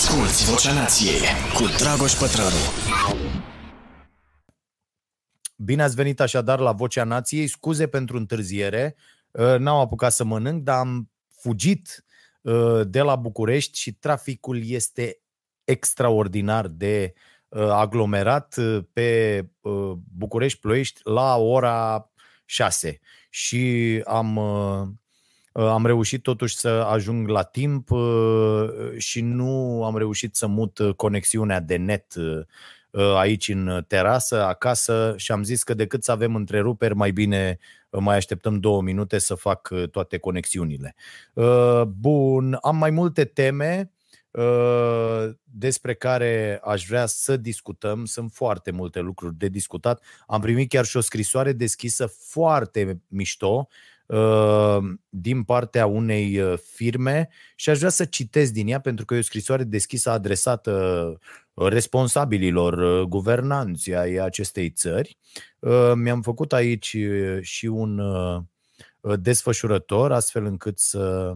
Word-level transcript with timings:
Asculți 0.00 0.50
Vocea 0.50 0.72
Nației 0.72 1.20
cu 1.54 1.64
Dragoș 1.78 2.12
Pătrălu. 2.12 2.56
Bine 5.56 5.82
ați 5.82 5.94
venit 5.94 6.20
așadar 6.20 6.58
la 6.58 6.72
Vocea 6.72 7.04
Nației. 7.04 7.46
Scuze 7.46 7.88
pentru 7.88 8.16
întârziere. 8.16 8.96
Uh, 9.30 9.56
n-am 9.58 9.76
apucat 9.76 10.12
să 10.12 10.24
mănânc, 10.24 10.62
dar 10.62 10.78
am 10.78 11.10
fugit 11.28 12.04
uh, 12.40 12.80
de 12.84 13.00
la 13.00 13.16
București 13.16 13.78
și 13.78 13.92
traficul 13.92 14.60
este 14.64 15.20
extraordinar 15.64 16.66
de 16.66 17.12
uh, 17.48 17.68
aglomerat 17.70 18.54
pe 18.92 19.40
București-Ploiești 20.16 21.00
la 21.04 21.36
ora 21.36 22.10
6 22.44 23.00
și 23.30 24.02
am 24.06 24.36
Uh, 24.36 24.88
am 25.68 25.86
reușit 25.86 26.22
totuși 26.22 26.56
să 26.56 26.68
ajung 26.68 27.28
la 27.28 27.42
timp 27.42 27.90
uh, 27.90 28.68
și 28.96 29.20
nu 29.20 29.84
am 29.84 29.96
reușit 29.96 30.34
să 30.34 30.46
mut 30.46 30.78
uh, 30.78 30.94
conexiunea 30.94 31.60
de 31.60 31.76
net 31.76 32.14
aici 33.16 33.48
în 33.48 33.84
terasă, 33.88 34.44
acasă 34.44 35.14
și 35.16 35.32
am 35.32 35.42
zis 35.42 35.62
că 35.62 35.74
decât 35.74 36.04
să 36.04 36.12
avem 36.12 36.34
întreruperi, 36.34 36.94
mai 36.94 37.10
bine 37.10 37.58
mai 37.90 38.16
așteptăm 38.16 38.60
două 38.60 38.82
minute 38.82 39.18
să 39.18 39.34
fac 39.34 39.68
toate 39.90 40.18
conexiunile. 40.18 40.94
Bun, 41.86 42.58
am 42.62 42.76
mai 42.76 42.90
multe 42.90 43.24
teme 43.24 43.92
despre 45.44 45.94
care 45.94 46.60
aș 46.64 46.86
vrea 46.86 47.06
să 47.06 47.36
discutăm. 47.36 48.04
Sunt 48.04 48.32
foarte 48.32 48.70
multe 48.70 49.00
lucruri 49.00 49.34
de 49.34 49.48
discutat. 49.48 50.02
Am 50.26 50.40
primit 50.40 50.68
chiar 50.68 50.84
și 50.84 50.96
o 50.96 51.00
scrisoare 51.00 51.52
deschisă 51.52 52.06
foarte 52.06 53.00
mișto 53.08 53.68
Uh, 53.68 53.99
din 55.08 55.42
partea 55.42 55.86
unei 55.86 56.40
uh, 56.40 56.58
firme 56.58 57.28
și 57.56 57.70
aș 57.70 57.78
vrea 57.78 57.90
să 57.90 58.04
citesc 58.04 58.52
din 58.52 58.68
ea 58.68 58.80
pentru 58.80 59.04
că 59.04 59.14
e 59.14 59.18
o 59.18 59.22
scrisoare 59.22 59.64
deschisă 59.64 60.10
adresată 60.10 60.72
uh, 61.54 61.68
responsabililor 61.68 63.04
guvernanți 63.04 63.94
ai 63.94 64.14
acestei 64.14 64.70
țări. 64.70 65.18
Mi-am 65.94 66.22
făcut 66.22 66.52
aici 66.52 66.96
și 67.40 67.66
un 67.66 68.02
desfășurător 69.00 70.12
astfel 70.12 70.44
încât 70.44 70.78
să 70.78 71.32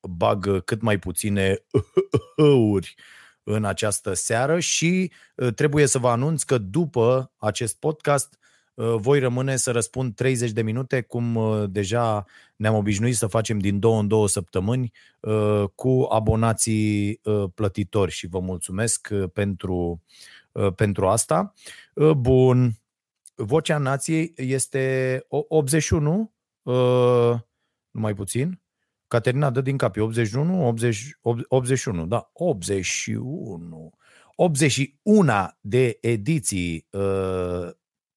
bag 0.00 0.64
cât 0.64 0.82
mai 0.82 0.98
puține 0.98 1.64
uri 2.72 2.94
în 3.42 3.64
această 3.64 4.12
seară 4.12 4.58
și 4.60 5.12
trebuie 5.54 5.86
să 5.86 5.98
vă 5.98 6.08
anunț 6.08 6.42
că 6.42 6.58
după 6.58 7.32
acest 7.36 7.78
podcast 7.78 8.36
Uh, 8.36 8.41
voi 8.74 9.18
rămâne 9.18 9.56
să 9.56 9.70
răspund 9.70 10.14
30 10.14 10.50
de 10.50 10.62
minute, 10.62 11.00
cum 11.00 11.36
uh, 11.36 11.64
deja 11.70 12.24
ne-am 12.56 12.74
obișnuit 12.74 13.16
să 13.16 13.26
facem 13.26 13.58
din 13.58 13.78
două 13.78 14.00
în 14.00 14.08
două 14.08 14.28
săptămâni 14.28 14.92
uh, 15.20 15.64
cu 15.74 16.06
abonații 16.10 17.20
plătitori 17.54 18.10
și 18.10 18.26
vă 18.26 18.38
mulțumesc 18.38 19.08
pentru, 19.32 20.02
pentru 20.74 21.08
asta. 21.08 21.52
Bun, 22.16 22.72
Vocea 23.34 23.78
Nației 23.78 24.32
este 24.36 25.24
81, 25.28 26.34
numai 27.90 28.14
puțin. 28.14 28.60
Caterina 29.08 29.50
dă 29.50 29.60
din 29.60 29.76
cap, 29.76 29.96
81, 29.96 30.66
80, 30.66 31.18
81, 31.48 32.06
da, 32.06 32.30
81. 32.32 33.92
81 34.34 35.32
de 35.60 35.98
ediții 36.00 36.86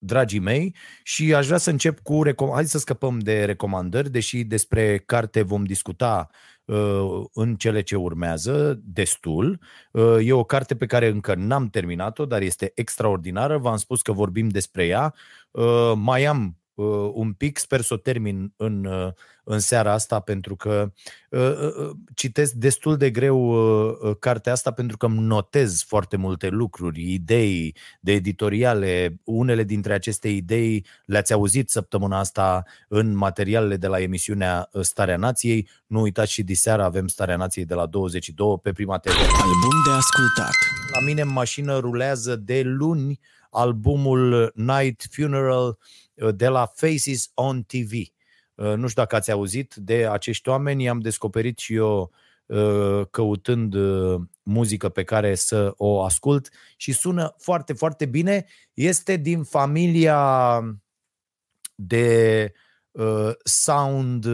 dragii 0.05 0.39
mei, 0.39 0.75
și 1.03 1.33
aș 1.33 1.45
vrea 1.45 1.57
să 1.57 1.69
încep 1.69 1.99
cu. 1.99 2.21
Recom- 2.25 2.53
Hai 2.53 2.65
să 2.65 2.77
scăpăm 2.77 3.19
de 3.19 3.45
recomandări, 3.45 4.11
deși 4.11 4.43
despre 4.43 4.97
carte 4.97 5.41
vom 5.41 5.63
discuta 5.63 6.29
uh, 6.65 7.23
în 7.33 7.55
cele 7.55 7.81
ce 7.81 7.95
urmează 7.95 8.79
destul. 8.83 9.59
Uh, 9.91 10.17
e 10.21 10.33
o 10.33 10.43
carte 10.43 10.75
pe 10.75 10.85
care 10.85 11.07
încă 11.07 11.35
n-am 11.35 11.67
terminat-o, 11.67 12.25
dar 12.25 12.41
este 12.41 12.71
extraordinară. 12.75 13.57
V-am 13.57 13.77
spus 13.77 14.01
că 14.01 14.11
vorbim 14.11 14.47
despre 14.47 14.85
ea. 14.85 15.13
Uh, 15.51 15.93
mai 15.95 16.25
am 16.25 16.57
uh, 16.73 17.09
un 17.13 17.33
pic, 17.33 17.57
sper 17.57 17.81
să 17.81 17.93
o 17.93 17.97
termin 17.97 18.53
în, 18.57 18.85
uh, 18.85 19.11
în 19.45 19.59
seara 19.59 19.91
asta 19.91 20.19
pentru 20.19 20.55
că 20.55 20.91
uh, 21.29 21.39
uh, 21.39 21.75
uh, 21.79 21.91
citesc 22.15 22.53
destul 22.53 22.97
de 22.97 23.09
greu 23.09 23.37
uh, 23.39 23.95
uh, 24.01 24.15
cartea 24.19 24.51
asta 24.51 24.71
pentru 24.71 24.97
că 24.97 25.05
îmi 25.05 25.19
notez 25.19 25.83
foarte 25.83 26.17
multe 26.17 26.47
lucruri, 26.47 27.13
idei 27.13 27.75
de 28.01 28.11
editoriale. 28.11 29.21
Unele 29.23 29.63
dintre 29.63 29.93
aceste 29.93 30.27
idei 30.27 30.85
le-ați 31.05 31.33
auzit 31.33 31.69
săptămâna 31.69 32.19
asta 32.19 32.63
în 32.87 33.15
materialele 33.15 33.77
de 33.77 33.87
la 33.87 34.01
emisiunea 34.01 34.69
uh, 34.71 34.81
Starea 34.81 35.17
Nației. 35.17 35.69
Nu 35.87 36.01
uitați 36.01 36.31
și 36.31 36.43
diseară 36.43 36.83
avem 36.83 37.07
Starea 37.07 37.35
Nației 37.35 37.65
de 37.65 37.73
la 37.73 37.85
22 37.85 38.59
pe 38.61 38.71
Prima 38.71 38.97
TV. 38.97 39.11
Album 39.11 39.81
de 39.85 39.91
ascultat. 39.91 40.53
La 40.93 40.99
mine 41.05 41.21
în 41.21 41.31
mașină 41.31 41.77
rulează 41.77 42.35
de 42.35 42.61
luni 42.61 43.19
albumul 43.55 44.51
Night 44.55 45.07
Funeral 45.11 45.77
uh, 46.13 46.35
de 46.35 46.47
la 46.47 46.65
Faces 46.65 47.31
on 47.33 47.63
TV. 47.63 47.91
Uh, 48.55 48.73
nu 48.73 48.87
știu 48.87 49.01
dacă 49.01 49.15
ați 49.15 49.31
auzit 49.31 49.73
de 49.75 50.07
acești 50.07 50.49
oameni, 50.49 50.83
i-am 50.83 50.99
descoperit 50.99 51.57
și 51.57 51.73
eu 51.73 52.11
uh, 52.45 53.01
căutând 53.11 53.75
muzică 54.43 54.89
pe 54.89 55.03
care 55.03 55.35
să 55.35 55.73
o 55.77 56.01
ascult 56.03 56.49
și 56.75 56.91
sună 56.91 57.35
foarte, 57.37 57.73
foarte 57.73 58.05
bine. 58.05 58.45
Este 58.73 59.15
din 59.15 59.43
familia 59.43 60.61
de 61.75 62.51
sound 63.43 64.25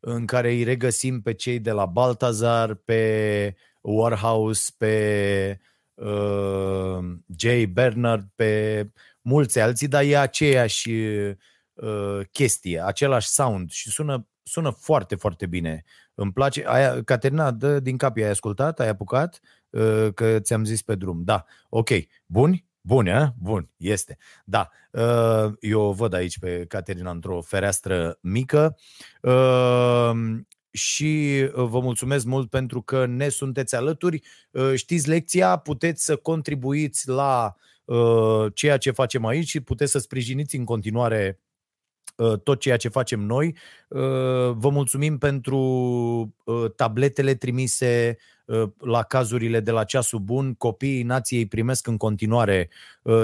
în 0.00 0.26
care 0.26 0.50
îi 0.50 0.62
regăsim 0.62 1.22
pe 1.22 1.34
cei 1.34 1.58
de 1.58 1.70
la 1.70 1.86
Baltazar, 1.86 2.74
pe 2.74 3.54
Warhouse, 3.80 4.70
pe 4.78 5.60
uh, 5.94 6.98
Jay 7.36 7.66
Bernard, 7.66 8.28
pe 8.34 8.86
mulți 9.20 9.60
alții, 9.60 9.88
dar 9.88 10.02
e 10.02 10.18
aceeași 10.18 10.90
uh, 11.80 12.20
chestie, 12.32 12.84
același 12.84 13.28
sound 13.28 13.70
și 13.70 13.90
sună, 13.90 14.26
sună 14.42 14.70
foarte, 14.70 15.14
foarte 15.14 15.46
bine. 15.46 15.84
Îmi 16.14 16.32
place. 16.32 16.64
Aia, 16.66 17.02
Caterina, 17.02 17.50
dă 17.50 17.80
din 17.80 17.96
cap, 17.96 18.16
ai 18.16 18.22
ascultat? 18.22 18.80
Ai 18.80 18.88
apucat? 18.88 19.40
Uh, 19.70 20.08
că 20.14 20.38
ți-am 20.40 20.64
zis 20.64 20.82
pe 20.82 20.94
drum. 20.94 21.22
Da, 21.24 21.44
ok. 21.68 21.88
Buni? 22.26 22.68
Bun, 22.80 23.08
a? 23.08 23.34
Bun, 23.38 23.70
este. 23.76 24.18
Da, 24.44 24.70
uh, 24.90 25.52
eu 25.60 25.92
văd 25.92 26.12
aici 26.12 26.38
pe 26.38 26.64
Caterina 26.68 27.10
într-o 27.10 27.40
fereastră 27.40 28.18
mică. 28.20 28.76
Uh, 29.22 30.10
și 30.70 31.40
uh, 31.42 31.64
vă 31.68 31.80
mulțumesc 31.80 32.24
mult 32.24 32.50
pentru 32.50 32.82
că 32.82 33.06
ne 33.06 33.28
sunteți 33.28 33.74
alături. 33.74 34.22
Uh, 34.50 34.72
știți 34.74 35.08
lecția, 35.08 35.56
puteți 35.56 36.04
să 36.04 36.16
contribuiți 36.16 37.08
la 37.08 37.56
uh, 37.84 38.46
ceea 38.54 38.76
ce 38.76 38.90
facem 38.90 39.24
aici 39.24 39.48
și 39.48 39.60
puteți 39.60 39.90
să 39.90 39.98
sprijiniți 39.98 40.56
în 40.56 40.64
continuare 40.64 41.40
tot 42.42 42.60
ceea 42.60 42.76
ce 42.76 42.88
facem 42.88 43.20
noi. 43.20 43.56
Vă 44.52 44.68
mulțumim 44.70 45.18
pentru 45.18 46.34
tabletele 46.76 47.34
trimise 47.34 48.18
la 48.78 49.02
cazurile 49.02 49.60
de 49.60 49.70
la 49.70 49.84
ceasul 49.84 50.18
bun. 50.18 50.54
Copiii 50.54 51.02
nației 51.02 51.46
primesc 51.46 51.86
în 51.86 51.96
continuare 51.96 52.68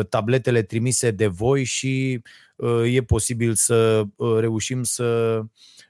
tabletele 0.08 0.62
trimise 0.62 1.10
de 1.10 1.26
voi 1.26 1.64
și 1.64 2.22
e 2.84 3.02
posibil 3.02 3.54
să 3.54 4.04
reușim 4.38 4.82
să 4.82 5.40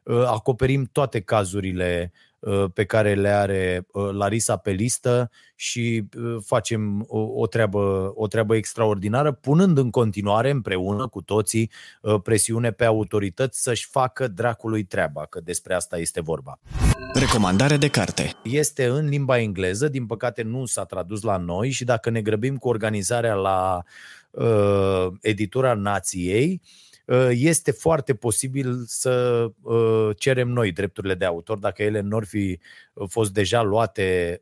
Uh, 0.06 0.25
acoperim 0.27 0.89
toate 0.93 1.21
cazurile 1.21 2.12
uh, 2.12 2.25
pe 2.75 2.84
care 2.84 3.15
le 3.15 3.29
are 3.29 3.87
uh, 3.93 4.11
Larisa 4.12 4.57
pe 4.57 4.71
listă 4.71 5.31
și 5.55 6.09
facem 6.45 7.07
o 7.09 7.47
treabă, 7.47 8.12
o 8.15 8.27
treabă 8.27 8.57
extraordinară, 8.57 9.33
punând 9.33 9.79
în 9.79 9.91
continuare 9.91 10.51
împreună 10.51 11.09
cu 11.09 11.23
toții 11.23 11.71
presiune 12.23 12.71
pe 12.71 12.84
autorități 12.84 13.62
să-și 13.62 13.87
facă 13.91 14.29
dracului 14.29 14.84
treaba, 14.84 15.27
că 15.27 15.41
despre 15.41 15.75
asta 15.75 15.99
este 15.99 16.21
vorba. 16.21 16.59
Recomandare 17.12 17.77
de 17.77 17.89
carte. 17.89 18.33
Este 18.43 18.87
în 18.87 19.09
limba 19.09 19.39
engleză, 19.39 19.89
din 19.89 20.07
păcate 20.07 20.43
nu 20.43 20.65
s-a 20.65 20.84
tradus 20.84 21.22
la 21.22 21.37
noi 21.37 21.71
și 21.71 21.84
dacă 21.84 22.10
ne 22.10 22.21
grăbim 22.22 22.57
cu 22.57 22.69
organizarea 22.69 23.34
la 23.34 23.83
uh, 24.31 25.07
editura 25.21 25.75
Nației, 25.75 26.60
uh, 26.63 26.85
Uh, 26.85 26.85
este 27.30 27.70
foarte 27.70 28.14
posibil 28.14 28.82
să 28.86 29.47
uh, 29.62 30.10
cerem 30.16 30.48
noi 30.48 30.72
drepturile 30.72 31.14
de 31.14 31.24
autor 31.24 31.58
dacă 31.58 31.82
ele 31.82 32.00
nu 32.00 32.16
ar 32.16 32.24
fi 32.24 32.60
uh, 32.92 33.06
fost 33.08 33.32
deja 33.32 33.62
luate 33.62 34.41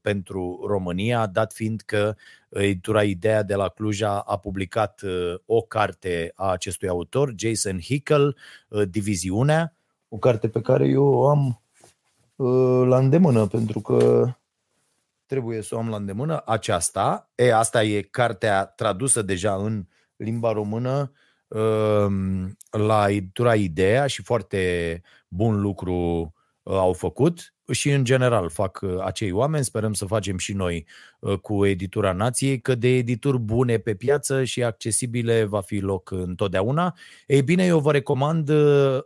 pentru 0.00 0.64
România, 0.66 1.26
dat 1.26 1.52
fiind 1.52 1.80
că 1.80 2.14
editura 2.48 3.02
Ideea 3.02 3.42
de 3.42 3.54
la 3.54 3.68
Cluj 3.68 4.02
a 4.02 4.38
publicat 4.42 5.02
o 5.46 5.62
carte 5.62 6.32
a 6.34 6.50
acestui 6.50 6.88
autor, 6.88 7.34
Jason 7.36 7.80
Hickel, 7.80 8.36
Diviziunea, 8.88 9.76
o 10.08 10.16
carte 10.16 10.48
pe 10.48 10.60
care 10.60 10.86
eu 10.86 11.04
o 11.04 11.28
am 11.28 11.62
la 12.88 12.98
îndemână 12.98 13.46
pentru 13.46 13.80
că 13.80 14.28
trebuie 15.26 15.62
să 15.62 15.74
o 15.74 15.78
am 15.78 15.88
la 15.88 15.96
îndemână, 15.96 16.42
aceasta. 16.46 17.30
E, 17.34 17.54
asta 17.54 17.82
e 17.82 18.00
cartea 18.00 18.64
tradusă 18.64 19.22
deja 19.22 19.54
în 19.54 19.86
limba 20.16 20.52
română 20.52 20.92
Ehm, 21.00 21.23
la 22.70 23.10
editura 23.10 23.54
Ideea 23.54 24.06
și 24.06 24.22
foarte 24.22 25.02
bun 25.28 25.60
lucru 25.60 26.32
au 26.62 26.92
făcut 26.92 27.54
și 27.72 27.90
în 27.90 28.04
general 28.04 28.48
fac 28.48 28.84
acei 29.00 29.30
oameni, 29.30 29.64
sperăm 29.64 29.92
să 29.92 30.04
facem 30.06 30.38
și 30.38 30.52
noi 30.52 30.86
cu 31.40 31.66
editura 31.66 32.12
nației, 32.12 32.60
că 32.60 32.74
de 32.74 32.88
edituri 32.88 33.38
bune 33.38 33.78
pe 33.78 33.94
piață 33.94 34.44
și 34.44 34.62
accesibile 34.62 35.44
va 35.44 35.60
fi 35.60 35.78
loc 35.78 36.10
întotdeauna. 36.10 36.96
Ei 37.26 37.42
bine, 37.42 37.64
eu 37.64 37.78
vă 37.78 37.92
recomand 37.92 38.50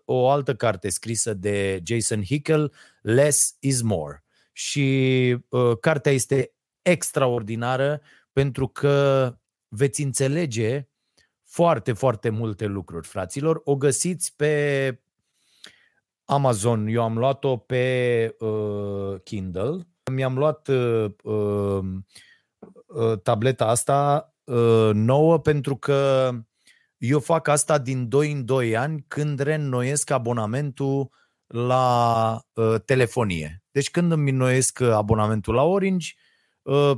o 0.05 0.29
altă 0.29 0.55
carte 0.55 0.89
scrisă 0.89 1.35
de 1.35 1.81
Jason 1.85 2.25
Hickel, 2.25 2.73
Less 3.01 3.57
is 3.61 3.83
More. 3.83 4.25
Și 4.53 5.37
uh, 5.49 5.79
cartea 5.81 6.13
este 6.13 6.53
extraordinară 6.83 8.01
pentru 8.33 8.69
că 8.69 9.35
veți 9.69 10.03
înțelege 10.03 10.88
foarte, 11.49 11.93
foarte 11.93 12.29
multe 12.29 12.67
lucruri, 12.67 13.07
fraților. 13.07 13.61
O 13.65 13.77
găsiți 13.77 14.37
pe 14.37 15.01
Amazon. 16.25 16.87
Eu 16.87 17.03
am 17.03 17.19
luat-o 17.19 17.57
pe 17.57 18.37
uh, 18.39 19.21
Kindle. 19.25 19.87
Mi-am 20.13 20.39
luat 20.39 20.69
uh, 20.69 21.05
uh, 21.23 21.85
uh, 22.87 23.21
tableta 23.23 23.67
asta 23.67 24.33
uh, 24.45 24.91
nouă 24.93 25.39
pentru 25.39 25.77
că 25.77 26.31
eu 26.97 27.21
fac 27.21 27.49
asta 27.49 27.79
din 27.79 28.09
2 28.09 28.33
în 28.33 28.45
2 28.45 28.77
ani 28.77 29.05
când 29.09 29.39
reînnoiesc 29.39 30.11
abonamentul 30.11 31.11
la 31.47 32.41
uh, 32.53 32.75
telefonie. 32.85 33.63
Deci 33.71 33.91
când 33.91 34.13
îmi 34.13 34.31
înnoiesc 34.31 34.81
abonamentul 34.81 35.55
la 35.55 35.63
Orange, 35.63 36.15
uh, 36.15 36.28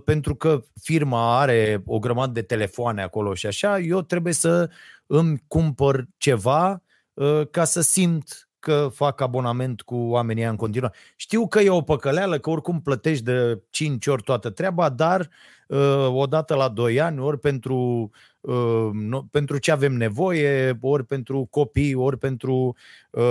pentru 0.05 0.35
că 0.35 0.65
firma 0.83 1.39
are 1.41 1.83
o 1.87 1.99
grămadă 1.99 2.33
de 2.33 2.43
telefoane 2.43 3.03
acolo 3.03 3.35
și 3.35 3.47
așa, 3.47 3.79
eu 3.79 4.03
trebuie 4.03 4.33
să 4.33 4.71
îmi 5.07 5.43
cumpăr 5.47 6.07
ceva 6.17 6.83
uh, 7.13 7.43
ca 7.51 7.65
să 7.65 7.81
simt 7.81 8.49
că 8.59 8.89
fac 8.93 9.21
abonament 9.21 9.81
cu 9.83 9.97
oamenii 9.97 10.45
în 10.45 10.57
continuare. 10.57 10.95
Știu 11.17 11.49
că 11.49 11.61
e 11.61 11.71
o 11.71 11.81
păcăleală, 11.81 12.39
că 12.39 12.51
oricum 12.51 12.81
plătești 12.81 13.25
de 13.25 13.63
5 13.71 14.07
ori 14.07 14.23
toată 14.23 14.51
treaba, 14.51 14.89
dar 14.89 15.29
uh, 15.69 16.09
odată 16.13 16.55
la 16.55 16.69
2 16.69 17.01
ani, 17.01 17.21
ori 17.21 17.39
pentru, 17.39 18.11
uh, 18.41 18.91
no, 18.93 19.23
pentru 19.31 19.59
ce 19.59 19.71
avem 19.71 19.93
nevoie, 19.93 20.79
ori 20.81 21.05
pentru 21.05 21.47
copii, 21.51 21.95
ori 21.95 22.19
pentru 22.19 22.77
uh, 23.11 23.23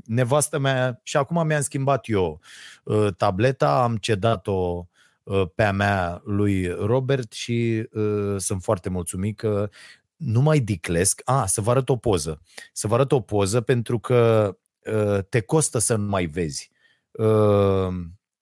nevastă 0.04 0.58
mea. 0.58 1.00
Și 1.02 1.16
acum 1.16 1.46
mi-am 1.46 1.60
schimbat 1.60 2.08
eu 2.08 2.40
uh, 2.84 3.08
tableta, 3.16 3.82
am 3.82 3.96
cedat-o 3.96 4.86
uh, 5.22 5.42
pe 5.54 5.62
a 5.62 5.72
mea 5.72 6.20
lui 6.24 6.68
Robert 6.68 7.32
și 7.32 7.88
uh, 7.92 8.34
sunt 8.36 8.62
foarte 8.62 8.88
mulțumit 8.88 9.36
că 9.36 9.68
nu 10.16 10.40
mai 10.40 10.60
diclesc. 10.60 11.20
A, 11.24 11.46
să 11.46 11.60
vă 11.60 11.70
arăt 11.70 11.88
o 11.88 11.96
poză. 11.96 12.40
Să 12.72 12.86
vă 12.86 12.94
arăt 12.94 13.12
o 13.12 13.20
poză 13.20 13.60
pentru 13.60 13.98
că 13.98 14.52
uh, 14.92 15.24
te 15.28 15.40
costă 15.40 15.78
să 15.78 15.96
nu 15.96 16.08
mai 16.08 16.26
vezi. 16.26 16.70
Uh, 17.10 17.88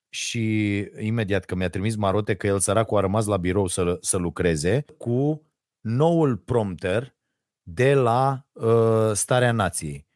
și 0.09 0.77
imediat 0.99 1.45
că 1.45 1.55
mi-a 1.55 1.71
trimis 1.71 1.97
Marote 1.97 2.35
că 2.35 2.47
el 2.47 2.59
săracul 2.59 2.97
a 2.97 3.01
rămas 3.01 3.27
la 3.27 3.37
birou 3.37 3.67
să, 3.67 3.99
să 4.01 4.17
lucreze 4.17 4.85
cu 4.99 5.43
noul 5.81 6.37
prompter 6.37 7.15
de 7.63 7.95
la 7.95 8.47
uh, 8.53 9.11
Starea 9.13 9.53
Nației. 9.53 10.10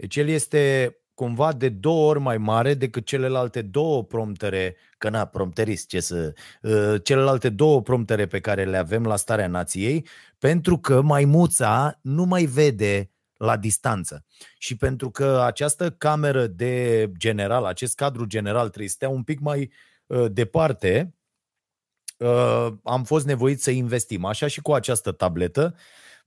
Deci 0.00 0.16
el 0.16 0.28
este 0.28 0.92
cumva 1.14 1.52
de 1.52 1.68
două 1.68 2.08
ori 2.08 2.20
mai 2.20 2.38
mare 2.38 2.74
decât 2.74 3.06
celelalte 3.06 3.62
două 3.62 4.04
promptere, 4.04 4.76
că 4.98 5.08
na, 5.08 5.24
prompterist, 5.24 5.88
ce 5.88 6.00
să, 6.00 6.32
uh, 6.62 7.02
celelalte 7.02 7.48
două 7.48 7.82
promptere 7.82 8.26
pe 8.26 8.40
care 8.40 8.64
le 8.64 8.76
avem 8.76 9.04
la 9.04 9.16
starea 9.16 9.46
nației, 9.46 10.06
pentru 10.38 10.78
că 10.78 11.02
maimuța 11.02 11.98
nu 12.02 12.24
mai 12.24 12.44
vede 12.44 13.10
la 13.36 13.56
distanță. 13.56 14.24
Și 14.58 14.76
pentru 14.76 15.10
că 15.10 15.42
această 15.44 15.90
cameră 15.90 16.46
de 16.46 17.10
general, 17.16 17.64
acest 17.64 17.94
cadru 17.94 18.24
general 18.24 18.66
trebuie 18.66 18.88
să 18.88 18.94
stea 18.94 19.08
un 19.08 19.22
pic 19.22 19.40
mai 19.40 19.72
uh, 20.06 20.26
departe, 20.32 21.14
uh, 22.18 22.68
am 22.82 23.04
fost 23.04 23.26
nevoit 23.26 23.62
să 23.62 23.70
investim. 23.70 24.24
Așa 24.24 24.46
și 24.46 24.60
cu 24.60 24.72
această 24.72 25.12
tabletă, 25.12 25.74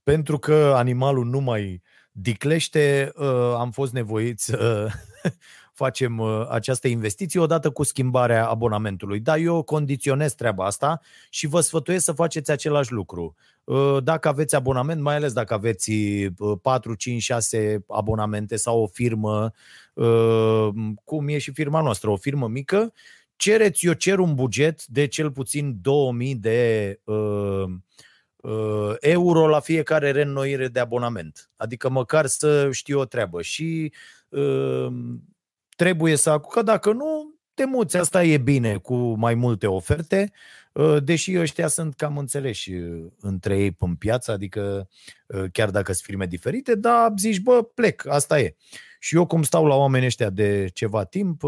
pentru 0.02 0.38
că 0.38 0.72
animalul 0.76 1.26
nu 1.26 1.40
mai 1.40 1.82
diclește, 2.12 3.12
uh, 3.16 3.54
am 3.58 3.70
fost 3.70 3.92
nevoiți 3.92 4.44
să 4.44 4.88
facem 5.82 6.18
uh, 6.18 6.46
această 6.48 6.88
investiție 6.88 7.40
odată 7.40 7.70
cu 7.70 7.82
schimbarea 7.82 8.48
abonamentului. 8.48 9.20
Da, 9.20 9.36
eu 9.36 9.62
condiționez 9.62 10.34
treaba 10.34 10.64
asta 10.64 11.00
și 11.30 11.46
vă 11.46 11.60
sfătuiesc 11.60 12.04
să 12.04 12.12
faceți 12.12 12.50
același 12.50 12.92
lucru. 12.92 13.34
Uh, 13.64 13.96
dacă 14.02 14.28
aveți 14.28 14.54
abonament, 14.54 15.00
mai 15.00 15.14
ales 15.14 15.32
dacă 15.32 15.54
aveți 15.54 15.92
4, 16.62 16.94
5, 16.94 17.22
6 17.22 17.84
abonamente 17.88 18.56
sau 18.56 18.82
o 18.82 18.86
firmă, 18.86 19.52
cum 21.04 21.28
e 21.28 21.38
și 21.38 21.52
firma 21.52 21.80
noastră, 21.80 22.10
o 22.10 22.16
firmă 22.16 22.48
mică, 22.48 22.92
cereți, 23.36 23.86
eu 23.86 23.92
cer 23.92 24.18
un 24.18 24.34
buget 24.34 24.86
de 24.86 25.06
cel 25.06 25.30
puțin 25.30 25.78
2000 25.80 26.34
de 26.34 27.00
uh, 27.04 27.14
Uh, 27.14 27.70
euro 29.00 29.48
la 29.48 29.60
fiecare 29.60 30.10
reînnoire 30.10 30.68
de 30.68 30.80
abonament. 30.80 31.50
Adică 31.56 31.88
măcar 31.88 32.26
să 32.26 32.68
știu 32.72 32.98
o 32.98 33.04
treabă. 33.04 33.42
Și 33.42 33.92
uh, 34.28 34.86
trebuie 35.76 36.16
să 36.16 36.38
că 36.38 36.62
dacă 36.62 36.92
nu, 36.92 37.34
te 37.54 37.64
muți. 37.64 37.96
Asta 37.96 38.24
e 38.24 38.38
bine 38.38 38.76
cu 38.76 38.94
mai 38.96 39.34
multe 39.34 39.66
oferte, 39.66 40.32
uh, 40.72 40.96
deși 41.02 41.38
ăștia 41.38 41.66
sunt 41.66 41.94
cam 41.94 42.18
înțeleși 42.18 42.72
între 43.20 43.58
ei 43.58 43.76
în 43.78 43.94
piață, 43.94 44.32
adică 44.32 44.88
chiar 45.52 45.70
dacă 45.70 45.92
sunt 45.92 46.04
firme 46.04 46.26
diferite, 46.26 46.74
dar 46.74 47.12
zici, 47.16 47.40
bă, 47.40 47.62
plec, 47.62 48.06
asta 48.06 48.40
e. 48.40 48.56
Și 48.98 49.16
eu 49.16 49.26
cum 49.26 49.42
stau 49.42 49.66
la 49.66 49.74
oamenii 49.74 50.06
ăștia 50.06 50.30
de 50.30 50.68
ceva 50.72 51.04
timp, 51.04 51.42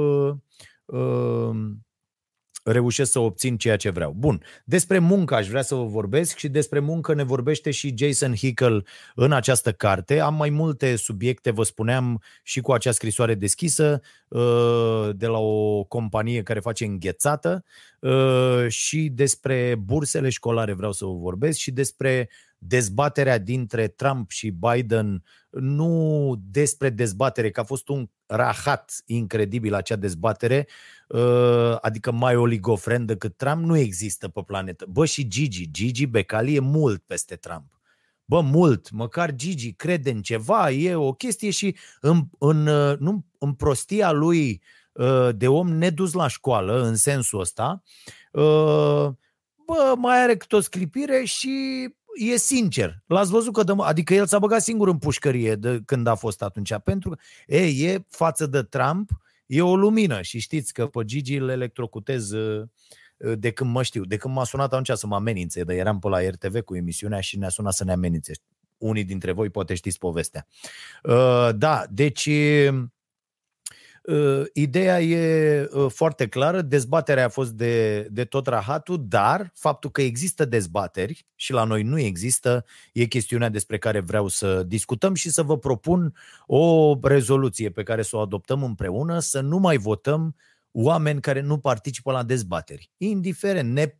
reușesc 2.64 3.10
să 3.10 3.18
obțin 3.18 3.56
ceea 3.56 3.76
ce 3.76 3.90
vreau. 3.90 4.12
Bun, 4.16 4.42
despre 4.64 4.98
muncă 4.98 5.34
aș 5.34 5.48
vrea 5.48 5.62
să 5.62 5.74
vă 5.74 5.84
vorbesc 5.84 6.36
și 6.36 6.48
despre 6.48 6.78
muncă 6.78 7.14
ne 7.14 7.22
vorbește 7.22 7.70
și 7.70 7.94
Jason 7.96 8.34
Hickel 8.34 8.86
în 9.14 9.32
această 9.32 9.72
carte. 9.72 10.20
Am 10.20 10.34
mai 10.34 10.50
multe 10.50 10.96
subiecte, 10.96 11.50
vă 11.50 11.62
spuneam, 11.62 12.22
și 12.42 12.60
cu 12.60 12.72
acea 12.72 12.92
scrisoare 12.92 13.34
deschisă 13.34 14.00
uh, 14.28 15.08
de 15.16 15.26
la 15.26 15.38
o 15.38 15.84
companie 15.84 16.42
care 16.42 16.60
face 16.60 16.84
înghețată 16.84 17.64
uh, 18.00 18.66
și 18.68 19.08
despre 19.14 19.74
bursele 19.84 20.28
școlare 20.28 20.72
vreau 20.72 20.92
să 20.92 21.04
vă 21.04 21.12
vorbesc 21.12 21.58
și 21.58 21.70
despre 21.70 22.28
dezbaterea 22.58 23.38
dintre 23.38 23.88
Trump 23.88 24.30
și 24.30 24.50
Biden, 24.50 25.22
nu 25.50 26.34
despre 26.50 26.90
dezbatere, 26.90 27.50
că 27.50 27.60
a 27.60 27.64
fost 27.64 27.88
un 27.88 28.08
rahat 28.36 29.02
incredibil 29.06 29.74
acea 29.74 29.96
dezbatere, 29.96 30.68
uh, 31.08 31.76
adică 31.80 32.12
mai 32.12 32.36
oligofren 32.36 33.06
decât 33.06 33.36
Trump, 33.36 33.64
nu 33.64 33.76
există 33.76 34.28
pe 34.28 34.42
planetă. 34.46 34.86
Bă, 34.88 35.04
și 35.04 35.28
Gigi, 35.28 35.70
Gigi 35.70 36.06
Becali 36.06 36.54
e 36.54 36.60
mult 36.60 37.02
peste 37.06 37.36
Trump. 37.36 37.80
Bă, 38.24 38.40
mult, 38.40 38.90
măcar 38.90 39.34
Gigi 39.34 39.72
crede 39.72 40.10
în 40.10 40.22
ceva, 40.22 40.70
e 40.70 40.94
o 40.94 41.12
chestie 41.12 41.50
și 41.50 41.76
în, 42.00 42.24
în, 42.38 42.66
uh, 42.66 42.98
nu, 42.98 43.24
în 43.38 43.52
prostia 43.52 44.12
lui 44.12 44.62
uh, 44.92 45.28
de 45.36 45.48
om 45.48 45.68
nedus 45.68 46.12
la 46.12 46.28
școală, 46.28 46.82
în 46.82 46.96
sensul 46.96 47.40
ăsta, 47.40 47.82
bă, 49.66 49.94
mai 49.96 50.22
are 50.22 50.36
câte 50.36 50.56
o 50.56 50.60
sclipire 50.60 51.24
și 51.24 51.88
e 52.14 52.36
sincer. 52.36 53.02
L-ați 53.06 53.30
văzut 53.30 53.52
că 53.52 53.62
dă, 53.62 53.74
adică 53.78 54.14
el 54.14 54.26
s-a 54.26 54.38
băgat 54.38 54.62
singur 54.62 54.88
în 54.88 54.98
pușcărie 54.98 55.54
de 55.54 55.80
când 55.84 56.06
a 56.06 56.14
fost 56.14 56.42
atunci, 56.42 56.74
pentru 56.84 57.10
că 57.10 57.16
e, 57.46 57.86
e 57.90 58.04
față 58.08 58.46
de 58.46 58.62
Trump, 58.62 59.10
e 59.46 59.62
o 59.62 59.76
lumină 59.76 60.22
și 60.22 60.38
știți 60.38 60.72
că 60.72 60.86
pe 60.86 61.04
Gigi 61.04 61.36
îl 61.36 61.48
electrocutez 61.48 62.30
uh, 62.30 62.66
uh, 63.16 63.38
de 63.38 63.50
când 63.50 63.70
mă 63.70 63.82
știu, 63.82 64.04
de 64.04 64.16
când 64.16 64.34
m-a 64.34 64.44
sunat 64.44 64.72
atunci 64.72 64.98
să 64.98 65.06
mă 65.06 65.14
amenințe, 65.14 65.62
dar 65.62 65.76
eram 65.76 65.98
pe 65.98 66.08
la 66.08 66.28
RTV 66.28 66.60
cu 66.60 66.76
emisiunea 66.76 67.20
și 67.20 67.38
ne-a 67.38 67.48
sunat 67.48 67.72
să 67.72 67.84
ne 67.84 67.92
amenințe. 67.92 68.32
Unii 68.78 69.04
dintre 69.04 69.32
voi 69.32 69.50
poate 69.50 69.74
știți 69.74 69.98
povestea. 69.98 70.46
Uh, 71.02 71.48
da, 71.56 71.84
deci 71.90 72.28
Uh, 72.28 72.84
ideea 74.52 75.00
e 75.00 75.68
uh, 75.72 75.90
foarte 75.90 76.28
clară, 76.28 76.62
dezbaterea 76.62 77.24
a 77.24 77.28
fost 77.28 77.50
de, 77.50 78.02
de 78.10 78.24
tot 78.24 78.46
rahatul, 78.46 79.04
dar 79.08 79.50
faptul 79.54 79.90
că 79.90 80.02
există 80.02 80.44
dezbateri 80.44 81.26
și 81.34 81.52
la 81.52 81.64
noi 81.64 81.82
nu 81.82 81.98
există, 81.98 82.64
e 82.92 83.04
chestiunea 83.04 83.48
despre 83.48 83.78
care 83.78 84.00
vreau 84.00 84.28
să 84.28 84.62
discutăm 84.62 85.14
și 85.14 85.30
să 85.30 85.42
vă 85.42 85.58
propun 85.58 86.14
o 86.46 86.94
rezoluție 87.02 87.70
pe 87.70 87.82
care 87.82 88.02
să 88.02 88.16
o 88.16 88.20
adoptăm 88.20 88.62
împreună, 88.62 89.18
să 89.18 89.40
nu 89.40 89.58
mai 89.58 89.76
votăm 89.76 90.36
oameni 90.72 91.20
care 91.20 91.40
nu 91.40 91.58
participă 91.58 92.12
la 92.12 92.22
dezbateri. 92.22 92.90
Indiferent, 92.96 93.72
ne 93.72 93.98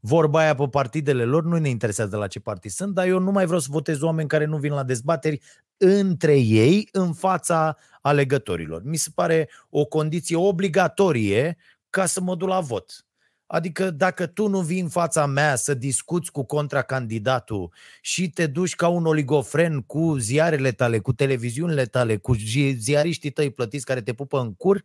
vorba 0.00 0.38
aia 0.38 0.54
pe 0.54 0.68
partidele 0.68 1.24
lor, 1.24 1.44
nu 1.44 1.58
ne 1.58 1.68
interesează 1.68 2.10
de 2.10 2.16
la 2.16 2.26
ce 2.26 2.40
partid 2.40 2.70
sunt, 2.70 2.94
dar 2.94 3.06
eu 3.06 3.18
nu 3.18 3.30
mai 3.30 3.44
vreau 3.44 3.60
să 3.60 3.68
votez 3.70 4.00
oameni 4.00 4.28
care 4.28 4.44
nu 4.44 4.56
vin 4.56 4.72
la 4.72 4.82
dezbateri 4.82 5.40
între 5.78 6.38
ei 6.38 6.88
în 6.92 7.12
fața 7.12 7.76
alegătorilor. 8.00 8.82
Mi 8.84 8.96
se 8.96 9.10
pare 9.14 9.48
o 9.70 9.84
condiție 9.84 10.36
obligatorie 10.36 11.56
ca 11.90 12.06
să 12.06 12.20
mă 12.20 12.34
duc 12.34 12.48
la 12.48 12.60
vot. 12.60 13.02
Adică 13.50 13.90
dacă 13.90 14.26
tu 14.26 14.48
nu 14.48 14.60
vii 14.60 14.80
în 14.80 14.88
fața 14.88 15.26
mea 15.26 15.56
să 15.56 15.74
discuți 15.74 16.32
cu 16.32 16.44
contracandidatul 16.44 17.72
și 18.00 18.30
te 18.30 18.46
duci 18.46 18.74
ca 18.74 18.88
un 18.88 19.06
oligofren 19.06 19.80
cu 19.80 20.16
ziarele 20.18 20.72
tale, 20.72 20.98
cu 20.98 21.12
televiziunile 21.12 21.84
tale, 21.84 22.16
cu 22.16 22.34
ziariștii 22.76 23.30
tăi 23.30 23.50
plătiți 23.50 23.84
care 23.84 24.02
te 24.02 24.12
pupă 24.14 24.40
în 24.40 24.54
cur, 24.54 24.84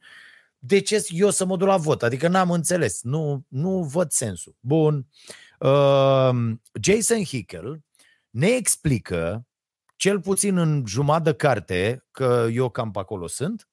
de 0.57 0.79
ce 0.79 1.05
eu 1.09 1.29
să 1.29 1.45
mă 1.45 1.57
duc 1.57 1.67
la 1.67 1.77
vot? 1.77 2.03
Adică 2.03 2.27
n-am 2.27 2.51
înțeles, 2.51 3.01
nu, 3.01 3.45
nu 3.47 3.83
văd 3.83 4.11
sensul. 4.11 4.55
Bun. 4.59 5.07
Uh, 5.59 6.29
Jason 6.81 7.23
Hickel 7.23 7.81
ne 8.29 8.47
explică, 8.47 9.45
cel 10.03 10.21
puțin 10.21 10.57
în 10.57 10.83
jumătate 10.87 11.23
de 11.23 11.35
carte, 11.35 12.05
că 12.11 12.47
eu 12.51 12.69
cam 12.69 12.91
pe 12.91 12.99
acolo 12.99 13.27
sunt, 13.27 13.69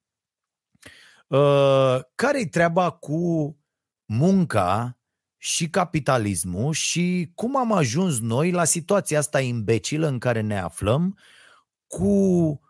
uh, 1.27 2.01
care-i 2.15 2.49
treaba 2.49 2.91
cu 2.91 3.57
munca 4.05 4.99
și 5.37 5.71
capitalismul 5.71 6.73
și 6.73 7.33
cum 7.35 7.57
am 7.57 7.73
ajuns 7.73 8.21
noi 8.21 8.51
la 8.51 8.65
situația 8.65 9.19
asta 9.19 9.41
imbecilă 9.41 10.07
în 10.07 10.19
care 10.19 10.41
ne 10.41 10.59
aflăm 10.59 11.19
cu 11.87 12.61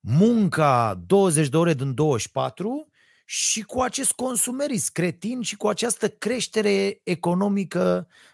munca 0.00 1.00
20 1.06 1.48
de 1.48 1.56
ore 1.56 1.74
din 1.74 1.94
24 1.94 2.88
și 3.24 3.62
cu 3.62 3.80
acest 3.80 4.12
consumerism 4.12 4.92
cretin 4.92 5.40
și 5.40 5.56
cu 5.56 5.68
această 5.68 6.08
creștere 6.08 7.00
economică 7.02 8.06
uh, 8.08 8.14
uh, 8.14 8.29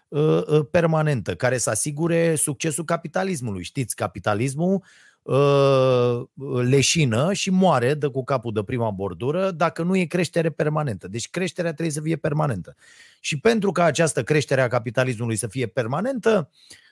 permanentă 0.71 1.35
care 1.35 1.57
să 1.57 1.69
asigure 1.69 2.35
succesul 2.35 2.83
capitalismului. 2.83 3.63
Știți, 3.63 3.95
capitalismul 3.95 4.83
uh, 5.21 6.21
leșină 6.63 7.33
și 7.33 7.49
moare 7.49 7.93
de 7.93 8.07
cu 8.07 8.23
capul 8.23 8.53
de 8.53 8.63
prima 8.63 8.89
bordură 8.89 9.51
dacă 9.51 9.83
nu 9.83 9.95
e 9.95 10.05
creștere 10.05 10.49
permanentă. 10.49 11.07
Deci 11.07 11.29
creșterea 11.29 11.71
trebuie 11.71 11.93
să 11.93 12.01
fie 12.01 12.15
permanentă. 12.15 12.75
Și 13.19 13.39
pentru 13.39 13.71
ca 13.71 13.83
această 13.83 14.23
creștere 14.23 14.61
a 14.61 14.67
capitalismului 14.67 15.35
să 15.35 15.47
fie 15.47 15.67
permanentă, 15.67 16.49
uh, 16.51 16.86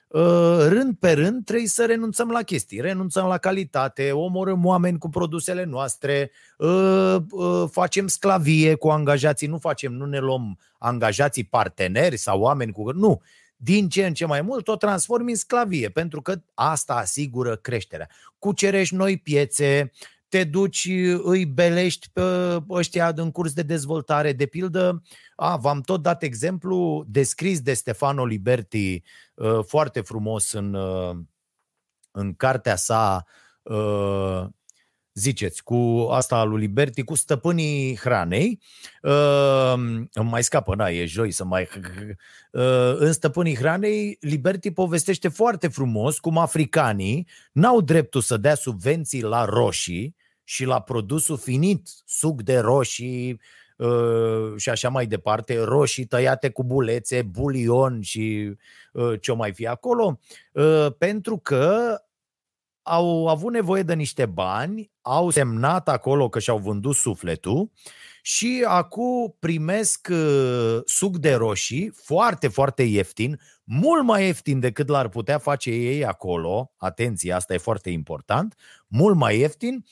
rând 0.68 0.96
pe 0.98 1.12
rând 1.12 1.44
trebuie 1.44 1.66
să 1.66 1.84
renunțăm 1.86 2.30
la 2.30 2.42
chestii. 2.42 2.80
Renunțăm 2.80 3.26
la 3.26 3.38
calitate, 3.38 4.12
omorâm 4.12 4.64
oameni 4.64 4.98
cu 4.98 5.08
produsele 5.08 5.64
noastre, 5.64 6.30
uh, 6.58 7.16
uh, 7.30 7.64
facem 7.70 8.06
sclavie 8.06 8.74
cu 8.74 8.88
angajații, 8.88 9.46
nu 9.46 9.58
facem, 9.58 9.92
nu 9.92 10.04
ne 10.04 10.18
luăm 10.18 10.58
angajații 10.78 11.44
parteneri 11.44 12.16
sau 12.16 12.40
oameni 12.40 12.72
cu... 12.72 12.90
Nu, 12.90 13.22
din 13.56 13.88
ce 13.88 14.06
în 14.06 14.14
ce 14.14 14.26
mai 14.26 14.42
mult 14.42 14.68
o 14.68 14.76
transformi 14.76 15.30
în 15.30 15.36
sclavie, 15.36 15.88
pentru 15.88 16.22
că 16.22 16.34
asta 16.54 16.94
asigură 16.94 17.56
creșterea. 17.56 18.08
Cucerești 18.38 18.94
noi 18.94 19.18
piețe, 19.18 19.92
te 20.28 20.44
duci, 20.44 20.88
îi 21.22 21.46
belești 21.46 22.08
pe 22.12 22.22
ăștia 22.68 23.12
în 23.16 23.30
curs 23.30 23.52
de 23.52 23.62
dezvoltare. 23.62 24.32
De 24.32 24.46
pildă, 24.46 25.02
a, 25.36 25.56
v-am 25.56 25.80
tot 25.80 26.02
dat 26.02 26.22
exemplu 26.22 27.04
descris 27.08 27.60
de 27.60 27.74
Stefano 27.74 28.24
Liberti 28.24 29.02
uh, 29.34 29.58
foarte 29.66 30.00
frumos 30.00 30.52
în, 30.52 30.74
uh, 30.74 31.16
în 32.10 32.34
cartea 32.34 32.76
sa 32.76 33.24
uh, 33.62 34.46
ziceți, 35.16 35.62
cu 35.62 36.08
asta 36.10 36.44
lui 36.44 36.60
Liberti, 36.60 37.02
cu 37.02 37.14
stăpânii 37.14 37.96
hranei. 37.96 38.60
Uh, 39.02 39.74
mai 40.22 40.42
scapă, 40.42 40.74
na, 40.74 40.88
e 40.88 41.04
joi 41.06 41.30
să 41.30 41.44
mai... 41.44 41.68
Uh, 42.52 42.94
în 42.96 43.12
stăpânii 43.12 43.56
hranei, 43.56 44.16
Liberti 44.20 44.70
povestește 44.70 45.28
foarte 45.28 45.68
frumos 45.68 46.18
cum 46.18 46.38
africanii 46.38 47.28
n-au 47.52 47.80
dreptul 47.80 48.20
să 48.20 48.36
dea 48.36 48.54
subvenții 48.54 49.22
la 49.22 49.44
roșii 49.44 50.16
și 50.44 50.64
la 50.64 50.80
produsul 50.80 51.36
finit, 51.36 51.88
suc 52.04 52.42
de 52.42 52.58
roșii 52.58 53.40
uh, 53.76 54.52
și 54.56 54.68
așa 54.68 54.88
mai 54.88 55.06
departe, 55.06 55.58
roșii 55.58 56.04
tăiate 56.04 56.50
cu 56.50 56.64
bulețe, 56.64 57.22
bulion 57.22 58.00
și 58.00 58.54
uh, 58.92 59.20
ce 59.20 59.32
mai 59.32 59.52
fi 59.52 59.66
acolo, 59.66 60.20
uh, 60.52 60.86
pentru 60.98 61.38
că 61.38 61.96
au 62.88 63.28
avut 63.28 63.52
nevoie 63.52 63.82
de 63.82 63.94
niște 63.94 64.26
bani, 64.26 64.90
au 65.00 65.30
semnat 65.30 65.88
acolo 65.88 66.28
că 66.28 66.38
și-au 66.38 66.58
vândut 66.58 66.94
sufletul 66.94 67.70
și 68.22 68.64
acum 68.66 69.36
primesc 69.38 70.08
uh, 70.10 70.78
suc 70.84 71.16
de 71.16 71.34
roșii 71.34 71.92
foarte, 71.94 72.48
foarte 72.48 72.82
ieftin, 72.82 73.40
mult 73.64 74.04
mai 74.04 74.26
ieftin 74.26 74.60
decât 74.60 74.88
l-ar 74.88 75.08
putea 75.08 75.38
face 75.38 75.70
ei 75.70 76.04
acolo, 76.04 76.72
atenție, 76.76 77.32
asta 77.32 77.54
e 77.54 77.58
foarte 77.58 77.90
important, 77.90 78.54
mult 78.86 79.16
mai 79.16 79.38
ieftin, 79.38 79.84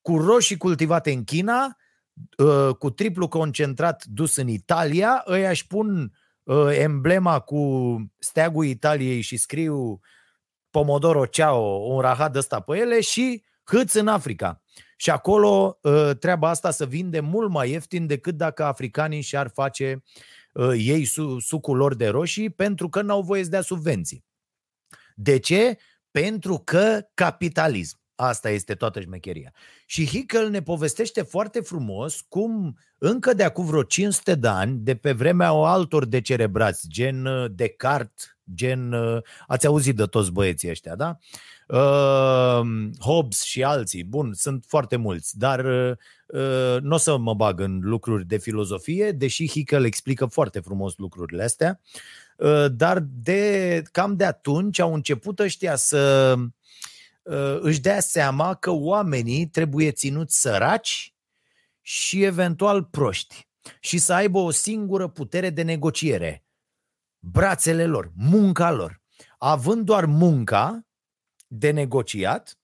cu 0.00 0.16
roșii 0.16 0.56
cultivate 0.56 1.12
în 1.12 1.24
China, 1.24 1.76
uh, 2.38 2.74
cu 2.78 2.90
triplu 2.90 3.28
concentrat 3.28 4.04
dus 4.04 4.36
în 4.36 4.48
Italia, 4.48 5.24
ăia 5.28 5.50
își 5.50 5.66
pun 5.66 6.12
uh, 6.42 6.68
emblema 6.70 7.40
cu 7.40 7.96
steagul 8.18 8.64
Italiei 8.64 9.20
și 9.20 9.36
scriu 9.36 10.00
Pomodoro 10.72 11.26
Ciao, 11.26 11.94
un 11.94 12.00
rahat 12.00 12.36
ăsta 12.36 12.60
pe 12.60 12.76
ele 12.76 13.00
și 13.00 13.44
hâți 13.64 13.98
în 13.98 14.08
Africa. 14.08 14.62
Și 14.96 15.10
acolo 15.10 15.78
ă, 15.84 16.14
treaba 16.14 16.48
asta 16.48 16.70
să 16.70 16.86
vinde 16.86 17.20
mult 17.20 17.50
mai 17.50 17.70
ieftin 17.70 18.06
decât 18.06 18.36
dacă 18.36 18.64
africanii 18.64 19.20
și-ar 19.20 19.48
face 19.48 20.02
ă, 20.56 20.74
ei 20.74 21.04
sucul 21.38 21.76
lor 21.76 21.94
de 21.94 22.08
roșii 22.08 22.50
pentru 22.50 22.88
că 22.88 23.02
n-au 23.02 23.22
voie 23.22 23.44
să 23.44 23.50
dea 23.50 23.60
subvenții. 23.60 24.24
De 25.14 25.38
ce? 25.38 25.78
Pentru 26.10 26.58
că 26.58 27.00
capitalism. 27.14 28.00
Asta 28.14 28.50
este 28.50 28.74
toată 28.74 29.00
șmecheria. 29.00 29.52
Și 29.86 30.06
Hickel 30.06 30.50
ne 30.50 30.62
povestește 30.62 31.22
foarte 31.22 31.60
frumos 31.60 32.20
cum 32.20 32.78
încă 32.98 33.34
de 33.34 33.42
acum 33.42 33.64
vreo 33.64 33.82
500 33.82 34.34
de 34.34 34.48
ani, 34.48 34.78
de 34.78 34.94
pe 34.96 35.12
vremea 35.12 35.48
altor 35.48 36.04
decerebrați, 36.04 36.88
gen 36.88 37.26
ă, 37.26 37.48
Descartes, 37.48 38.31
gen, 38.54 38.92
uh, 38.92 39.22
ați 39.46 39.66
auzit 39.66 39.96
de 39.96 40.04
toți 40.04 40.32
băieții 40.32 40.70
ăștia, 40.70 40.96
da? 40.96 41.18
Uh, 41.68 42.60
Hobbes 43.00 43.42
și 43.42 43.62
alții, 43.62 44.04
bun, 44.04 44.32
sunt 44.34 44.64
foarte 44.68 44.96
mulți, 44.96 45.38
dar 45.38 45.64
uh, 45.64 45.96
uh, 46.26 46.80
nu 46.80 46.94
o 46.94 46.96
să 46.96 47.16
mă 47.16 47.34
bag 47.34 47.60
în 47.60 47.78
lucruri 47.82 48.26
de 48.26 48.38
filozofie, 48.38 49.12
deși 49.12 49.48
Hickel 49.48 49.84
explică 49.84 50.26
foarte 50.26 50.60
frumos 50.60 50.96
lucrurile 50.96 51.42
astea, 51.42 51.80
uh, 52.36 52.66
dar 52.72 53.04
de, 53.22 53.82
cam 53.92 54.16
de 54.16 54.24
atunci 54.24 54.78
au 54.78 54.94
început 54.94 55.38
ăștia 55.38 55.76
să 55.76 56.34
uh, 57.22 57.58
își 57.60 57.80
dea 57.80 58.00
seama 58.00 58.54
că 58.54 58.70
oamenii 58.70 59.46
trebuie 59.46 59.90
ținuți 59.90 60.40
săraci 60.40 61.14
și 61.80 62.22
eventual 62.22 62.82
proști 62.84 63.46
și 63.80 63.98
să 63.98 64.12
aibă 64.12 64.38
o 64.38 64.50
singură 64.50 65.08
putere 65.08 65.50
de 65.50 65.62
negociere 65.62 66.44
brațele 67.22 67.86
lor, 67.86 68.12
munca 68.16 68.70
lor. 68.70 69.00
Având 69.38 69.84
doar 69.84 70.04
munca 70.04 70.86
de 71.46 71.70
negociat, 71.70 72.58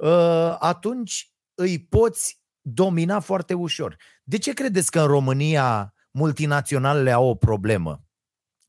ă, 0.00 0.56
atunci 0.60 1.32
îi 1.54 1.78
poți 1.84 2.40
domina 2.60 3.20
foarte 3.20 3.54
ușor. 3.54 3.96
De 4.24 4.38
ce 4.38 4.52
credeți 4.52 4.90
că 4.90 5.00
în 5.00 5.06
România 5.06 5.94
multinaționalele 6.10 7.10
au 7.10 7.28
o 7.28 7.34
problemă? 7.34 8.00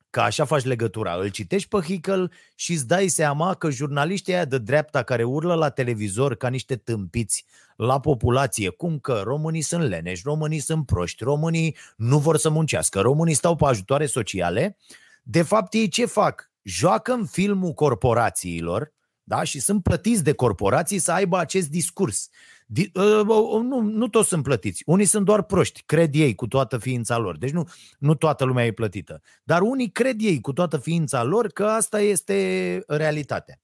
Că 0.09 0.21
așa 0.21 0.45
faci 0.45 0.63
legătura. 0.63 1.13
Îl 1.15 1.29
citești 1.29 1.67
pe 1.67 1.79
Hickel 1.79 2.31
și 2.55 2.71
îți 2.71 2.87
dai 2.87 3.07
seama 3.07 3.53
că 3.53 3.69
jurnaliștii 3.69 4.33
aia 4.33 4.45
de 4.45 4.57
dreapta 4.57 5.03
care 5.03 5.23
urlă 5.23 5.53
la 5.53 5.69
televizor 5.69 6.35
ca 6.35 6.49
niște 6.49 6.75
tâmpiți 6.75 7.45
la 7.75 7.99
populație, 7.99 8.69
cum 8.69 8.99
că 8.99 9.21
românii 9.23 9.61
sunt 9.61 9.83
leneși, 9.83 10.21
românii 10.25 10.59
sunt 10.59 10.85
proști, 10.85 11.23
românii 11.23 11.75
nu 11.95 12.19
vor 12.19 12.37
să 12.37 12.49
muncească, 12.49 13.01
românii 13.01 13.33
stau 13.33 13.55
pe 13.55 13.65
ajutoare 13.65 14.05
sociale, 14.05 14.77
uh, 14.79 14.95
de 15.29 15.41
fapt, 15.41 15.73
ei 15.73 15.87
ce 15.87 16.05
fac? 16.05 16.51
Joacă 16.61 17.13
în 17.13 17.25
filmul 17.25 17.71
corporațiilor 17.71 18.93
da? 19.23 19.43
și 19.43 19.59
sunt 19.59 19.83
plătiți 19.83 20.23
de 20.23 20.33
corporații 20.33 20.99
să 20.99 21.11
aibă 21.11 21.37
acest 21.37 21.69
discurs. 21.69 22.29
Di- 22.65 22.91
uh, 22.93 23.19
uh, 23.27 23.61
nu, 23.61 23.81
nu 23.81 24.07
toți 24.07 24.27
sunt 24.27 24.43
plătiți. 24.43 24.83
Unii 24.85 25.05
sunt 25.05 25.25
doar 25.25 25.43
proști, 25.43 25.83
cred 25.85 26.15
ei 26.15 26.35
cu 26.35 26.47
toată 26.47 26.77
ființa 26.77 27.17
lor. 27.17 27.37
Deci 27.37 27.51
nu, 27.51 27.69
nu 27.99 28.15
toată 28.15 28.43
lumea 28.43 28.65
e 28.65 28.71
plătită. 28.71 29.21
Dar 29.43 29.61
unii 29.61 29.89
cred 29.89 30.21
ei 30.21 30.41
cu 30.41 30.53
toată 30.53 30.77
ființa 30.77 31.23
lor 31.23 31.47
că 31.47 31.65
asta 31.65 31.99
este 31.99 32.83
realitatea. 32.87 33.59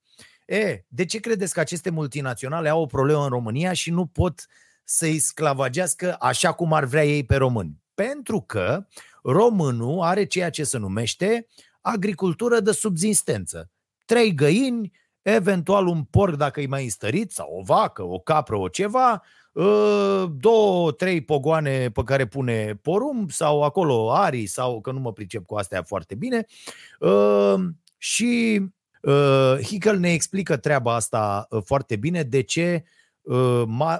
E, 0.46 0.84
de 0.88 1.04
ce 1.04 1.18
credeți 1.18 1.54
că 1.54 1.60
aceste 1.60 1.90
multinaționale 1.90 2.68
au 2.68 2.80
o 2.80 2.86
problemă 2.86 3.22
în 3.22 3.28
România 3.28 3.72
și 3.72 3.90
nu 3.90 4.06
pot 4.06 4.46
să-i 4.84 5.18
sclavagească 5.18 6.16
așa 6.20 6.52
cum 6.52 6.72
ar 6.72 6.84
vrea 6.84 7.04
ei 7.04 7.24
pe 7.24 7.36
români? 7.36 7.82
Pentru 7.94 8.40
că 8.40 8.86
românul 9.24 10.00
are 10.00 10.24
ceea 10.24 10.50
ce 10.50 10.64
se 10.64 10.78
numește 10.78 11.46
agricultură 11.80 12.60
de 12.60 12.72
subzistență. 12.72 13.70
Trei 14.04 14.34
găini, 14.34 14.92
eventual 15.22 15.86
un 15.86 16.02
porc 16.02 16.34
dacă 16.36 16.60
e 16.60 16.66
mai 16.66 16.84
înstărit, 16.84 17.30
sau 17.30 17.56
o 17.58 17.62
vacă, 17.62 18.02
o 18.02 18.18
capră, 18.18 18.56
o 18.56 18.68
ceva, 18.68 19.22
ă, 19.56 20.26
două, 20.36 20.92
trei 20.92 21.20
pogoane 21.20 21.90
pe 21.90 22.02
care 22.02 22.26
pune 22.26 22.78
porumb 22.82 23.30
sau 23.30 23.62
acolo 23.62 24.12
arii 24.12 24.46
sau 24.46 24.80
că 24.80 24.90
nu 24.92 25.00
mă 25.00 25.12
pricep 25.12 25.44
cu 25.46 25.54
astea 25.54 25.82
foarte 25.82 26.14
bine 26.14 26.46
ă, 27.00 27.56
și 27.96 28.62
ă, 29.04 29.58
Hickel 29.62 29.98
ne 29.98 30.12
explică 30.12 30.56
treaba 30.56 30.94
asta 30.94 31.48
foarte 31.64 31.96
bine 31.96 32.22
de 32.22 32.42
ce 32.42 32.84
uh, 32.84 32.84
ma, 32.84 32.92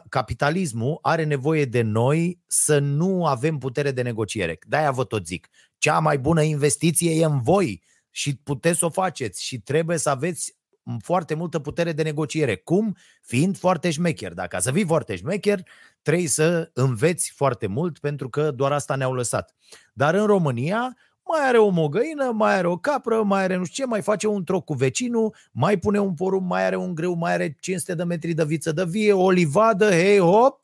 capitalismul 0.09 0.99
are 1.03 1.25
nevoie 1.25 1.65
de 1.65 1.83
noi 1.83 2.43
să 2.47 2.79
nu 2.79 3.27
avem 3.27 3.59
putere 3.59 3.91
de 3.91 4.03
negociere. 4.03 4.59
De-aia 4.67 4.91
vă 4.91 5.05
tot 5.05 5.27
zic. 5.27 5.49
Cea 5.79 5.99
mai 5.99 6.19
bună 6.19 6.43
investiție 6.43 7.21
e 7.21 7.25
în 7.25 7.41
voi 7.41 7.83
și 8.11 8.37
puteți 8.37 8.79
să 8.79 8.85
o 8.85 8.91
faceți 8.91 9.45
și 9.45 9.59
trebuie 9.59 9.97
să 9.97 10.11
aveți 10.11 10.57
foarte 11.03 11.35
multă 11.35 11.59
putere 11.59 11.93
de 11.93 12.03
negociere. 12.03 12.57
Cum? 12.57 12.97
Fiind 13.23 13.59
foarte 13.59 13.91
șmecher. 13.91 14.33
Dacă 14.33 14.59
să 14.59 14.73
fii 14.73 14.87
foarte 14.87 15.17
șmecher, 15.17 15.63
trebuie 16.03 16.29
să 16.29 16.71
înveți 16.75 17.33
foarte 17.37 17.67
mult 17.67 17.99
pentru 17.99 18.29
că 18.29 18.51
doar 18.51 18.73
asta 18.73 18.95
ne-au 18.95 19.15
lăsat. 19.15 19.55
Dar 19.93 20.15
în 20.15 20.27
România 20.27 20.97
mai 21.39 21.49
are 21.49 21.59
o 21.59 21.69
mogăină, 21.69 22.31
mai 22.31 22.55
are 22.55 22.67
o 22.67 22.77
capră, 22.77 23.23
mai 23.23 23.43
are 23.43 23.57
nu 23.57 23.65
știu 23.65 23.85
ce, 23.85 23.91
mai 23.91 24.03
face 24.03 24.27
un 24.27 24.45
troc 24.45 24.65
cu 24.65 24.75
vecinul, 24.75 25.35
mai 25.53 25.77
pune 25.77 25.99
un 25.99 26.15
porum, 26.15 26.45
mai 26.47 26.65
are 26.65 26.77
un 26.77 26.95
greu, 26.95 27.15
mai 27.15 27.33
are 27.33 27.57
500 27.61 27.95
de 27.95 28.05
metri 28.05 28.33
de 28.33 28.45
viță 28.45 28.73
de 28.73 28.85
vie, 28.85 29.13
o 29.13 29.31
livadă, 29.31 29.91
hei, 29.91 30.19
hop, 30.19 30.61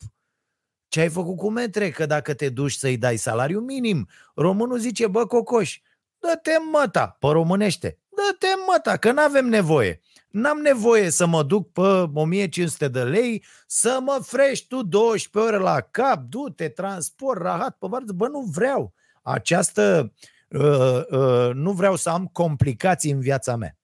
ce 0.89 1.01
ai 1.01 1.09
făcut 1.09 1.37
cu 1.37 1.51
metre? 1.51 1.91
Că 1.91 2.07
dacă 2.07 2.35
te 2.35 2.49
duci 2.49 2.73
să-i 2.73 2.97
dai 2.97 3.17
salariu 3.17 3.61
minim, 3.61 4.09
românul 4.35 4.79
zice, 4.79 5.07
bă, 5.07 5.27
cocoș, 5.27 5.81
dă-te 6.19 6.53
măta, 6.73 7.17
pe 7.21 7.27
românește, 7.27 7.99
dă-te 8.09 8.49
măta, 8.73 8.97
că 8.97 9.13
n-avem 9.13 9.47
nevoie. 9.47 10.01
N-am 10.31 10.59
nevoie 10.59 11.11
să 11.11 11.27
mă 11.27 11.43
duc 11.43 11.73
pe 11.73 12.11
1500 12.15 12.89
de 12.89 13.03
lei, 13.03 13.45
să 13.67 13.99
mă 14.03 14.19
frești 14.23 14.67
tu 14.67 14.83
12 14.83 15.53
ore 15.53 15.63
la 15.63 15.81
cap, 15.81 16.23
du-te, 16.29 16.69
transport, 16.69 17.41
rahat, 17.41 17.77
pe 17.79 17.87
varză. 17.91 18.13
Bă, 18.13 18.29
nu 18.29 18.41
vreau. 18.41 18.93
Această, 19.23 20.13
uh, 20.51 21.03
uh, 21.11 21.51
nu 21.55 21.73
vreau 21.73 21.97
să 21.97 22.11
am 22.11 22.27
complicații 22.27 23.11
în 23.11 23.21
viața 23.21 23.57
mea. 23.57 23.77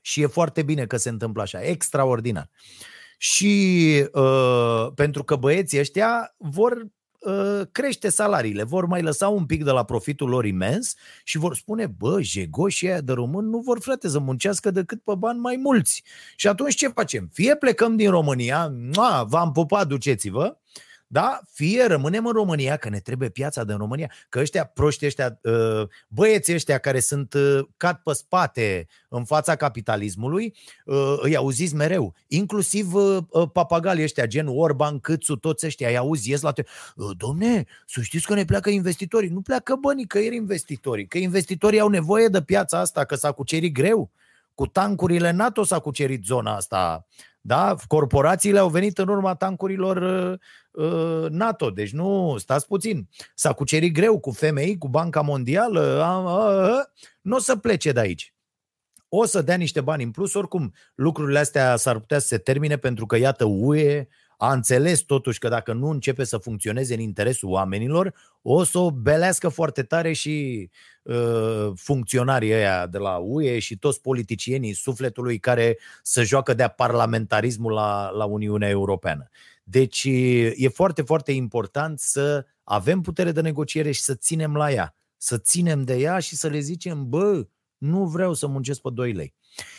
Și 0.00 0.22
e 0.22 0.26
foarte 0.26 0.62
bine 0.62 0.86
că 0.86 0.96
se 0.96 1.08
întâmplă 1.08 1.42
așa, 1.42 1.60
extraordinar. 1.62 2.50
Și 3.18 4.04
uh, 4.12 4.88
pentru 4.94 5.24
că 5.24 5.36
băieții 5.36 5.78
ăștia 5.78 6.34
vor 6.36 6.86
Uh, 7.18 7.60
crește 7.72 8.08
salariile, 8.08 8.62
vor 8.62 8.86
mai 8.86 9.02
lăsa 9.02 9.28
un 9.28 9.46
pic 9.46 9.64
de 9.64 9.70
la 9.70 9.84
profitul 9.84 10.28
lor 10.28 10.44
imens 10.44 10.94
și 11.24 11.38
vor 11.38 11.54
spune, 11.54 11.86
bă, 11.86 12.22
jegoșii 12.22 12.88
aia 12.88 13.00
de 13.00 13.12
român 13.12 13.48
nu 13.48 13.58
vor, 13.58 13.80
frate, 13.80 14.08
să 14.08 14.18
muncească 14.18 14.70
decât 14.70 15.02
pe 15.02 15.14
bani 15.14 15.38
mai 15.38 15.56
mulți. 15.56 16.02
Și 16.36 16.48
atunci 16.48 16.74
ce 16.74 16.88
facem? 16.88 17.30
Fie 17.32 17.56
plecăm 17.56 17.96
din 17.96 18.10
România, 18.10 18.72
v-am 19.26 19.52
pupat, 19.52 19.86
duceți-vă, 19.86 20.56
da? 21.10 21.40
Fie 21.50 21.84
rămânem 21.86 22.26
în 22.26 22.32
România, 22.32 22.76
că 22.76 22.88
ne 22.88 22.98
trebuie 22.98 23.28
piața 23.28 23.64
din 23.64 23.76
România, 23.76 24.12
că 24.28 24.38
ăștia 24.38 24.64
proști 24.64 25.06
ăștia, 25.06 25.38
uh, 25.42 25.88
băieții 26.08 26.54
ăștia 26.54 26.78
care 26.78 27.00
sunt 27.00 27.34
uh, 27.34 27.60
cad 27.76 28.00
pe 28.04 28.12
spate 28.12 28.86
în 29.08 29.24
fața 29.24 29.56
capitalismului, 29.56 30.54
uh, 30.84 31.16
îi 31.20 31.36
auziți 31.36 31.74
mereu. 31.74 32.14
Inclusiv 32.26 32.92
papagalii 33.52 34.02
ăștia, 34.02 34.26
gen 34.26 34.46
Orban, 34.48 34.98
Câțu, 34.98 35.36
toți 35.36 35.66
ăștia, 35.66 35.88
îi 35.88 35.96
auzi, 35.96 36.30
ies 36.30 36.40
la 36.40 36.52
te. 36.52 36.62
Domne, 37.16 37.64
să 37.86 38.00
știți 38.00 38.26
că 38.26 38.34
ne 38.34 38.44
pleacă 38.44 38.70
investitorii. 38.70 39.28
Nu 39.28 39.40
pleacă 39.40 39.74
banii, 39.74 40.06
că 40.06 40.18
ieri 40.18 40.36
investitorii. 40.36 41.06
Că 41.06 41.18
investitorii 41.18 41.80
au 41.80 41.88
nevoie 41.88 42.28
de 42.28 42.42
piața 42.42 42.78
asta, 42.78 43.04
că 43.04 43.14
s-a 43.14 43.32
cucerit 43.32 43.72
greu. 43.72 44.10
Cu 44.54 44.66
tancurile 44.66 45.30
NATO 45.30 45.64
s-a 45.64 45.78
cucerit 45.78 46.24
zona 46.24 46.56
asta 46.56 47.06
da? 47.48 47.74
Corporațiile 47.86 48.58
au 48.58 48.68
venit 48.68 48.98
în 48.98 49.08
urma 49.08 49.34
tancurilor 49.34 49.96
uh, 49.96 50.32
uh 50.32 50.38
NATO, 51.28 51.70
deci 51.70 51.90
nu, 51.90 52.36
stați 52.38 52.66
puțin. 52.66 53.08
S-a 53.34 53.52
cucerit 53.52 53.92
greu 53.92 54.18
cu 54.18 54.30
FMI, 54.30 54.78
cu 54.78 54.88
Banca 54.88 55.20
Mondială, 55.20 56.04
nu 57.20 57.36
o 57.36 57.38
să 57.38 57.56
plece 57.56 57.92
de 57.92 58.00
aici. 58.00 58.34
O 59.08 59.24
să 59.24 59.42
dea 59.42 59.56
niște 59.56 59.80
bani 59.80 60.02
în 60.02 60.10
plus, 60.10 60.34
oricum 60.34 60.72
lucrurile 60.94 61.38
astea 61.38 61.76
s-ar 61.76 61.98
putea 61.98 62.18
să 62.18 62.26
se 62.26 62.38
termine 62.38 62.76
pentru 62.76 63.06
că, 63.06 63.16
iată, 63.16 63.44
UE 63.44 64.06
a 64.36 64.52
înțeles 64.52 65.00
totuși 65.00 65.38
că 65.38 65.48
dacă 65.48 65.72
nu 65.72 65.88
începe 65.88 66.24
să 66.24 66.36
funcționeze 66.36 66.94
în 66.94 67.00
interesul 67.00 67.50
oamenilor, 67.50 68.14
o 68.42 68.64
să 68.64 68.78
o 68.78 68.90
belească 68.90 69.48
foarte 69.48 69.82
tare 69.82 70.12
și 70.12 70.70
uh, 71.02 71.70
funcționarii 71.74 72.52
ăia 72.52 72.86
de 72.86 72.98
la 72.98 73.16
UE 73.16 73.58
și 73.58 73.78
toți 73.78 74.00
politicienii 74.00 74.72
sufletului 74.72 75.38
care 75.38 75.78
să 76.02 76.22
joacă 76.22 76.54
de-a 76.54 76.68
parlamentarismul 76.68 77.72
la, 77.72 78.10
la 78.10 78.24
Uniunea 78.24 78.68
Europeană. 78.68 79.28
Deci 79.70 80.04
e 80.56 80.68
foarte, 80.68 81.02
foarte 81.02 81.32
important 81.32 81.98
să 81.98 82.46
avem 82.64 83.00
putere 83.00 83.32
de 83.32 83.40
negociere 83.40 83.90
și 83.90 84.00
să 84.00 84.14
ținem 84.14 84.56
la 84.56 84.70
ea. 84.70 84.94
Să 85.16 85.38
ținem 85.38 85.82
de 85.82 85.94
ea 85.94 86.18
și 86.18 86.36
să 86.36 86.48
le 86.48 86.58
zicem, 86.58 87.08
bă, 87.08 87.46
nu 87.76 88.06
vreau 88.06 88.34
să 88.34 88.46
muncesc 88.46 88.80
pe 88.80 88.90
2 88.92 89.12
lei. 89.12 89.34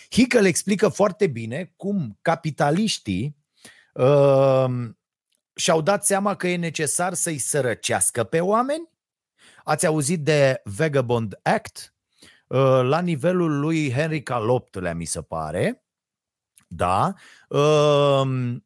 Hickel 0.09 0.45
explică 0.45 0.87
foarte 0.87 1.27
bine 1.27 1.73
cum 1.75 2.17
capitaliștii 2.21 3.37
uh, 3.93 4.65
și-au 5.55 5.81
dat 5.81 6.05
seama 6.05 6.35
că 6.35 6.47
e 6.47 6.55
necesar 6.55 7.13
să-i 7.13 7.37
sărăcească 7.37 8.23
pe 8.23 8.39
oameni. 8.39 8.89
Ați 9.63 9.85
auzit 9.85 10.23
de 10.23 10.61
Vagabond 10.63 11.39
Act? 11.41 11.95
Uh, 12.47 12.81
la 12.83 13.01
nivelul 13.01 13.59
lui 13.59 13.91
Henry 13.91 14.25
al 14.25 14.45
VIII-lea, 14.45 14.93
mi 14.93 15.05
se 15.05 15.21
pare. 15.21 15.83
Da. 16.67 17.13
Uh, 17.47 18.57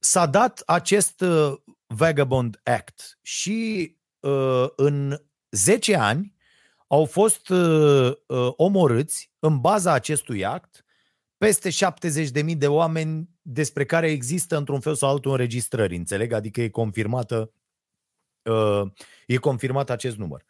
s-a 0.00 0.26
dat 0.26 0.62
acest 0.66 1.20
uh, 1.20 1.52
Vagabond 1.86 2.60
Act 2.64 3.18
și 3.22 3.96
uh, 4.20 4.66
în 4.76 5.20
10 5.50 5.96
ani 5.96 6.34
au 6.86 7.04
fost 7.04 7.48
uh, 7.48 8.12
uh, 8.26 8.52
omorâți 8.56 9.32
în 9.38 9.60
baza 9.60 9.92
acestui 9.92 10.44
act 10.44 10.84
peste 11.36 11.68
70.000 12.44 12.56
de 12.56 12.68
oameni 12.68 13.28
despre 13.42 13.84
care 13.84 14.10
există 14.10 14.56
într-un 14.56 14.80
fel 14.80 14.94
sau 14.94 15.10
altul 15.10 15.30
înregistrări, 15.30 15.96
înțeleg? 15.96 16.32
Adică 16.32 16.60
e 16.60 16.68
confirmată 16.68 17.52
uh, 18.42 18.90
e 19.26 19.36
confirmat 19.36 19.90
acest 19.90 20.16
număr. 20.16 20.44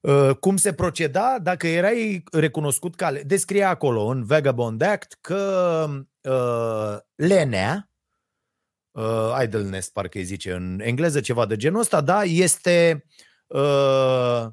Uh, 0.00 0.36
cum 0.40 0.56
se 0.56 0.72
proceda 0.72 1.38
dacă 1.42 1.66
erai 1.66 2.24
recunoscut 2.32 2.94
ca... 2.94 3.12
Descria 3.12 3.68
acolo 3.68 4.04
în 4.04 4.24
Vagabond 4.24 4.82
Act 4.82 5.18
că 5.20 5.86
uh, 6.20 6.98
lenea, 7.14 7.90
uh, 8.96 9.38
idleness 9.42 9.88
parcă 9.88 10.18
îi 10.18 10.24
zice 10.24 10.52
în 10.52 10.80
engleză 10.82 11.20
ceva 11.20 11.46
de 11.46 11.56
genul 11.56 11.80
ăsta, 11.80 12.00
da, 12.00 12.24
este 12.24 13.04
uh, 13.46 14.46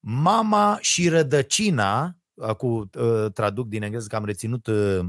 mama 0.00 0.78
și 0.80 1.08
rădăcina 1.08 2.16
acum 2.40 2.90
uh, 2.98 3.32
traduc 3.32 3.68
din 3.68 3.82
engleză 3.82 4.06
că 4.08 4.16
am 4.16 4.24
reținut 4.24 4.66
uh, 4.66 5.00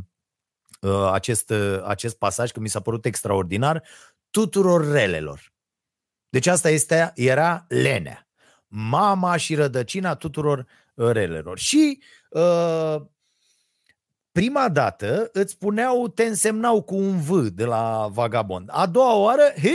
uh, 0.82 1.10
acest, 1.12 1.54
acest 1.84 2.18
pasaj, 2.18 2.52
că 2.52 2.60
mi 2.60 2.70
s-a 2.70 2.80
părut 2.80 3.06
extraordinar, 3.06 3.84
tuturor 4.30 4.92
relelor. 4.92 5.54
Deci 6.30 6.48
asta 6.48 6.70
este, 6.70 7.12
era 7.16 7.66
lenea. 7.68 8.28
Mama 8.68 9.38
și 9.38 9.56
rădăcina 9.56 10.16
tuturor 10.16 10.66
relelor. 10.94 11.58
Și 11.58 12.02
uh, 12.30 12.96
prima 14.40 14.70
dată 14.70 15.30
îți 15.34 15.52
spuneau, 15.52 16.08
te 16.08 16.24
însemnau 16.24 16.82
cu 16.82 16.96
un 16.96 17.20
V 17.20 17.48
de 17.48 17.66
la 17.66 18.08
vagabond. 18.12 18.70
A 18.72 18.86
doua 18.86 19.16
oară, 19.16 19.42
he, 19.62 19.74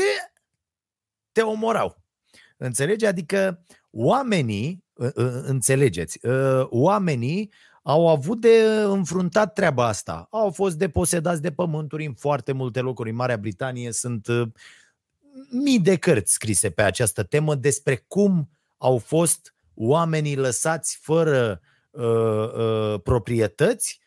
te 1.32 1.40
omorau. 1.40 2.02
Înțelegi? 2.56 3.06
Adică 3.06 3.64
oamenii 3.90 4.84
înțelegeți, 5.42 6.18
ă, 6.24 6.66
oamenii 6.70 7.52
au 7.82 8.08
avut 8.08 8.40
de 8.40 8.82
înfruntat 8.84 9.52
treaba 9.52 9.86
asta. 9.86 10.26
Au 10.30 10.50
fost 10.50 10.76
deposedați 10.76 11.42
de 11.42 11.52
pământuri 11.52 12.06
în 12.06 12.14
foarte 12.14 12.52
multe 12.52 12.80
locuri. 12.80 13.10
În 13.10 13.16
Marea 13.16 13.36
Britanie 13.36 13.92
sunt 13.92 14.26
ă, 14.26 14.52
mii 15.50 15.80
de 15.80 15.96
cărți 15.96 16.32
scrise 16.32 16.70
pe 16.70 16.82
această 16.82 17.22
temă 17.22 17.54
despre 17.54 18.04
cum 18.08 18.50
au 18.76 18.98
fost 18.98 19.54
oamenii 19.74 20.36
lăsați 20.36 20.98
fără 21.02 21.60
uh, 21.90 22.04
uh, 22.04 23.00
proprietăți 23.02 24.02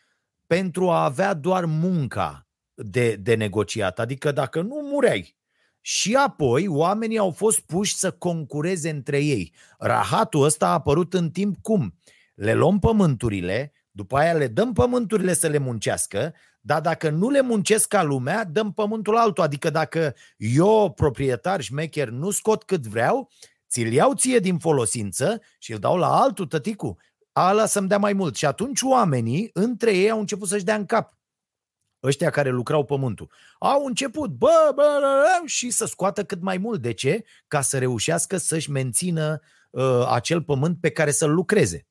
pentru 0.48 0.90
a 0.90 1.04
avea 1.04 1.34
doar 1.34 1.66
munca 1.66 2.48
de, 2.74 3.16
de 3.16 3.36
negociat. 3.36 4.00
Adică 4.00 4.32
dacă 4.32 4.62
nu 4.62 4.80
mureai, 4.84 5.38
și 5.82 6.16
apoi 6.16 6.68
oamenii 6.68 7.18
au 7.18 7.32
fost 7.32 7.60
puși 7.60 7.96
să 7.96 8.12
concureze 8.12 8.90
între 8.90 9.20
ei. 9.24 9.54
Rahatul 9.78 10.44
ăsta 10.44 10.68
a 10.68 10.74
apărut 10.74 11.14
în 11.14 11.30
timp 11.30 11.58
cum? 11.62 12.00
Le 12.36 12.54
luăm 12.54 12.80
pământurile, 12.80 13.74
după 13.92 14.18
aia 14.18 14.34
le 14.34 14.48
dăm 14.48 14.74
pământurile 14.74 15.34
să 15.34 15.48
le 15.48 15.58
muncească, 15.58 16.34
dar 16.62 16.82
dacă 16.82 17.10
nu 17.10 17.30
le 17.30 17.42
muncesc 17.42 17.88
ca 17.88 18.04
lumea, 18.04 18.44
dăm 18.44 18.74
pământul 18.74 19.18
altul. 19.18 19.44
Adică 19.44 19.70
dacă 19.70 20.16
eu, 20.38 20.92
proprietar 20.96 21.62
șmecher, 21.62 22.10
nu 22.10 22.30
scot 22.30 22.64
cât 22.64 22.88
vreau, 22.88 23.30
ți-l 23.70 23.94
iau 23.94 24.14
ție 24.14 24.40
din 24.40 24.58
folosință 24.58 25.42
și 25.58 25.72
îl 25.72 25.80
dau 25.80 25.98
la 25.98 26.22
altul, 26.22 26.46
tăticu, 26.46 26.98
ala 27.38 27.66
să-mi 27.66 27.88
dea 27.88 27.98
mai 27.98 28.14
mult. 28.14 28.36
Și 28.36 28.46
atunci 28.46 28.82
oamenii, 28.82 29.50
între 29.54 29.96
ei, 29.96 30.10
au 30.10 30.20
început 30.20 30.48
să-și 30.48 30.64
dea 30.64 30.76
în 30.76 30.86
cap 30.86 31.18
ăștia 32.04 32.30
care 32.30 32.50
lucrau 32.50 32.86
pământul, 32.86 33.32
au 33.60 33.86
început 33.86 34.30
bă, 34.30 34.72
bă, 34.76 34.92
bă, 35.06 35.42
și 35.46 35.70
să 35.70 35.86
scoată 35.86 36.24
cât 36.24 36.42
mai 36.42 36.58
mult. 36.58 36.82
De 36.82 36.92
ce? 36.92 37.24
Ca 37.48 37.62
să 37.62 37.78
reușească 37.78 38.38
să-și 38.38 38.72
mențină 38.72 39.42
uh, 39.70 40.08
acel 40.10 40.42
pământ 40.42 40.78
pe 40.80 40.90
care 40.90 41.12
să-l 41.12 41.34
lucreze. 41.34 41.88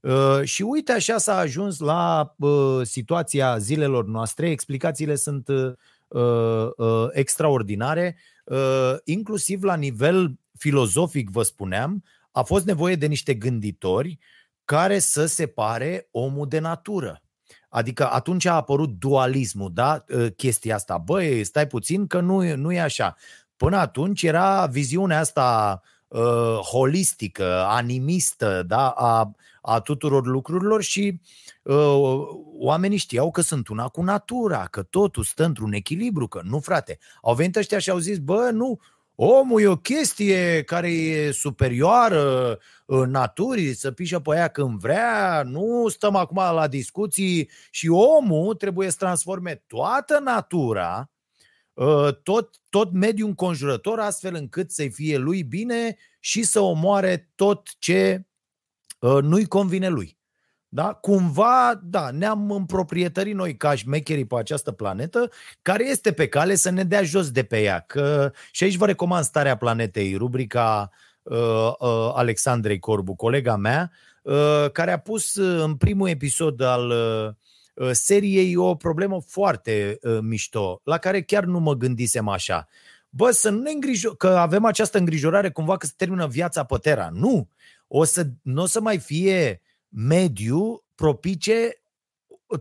Uh, 0.00 0.40
și 0.42 0.62
uite 0.62 0.92
așa 0.92 1.18
s-a 1.18 1.36
ajuns 1.36 1.78
la 1.78 2.34
uh, 2.38 2.80
situația 2.82 3.58
zilelor 3.58 4.06
noastre. 4.06 4.50
Explicațiile 4.50 5.14
sunt 5.14 5.48
uh, 5.48 5.72
uh, 6.08 6.70
uh, 6.76 7.08
extraordinare, 7.10 8.16
uh, 8.44 8.94
inclusiv 9.04 9.62
la 9.62 9.74
nivel 9.74 10.38
filozofic, 10.58 11.30
vă 11.30 11.42
spuneam, 11.42 12.04
a 12.30 12.42
fost 12.42 12.64
nevoie 12.64 12.94
de 12.94 13.06
niște 13.06 13.34
gânditori 13.34 14.18
care 14.70 14.98
să 14.98 15.26
separe 15.26 16.08
omul 16.10 16.48
de 16.48 16.58
natură. 16.58 17.22
Adică 17.68 18.10
atunci 18.10 18.44
a 18.44 18.54
apărut 18.54 18.98
dualismul, 18.98 19.70
da? 19.74 20.04
Ă, 20.18 20.28
chestia 20.28 20.74
asta. 20.74 20.98
Băi, 20.98 21.44
stai 21.44 21.66
puțin 21.66 22.06
că 22.06 22.20
nu, 22.20 22.56
nu 22.56 22.72
e 22.72 22.80
așa. 22.80 23.16
Până 23.56 23.76
atunci 23.76 24.22
era 24.22 24.66
viziunea 24.66 25.18
asta 25.18 25.80
uh, 26.08 26.58
holistică, 26.70 27.64
animistă, 27.68 28.62
da? 28.66 28.88
a, 28.88 29.32
a 29.60 29.80
tuturor 29.80 30.26
lucrurilor 30.26 30.82
și 30.82 31.20
uh, 31.62 32.20
oamenii 32.58 32.98
știau 32.98 33.30
că 33.30 33.40
sunt 33.40 33.68
una 33.68 33.88
cu 33.88 34.02
natura, 34.02 34.66
că 34.66 34.82
totul 34.82 35.24
stă 35.24 35.44
într-un 35.44 35.72
echilibru, 35.72 36.28
că 36.28 36.40
nu, 36.44 36.60
frate. 36.60 36.98
Au 37.22 37.34
venit 37.34 37.56
ăștia 37.56 37.78
și 37.78 37.90
au 37.90 37.98
zis, 37.98 38.18
bă, 38.18 38.50
nu, 38.52 38.80
Omul 39.22 39.60
e 39.60 39.66
o 39.66 39.76
chestie 39.76 40.62
care 40.62 40.88
e 40.88 41.30
superioară 41.30 42.58
naturii, 42.86 43.74
să 43.74 43.92
pișă 43.92 44.20
pe 44.20 44.36
ea 44.36 44.48
când 44.48 44.80
vrea, 44.80 45.42
nu 45.42 45.88
stăm 45.88 46.16
acum 46.16 46.36
la 46.36 46.68
discuții 46.68 47.50
și 47.70 47.88
omul 47.88 48.54
trebuie 48.54 48.90
să 48.90 48.96
transforme 48.98 49.64
toată 49.66 50.18
natura, 50.18 51.10
ă, 51.76 52.12
tot, 52.12 52.54
tot 52.68 52.92
mediul 52.92 53.28
înconjurător, 53.28 53.98
astfel 53.98 54.34
încât 54.34 54.70
să-i 54.70 54.90
fie 54.90 55.16
lui 55.16 55.42
bine 55.42 55.96
și 56.20 56.42
să 56.42 56.60
omoare 56.60 57.30
tot 57.34 57.68
ce 57.78 58.26
ă, 59.02 59.20
nu-i 59.20 59.46
convine 59.46 59.88
lui. 59.88 60.19
Da? 60.72 60.92
Cumva, 60.92 61.80
da, 61.82 62.10
ne-am 62.10 62.50
împroprietărit 62.50 63.34
noi 63.34 63.56
ca 63.56 63.74
șmecherii 63.74 64.24
pe 64.24 64.36
această 64.36 64.72
planetă, 64.72 65.30
care 65.62 65.88
este 65.88 66.12
pe 66.12 66.28
cale 66.28 66.54
să 66.54 66.70
ne 66.70 66.84
dea 66.84 67.02
jos 67.02 67.30
de 67.30 67.42
pe 67.42 67.62
ea. 67.62 67.84
Că, 67.86 68.32
și 68.50 68.64
aici 68.64 68.76
vă 68.76 68.86
recomand 68.86 69.24
Starea 69.24 69.56
Planetei, 69.56 70.14
rubrica 70.14 70.90
uh, 71.22 71.72
uh, 71.78 72.12
Alexandrei 72.14 72.78
Corbu, 72.78 73.14
colega 73.14 73.56
mea, 73.56 73.90
uh, 74.22 74.70
care 74.72 74.92
a 74.92 74.98
pus 74.98 75.34
uh, 75.34 75.62
în 75.62 75.76
primul 75.76 76.08
episod 76.08 76.60
al 76.60 76.90
uh, 76.90 77.28
uh, 77.86 77.90
seriei 77.92 78.56
o 78.56 78.74
problemă 78.74 79.20
foarte 79.26 79.98
uh, 80.02 80.18
mișto, 80.20 80.80
la 80.84 80.98
care 80.98 81.22
chiar 81.22 81.44
nu 81.44 81.58
mă 81.58 81.74
gândisem 81.74 82.28
așa. 82.28 82.68
Bă, 83.08 83.30
să 83.30 83.50
nu 83.50 83.60
ne 83.60 83.70
îngrijo- 83.70 84.16
că 84.16 84.28
avem 84.28 84.64
această 84.64 84.98
îngrijorare 84.98 85.50
cumva 85.50 85.76
că 85.76 85.86
se 85.86 85.92
termină 85.96 86.26
viața 86.26 86.64
pe 86.64 86.76
Terra. 86.76 87.08
Nu! 87.12 87.48
O 87.88 88.04
să, 88.04 88.26
nu 88.42 88.62
o 88.62 88.66
să 88.66 88.80
mai 88.80 88.98
fie 88.98 89.60
mediu 89.90 90.84
propice 90.94 91.82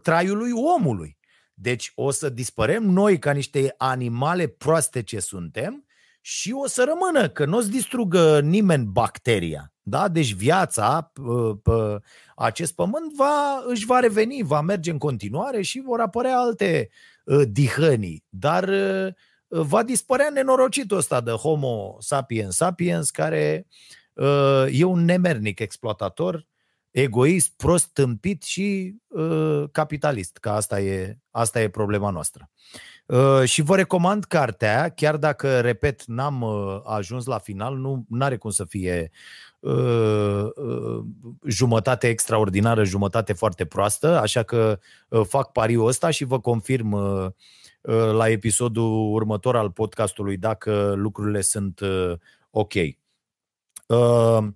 traiului 0.01 0.51
omului. 0.51 1.17
Deci 1.53 1.91
o 1.95 2.11
să 2.11 2.29
dispărem 2.29 2.83
noi 2.83 3.19
ca 3.19 3.31
niște 3.31 3.75
animale 3.77 4.47
proaste 4.47 5.03
ce 5.03 5.19
suntem 5.19 5.85
și 6.21 6.51
o 6.51 6.67
să 6.67 6.83
rămână, 6.83 7.29
că 7.29 7.45
nu 7.45 7.57
o 7.57 7.61
să 7.61 7.67
distrugă 7.67 8.41
nimeni 8.41 8.85
bacteria. 8.85 9.73
Da? 9.81 10.07
Deci 10.07 10.33
viața 10.33 11.11
pe 11.63 11.71
acest 12.35 12.75
pământ 12.75 13.13
va, 13.15 13.63
își 13.65 13.85
va 13.85 13.99
reveni, 13.99 14.41
va 14.43 14.61
merge 14.61 14.91
în 14.91 14.97
continuare 14.97 15.61
și 15.61 15.81
vor 15.85 15.99
apărea 15.99 16.37
alte 16.37 16.89
ă, 17.27 17.43
dihănii. 17.43 18.25
Dar 18.29 18.63
ă, 18.67 19.13
va 19.47 19.83
dispărea 19.83 20.29
nenorocitul 20.29 20.97
ăsta 20.97 21.21
de 21.21 21.31
Homo 21.31 21.97
sapiens 21.99 22.55
sapiens, 22.55 23.09
care 23.09 23.67
ă, 24.17 24.67
e 24.69 24.83
un 24.83 25.05
nemernic 25.05 25.59
exploatator 25.59 26.47
egoist, 26.91 27.53
prost, 27.57 27.87
tâmpit 27.93 28.43
și 28.43 28.95
uh, 29.07 29.63
capitalist, 29.71 30.37
că 30.37 30.49
asta 30.49 30.79
e, 30.81 31.17
asta 31.31 31.61
e 31.61 31.69
problema 31.69 32.09
noastră. 32.09 32.49
Uh, 33.05 33.43
și 33.43 33.61
vă 33.61 33.75
recomand 33.75 34.23
cartea, 34.23 34.89
chiar 34.89 35.17
dacă, 35.17 35.59
repet, 35.59 36.03
n-am 36.05 36.41
uh, 36.41 36.81
ajuns 36.85 37.25
la 37.25 37.37
final, 37.37 37.77
nu 37.77 38.05
are 38.19 38.37
cum 38.37 38.49
să 38.49 38.65
fie 38.65 39.11
uh, 39.59 40.47
uh, 40.55 41.03
jumătate 41.47 42.07
extraordinară, 42.07 42.83
jumătate 42.83 43.33
foarte 43.33 43.65
proastă, 43.65 44.19
așa 44.19 44.43
că 44.43 44.79
uh, 45.09 45.21
fac 45.27 45.51
pariul 45.51 45.87
ăsta 45.87 46.09
și 46.09 46.23
vă 46.23 46.39
confirm 46.39 46.91
uh, 46.91 47.25
uh, 47.81 48.11
la 48.11 48.29
episodul 48.29 49.13
următor 49.13 49.55
al 49.55 49.71
podcastului 49.71 50.37
dacă 50.37 50.93
lucrurile 50.97 51.41
sunt 51.41 51.79
uh, 51.79 52.13
ok. 52.51 52.73
Uh, 53.87 54.47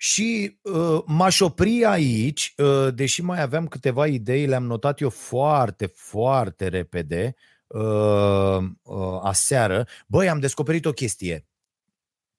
și 0.00 0.58
uh, 0.62 1.02
m-aș 1.06 1.40
opri 1.40 1.84
aici, 1.84 2.54
uh, 2.56 2.94
deși 2.94 3.22
mai 3.22 3.40
aveam 3.40 3.66
câteva 3.66 4.06
idei, 4.06 4.46
le-am 4.46 4.64
notat 4.64 5.00
eu 5.00 5.10
foarte, 5.10 5.86
foarte 5.86 6.68
repede 6.68 7.34
uh, 7.66 8.58
uh, 8.82 9.18
aseară. 9.22 9.86
Băi, 10.06 10.28
am 10.28 10.38
descoperit 10.38 10.84
o 10.84 10.92
chestie. 10.92 11.46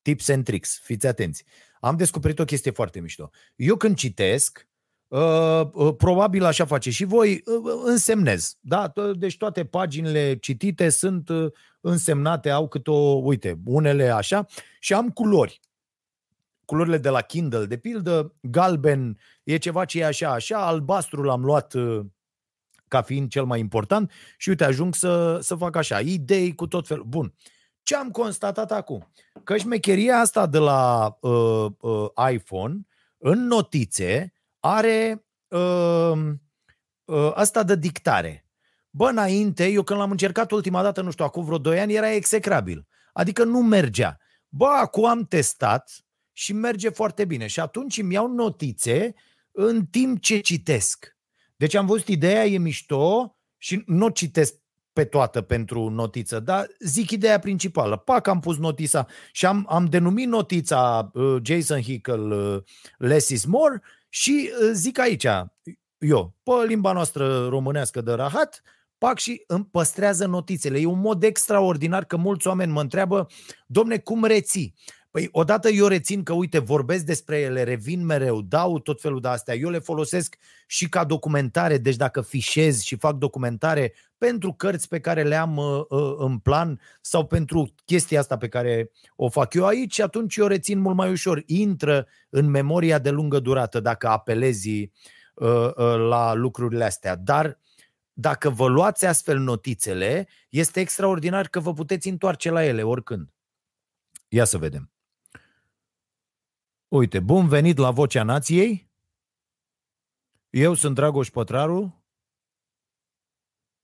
Tips 0.01 0.29
and 0.29 0.43
tricks, 0.43 0.79
fiți 0.83 1.07
atenți. 1.07 1.43
Am 1.79 1.95
descoperit 1.97 2.39
o 2.39 2.45
chestie 2.45 2.71
foarte 2.71 2.99
mișto. 2.99 3.29
Eu 3.55 3.75
când 3.75 3.95
citesc, 3.95 4.67
Uh, 5.09 5.69
uh, 5.73 5.95
probabil 5.97 6.43
așa 6.43 6.65
face 6.65 6.89
și 6.89 7.03
voi, 7.03 7.41
uh, 7.45 7.81
însemnez. 7.85 8.57
Da? 8.59 8.93
Deci 9.15 9.37
toate 9.37 9.65
paginile 9.65 10.35
citite 10.35 10.89
sunt 10.89 11.29
uh, 11.29 11.51
însemnate, 11.81 12.49
au 12.49 12.67
câte 12.67 12.89
o, 12.89 13.13
uite, 13.23 13.59
unele 13.65 14.09
așa, 14.09 14.45
și 14.79 14.93
am 14.93 15.09
culori 15.09 15.59
culorile 16.69 16.97
de 16.97 17.09
la 17.09 17.21
Kindle, 17.21 17.65
de 17.65 17.77
pildă, 17.77 18.33
galben 18.41 19.19
e 19.43 19.57
ceva 19.57 19.85
ce 19.85 19.99
e 19.99 20.05
așa, 20.05 20.31
așa, 20.31 20.65
albastru 20.65 21.21
l-am 21.23 21.43
luat 21.45 21.73
uh, 21.73 22.05
ca 22.87 23.01
fiind 23.01 23.29
cel 23.29 23.45
mai 23.45 23.59
important 23.59 24.11
și 24.37 24.49
uite, 24.49 24.63
ajung 24.63 24.95
să, 24.95 25.39
să 25.41 25.55
fac 25.55 25.75
așa, 25.75 25.99
idei 25.99 26.55
cu 26.55 26.67
tot 26.67 26.87
felul. 26.87 27.03
Bun. 27.03 27.33
Ce 27.83 27.95
am 27.95 28.09
constatat 28.09 28.71
acum? 28.71 29.11
Că 29.43 29.57
șmecheria 29.57 30.17
asta 30.17 30.47
de 30.47 30.57
la 30.57 31.17
uh, 31.21 31.65
uh, 31.79 32.31
iPhone, 32.31 32.79
în 33.17 33.47
notițe, 33.47 34.33
are 34.59 35.25
uh, 35.47 36.13
uh, 37.05 37.31
asta 37.33 37.63
de 37.63 37.75
dictare. 37.75 38.45
Bă, 38.89 39.07
înainte, 39.07 39.67
eu 39.67 39.83
când 39.83 39.99
l-am 39.99 40.11
încercat 40.11 40.51
ultima 40.51 40.81
dată, 40.81 41.01
nu 41.01 41.11
știu, 41.11 41.25
acum 41.25 41.43
vreo 41.43 41.57
2 41.57 41.79
ani, 41.79 41.93
era 41.93 42.11
execrabil. 42.11 42.87
Adică 43.13 43.43
nu 43.43 43.61
mergea. 43.61 44.17
Bă, 44.49 44.65
acum 44.65 45.05
am 45.05 45.25
testat, 45.25 46.08
și 46.39 46.53
merge 46.53 46.89
foarte 46.89 47.25
bine. 47.25 47.47
Și 47.47 47.59
atunci 47.59 47.97
îmi 47.97 48.13
iau 48.13 48.27
notițe 48.27 49.13
în 49.51 49.85
timp 49.85 50.21
ce 50.21 50.39
citesc. 50.39 51.17
Deci 51.55 51.73
am 51.73 51.85
văzut 51.85 52.07
ideea, 52.07 52.45
e 52.45 52.57
mișto 52.57 53.37
și 53.57 53.83
nu 53.85 54.05
o 54.05 54.09
citesc 54.09 54.53
pe 54.93 55.05
toată 55.05 55.41
pentru 55.41 55.89
notiță, 55.89 56.39
dar 56.39 56.67
zic 56.79 57.11
ideea 57.11 57.39
principală. 57.39 57.97
Pac, 57.97 58.27
am 58.27 58.39
pus 58.39 58.57
notița 58.57 59.07
și 59.31 59.45
am, 59.45 59.65
am 59.69 59.85
denumit 59.85 60.27
notița 60.27 61.11
uh, 61.13 61.35
Jason 61.43 61.81
Hickel 61.81 62.31
uh, 62.31 62.61
Less 62.97 63.29
is 63.29 63.45
More 63.45 63.81
și 64.09 64.51
uh, 64.61 64.69
zic 64.73 64.99
aici, 64.99 65.25
eu, 65.97 66.35
pe 66.43 66.51
limba 66.67 66.91
noastră 66.91 67.47
românească 67.47 68.01
de 68.01 68.11
rahat, 68.11 68.61
pac 68.97 69.17
și 69.17 69.43
îmi 69.47 69.65
păstrează 69.65 70.25
notițele. 70.25 70.79
E 70.79 70.85
un 70.85 70.99
mod 70.99 71.23
extraordinar 71.23 72.05
că 72.05 72.17
mulți 72.17 72.47
oameni 72.47 72.71
mă 72.71 72.81
întreabă, 72.81 73.27
domne, 73.67 73.97
cum 73.97 74.23
reții? 74.23 74.75
Păi 75.19 75.29
odată 75.31 75.69
eu 75.69 75.87
rețin 75.87 76.23
că, 76.23 76.33
uite, 76.33 76.59
vorbesc 76.59 77.05
despre 77.05 77.39
ele, 77.39 77.63
revin 77.63 78.05
mereu, 78.05 78.41
dau 78.41 78.79
tot 78.79 79.01
felul 79.01 79.21
de 79.21 79.27
astea, 79.27 79.55
eu 79.55 79.69
le 79.69 79.79
folosesc 79.79 80.35
și 80.67 80.89
ca 80.89 81.03
documentare, 81.03 81.77
deci 81.77 81.95
dacă 81.95 82.21
fișez 82.21 82.81
și 82.81 82.95
fac 82.95 83.15
documentare 83.15 83.93
pentru 84.17 84.53
cărți 84.53 84.87
pe 84.87 84.99
care 84.99 85.23
le 85.23 85.35
am 85.35 85.57
uh, 85.57 85.85
uh, 85.89 86.15
în 86.17 86.37
plan 86.37 86.79
sau 87.01 87.25
pentru 87.25 87.73
chestia 87.85 88.19
asta 88.19 88.37
pe 88.37 88.47
care 88.47 88.91
o 89.15 89.29
fac 89.29 89.53
eu 89.53 89.65
aici, 89.65 89.99
atunci 89.99 90.35
eu 90.35 90.47
rețin 90.47 90.79
mult 90.79 90.95
mai 90.95 91.11
ușor. 91.11 91.43
Intră 91.45 92.07
în 92.29 92.49
memoria 92.49 92.99
de 92.99 93.09
lungă 93.09 93.39
durată 93.39 93.79
dacă 93.79 94.07
apelezi 94.07 94.69
uh, 94.69 95.71
uh, 95.75 95.95
la 96.09 96.33
lucrurile 96.33 96.83
astea. 96.83 97.15
Dar 97.15 97.59
dacă 98.13 98.49
vă 98.49 98.67
luați 98.67 99.05
astfel 99.05 99.39
notițele, 99.39 100.27
este 100.49 100.79
extraordinar 100.79 101.47
că 101.47 101.59
vă 101.59 101.73
puteți 101.73 102.07
întoarce 102.07 102.49
la 102.49 102.65
ele 102.65 102.83
oricând. 102.83 103.29
Ia 104.27 104.45
să 104.45 104.57
vedem. 104.57 104.91
Uite, 106.89 107.19
bun 107.19 107.47
venit 107.47 107.77
la 107.77 107.91
Vocea 107.91 108.23
Nației. 108.23 108.89
Eu 110.49 110.73
sunt 110.73 110.95
Dragoș 110.95 111.29
Pătraru, 111.29 112.05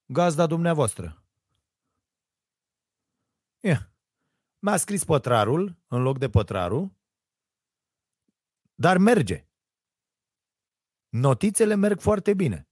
gazda 0.06 0.48
dumneavoastră. 0.48 1.24
Yeah. 3.60 3.90
Mi-a 4.60 4.78
scris 4.78 5.04
Pătrarul 5.04 5.78
în 5.88 6.02
loc 6.02 6.18
de 6.18 6.30
Pătraru, 6.30 6.98
dar 8.76 8.98
merge. 8.98 9.48
Notițele 11.10 11.76
merg 11.76 12.00
foarte 12.00 12.34
bine. 12.34 12.68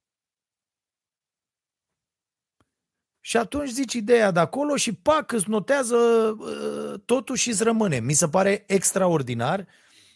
Și 3.20 3.38
atunci 3.38 3.70
zici 3.70 3.94
ideea 3.94 4.32
de 4.32 4.40
acolo 4.40 4.76
și 4.76 4.96
pac, 4.96 5.32
îți 5.32 5.50
notează 5.50 5.96
uh, 5.96 7.02
totul 7.06 7.36
și 7.36 7.50
îți 7.50 7.64
rămâne. 7.64 8.00
Mi 8.00 8.14
se 8.14 8.30
pare 8.30 8.64
extraordinar 8.68 9.68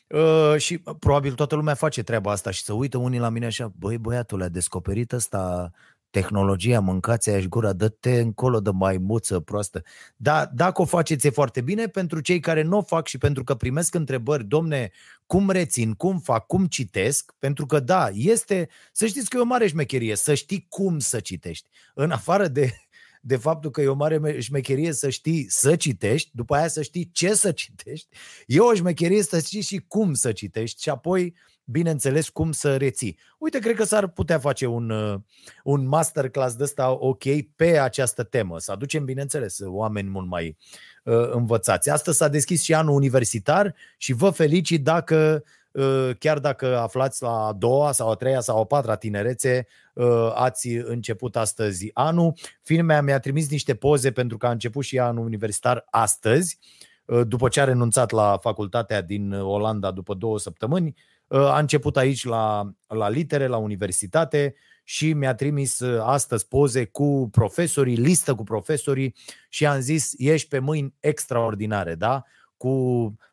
Uh, 0.08 0.56
și 0.58 0.78
probabil 1.00 1.34
toată 1.34 1.56
lumea 1.56 1.74
face 1.74 2.04
treaba 2.04 2.32
asta 2.32 2.52
și 2.52 2.64
să 2.64 2.74
uită 2.74 2.98
unii 2.98 3.20
la 3.20 3.30
mine 3.30 3.46
așa, 3.46 3.72
băi 3.78 3.98
băiatul, 3.98 4.42
a 4.42 4.48
descoperit 4.48 5.12
ăsta 5.12 5.72
tehnologia, 6.10 6.80
mâncați 6.80 7.30
aia 7.30 7.40
gura, 7.40 7.74
dă-te 7.74 8.20
încolo 8.20 8.60
de 8.60 8.70
maimuță 8.74 9.40
proastă. 9.40 9.84
Dar 10.16 10.50
dacă 10.54 10.82
o 10.82 10.86
faceți 10.86 11.28
e 11.28 11.30
foarte 11.30 11.62
bine, 11.62 11.88
pentru 11.88 12.20
cei 12.20 12.40
care 12.40 12.62
nu 12.62 12.78
o 12.78 12.82
fac 12.82 13.08
și 13.08 13.18
pentru 13.18 13.44
că 13.44 13.56
primesc 13.56 13.96
întrebări, 13.96 14.46
domne, 14.46 14.92
cum 15.26 15.50
rețin, 15.50 15.94
cum 15.94 16.20
fac, 16.20 16.46
cum 16.46 16.66
citesc, 16.66 17.34
pentru 17.40 17.66
că 17.66 17.80
da, 17.80 18.10
este, 18.14 18.70
să 18.92 19.06
știți 19.06 19.30
că 19.30 19.38
e 19.38 19.42
o 19.42 19.46
mare 19.46 19.68
șmecherie, 19.68 20.16
să 20.16 20.34
știi 20.34 20.66
cum 20.70 21.00
să 21.00 21.20
citești. 21.20 21.70
În 21.94 22.12
afară 22.12 22.48
de, 22.48 22.72
de 23.22 23.36
faptul 23.36 23.72
că 23.72 23.82
e 23.82 23.88
o 23.88 23.94
mare 23.94 24.40
șmecherie 24.40 24.94
să 24.94 25.10
știi 25.10 25.46
să 25.50 25.76
citești, 25.76 26.30
după 26.34 26.56
aia 26.56 26.68
să 26.68 26.82
știi 26.82 27.10
ce 27.14 27.34
să 27.34 27.52
citești, 27.52 28.08
e 28.46 28.60
o 28.60 28.74
șmecherie 28.74 29.24
să 29.24 29.40
știi 29.40 29.62
și 29.62 29.84
cum 29.88 30.14
să 30.14 30.32
citești 30.32 30.82
și 30.82 30.90
apoi 30.90 31.36
bineînțeles, 31.70 32.30
cum 32.30 32.52
să 32.52 32.78
reții. 32.78 33.18
Uite, 33.38 33.60
cred 33.60 33.76
că 33.76 33.84
s-ar 33.84 34.08
putea 34.08 34.40
face 34.40 34.66
un, 34.66 34.90
uh, 34.90 35.20
un 35.64 35.88
masterclass 35.88 36.56
de 36.56 36.64
ăsta 36.64 36.90
ok 36.90 37.24
pe 37.56 37.80
această 37.80 38.24
temă. 38.24 38.60
Să 38.60 38.72
aducem, 38.72 39.06
bineînțeles, 39.06 39.60
oameni 39.64 40.10
mult 40.10 40.28
mai 40.28 40.58
uh, 41.04 41.32
învățați. 41.32 41.90
Astăzi 41.90 42.18
s-a 42.18 42.28
deschis 42.28 42.62
și 42.62 42.74
anul 42.74 42.96
universitar 42.96 43.76
și 43.98 44.14
vă 44.14 44.30
felicit 44.30 44.84
dacă 44.84 45.44
uh, 45.44 45.52
chiar 46.20 46.40
dacă 46.40 46.78
aflați 46.78 47.24
la 47.24 47.46
a 47.46 47.54
doua 47.54 47.92
sau 47.92 48.12
a 48.12 48.16
treia 48.16 48.40
sau 48.40 48.60
a 48.60 48.66
patra 48.66 48.96
tinerețe, 48.96 49.68
uh, 49.94 50.32
ați 50.34 50.68
început 50.68 51.36
astăzi 51.36 51.90
anul. 51.94 52.34
Filmea 52.62 53.02
mi-a 53.02 53.20
trimis 53.20 53.50
niște 53.50 53.76
poze 53.76 54.12
pentru 54.12 54.38
că 54.38 54.48
a 54.48 54.52
început 54.52 54.84
și 54.84 55.00
anul 55.00 55.26
universitar 55.26 55.86
astăzi, 55.90 56.60
după 57.28 57.48
ce 57.48 57.62
a 57.62 57.64
renunțat 57.64 58.12
la 58.12 58.38
facultatea 58.42 59.02
din 59.02 59.32
Olanda 59.34 59.92
după 59.92 60.14
două 60.14 60.40
săptămâni, 60.40 60.96
Uh, 61.28 61.40
a 61.40 61.60
început 61.60 61.98
aici 61.98 62.26
la, 62.26 62.72
la 62.88 63.10
litere, 63.10 63.48
la 63.48 63.58
universitate 63.58 64.56
și 64.84 65.14
mi-a 65.14 65.36
trimis 65.36 65.80
uh, 65.80 66.02
astăzi 66.04 66.48
poze 66.48 66.86
cu 66.86 67.30
profesorii, 67.32 67.96
listă 67.96 68.36
cu 68.36 68.44
profesorii 68.44 69.16
și 69.50 69.66
am 69.66 69.80
zis, 69.80 70.14
ești 70.18 70.48
pe 70.48 70.60
mâini 70.60 70.94
extraordinare, 71.00 71.96
da? 71.96 72.24
Cu 72.58 72.70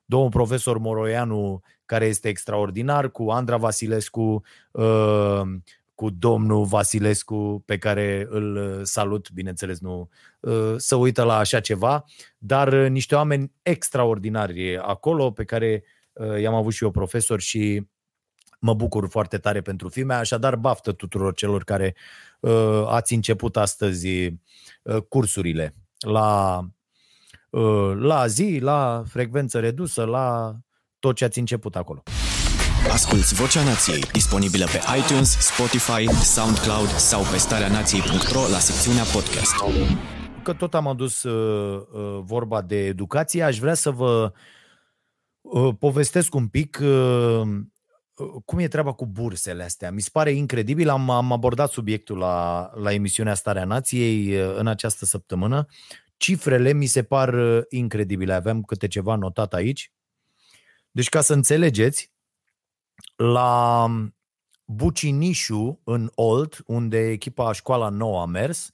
domnul 0.04 0.30
profesor 0.30 0.78
Moroianu, 0.78 1.62
care 1.86 2.06
este 2.06 2.28
extraordinar, 2.28 3.10
cu 3.10 3.30
Andra 3.30 3.56
Vasilescu, 3.56 4.42
uh, 4.70 5.42
cu 5.94 6.10
domnul 6.10 6.64
Vasilescu, 6.64 7.62
pe 7.66 7.78
care 7.78 8.26
îl 8.28 8.80
salut, 8.84 9.30
bineînțeles, 9.30 9.80
nu 9.80 10.08
să 10.76 10.96
uită 10.96 11.22
la 11.22 11.36
așa 11.36 11.60
ceva, 11.60 12.04
dar 12.38 12.74
niște 12.74 13.14
oameni 13.14 13.52
extraordinari 13.62 14.78
acolo, 14.78 15.30
pe 15.30 15.44
care 15.44 15.84
Uh, 16.14 16.40
i-am 16.40 16.54
avut 16.54 16.72
și 16.72 16.84
eu 16.84 16.90
profesor 16.90 17.40
și 17.40 17.88
mă 18.58 18.74
bucur 18.74 19.08
foarte 19.08 19.38
tare 19.38 19.60
pentru 19.60 19.88
filme, 19.88 20.14
așadar 20.14 20.56
baftă 20.56 20.92
tuturor 20.92 21.34
celor 21.34 21.64
care 21.64 21.94
uh, 22.40 22.84
ați 22.86 23.14
început 23.14 23.56
astăzi 23.56 24.08
uh, 24.82 25.02
cursurile. 25.08 25.74
La, 25.98 26.60
uh, 27.50 27.92
la 27.96 28.26
zi, 28.26 28.58
la 28.62 29.02
frecvență 29.06 29.60
redusă, 29.60 30.04
la 30.04 30.56
tot 31.06 31.16
ce 31.16 31.24
ați 31.24 31.38
început 31.38 31.76
acolo. 31.76 32.02
Asculți 32.90 33.34
Vocea 33.34 33.62
Nației, 33.64 34.00
disponibilă 34.12 34.64
pe 34.64 34.80
iTunes, 34.98 35.30
Spotify, 35.50 36.02
SoundCloud 36.34 36.88
sau 36.88 37.22
pe 37.30 37.36
starea 37.36 37.68
nației.ro 37.68 38.40
la 38.54 38.58
secțiunea 38.58 39.02
podcast. 39.02 39.54
Că 40.42 40.52
tot 40.52 40.74
am 40.74 40.86
adus 40.86 41.22
uh, 41.22 41.80
uh, 41.92 42.20
vorba 42.22 42.62
de 42.62 42.86
educație, 42.86 43.42
aș 43.42 43.58
vrea 43.58 43.74
să 43.74 43.90
vă 43.90 44.32
uh, 44.34 44.62
Uh, 45.44 45.74
povestesc 45.78 46.34
un 46.34 46.48
pic 46.48 46.78
uh, 46.82 47.42
uh, 48.14 48.42
cum 48.44 48.58
e 48.58 48.68
treaba 48.68 48.92
cu 48.92 49.06
bursele 49.06 49.62
astea. 49.62 49.90
Mi 49.90 50.00
se 50.00 50.08
pare 50.12 50.30
incredibil, 50.30 50.88
am, 50.88 51.10
am 51.10 51.32
abordat 51.32 51.70
subiectul 51.70 52.18
la, 52.18 52.70
la 52.74 52.92
emisiunea 52.92 53.34
Starea 53.34 53.64
Nației 53.64 54.34
în 54.34 54.66
această 54.66 55.04
săptămână. 55.04 55.66
Cifrele 56.16 56.72
mi 56.72 56.86
se 56.86 57.02
par 57.02 57.34
incredibile, 57.68 58.32
aveam 58.32 58.62
câte 58.62 58.86
ceva 58.86 59.14
notat 59.14 59.54
aici. 59.54 59.92
Deci 60.94 61.08
ca 61.08 61.20
să 61.20 61.32
înțelegeți, 61.32 62.12
la 63.16 63.86
Bucinișu 64.64 65.80
în 65.84 66.10
Olt, 66.14 66.62
unde 66.66 67.10
echipa 67.10 67.52
școala 67.52 67.88
nouă 67.88 68.20
a 68.20 68.26
mers, 68.26 68.70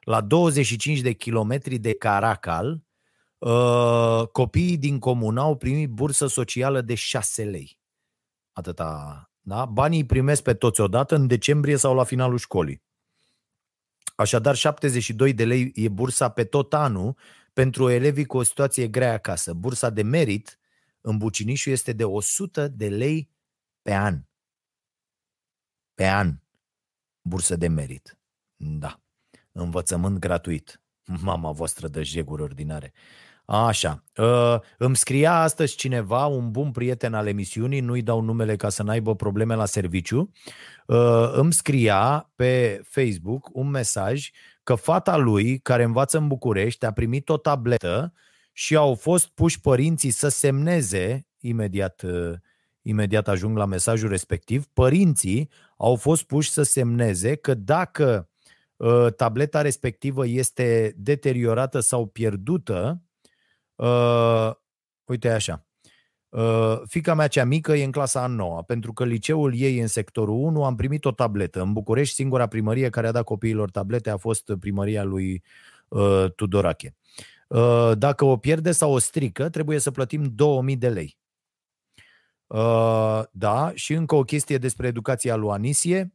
la 0.00 0.20
25 0.20 1.00
de 1.00 1.12
kilometri 1.12 1.78
de 1.78 1.94
Caracal, 1.94 2.84
Uh, 3.44 4.28
copiii 4.32 4.76
din 4.76 4.98
comună 4.98 5.40
au 5.40 5.56
primit 5.56 5.90
bursă 5.90 6.26
socială 6.26 6.80
de 6.80 6.94
6 6.94 7.44
lei. 7.44 7.78
Atâta, 8.52 9.30
da? 9.40 9.64
Banii 9.64 10.00
îi 10.00 10.06
primesc 10.06 10.42
pe 10.42 10.54
toți 10.54 10.80
odată 10.80 11.14
în 11.14 11.26
decembrie 11.26 11.76
sau 11.76 11.94
la 11.94 12.04
finalul 12.04 12.38
școlii. 12.38 12.82
Așadar, 14.16 14.54
72 14.54 15.32
de 15.32 15.44
lei 15.44 15.72
e 15.74 15.88
bursa 15.88 16.28
pe 16.28 16.44
tot 16.44 16.74
anul 16.74 17.16
pentru 17.52 17.90
elevii 17.90 18.24
cu 18.24 18.36
o 18.36 18.42
situație 18.42 18.88
grea 18.88 19.12
acasă. 19.12 19.52
Bursa 19.52 19.90
de 19.90 20.02
merit 20.02 20.58
în 21.06 21.16
Bucinișu 21.16 21.70
este 21.70 21.92
de 21.92 22.04
100 22.04 22.68
de 22.68 22.88
lei 22.88 23.30
pe 23.82 23.94
an. 23.94 24.24
Pe 25.94 26.08
an. 26.08 26.34
Bursă 27.20 27.56
de 27.56 27.68
merit. 27.68 28.18
Da. 28.56 29.02
Învățământ 29.52 30.18
gratuit. 30.18 30.82
Mama 31.20 31.52
voastră 31.52 31.88
de 31.88 32.02
jeguri 32.02 32.42
ordinare. 32.42 32.92
Așa. 33.44 34.04
Uh, 34.16 34.56
îmi 34.78 34.96
scria 34.96 35.40
astăzi 35.40 35.76
cineva, 35.76 36.26
un 36.26 36.50
bun 36.50 36.70
prieten 36.70 37.14
al 37.14 37.26
emisiunii, 37.26 37.80
nu-i 37.80 38.02
dau 38.02 38.20
numele 38.20 38.56
ca 38.56 38.68
să 38.68 38.82
n-aibă 38.82 39.14
probleme 39.14 39.54
la 39.54 39.64
serviciu, 39.66 40.30
uh, 40.86 41.32
îmi 41.32 41.52
scria 41.52 42.30
pe 42.34 42.80
Facebook 42.84 43.50
un 43.52 43.68
mesaj 43.68 44.30
că 44.62 44.74
fata 44.74 45.16
lui, 45.16 45.58
care 45.58 45.82
învață 45.82 46.18
în 46.18 46.28
București, 46.28 46.86
a 46.86 46.92
primit 46.92 47.28
o 47.28 47.36
tabletă 47.36 48.12
și 48.56 48.76
au 48.76 48.94
fost 48.94 49.28
puși 49.28 49.60
părinții 49.60 50.10
să 50.10 50.28
semneze, 50.28 51.26
imediat, 51.40 52.02
uh, 52.02 52.32
imediat 52.82 53.28
ajung 53.28 53.56
la 53.56 53.64
mesajul 53.64 54.08
respectiv, 54.08 54.66
părinții 54.72 55.50
au 55.76 55.96
fost 55.96 56.22
puși 56.22 56.50
să 56.50 56.62
semneze 56.62 57.34
că 57.34 57.54
dacă 57.54 58.28
uh, 58.76 59.06
tableta 59.16 59.60
respectivă 59.60 60.26
este 60.26 60.94
deteriorată 60.96 61.80
sau 61.80 62.06
pierdută, 62.06 63.04
Uh, 63.76 64.50
uite 65.04 65.30
așa. 65.30 65.66
Uh, 66.28 66.80
fica 66.86 67.14
mea 67.14 67.28
cea 67.28 67.44
mică 67.44 67.72
e 67.72 67.84
în 67.84 67.90
clasa 67.90 68.22
a 68.22 68.26
noua, 68.26 68.62
pentru 68.62 68.92
că 68.92 69.04
liceul 69.04 69.54
ei 69.56 69.78
în 69.78 69.86
sectorul 69.86 70.34
1 70.34 70.64
am 70.64 70.74
primit 70.74 71.04
o 71.04 71.10
tabletă. 71.10 71.60
În 71.60 71.72
București, 71.72 72.14
singura 72.14 72.46
primărie 72.46 72.90
care 72.90 73.06
a 73.06 73.12
dat 73.12 73.24
copiilor 73.24 73.70
tablete 73.70 74.10
a 74.10 74.16
fost 74.16 74.52
primăria 74.60 75.02
lui 75.02 75.42
uh, 75.88 76.24
Tudorache. 76.36 76.94
Uh, 77.48 77.92
dacă 77.98 78.24
o 78.24 78.36
pierde 78.36 78.72
sau 78.72 78.92
o 78.92 78.98
strică, 78.98 79.48
trebuie 79.48 79.78
să 79.78 79.90
plătim 79.90 80.24
2000 80.24 80.76
de 80.76 80.88
lei. 80.88 81.18
Uh, 82.46 83.22
da, 83.30 83.72
și 83.74 83.92
încă 83.92 84.14
o 84.14 84.22
chestie 84.22 84.58
despre 84.58 84.86
educația 84.86 85.36
lui 85.36 85.50
Anisie. 85.50 86.14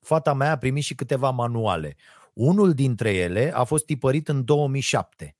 Fata 0.00 0.32
mea 0.32 0.50
a 0.50 0.58
primit 0.58 0.82
și 0.82 0.94
câteva 0.94 1.30
manuale. 1.30 1.96
Unul 2.32 2.72
dintre 2.72 3.14
ele 3.14 3.54
a 3.54 3.64
fost 3.64 3.84
tipărit 3.84 4.28
în 4.28 4.44
2007 4.44 5.38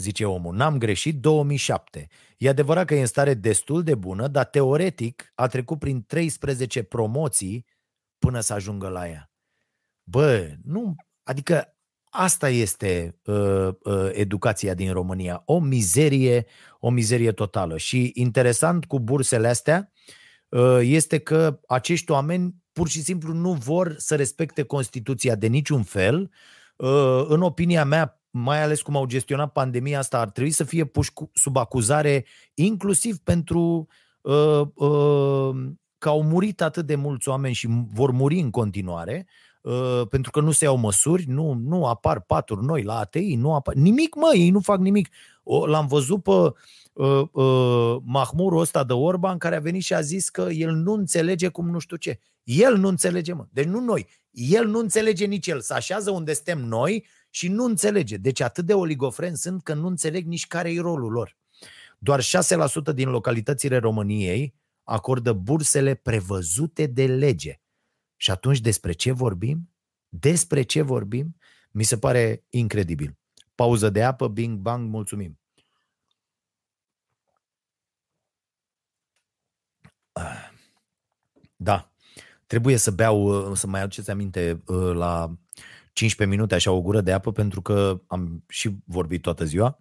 zice 0.00 0.24
omul. 0.24 0.54
N-am 0.54 0.78
greșit, 0.78 1.20
2007. 1.20 2.08
E 2.38 2.48
adevărat 2.48 2.86
că 2.86 2.94
e 2.94 3.00
în 3.00 3.06
stare 3.06 3.34
destul 3.34 3.82
de 3.82 3.94
bună, 3.94 4.28
dar 4.28 4.44
teoretic 4.44 5.32
a 5.34 5.46
trecut 5.46 5.78
prin 5.78 6.04
13 6.04 6.82
promoții 6.82 7.66
până 8.18 8.40
să 8.40 8.52
ajungă 8.52 8.88
la 8.88 9.08
ea. 9.08 9.30
Bă, 10.02 10.54
nu, 10.62 10.94
adică 11.22 11.76
asta 12.10 12.48
este 12.48 13.18
uh, 13.24 13.68
uh, 13.82 14.08
educația 14.12 14.74
din 14.74 14.92
România. 14.92 15.42
O 15.44 15.58
mizerie, 15.58 16.46
o 16.80 16.90
mizerie 16.90 17.32
totală. 17.32 17.76
Și 17.76 18.10
interesant 18.14 18.84
cu 18.84 19.00
bursele 19.00 19.48
astea 19.48 19.92
uh, 20.48 20.78
este 20.80 21.18
că 21.18 21.60
acești 21.66 22.10
oameni 22.10 22.54
pur 22.72 22.88
și 22.88 23.02
simplu 23.02 23.32
nu 23.32 23.52
vor 23.52 23.94
să 23.98 24.16
respecte 24.16 24.62
Constituția 24.62 25.34
de 25.34 25.46
niciun 25.46 25.82
fel. 25.82 26.30
Uh, 26.76 27.24
în 27.28 27.42
opinia 27.42 27.84
mea, 27.84 28.22
mai 28.30 28.62
ales 28.62 28.82
cum 28.82 28.96
au 28.96 29.06
gestionat 29.06 29.52
pandemia 29.52 29.98
asta, 29.98 30.20
ar 30.20 30.30
trebui 30.30 30.50
să 30.50 30.64
fie 30.64 30.84
puși 30.84 31.10
sub 31.32 31.56
acuzare 31.56 32.26
inclusiv 32.54 33.18
pentru 33.18 33.86
uh, 34.20 34.60
uh, 34.74 35.56
că 35.98 36.08
au 36.08 36.22
murit 36.22 36.60
atât 36.62 36.86
de 36.86 36.94
mulți 36.94 37.28
oameni 37.28 37.54
și 37.54 37.68
vor 37.92 38.10
muri 38.10 38.38
în 38.38 38.50
continuare, 38.50 39.26
uh, 39.26 39.49
pentru 40.08 40.30
că 40.30 40.40
nu 40.40 40.50
se 40.50 40.64
iau 40.64 40.76
măsuri, 40.76 41.24
nu, 41.26 41.52
nu 41.52 41.86
apar 41.86 42.20
paturi 42.20 42.64
noi 42.64 42.82
la 42.82 42.98
ATI, 42.98 43.34
nu 43.34 43.54
apar 43.54 43.74
nimic, 43.74 44.14
mă, 44.14 44.30
ei 44.34 44.50
nu 44.50 44.60
fac 44.60 44.78
nimic. 44.78 45.08
O, 45.42 45.66
l-am 45.66 45.86
văzut 45.86 46.22
pe 46.22 46.30
uh, 46.30 47.22
uh, 47.32 47.96
Mahmurul 48.04 48.60
ăsta 48.60 48.84
de 48.84 48.92
Orban 48.92 49.38
care 49.38 49.56
a 49.56 49.60
venit 49.60 49.82
și 49.82 49.94
a 49.94 50.00
zis 50.00 50.28
că 50.28 50.48
el 50.50 50.72
nu 50.72 50.92
înțelege 50.92 51.48
cum 51.48 51.70
nu 51.70 51.78
știu 51.78 51.96
ce. 51.96 52.20
El 52.42 52.76
nu 52.76 52.88
înțelege, 52.88 53.32
mă. 53.32 53.46
Deci 53.50 53.64
nu 53.64 53.80
noi. 53.80 54.06
El 54.30 54.66
nu 54.66 54.78
înțelege 54.78 55.24
nici 55.24 55.46
el. 55.46 55.60
Se 55.60 55.74
așează 55.74 56.10
unde 56.10 56.34
suntem 56.34 56.58
noi 56.64 57.06
și 57.30 57.48
nu 57.48 57.64
înțelege. 57.64 58.16
Deci 58.16 58.40
atât 58.40 58.66
de 58.66 58.74
oligofreni 58.74 59.36
sunt 59.36 59.62
că 59.62 59.74
nu 59.74 59.86
înțeleg 59.86 60.26
nici 60.26 60.46
care 60.46 60.72
e 60.72 60.80
rolul 60.80 61.12
lor. 61.12 61.36
Doar 61.98 62.20
6% 62.20 62.94
din 62.94 63.08
localitățile 63.08 63.76
României 63.76 64.54
acordă 64.84 65.32
bursele 65.32 65.94
prevăzute 65.94 66.86
de 66.86 67.06
lege. 67.06 67.59
Și 68.20 68.30
atunci 68.30 68.60
despre 68.60 68.92
ce 68.92 69.12
vorbim? 69.12 69.70
Despre 70.08 70.62
ce 70.62 70.82
vorbim? 70.82 71.36
Mi 71.70 71.82
se 71.82 71.98
pare 71.98 72.44
incredibil. 72.48 73.16
Pauză 73.54 73.90
de 73.90 74.02
apă, 74.02 74.28
bing 74.28 74.58
bang, 74.58 74.90
mulțumim. 74.90 75.38
Da, 81.56 81.92
trebuie 82.46 82.76
să 82.76 82.90
beau, 82.90 83.54
să 83.54 83.66
mai 83.66 83.80
aduceți 83.80 84.10
aminte 84.10 84.62
la 84.92 85.36
15 85.92 86.36
minute 86.36 86.54
așa 86.54 86.70
o 86.70 86.82
gură 86.82 87.00
de 87.00 87.12
apă 87.12 87.32
pentru 87.32 87.62
că 87.62 88.00
am 88.06 88.44
și 88.48 88.76
vorbit 88.84 89.22
toată 89.22 89.44
ziua 89.44 89.78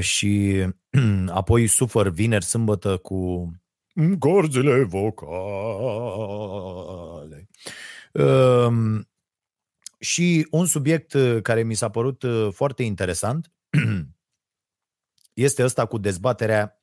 și 0.00 0.64
apoi 1.28 1.66
sufăr 1.66 2.08
vineri, 2.08 2.44
sâmbătă 2.44 2.96
cu 2.96 3.50
gorzile 3.96 4.82
vocale. 4.84 5.48
Um, 8.12 9.08
și 9.98 10.46
un 10.50 10.66
subiect 10.66 11.12
uh, 11.12 11.42
care 11.42 11.62
mi 11.62 11.74
s-a 11.74 11.90
părut 11.90 12.22
uh, 12.22 12.48
foarte 12.52 12.82
interesant 12.82 13.52
este 15.34 15.64
ăsta 15.64 15.86
cu 15.86 15.98
dezbaterea 15.98 16.80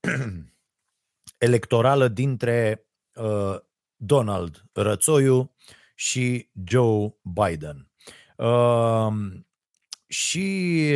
electorală 1.38 2.08
dintre 2.08 2.86
uh, 3.14 3.56
Donald 3.96 4.64
Rățoiu 4.72 5.54
și 5.94 6.50
Joe 6.64 7.14
Biden. 7.22 7.88
Uh, 8.36 9.12
și 10.06 10.88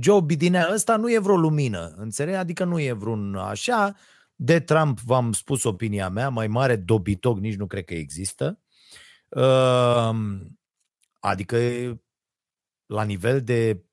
Joe 0.00 0.20
Bidinea 0.20 0.68
ăsta 0.72 0.96
nu 0.96 1.12
e 1.12 1.18
vreo 1.18 1.36
lumină, 1.36 1.94
înțelegi? 1.96 2.36
Adică 2.36 2.64
nu 2.64 2.80
e 2.80 2.92
vreun 2.92 3.34
așa. 3.34 3.96
De 4.34 4.60
Trump 4.60 5.00
v-am 5.00 5.32
spus 5.32 5.64
opinia 5.64 6.08
mea, 6.08 6.28
mai 6.28 6.46
mare 6.46 6.76
dobitoc 6.76 7.38
nici 7.38 7.56
nu 7.56 7.66
cred 7.66 7.84
că 7.84 7.94
există. 7.94 8.60
Adică 11.20 11.58
la 12.86 13.02
nivel 13.02 13.42
de 13.42 13.84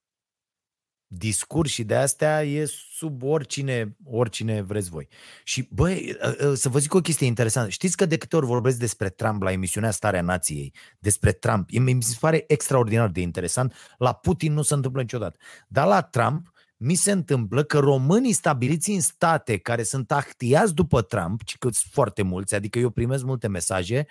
discurs 1.17 1.71
și 1.71 1.83
de 1.83 1.95
astea 1.95 2.43
e 2.43 2.65
sub 2.95 3.23
oricine, 3.23 3.97
oricine 4.05 4.61
vreți 4.61 4.89
voi. 4.89 5.07
Și 5.43 5.67
băi, 5.71 6.15
ă, 6.23 6.35
ă, 6.49 6.53
să 6.53 6.69
vă 6.69 6.79
zic 6.79 6.93
o 6.93 6.99
chestie 6.99 7.27
interesantă. 7.27 7.69
Știți 7.69 7.97
că 7.97 8.05
de 8.05 8.17
câte 8.17 8.35
ori 8.35 8.45
vorbesc 8.45 8.77
despre 8.77 9.09
Trump 9.09 9.41
la 9.41 9.51
emisiunea 9.51 9.91
Starea 9.91 10.21
Nației, 10.21 10.73
despre 10.99 11.31
Trump, 11.31 11.69
mi 11.71 12.03
se 12.03 12.17
pare 12.19 12.43
extraordinar 12.47 13.09
de 13.09 13.21
interesant. 13.21 13.73
La 13.97 14.13
Putin 14.13 14.53
nu 14.53 14.61
se 14.61 14.73
întâmplă 14.73 15.01
niciodată. 15.01 15.37
Dar 15.67 15.87
la 15.87 16.01
Trump 16.01 16.53
mi 16.77 16.95
se 16.95 17.11
întâmplă 17.11 17.63
că 17.63 17.79
românii 17.79 18.33
stabiliți 18.33 18.91
în 18.91 19.01
state 19.01 19.57
care 19.57 19.83
sunt 19.83 20.11
actiați 20.11 20.73
după 20.73 21.01
Trump, 21.01 21.43
ci 21.43 21.57
că 21.57 21.69
sunt 21.71 21.91
foarte 21.93 22.21
mulți, 22.21 22.55
adică 22.55 22.79
eu 22.79 22.89
primesc 22.89 23.23
multe 23.23 23.47
mesaje, 23.47 24.07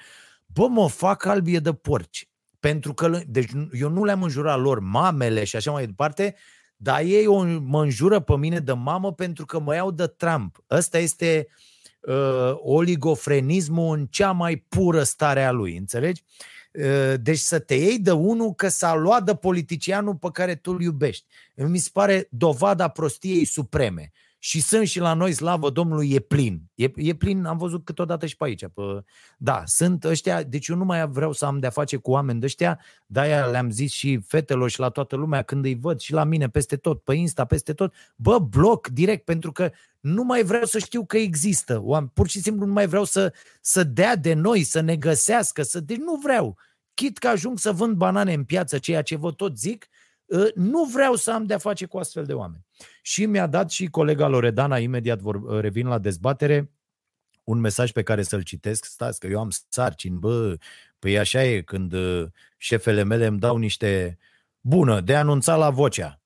bă, 0.47 0.67
mă 0.69 0.89
fac 0.89 1.25
albie 1.25 1.59
de 1.59 1.73
porci. 1.73 2.27
Pentru 2.61 2.95
că, 2.95 3.21
deci 3.27 3.51
eu 3.73 3.89
nu 3.89 4.05
le-am 4.05 4.23
înjurat 4.23 4.59
lor 4.59 4.81
mamele 4.81 5.45
și 5.45 5.57
așa 5.57 5.71
mai 5.71 5.87
departe, 5.87 6.35
dar 6.83 7.01
ei 7.01 7.27
o, 7.27 7.45
mă 7.45 7.83
înjură 7.83 8.21
pe 8.21 8.37
mine 8.37 8.59
de 8.59 8.73
mamă 8.73 9.13
pentru 9.13 9.45
că 9.45 9.61
mă 9.61 9.75
iau 9.75 9.91
de 9.91 10.07
Trump. 10.07 10.65
Ăsta 10.71 10.99
este 10.99 11.49
uh, 12.01 12.53
oligofrenismul 12.57 13.99
în 13.99 14.07
cea 14.07 14.33
mai 14.33 14.57
pură 14.57 15.03
stare 15.03 15.45
a 15.45 15.51
lui, 15.51 15.77
înțelegi? 15.77 16.23
Uh, 16.73 17.15
deci 17.21 17.39
să 17.39 17.59
te 17.59 17.75
iei 17.75 17.99
de 17.99 18.11
unul 18.11 18.55
că 18.55 18.69
s-a 18.69 18.95
luat 18.95 19.25
de 19.25 19.35
politicianul 19.35 20.15
pe 20.15 20.29
care 20.33 20.55
tu 20.55 20.73
îl 20.73 20.83
iubești. 20.83 21.25
Mi 21.55 21.79
se 21.79 21.91
pare 21.93 22.27
dovada 22.31 22.89
prostiei 22.89 23.45
supreme. 23.45 24.13
Și 24.45 24.61
sunt 24.61 24.87
și 24.87 24.99
la 24.99 25.15
noi, 25.15 25.33
slavă 25.33 25.71
Domnului, 25.71 26.11
e 26.11 26.19
plin. 26.19 26.63
E, 26.75 26.91
e 26.95 27.15
plin, 27.15 27.45
am 27.45 27.57
văzut 27.57 27.85
câteodată 27.85 28.27
și 28.27 28.37
pe 28.37 28.45
aici. 28.45 28.65
Pe, 28.75 28.83
da, 29.39 29.63
sunt 29.67 30.05
ăștia, 30.05 30.43
deci 30.43 30.67
eu 30.67 30.77
nu 30.77 30.85
mai 30.85 31.09
vreau 31.09 31.33
să 31.33 31.45
am 31.45 31.59
de-a 31.59 31.71
face 31.71 31.97
cu 31.97 32.11
oameni 32.11 32.41
de 32.41 32.47
ăștia, 32.47 32.81
de-aia 33.07 33.47
le-am 33.47 33.71
zis 33.71 33.93
și 33.93 34.21
fetelor 34.27 34.71
și 34.71 34.81
la 34.81 34.89
toată 34.89 35.17
lumea 35.17 35.43
când 35.43 35.65
îi 35.65 35.75
văd 35.75 36.01
și 36.01 36.13
la 36.13 36.25
mine 36.25 36.49
peste 36.49 36.77
tot, 36.77 37.03
pe 37.03 37.15
Insta, 37.15 37.45
peste 37.45 37.73
tot, 37.73 37.95
bă, 38.17 38.39
bloc 38.39 38.89
direct, 38.89 39.25
pentru 39.25 39.53
că 39.53 39.71
nu 40.01 40.23
mai 40.23 40.43
vreau 40.43 40.65
să 40.65 40.79
știu 40.79 41.05
că 41.05 41.17
există. 41.17 41.81
Oameni, 41.83 42.11
pur 42.15 42.29
și 42.29 42.41
simplu 42.41 42.67
nu 42.67 42.73
mai 42.73 42.87
vreau 42.87 43.05
să, 43.05 43.33
să 43.61 43.85
dea 43.85 44.17
de 44.17 44.35
noi, 44.35 44.63
să 44.63 44.81
ne 44.81 44.97
găsească, 44.97 45.63
să, 45.63 45.81
deci 45.81 45.99
nu 45.99 46.21
vreau. 46.23 46.57
Chit 46.95 47.19
că 47.19 47.29
ajung 47.29 47.59
să 47.59 47.73
vând 47.73 47.97
banane 47.97 48.33
în 48.33 48.45
piață, 48.45 48.79
ceea 48.79 49.03
ce 49.03 49.17
vă 49.17 49.33
tot 49.33 49.59
zic, 49.59 49.85
Ă, 49.85 49.91
nu 50.55 50.85
vreau 50.85 51.15
să 51.15 51.33
am 51.33 51.45
de-a 51.45 51.59
face 51.59 51.87
cu 51.87 51.99
astfel 51.99 52.25
de 52.25 52.35
oameni. 52.35 52.67
Și 53.03 53.27
mi-a 53.27 53.47
dat 53.47 53.71
și 53.71 53.87
colega 53.87 54.27
Loredana, 54.27 54.79
imediat 54.79 55.21
vor, 55.21 55.35
ă, 55.35 55.61
revin 55.61 55.87
la 55.87 55.99
dezbatere, 55.99 56.73
un 57.45 57.59
mesaj 57.59 57.93
pe 57.93 58.03
care 58.03 58.23
să-l 58.23 58.43
citesc. 58.43 58.85
Stați 58.85 59.21
că 59.21 59.27
eu 59.27 59.41
am 59.41 59.51
sarcini, 59.69 60.19
bă, 60.19 60.57
păi 60.99 61.19
așa 61.19 61.45
e 61.45 61.63
când 61.63 61.93
ă, 61.93 62.31
șefele 62.57 63.03
mele 63.03 63.27
îmi 63.27 63.39
dau 63.39 63.57
niște 63.57 64.19
bună, 64.61 65.01
de 65.01 65.17
anunța 65.17 65.57
la 65.57 65.71
vocea. 65.71 66.21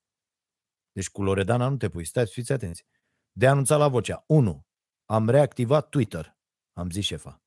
Deci 0.92 1.10
cu 1.10 1.22
Loredana 1.22 1.68
nu 1.68 1.76
te 1.76 1.88
pui, 1.88 2.04
stați, 2.04 2.32
fiți 2.32 2.52
atenți. 2.52 2.86
De 3.32 3.46
anunța 3.46 3.76
la 3.76 3.88
vocea. 3.88 4.24
1. 4.26 4.66
Am 5.04 5.28
reactivat 5.28 5.88
Twitter, 5.88 6.36
am 6.72 6.90
zis 6.90 7.04
șefa. 7.04 7.42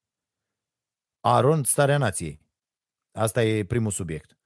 Aron, 1.19 1.63
starea 1.63 1.97
nației. 1.97 2.41
Asta 3.11 3.43
e 3.43 3.65
primul 3.65 3.91
subiect. 3.91 4.39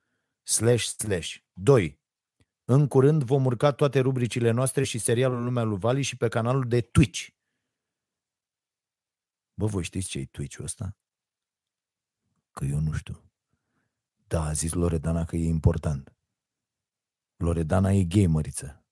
Slash, 0.44 0.86
slash. 0.86 1.36
2. 1.54 2.02
În 2.66 2.88
curând 2.88 3.24
vom 3.24 3.46
urca 3.46 3.72
toate 3.72 4.00
rubricile 4.00 4.52
noastre 4.52 4.84
și 4.84 4.98
serialul 4.98 5.44
Lumea 5.44 5.64
lui 5.64 5.78
Vali 5.78 6.02
și 6.02 6.18
pe 6.18 6.28
canalul 6.28 6.68
de 6.68 6.82
Twitch. 6.82 7.28
Bă, 9.54 9.66
voi 9.66 9.84
știți 9.84 10.08
ce 10.08 10.20
e 10.20 10.26
Twitch-ul 10.26 10.64
ăsta? 10.64 10.98
Că 12.52 12.66
eu 12.66 12.80
nu 12.80 12.92
știu. 12.92 13.32
Da, 14.28 14.44
a 14.44 14.54
zis 14.54 14.74
Loredana 14.74 15.26
că 15.26 15.36
e 15.36 15.48
important. 15.48 16.16
Loredana 17.36 17.92
e 17.92 18.04
gameriță. 18.04 18.86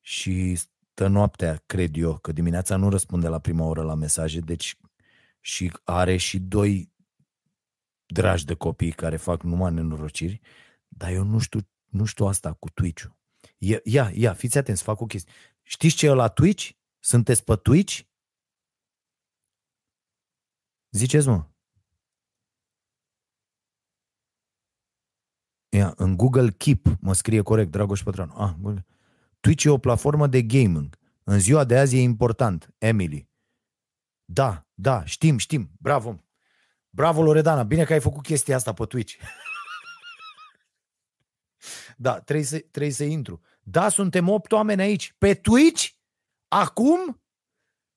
Și 0.00 0.54
stă 0.54 1.06
noaptea, 1.06 1.62
cred 1.66 1.96
eu, 1.96 2.18
că 2.18 2.32
dimineața 2.32 2.76
nu 2.76 2.88
răspunde 2.88 3.28
la 3.28 3.38
prima 3.38 3.64
oră 3.64 3.82
la 3.82 3.94
mesaje, 3.94 4.40
deci 4.40 4.76
și 5.40 5.72
are 5.84 6.16
și 6.16 6.40
doi 6.40 6.92
dragi 8.06 8.44
de 8.44 8.54
copii 8.54 8.92
care 8.92 9.16
fac 9.16 9.42
numai 9.42 9.72
nenorociri, 9.72 10.40
dar 10.88 11.10
eu 11.10 11.24
nu 11.24 11.38
știu 11.38 11.60
nu 11.96 12.04
știu 12.04 12.26
asta 12.26 12.52
cu 12.52 12.70
Twitch-ul. 12.70 13.16
Ia, 13.58 14.10
ia, 14.14 14.34
fiți 14.34 14.58
atenți, 14.58 14.82
fac 14.82 15.00
o 15.00 15.06
chestie. 15.06 15.32
Știți 15.62 15.96
ce 15.96 16.06
e 16.06 16.10
la 16.10 16.28
Twitch? 16.28 16.70
Sunteți 16.98 17.44
pe 17.44 17.56
Twitch? 17.56 18.00
Ziceți, 20.90 21.28
mă. 21.28 21.46
Ia, 25.68 25.94
în 25.96 26.16
Google 26.16 26.50
Keep, 26.50 26.86
mă 27.00 27.12
scrie 27.14 27.42
corect, 27.42 27.70
Dragoș 27.70 28.02
Pătranu. 28.02 28.32
Ah, 28.36 28.54
Google. 28.60 28.86
Twitch 29.40 29.64
e 29.64 29.68
o 29.68 29.78
platformă 29.78 30.26
de 30.26 30.42
gaming. 30.42 30.98
În 31.24 31.38
ziua 31.38 31.64
de 31.64 31.78
azi 31.78 31.96
e 31.96 32.00
important, 32.00 32.74
Emily. 32.78 33.30
Da, 34.24 34.66
da, 34.74 35.04
știm, 35.04 35.38
știm. 35.38 35.70
Bravo. 35.80 36.24
Bravo, 36.90 37.22
Loredana. 37.22 37.62
Bine 37.62 37.84
că 37.84 37.92
ai 37.92 38.00
făcut 38.00 38.22
chestia 38.22 38.56
asta 38.56 38.72
pe 38.72 38.84
Twitch. 38.84 39.14
Da, 41.98 42.20
trebuie 42.20 42.46
să, 42.46 42.58
trebuie 42.58 42.92
să 42.92 43.04
intru. 43.04 43.40
Da, 43.62 43.88
suntem 43.88 44.28
opt 44.28 44.52
oameni 44.52 44.80
aici. 44.80 45.14
Pe 45.18 45.34
Twitch? 45.34 45.88
Acum? 46.48 47.22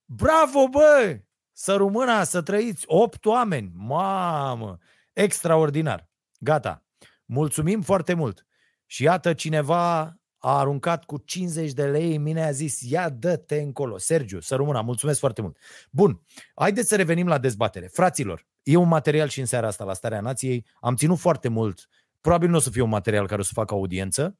Bravo, 0.06 0.68
bă! 0.68 1.20
Să 1.52 1.76
rămână, 1.76 2.24
să 2.24 2.42
trăiți. 2.42 2.84
Opt 2.88 3.26
oameni. 3.26 3.72
Mamă! 3.76 4.78
Extraordinar. 5.14 6.10
Gata. 6.40 6.86
Mulțumim 7.26 7.82
foarte 7.82 8.14
mult. 8.14 8.46
Și 8.86 9.04
iată 9.04 9.34
cineva 9.34 10.20
a 10.38 10.58
aruncat 10.58 11.06
cu 11.06 11.18
50 11.18 11.72
de 11.72 11.86
lei, 11.86 12.18
mine 12.18 12.46
a 12.46 12.52
zis, 12.52 12.82
ia 12.82 13.10
dă-te 13.10 13.62
încolo. 13.62 13.98
Sergiu, 13.98 14.40
să 14.40 14.56
rămână, 14.56 14.82
mulțumesc 14.82 15.20
foarte 15.20 15.42
mult. 15.42 15.58
Bun, 15.92 16.22
haideți 16.56 16.88
să 16.88 16.96
revenim 16.96 17.28
la 17.28 17.38
dezbatere. 17.38 17.88
Fraților, 17.88 18.48
e 18.64 18.76
un 18.76 18.88
material 18.88 19.28
și 19.28 19.40
în 19.40 19.46
seara 19.46 19.68
asta 19.68 19.84
la 19.84 19.94
Starea 19.94 20.22
Nației. 20.22 20.66
Am 20.80 20.96
ținut 20.96 21.18
foarte 21.18 21.48
mult 21.48 21.90
Probabil 22.22 22.50
nu 22.50 22.56
o 22.56 22.60
să 22.60 22.70
fie 22.70 22.82
un 22.82 22.90
material 22.90 23.28
care 23.28 23.42
o 23.42 23.44
să 23.44 23.54
facă 23.54 23.74
audiență, 23.74 24.40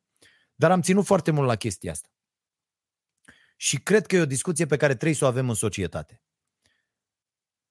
dar 0.56 0.72
am 0.72 0.82
ținut 0.82 1.06
foarte 1.06 1.32
mult 1.32 1.48
la 1.48 1.56
chestia 1.56 1.92
asta. 1.92 2.10
Și 3.56 3.78
cred 3.78 4.06
că 4.06 4.16
e 4.16 4.22
o 4.22 4.26
discuție 4.26 4.66
pe 4.66 4.78
care 4.78 4.96
trebuie 4.96 5.18
să 5.18 5.26
o 5.26 5.28
avem 5.28 5.50
în 5.50 5.56
societate. 5.56 6.24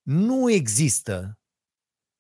Nu 0.03 0.51
există 0.51 1.39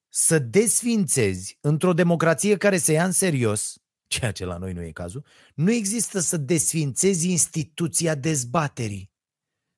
să 0.09 0.39
desfințezi 0.39 1.59
într-o 1.61 1.93
democrație 1.93 2.57
care 2.57 2.79
se 2.79 2.93
ia 2.93 3.05
în 3.05 3.13
serios, 3.13 3.77
ceea 4.15 4.33
ce 4.33 4.45
la 4.45 4.57
noi 4.57 4.73
nu 4.73 4.83
e 4.83 4.93
cazul, 4.93 5.27
nu 5.55 5.71
există 5.73 6.19
să 6.19 6.37
desfințezi 6.37 7.31
instituția 7.31 8.15
dezbaterii. 8.15 9.13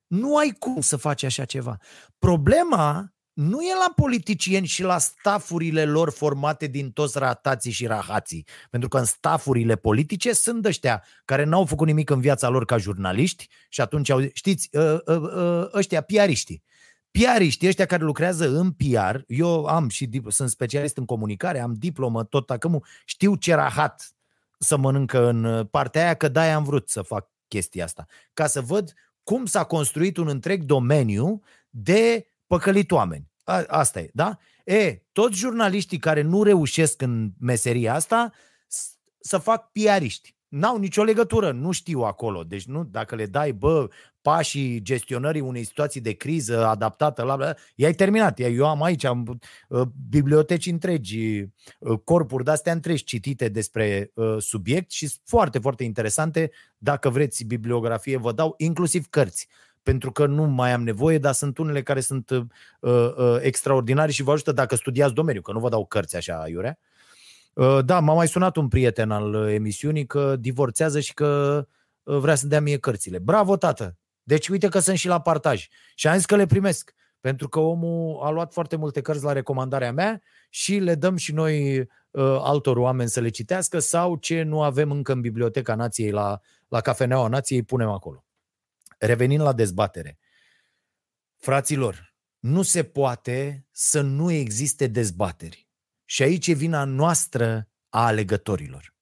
Nu 0.07 0.37
ai 0.37 0.49
cum 0.59 0.81
să 0.81 0.97
faci 0.97 1.23
așa 1.23 1.45
ceva. 1.45 1.77
Problema 2.17 3.15
nu 3.41 3.61
e 3.61 3.73
la 3.73 3.93
politicieni 3.95 4.65
și 4.65 4.83
la 4.83 4.97
stafurile 4.97 5.85
lor 5.85 6.11
formate 6.11 6.67
din 6.67 6.91
toți 6.91 7.19
ratații 7.19 7.71
și 7.71 7.85
rahații. 7.85 8.45
Pentru 8.69 8.89
că 8.89 8.97
în 8.97 9.05
stafurile 9.05 9.75
politice 9.75 10.33
sunt 10.33 10.65
ăștia 10.65 11.03
care 11.25 11.43
n-au 11.43 11.65
făcut 11.65 11.87
nimic 11.87 12.09
în 12.09 12.19
viața 12.19 12.49
lor 12.49 12.65
ca 12.65 12.77
jurnaliști 12.77 13.47
și 13.69 13.81
atunci 13.81 14.09
au, 14.09 14.21
știți, 14.33 14.69
ă, 14.73 15.01
ă, 15.07 15.13
ă, 15.13 15.69
ăștia 15.73 16.01
piariștii. 16.01 16.63
Piariștii 17.11 17.67
ăștia 17.67 17.85
care 17.85 18.03
lucrează 18.03 18.49
în 18.49 18.71
PR, 18.71 19.19
eu 19.27 19.65
am 19.65 19.89
și 19.89 20.09
sunt 20.27 20.49
specialist 20.49 20.97
în 20.97 21.05
comunicare, 21.05 21.59
am 21.59 21.73
diplomă, 21.73 22.23
tot 22.23 22.49
acum 22.49 22.83
știu 23.05 23.35
ce 23.35 23.53
rahat 23.53 24.15
să 24.59 24.77
mănâncă 24.77 25.27
în 25.27 25.65
partea 25.65 26.03
aia, 26.03 26.13
că 26.13 26.27
de 26.27 26.39
am 26.39 26.63
vrut 26.63 26.89
să 26.89 27.01
fac 27.01 27.29
chestia 27.47 27.83
asta. 27.83 28.05
Ca 28.33 28.47
să 28.47 28.61
văd 28.61 28.93
cum 29.23 29.45
s-a 29.45 29.63
construit 29.63 30.17
un 30.17 30.27
întreg 30.27 30.63
domeniu 30.63 31.41
de 31.69 32.25
păcălit 32.47 32.91
oameni. 32.91 33.30
A, 33.43 33.63
asta 33.67 33.99
e, 33.99 34.09
da? 34.13 34.37
E, 34.65 35.01
toți 35.11 35.37
jurnaliștii 35.37 35.97
care 35.97 36.21
nu 36.21 36.43
reușesc 36.43 37.01
în 37.01 37.31
meseria 37.39 37.93
asta 37.93 38.31
să 39.19 39.37
fac 39.37 39.71
piariști. 39.71 40.35
N-au 40.47 40.77
nicio 40.77 41.03
legătură, 41.03 41.51
nu 41.51 41.71
știu 41.71 41.99
acolo. 41.99 42.43
Deci 42.43 42.65
nu, 42.65 42.83
dacă 42.83 43.15
le 43.15 43.25
dai, 43.25 43.51
bă, 43.51 43.87
pașii 44.21 44.81
gestionării 44.81 45.41
unei 45.41 45.63
situații 45.63 46.01
de 46.01 46.11
criză 46.11 46.65
adaptată 46.65 47.23
la... 47.23 47.35
la 47.35 47.53
i-ai 47.75 47.93
terminat. 47.93 48.39
Eu 48.39 48.67
am 48.67 48.83
aici 48.83 49.03
am, 49.03 49.39
uh, 49.67 49.81
biblioteci 50.09 50.65
întregi, 50.65 51.39
uh, 51.79 51.99
corpuri 52.03 52.43
de-astea 52.43 52.73
întregi 52.73 53.03
citite 53.03 53.49
despre 53.49 54.11
uh, 54.13 54.35
subiect 54.39 54.91
și 54.91 55.11
foarte, 55.25 55.59
foarte 55.59 55.83
interesante. 55.83 56.51
Dacă 56.77 57.09
vreți 57.09 57.43
bibliografie, 57.43 58.17
vă 58.17 58.31
dau 58.31 58.53
inclusiv 58.57 59.05
cărți 59.09 59.47
pentru 59.83 60.11
că 60.11 60.25
nu 60.25 60.43
mai 60.43 60.71
am 60.71 60.83
nevoie, 60.83 61.17
dar 61.17 61.33
sunt 61.33 61.57
unele 61.57 61.81
care 61.81 61.99
sunt 61.99 62.29
uh, 62.29 62.43
uh, 62.81 63.37
extraordinare 63.39 64.11
și 64.11 64.23
vă 64.23 64.31
ajută 64.31 64.51
dacă 64.51 64.75
studiați 64.75 65.13
domeniul, 65.13 65.43
că 65.43 65.51
nu 65.51 65.59
vă 65.59 65.69
dau 65.69 65.85
cărți 65.85 66.15
așa, 66.15 66.43
Iurea. 66.47 66.77
Uh, 67.53 67.79
da, 67.85 67.99
m-a 67.99 68.13
mai 68.13 68.27
sunat 68.27 68.55
un 68.55 68.67
prieten 68.67 69.11
al 69.11 69.49
emisiunii 69.49 70.05
că 70.05 70.35
divorțează 70.35 70.99
și 70.99 71.13
că 71.13 71.61
uh, 72.03 72.17
vrea 72.17 72.35
să 72.35 72.47
dea 72.47 72.61
mie 72.61 72.77
cărțile. 72.77 73.19
Bravo, 73.19 73.57
tată! 73.57 73.95
Deci 74.23 74.47
uite 74.47 74.67
că 74.67 74.79
sunt 74.79 74.97
și 74.97 75.07
la 75.07 75.21
partaj. 75.21 75.67
Și 75.95 76.07
am 76.07 76.15
zis 76.15 76.25
că 76.25 76.35
le 76.35 76.45
primesc, 76.45 76.93
pentru 77.19 77.49
că 77.49 77.59
omul 77.59 78.19
a 78.23 78.29
luat 78.29 78.53
foarte 78.53 78.75
multe 78.75 79.01
cărți 79.01 79.23
la 79.23 79.31
recomandarea 79.31 79.91
mea 79.91 80.21
și 80.49 80.77
le 80.77 80.95
dăm 80.95 81.15
și 81.15 81.33
noi 81.33 81.79
uh, 81.79 81.87
altor 82.39 82.77
oameni 82.77 83.09
să 83.09 83.19
le 83.19 83.29
citească 83.29 83.79
sau 83.79 84.15
ce 84.15 84.41
nu 84.41 84.61
avem 84.61 84.91
încă 84.91 85.11
în 85.11 85.21
Biblioteca 85.21 85.75
Nației 85.75 86.11
la, 86.11 86.39
la 86.67 86.81
Cafeneaua 86.81 87.27
Nației, 87.27 87.63
punem 87.63 87.89
acolo. 87.89 88.23
Revenind 89.01 89.41
la 89.41 89.53
dezbatere. 89.53 90.19
Fraților, 91.37 92.15
nu 92.39 92.61
se 92.61 92.83
poate 92.83 93.67
să 93.71 94.01
nu 94.01 94.31
existe 94.31 94.87
dezbateri. 94.87 95.69
Și 96.05 96.23
aici 96.23 96.47
e 96.47 96.53
vina 96.53 96.83
noastră 96.83 97.69
a 97.89 98.05
alegătorilor. 98.05 98.95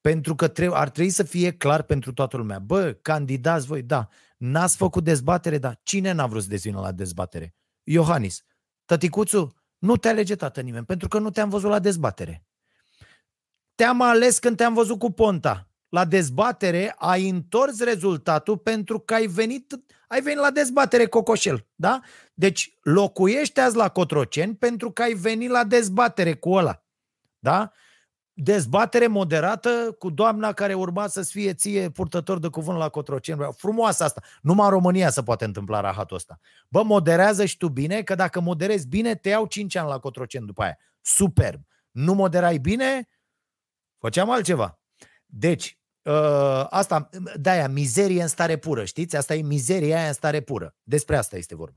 Pentru 0.00 0.34
că 0.34 0.48
trebuie, 0.48 0.78
ar 0.78 0.90
trebui 0.90 1.10
să 1.10 1.22
fie 1.22 1.56
clar 1.56 1.82
pentru 1.82 2.12
toată 2.12 2.36
lumea. 2.36 2.58
Bă, 2.58 2.92
candidați 2.92 3.66
voi, 3.66 3.82
da, 3.82 4.08
n-ați 4.36 4.76
făcut 4.76 5.04
dezbatere, 5.04 5.58
da. 5.58 5.80
Cine 5.82 6.12
n-a 6.12 6.26
vrut 6.26 6.42
să 6.42 6.48
dezvină 6.48 6.80
la 6.80 6.92
dezbatere? 6.92 7.54
Iohannis. 7.82 8.44
Tăticuțu, 8.84 9.54
nu 9.78 9.96
te 9.96 10.08
alege 10.08 10.36
tată 10.36 10.60
nimeni, 10.60 10.86
pentru 10.86 11.08
că 11.08 11.18
nu 11.18 11.30
te-am 11.30 11.48
văzut 11.48 11.70
la 11.70 11.78
dezbatere. 11.78 12.46
Te-am 13.74 14.00
ales 14.00 14.38
când 14.38 14.56
te-am 14.56 14.74
văzut 14.74 14.98
cu 14.98 15.10
Ponta. 15.10 15.65
La 15.88 16.04
dezbatere 16.04 16.94
ai 16.98 17.28
întors 17.28 17.80
rezultatul 17.80 18.58
pentru 18.58 18.98
că 18.98 19.14
ai 19.14 19.26
venit, 19.26 19.80
ai 20.08 20.20
venit 20.20 20.40
la 20.40 20.50
dezbatere 20.50 21.06
cocoșel. 21.06 21.66
Da? 21.74 22.00
Deci 22.34 22.78
locuiești 22.82 23.60
azi 23.60 23.76
la 23.76 23.88
Cotroceni 23.88 24.56
pentru 24.56 24.90
că 24.90 25.02
ai 25.02 25.12
venit 25.12 25.50
la 25.50 25.64
dezbatere 25.64 26.34
cu 26.34 26.50
ăla. 26.50 26.84
Da? 27.38 27.72
dezbatere 28.38 29.06
moderată 29.06 29.96
cu 29.98 30.10
doamna 30.10 30.52
care 30.52 30.74
urma 30.74 31.06
să 31.06 31.22
fie 31.22 31.54
ție 31.54 31.90
purtător 31.90 32.38
de 32.38 32.48
cuvânt 32.48 32.78
la 32.78 32.88
Cotroceni. 32.88 33.48
Frumoasă 33.56 34.04
asta. 34.04 34.22
Numai 34.42 34.66
în 34.66 34.72
România 34.72 35.10
se 35.10 35.22
poate 35.22 35.44
întâmpla 35.44 35.80
rahatul 35.80 36.16
ăsta. 36.16 36.40
Bă, 36.68 36.82
moderează 36.82 37.44
și 37.44 37.56
tu 37.56 37.68
bine, 37.68 38.02
că 38.02 38.14
dacă 38.14 38.40
moderezi 38.40 38.88
bine, 38.88 39.14
te 39.14 39.28
iau 39.28 39.46
5 39.46 39.76
ani 39.76 39.88
la 39.88 39.98
Cotroceni 39.98 40.46
după 40.46 40.62
aia. 40.62 40.78
Superb. 41.00 41.60
Nu 41.90 42.14
moderai 42.14 42.58
bine, 42.58 43.08
făceam 43.98 44.30
altceva. 44.30 44.80
Deci, 45.26 45.78
ă, 46.06 46.66
asta, 46.70 47.08
de-aia, 47.36 47.68
mizerie 47.68 48.22
în 48.22 48.28
stare 48.28 48.56
pură, 48.56 48.84
știți? 48.84 49.16
Asta 49.16 49.34
e 49.34 49.42
mizeria 49.42 49.98
aia 49.98 50.06
în 50.06 50.12
stare 50.12 50.40
pură. 50.40 50.74
Despre 50.82 51.16
asta 51.16 51.36
este 51.36 51.54
vorba. 51.54 51.76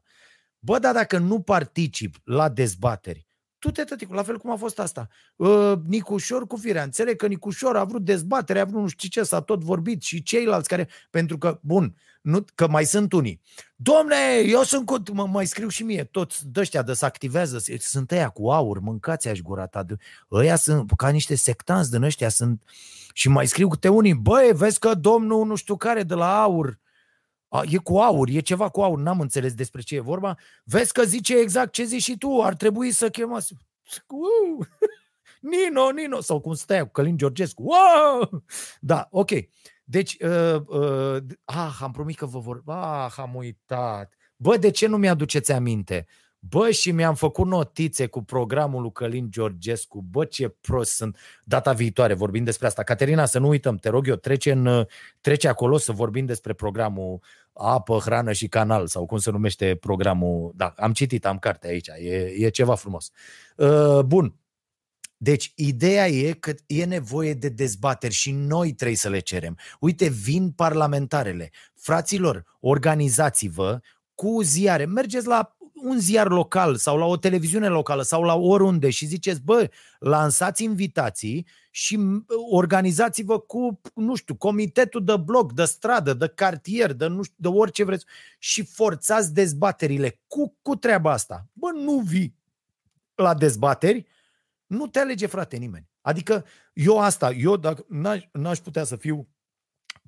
Bă, 0.59 0.79
dar 0.79 0.93
dacă 0.93 1.17
nu 1.17 1.41
particip 1.41 2.15
la 2.23 2.49
dezbateri, 2.49 3.27
tu 3.59 3.71
te 3.71 3.83
tăticul, 3.83 4.15
la 4.15 4.23
fel 4.23 4.37
cum 4.37 4.51
a 4.51 4.55
fost 4.55 4.79
asta. 4.79 5.07
Uh, 5.35 5.73
Nicușor 5.87 6.47
cu 6.47 6.55
firea. 6.55 6.83
Înțeleg 6.83 7.15
că 7.15 7.27
Nicușor 7.27 7.77
a 7.77 7.83
vrut 7.83 8.03
dezbatere, 8.03 8.59
a 8.59 8.65
vrut 8.65 8.81
nu 8.81 8.87
știu 8.87 9.09
ce, 9.09 9.23
s-a 9.23 9.41
tot 9.41 9.63
vorbit 9.63 10.01
și 10.01 10.23
ceilalți 10.23 10.67
care, 10.67 10.87
pentru 11.09 11.37
că, 11.37 11.59
bun, 11.61 11.95
nu, 12.21 12.45
că 12.55 12.67
mai 12.67 12.85
sunt 12.85 13.13
unii. 13.13 13.41
Domne, 13.75 14.15
eu 14.45 14.63
sunt 14.63 14.85
cu, 14.85 15.01
mă, 15.13 15.27
mai 15.27 15.45
scriu 15.45 15.67
și 15.67 15.83
mie, 15.83 16.03
toți 16.03 16.47
dăștia 16.47 16.81
de 16.81 16.93
se 16.93 17.05
activează, 17.05 17.63
sunt 17.79 18.11
ăia 18.11 18.29
cu 18.29 18.49
aur, 18.49 18.79
mâncați 18.79 19.27
aș 19.27 19.39
gura 19.39 19.65
ta. 19.65 19.85
Ăia 20.31 20.55
sunt 20.55 20.91
ca 20.95 21.09
niște 21.09 21.35
sectanți 21.35 21.91
din 21.91 22.03
ăștia, 22.03 22.29
sunt, 22.29 22.63
și 23.13 23.29
mai 23.29 23.47
scriu 23.47 23.67
câte 23.67 23.87
unii, 23.87 24.13
băi, 24.13 24.51
vezi 24.53 24.79
că 24.79 24.93
domnul 24.93 25.45
nu 25.45 25.55
știu 25.55 25.77
care 25.77 26.03
de 26.03 26.13
la 26.13 26.41
aur, 26.41 26.79
a, 27.49 27.63
e 27.69 27.77
cu 27.77 27.97
aur, 27.97 28.27
e 28.27 28.39
ceva 28.39 28.69
cu 28.69 28.81
aur, 28.81 28.97
n-am 28.97 29.19
înțeles 29.19 29.53
despre 29.53 29.81
ce 29.81 29.95
e 29.95 29.99
vorba. 29.99 30.37
Vezi 30.63 30.93
că 30.93 31.03
zice 31.03 31.37
exact 31.37 31.71
ce 31.71 31.83
zici 31.83 32.01
și 32.01 32.17
tu, 32.17 32.41
ar 32.41 32.55
trebui 32.55 32.91
să 32.91 33.09
chemați... 33.09 33.53
Uh! 34.07 34.67
Nino, 35.51 35.89
Nino, 35.89 36.21
sau 36.21 36.39
cum 36.39 36.53
stai 36.53 36.79
cu 36.79 36.89
Călin 36.91 37.17
Georgescu. 37.17 37.63
Wow! 37.63 38.43
Da, 38.79 39.07
ok. 39.11 39.29
Deci, 39.83 40.17
uh, 40.19 40.61
uh, 40.65 41.17
ah, 41.43 41.77
am 41.81 41.91
promis 41.91 42.15
că 42.15 42.25
vă 42.25 42.39
vor... 42.39 42.61
Ah, 42.65 43.13
am 43.17 43.35
uitat. 43.35 44.13
Bă, 44.35 44.57
de 44.57 44.71
ce 44.71 44.87
nu 44.87 44.97
mi-aduceți 44.97 45.51
aminte? 45.51 46.07
Bă, 46.39 46.71
și 46.71 46.91
mi-am 46.91 47.15
făcut 47.15 47.47
notițe 47.47 48.07
cu 48.07 48.23
programul 48.23 48.81
lui 48.81 48.91
Călin 48.91 49.31
Georgescu. 49.31 50.01
Bă, 50.01 50.25
ce 50.25 50.47
prost 50.47 50.95
sunt. 50.95 51.17
Data 51.43 51.73
viitoare 51.73 52.13
vorbim 52.13 52.43
despre 52.43 52.67
asta. 52.67 52.83
Caterina, 52.83 53.25
să 53.25 53.39
nu 53.39 53.47
uităm, 53.47 53.75
te 53.75 53.89
rog 53.89 54.07
eu, 54.07 54.15
trece, 54.15 54.51
în, 54.51 54.85
trece 55.21 55.47
acolo 55.47 55.77
să 55.77 55.91
vorbim 55.91 56.25
despre 56.25 56.53
programul 56.53 57.19
apă, 57.53 57.97
hrană 57.97 58.31
și 58.31 58.47
canal 58.47 58.87
sau 58.87 59.05
cum 59.05 59.17
se 59.17 59.31
numește 59.31 59.75
programul. 59.75 60.51
Da, 60.55 60.73
am 60.77 60.93
citit, 60.93 61.25
am 61.25 61.37
carte 61.37 61.67
aici. 61.67 61.87
E, 61.87 62.45
e 62.45 62.49
ceva 62.49 62.75
frumos. 62.75 63.11
Uh, 63.55 63.99
bun. 63.99 64.33
Deci, 65.21 65.51
ideea 65.55 66.07
e 66.07 66.31
că 66.31 66.53
e 66.65 66.85
nevoie 66.85 67.33
de 67.33 67.49
dezbateri 67.49 68.13
și 68.13 68.31
noi 68.31 68.73
trebuie 68.73 68.97
să 68.97 69.09
le 69.09 69.19
cerem. 69.19 69.57
Uite, 69.79 70.09
vin 70.09 70.51
parlamentarele. 70.51 71.51
Fraților, 71.75 72.57
organizați-vă 72.59 73.79
cu 74.15 74.41
ziare. 74.41 74.85
Mergeți 74.85 75.27
la 75.27 75.55
un 75.83 75.99
ziar 75.99 76.27
local 76.27 76.75
sau 76.75 76.97
la 76.97 77.05
o 77.05 77.17
televiziune 77.17 77.67
locală 77.67 78.01
sau 78.01 78.23
la 78.23 78.35
oriunde 78.35 78.89
și 78.89 79.05
ziceți, 79.05 79.41
bă, 79.41 79.69
lansați 79.99 80.63
invitații 80.63 81.47
și 81.71 81.99
organizați-vă 82.51 83.39
cu, 83.39 83.81
nu 83.95 84.15
știu, 84.15 84.35
comitetul 84.35 85.03
de 85.03 85.17
bloc, 85.17 85.53
de 85.53 85.63
stradă, 85.63 86.13
de 86.13 86.27
cartier, 86.35 86.93
de, 86.93 87.07
nu 87.07 87.23
știu, 87.23 87.35
de 87.37 87.47
orice 87.47 87.83
vreți 87.83 88.05
și 88.39 88.63
forțați 88.63 89.33
dezbaterile 89.33 90.21
cu, 90.27 90.57
cu 90.61 90.75
treaba 90.75 91.11
asta. 91.11 91.47
Bă, 91.53 91.67
nu 91.71 91.99
vii 91.99 92.35
la 93.15 93.33
dezbateri, 93.33 94.05
nu 94.65 94.87
te 94.87 94.99
alege, 94.99 95.25
frate, 95.25 95.57
nimeni. 95.57 95.89
Adică 96.01 96.45
eu 96.73 96.99
asta, 96.99 97.31
eu 97.31 97.57
dacă 97.57 97.85
n-aș, 97.87 98.23
n-aș 98.31 98.57
putea 98.57 98.83
să 98.83 98.95
fiu 98.95 99.27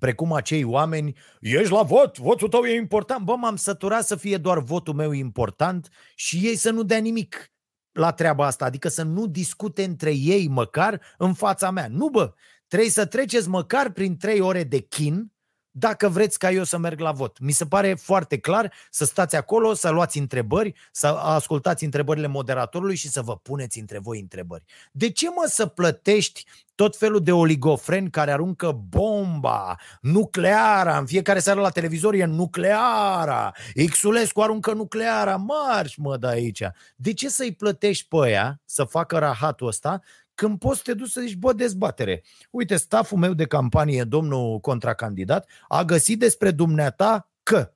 precum 0.02 0.34
acei 0.34 0.64
oameni, 0.64 1.18
ești 1.40 1.72
la 1.72 1.84
vot, 1.84 2.18
votul 2.18 2.48
tău 2.48 2.64
e 2.64 2.76
important. 2.76 3.26
Bă, 3.26 3.36
m-am 3.36 3.56
săturat 3.56 4.06
să 4.06 4.16
fie 4.16 4.38
doar 4.38 4.60
votul 4.60 4.94
meu 4.94 5.12
important 5.12 5.90
și 6.16 6.38
ei 6.38 6.56
să 6.56 6.72
nu 6.72 6.84
dea 6.84 6.98
nimic 6.98 7.52
la 7.92 8.12
treaba 8.12 8.46
asta, 8.46 8.66
adică 8.66 8.88
să 8.88 9.04
nu 9.04 9.28
discute 9.28 9.84
între 9.84 10.14
ei 10.16 10.48
măcar 10.48 11.02
în 11.18 11.34
fața 11.34 11.72
mea. 11.72 11.88
Nu, 11.90 12.10
bă, 12.10 12.34
trebuie 12.68 12.90
să 12.90 13.06
treceți 13.06 13.50
măcar 13.50 13.92
prin 13.92 14.18
trei 14.18 14.40
ore 14.40 14.64
de 14.64 14.80
chin 14.80 15.32
dacă 15.72 16.10
vreți 16.10 16.40
ca 16.40 16.52
eu 16.52 16.64
să 16.64 16.78
merg 16.78 17.00
la 17.00 17.12
vot. 17.12 17.40
Mi 17.40 17.52
se 17.52 17.66
pare 17.66 17.94
foarte 17.94 18.38
clar 18.38 18.74
să 18.90 19.06
stați 19.06 19.36
acolo, 19.36 19.74
să 19.74 19.90
luați 19.90 20.18
întrebări, 20.18 20.74
să 20.92 21.08
ascultați 21.08 21.84
întrebările 21.84 22.28
moderatorului 22.28 22.96
și 22.96 23.10
să 23.10 23.22
vă 23.22 23.38
puneți 23.38 23.80
între 23.80 24.00
voi 24.00 24.20
întrebări. 24.20 24.64
De 24.92 25.10
ce 25.10 25.30
mă 25.30 25.46
să 25.48 25.66
plătești 25.66 26.46
tot 26.76 26.98
felul 26.98 27.24
de 27.24 27.32
oligofreni 27.32 28.10
care 28.10 28.32
aruncă 28.32 28.72
bomba 28.90 29.76
nucleara, 30.02 30.98
în 30.98 31.06
fiecare 31.06 31.40
seară 31.40 31.62
la 31.62 31.70
televizor 31.70 32.14
e 32.14 32.26
nucleara, 32.26 33.52
Xulescu 33.90 34.42
aruncă 34.42 34.74
nucleara, 34.74 35.36
marș 35.36 35.96
mă 35.96 36.18
de 36.18 36.28
aici. 36.28 36.64
De 36.96 37.14
ce 37.14 37.30
să-i 37.30 37.54
plătești 37.54 38.08
pe 38.08 38.18
aia 38.22 38.62
să 38.66 38.84
facă 38.84 39.18
rahatul 39.18 39.68
ăsta 39.68 40.02
când 40.42 40.60
poți 40.60 40.78
să 40.78 40.84
te 40.84 40.94
duci 40.94 41.10
să 41.10 41.22
zici, 41.22 41.36
bă, 41.36 41.54
dezbatere. 41.54 42.24
Uite, 42.50 42.78
staful 42.78 43.18
meu 43.18 43.34
de 43.34 43.46
campanie, 43.46 44.04
domnul 44.04 44.60
contracandidat, 44.60 45.50
a 45.68 45.84
găsit 45.84 46.20
despre 46.20 46.52
dumneata 46.52 47.32
că 47.44 47.74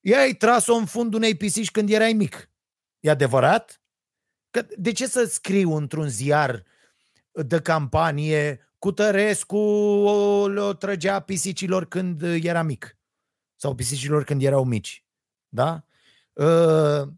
i-ai 0.00 0.32
tras-o 0.32 0.74
în 0.74 0.86
fundul 0.86 1.18
unei 1.18 1.36
pisici 1.36 1.70
când 1.70 1.90
erai 1.90 2.12
mic. 2.12 2.50
E 3.00 3.10
adevărat? 3.10 3.80
Că 4.50 4.66
de 4.76 4.92
ce 4.92 5.06
să 5.06 5.24
scriu 5.24 5.72
într-un 5.72 6.08
ziar 6.08 6.64
de 7.32 7.60
campanie 7.60 8.68
cu 8.78 8.92
Tărescu 8.92 9.58
le 10.48 10.74
trăgea 10.74 11.20
pisicilor 11.20 11.84
când 11.84 12.22
era 12.22 12.62
mic? 12.62 12.96
Sau 13.56 13.74
pisicilor 13.74 14.24
când 14.24 14.42
erau 14.42 14.64
mici? 14.64 15.04
Da? 15.48 15.84
Uh, 16.32 17.08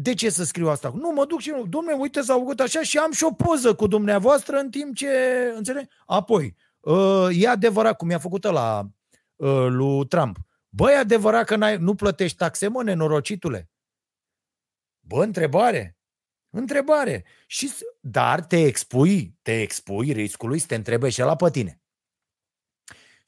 de 0.00 0.14
ce 0.14 0.30
să 0.30 0.44
scriu 0.44 0.68
asta? 0.68 0.92
Nu, 0.94 1.12
mă 1.12 1.24
duc 1.24 1.40
și 1.40 1.50
nu. 1.50 1.66
Domne, 1.66 1.92
uite, 1.92 2.20
s-a 2.20 2.34
făcut 2.34 2.60
așa 2.60 2.82
și 2.82 2.98
am 2.98 3.12
și 3.12 3.24
o 3.24 3.32
poză 3.32 3.74
cu 3.74 3.86
dumneavoastră 3.86 4.56
în 4.56 4.70
timp 4.70 4.94
ce... 4.94 5.08
Înțeleg? 5.56 5.88
Apoi, 6.06 6.56
uh, 6.80 7.28
e 7.30 7.48
adevărat 7.48 7.96
cum 7.96 8.10
i-a 8.10 8.18
făcut 8.18 8.44
la 8.44 8.88
uh, 9.36 9.66
lui 9.68 10.06
Trump. 10.06 10.36
Băi, 10.68 10.92
e 10.92 10.96
adevărat 10.96 11.46
că 11.46 11.56
n-ai, 11.56 11.76
nu 11.76 11.94
plătești 11.94 12.36
taxe, 12.36 12.68
mă, 12.68 12.82
nenorocitule? 12.82 13.70
Bă, 15.00 15.22
întrebare. 15.22 15.98
Întrebare. 16.50 17.24
Și, 17.46 17.72
dar 18.00 18.40
te 18.40 18.64
expui, 18.64 19.38
te 19.42 19.60
expui 19.60 20.12
riscului 20.12 20.58
să 20.58 20.66
te 20.66 20.74
întrebe 20.74 21.08
și 21.08 21.20
la 21.20 21.36
pe 21.36 21.50
tine. 21.50 21.80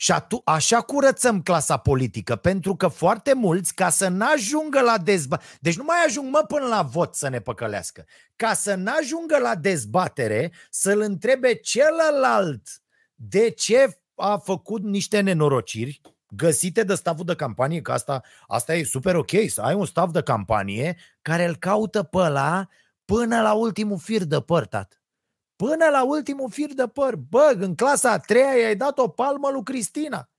Și 0.03 0.13
atu- 0.13 0.43
așa 0.45 0.81
curățăm 0.81 1.43
clasa 1.43 1.77
politică, 1.77 2.37
pentru 2.37 2.77
că 2.77 2.89
foarte 2.89 3.35
mulți, 3.35 3.75
ca 3.75 3.91
să 3.91 4.09
n-ajungă 4.09 4.81
la 4.81 4.99
dezbatere, 4.99 5.51
deci 5.61 5.77
nu 5.77 5.85
mai 5.85 5.97
ajung 6.07 6.31
mă 6.31 6.45
până 6.49 6.67
la 6.67 6.83
vot 6.83 7.15
să 7.15 7.29
ne 7.29 7.41
păcălească, 7.41 8.05
ca 8.37 8.55
să 8.55 8.75
n-ajungă 8.75 9.39
la 9.39 9.55
dezbatere, 9.55 10.53
să-l 10.71 11.01
întrebe 11.01 11.55
celălalt 11.55 12.69
de 13.15 13.51
ce 13.51 13.99
a 14.15 14.37
făcut 14.37 14.83
niște 14.83 15.21
nenorociri, 15.21 16.01
găsite 16.29 16.83
de 16.83 16.95
staful 16.95 17.25
de 17.25 17.35
campanie, 17.35 17.81
că 17.81 17.93
asta, 17.93 18.23
asta 18.47 18.75
e 18.75 18.85
super 18.85 19.15
ok, 19.15 19.31
să 19.49 19.61
ai 19.61 19.75
un 19.75 19.87
staff 19.87 20.13
de 20.13 20.23
campanie 20.23 20.97
care 21.23 21.45
îl 21.45 21.57
caută 21.57 22.03
pe 22.03 22.17
ăla 22.19 22.69
până 23.05 23.41
la 23.41 23.53
ultimul 23.53 23.99
fir 23.99 24.25
de 24.25 24.41
păr, 24.41 24.67
tată. 24.67 25.00
Până 25.67 25.89
la 25.91 26.05
ultimul 26.05 26.51
fir 26.51 26.75
de 26.75 26.87
păr. 26.87 27.17
Bă, 27.17 27.57
în 27.59 27.75
clasa 27.75 28.11
a 28.11 28.19
treia 28.19 28.57
i-ai 28.57 28.77
dat 28.77 28.99
o 28.99 29.09
palmă 29.09 29.51
lui 29.51 29.63
Cristina. 29.63 30.31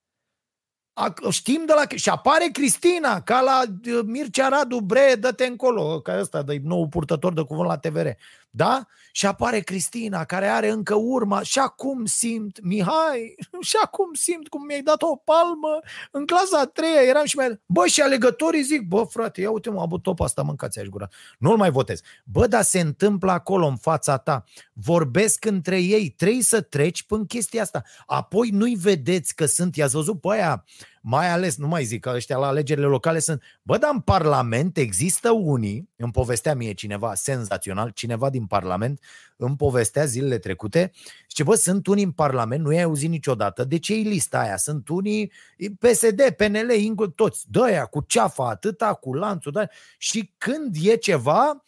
A, 0.94 1.14
știm 1.30 1.66
de 1.66 1.74
la... 1.74 1.84
Și 1.96 2.10
apare 2.10 2.50
Cristina, 2.52 3.22
ca 3.22 3.42
la 3.42 3.62
uh, 3.68 4.00
Mircea 4.06 4.48
Radu, 4.48 4.80
bre, 4.80 5.16
dă-te 5.20 5.46
încolo, 5.46 6.00
ca 6.00 6.20
ăsta, 6.20 6.42
de 6.42 6.62
nou 6.64 6.88
purtător 6.88 7.34
de 7.34 7.42
cuvânt 7.42 7.68
la 7.68 7.78
TVR. 7.78 8.08
Da? 8.54 8.86
Și 9.12 9.26
apare 9.26 9.60
Cristina, 9.60 10.24
care 10.26 10.48
are 10.48 10.70
încă 10.70 10.96
urma. 10.96 11.42
Și 11.42 11.60
acum 11.60 12.06
simt, 12.06 12.62
Mihai, 12.64 13.36
și 13.70 13.78
acum 13.84 14.14
simt 14.14 14.48
cum 14.48 14.66
mi-ai 14.66 14.82
dat 14.82 15.02
o 15.02 15.16
palmă 15.16 15.80
în 16.12 16.26
clasa 16.26 16.60
a 16.60 16.66
treia. 16.66 17.02
Eram 17.02 17.26
și 17.26 17.36
mai... 17.36 17.62
Bă, 17.66 17.86
și 17.86 18.02
alegătorii 18.02 18.64
zic, 18.64 18.88
bă, 18.88 19.04
frate, 19.04 19.42
ia 19.42 19.52
uite 19.52 19.70
mă, 19.70 19.76
am 19.76 19.82
avut 19.82 20.02
top 20.02 20.20
asta, 20.20 20.42
mâncați 20.42 20.80
aș 20.80 20.86
gura. 20.86 21.08
Nu-l 21.40 21.58
mai 21.58 21.72
votez. 21.72 22.02
Bă, 22.26 22.48
dar 22.48 22.62
se 22.64 22.80
întâmplă 22.80 23.32
acolo, 23.32 23.66
în 23.66 23.78
fața 23.78 24.18
ta. 24.18 24.44
Vorbesc 24.74 25.46
între 25.46 25.80
ei. 25.80 26.10
Trebuie 26.10 26.42
să 26.42 26.62
treci 26.62 27.04
până 27.04 27.24
chestia 27.26 27.62
asta. 27.62 27.84
Apoi 28.06 28.50
nu-i 28.50 28.76
vedeți 28.76 29.36
că 29.36 29.46
sunt, 29.46 29.76
i-ați 29.76 29.96
văzut 29.96 30.22
pe 30.22 30.28
aia, 30.32 30.66
mai 31.02 31.30
ales, 31.30 31.58
nu 31.58 31.68
mai 31.68 31.84
zic 31.84 32.02
că 32.02 32.12
ăștia 32.16 32.38
la 32.38 32.48
alegerile 32.48 32.86
locale 32.86 33.20
sunt, 33.20 33.42
bă, 33.62 33.78
dar 33.78 33.90
în 33.94 34.00
Parlament 34.00 34.78
există 34.78 35.32
unii, 35.32 35.90
îmi 35.96 36.12
povestea 36.12 36.56
mie 36.56 36.74
cineva 36.74 37.16
senzațional, 37.16 37.90
cineva 37.90 38.30
din 38.30 38.46
Parlament 38.46 39.00
îmi 39.38 39.56
povestea 39.56 40.06
zilele 40.06 40.38
trecute, 40.38 40.92
și 41.28 41.44
bă, 41.44 41.56
sunt 41.56 41.88
unii 41.88 42.04
în 42.04 42.12
Parlament, 42.12 42.64
nu 42.64 42.72
i-ai 42.72 42.84
auzit 42.84 43.10
niciodată, 43.10 43.64
de 43.64 43.80
ce 43.80 43.94
e 43.94 44.02
lista 44.02 44.40
aia? 44.40 44.58
Sunt 44.58 44.90
unii 44.90 45.32
PSD, 45.80 46.30
PNL, 46.38 46.72
Ingul, 46.72 47.08
toți, 47.08 47.46
dă 47.52 47.88
cu 47.92 48.04
ceafa 48.08 48.50
atâta, 48.50 48.94
cu 48.94 49.14
lanțul, 49.14 49.52
da? 49.52 49.68
și 49.98 50.34
când 50.38 50.76
e 50.82 50.96
ceva, 50.96 51.64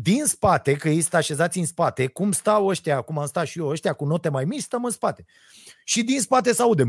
din 0.00 0.24
spate, 0.24 0.76
că 0.76 0.88
ei 0.88 1.00
sunt 1.00 1.14
așezați 1.14 1.58
în 1.58 1.66
spate, 1.66 2.06
cum 2.06 2.32
stau 2.32 2.66
ăștia, 2.66 3.00
cum 3.00 3.18
am 3.18 3.26
stat 3.26 3.46
și 3.46 3.58
eu, 3.58 3.66
ăștia 3.66 3.92
cu 3.92 4.04
note 4.04 4.28
mai 4.28 4.44
mici, 4.44 4.60
stăm 4.60 4.84
în 4.84 4.90
spate. 4.90 5.24
Și 5.84 6.02
din 6.02 6.20
spate 6.20 6.52
se 6.52 6.62
aude. 6.62 6.82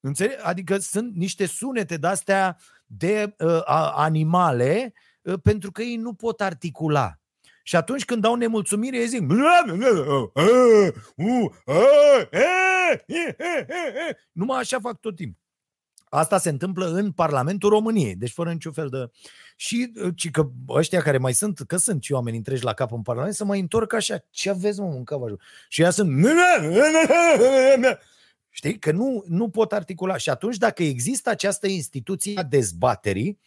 Înțeleg? 0.00 0.38
Adică 0.42 0.78
sunt 0.78 1.14
niște 1.14 1.46
sunete 1.46 1.96
de-astea 1.96 2.58
de 2.86 3.34
uh, 3.38 3.60
animale 3.94 4.92
uh, 5.22 5.34
pentru 5.42 5.72
că 5.72 5.82
ei 5.82 5.96
nu 5.96 6.12
pot 6.12 6.40
articula. 6.40 7.18
Și 7.62 7.76
atunci 7.76 8.04
când 8.04 8.22
dau 8.22 8.34
nemulțumire, 8.34 8.96
ei 8.96 9.06
zic 9.06 9.20
Numai 14.32 14.58
așa 14.58 14.78
fac 14.80 15.00
tot 15.00 15.16
timpul. 15.16 15.47
Asta 16.10 16.38
se 16.38 16.48
întâmplă 16.48 16.86
în 16.86 17.12
Parlamentul 17.12 17.70
României, 17.70 18.14
deci 18.14 18.32
fără 18.32 18.52
niciun 18.52 18.72
fel 18.72 18.88
de... 18.88 19.10
Și 19.56 19.92
uh, 20.02 20.12
ci 20.16 20.30
că 20.30 20.48
ăștia 20.68 21.00
care 21.00 21.18
mai 21.18 21.34
sunt, 21.34 21.60
că 21.66 21.76
sunt 21.76 22.02
și 22.02 22.12
oameni 22.12 22.36
întregi 22.36 22.64
la 22.64 22.72
cap 22.72 22.92
în 22.92 23.02
Parlament, 23.02 23.34
să 23.34 23.44
mai 23.44 23.60
întorc 23.60 23.92
așa, 23.92 24.24
ce 24.30 24.50
aveți 24.50 24.80
mă, 24.80 24.86
mânca 24.86 25.36
Și 25.68 25.82
ea 25.82 25.90
sunt... 25.90 26.10
Știi? 28.50 28.78
Că 28.78 28.92
nu, 28.92 29.24
nu 29.26 29.48
pot 29.48 29.72
articula. 29.72 30.16
Și 30.16 30.30
atunci, 30.30 30.56
dacă 30.56 30.82
există 30.82 31.30
această 31.30 31.66
instituție 31.66 32.38
a 32.38 32.42
dezbaterii, 32.42 33.38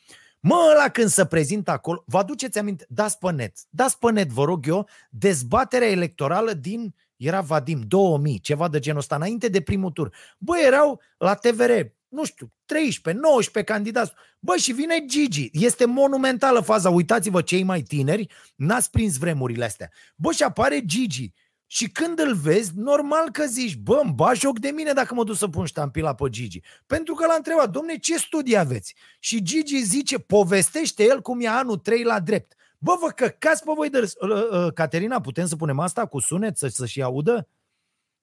Mă, 0.44 0.70
ăla 0.72 0.90
când 0.90 1.08
se 1.08 1.26
prezintă 1.26 1.72
acolo, 1.72 2.04
vă 2.06 2.18
aduceți 2.18 2.60
aminte, 2.60 2.86
dați 2.90 3.18
pe 3.18 3.32
net, 3.32 3.58
dați 3.70 4.00
pe 4.00 4.12
net, 4.12 4.30
vă 4.30 4.44
rog 4.44 4.68
eu, 4.68 4.88
dezbaterea 5.10 5.90
electorală 5.90 6.54
din, 6.54 6.96
era 7.16 7.42
Vadim, 7.42 7.82
2000, 7.88 8.40
ceva 8.40 8.68
de 8.68 8.80
genul 8.80 9.00
ăsta, 9.00 9.16
înainte 9.16 9.48
de 9.48 9.62
primul 9.62 9.92
tur. 9.92 10.14
Bă, 10.38 10.54
erau 10.66 11.02
la 11.18 11.34
TVR 11.36 11.72
nu 12.12 12.26
știu, 12.26 12.52
13, 12.66 13.24
19 13.24 13.74
candidați. 13.74 14.12
Bă, 14.40 14.56
și 14.56 14.72
vine 14.72 15.06
Gigi. 15.06 15.50
Este 15.52 15.86
monumentală 15.86 16.60
faza. 16.60 16.90
Uitați-vă, 16.90 17.42
cei 17.42 17.64
mai 17.64 17.82
tineri, 17.82 18.28
n-ați 18.56 18.90
prins 18.90 19.18
vremurile 19.18 19.66
astea. 19.66 19.92
Bă, 20.16 20.32
și 20.32 20.44
apare 20.44 20.86
Gigi. 20.86 21.34
Și 21.68 21.90
când 21.90 22.20
îl 22.20 22.36
vezi, 22.36 22.72
normal 22.76 23.30
că 23.30 23.46
zici, 23.46 23.76
bă, 23.76 24.00
îmi 24.04 24.14
ba 24.14 24.34
joc 24.34 24.60
de 24.60 24.70
mine 24.70 24.94
dacă 24.94 25.14
mă 25.14 25.24
duc 25.24 25.36
să 25.36 25.48
pun 25.48 25.66
ștampila 25.66 26.14
pe 26.14 26.30
Gigi. 26.30 26.62
Pentru 26.86 27.14
că 27.14 27.26
l-a 27.26 27.34
întrebat, 27.34 27.70
domne, 27.70 27.98
ce 27.98 28.18
studii 28.18 28.58
aveți? 28.58 28.96
Și 29.20 29.42
Gigi 29.42 29.82
zice, 29.82 30.20
povestește 30.20 31.04
el 31.04 31.22
cum 31.22 31.42
e 31.42 31.48
anul 31.48 31.78
3 31.78 32.04
la 32.04 32.20
drept. 32.20 32.56
Bă, 32.78 32.98
vă 33.02 33.08
căcați 33.08 33.64
pe 33.64 33.72
voi 33.76 33.90
de 33.90 33.98
râs. 34.00 34.14
Uh, 34.20 34.30
uh, 34.30 34.74
Caterina, 34.74 35.22
putem 35.22 35.48
să 35.48 35.56
punem 35.56 35.80
asta 35.80 36.06
cu 36.06 36.20
sunet, 36.20 36.58
să, 36.58 36.68
să-și 36.68 37.02
audă? 37.02 37.48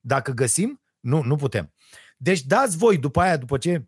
Dacă 0.00 0.32
găsim? 0.32 0.80
Nu, 1.00 1.22
nu 1.22 1.36
putem. 1.36 1.72
Deci 2.20 2.42
dați 2.42 2.76
voi 2.76 2.98
după 2.98 3.20
aia, 3.20 3.36
după 3.36 3.58
ce 3.58 3.86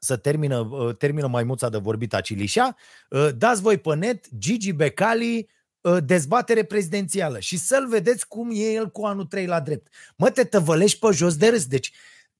să 0.00 0.16
termină, 0.16 0.58
uh, 0.58 0.96
termină 0.96 1.26
maimuța 1.26 1.68
de 1.68 1.78
vorbit 1.78 2.14
Acilișa, 2.14 2.76
uh, 3.10 3.28
dați 3.36 3.62
voi 3.62 3.78
pe 3.78 3.94
net 3.94 4.26
Gigi 4.38 4.72
Becali 4.72 5.48
uh, 5.80 5.96
dezbatere 6.04 6.64
prezidențială 6.64 7.38
și 7.38 7.58
să-l 7.58 7.88
vedeți 7.88 8.28
cum 8.28 8.50
e 8.52 8.72
el 8.72 8.90
cu 8.90 9.04
anul 9.04 9.24
3 9.24 9.46
la 9.46 9.60
drept. 9.60 9.92
Mă, 10.16 10.30
te 10.30 10.44
tăvălești 10.44 10.98
pe 10.98 11.08
jos 11.12 11.36
de 11.36 11.48
râs. 11.48 11.66
Deci 11.66 11.92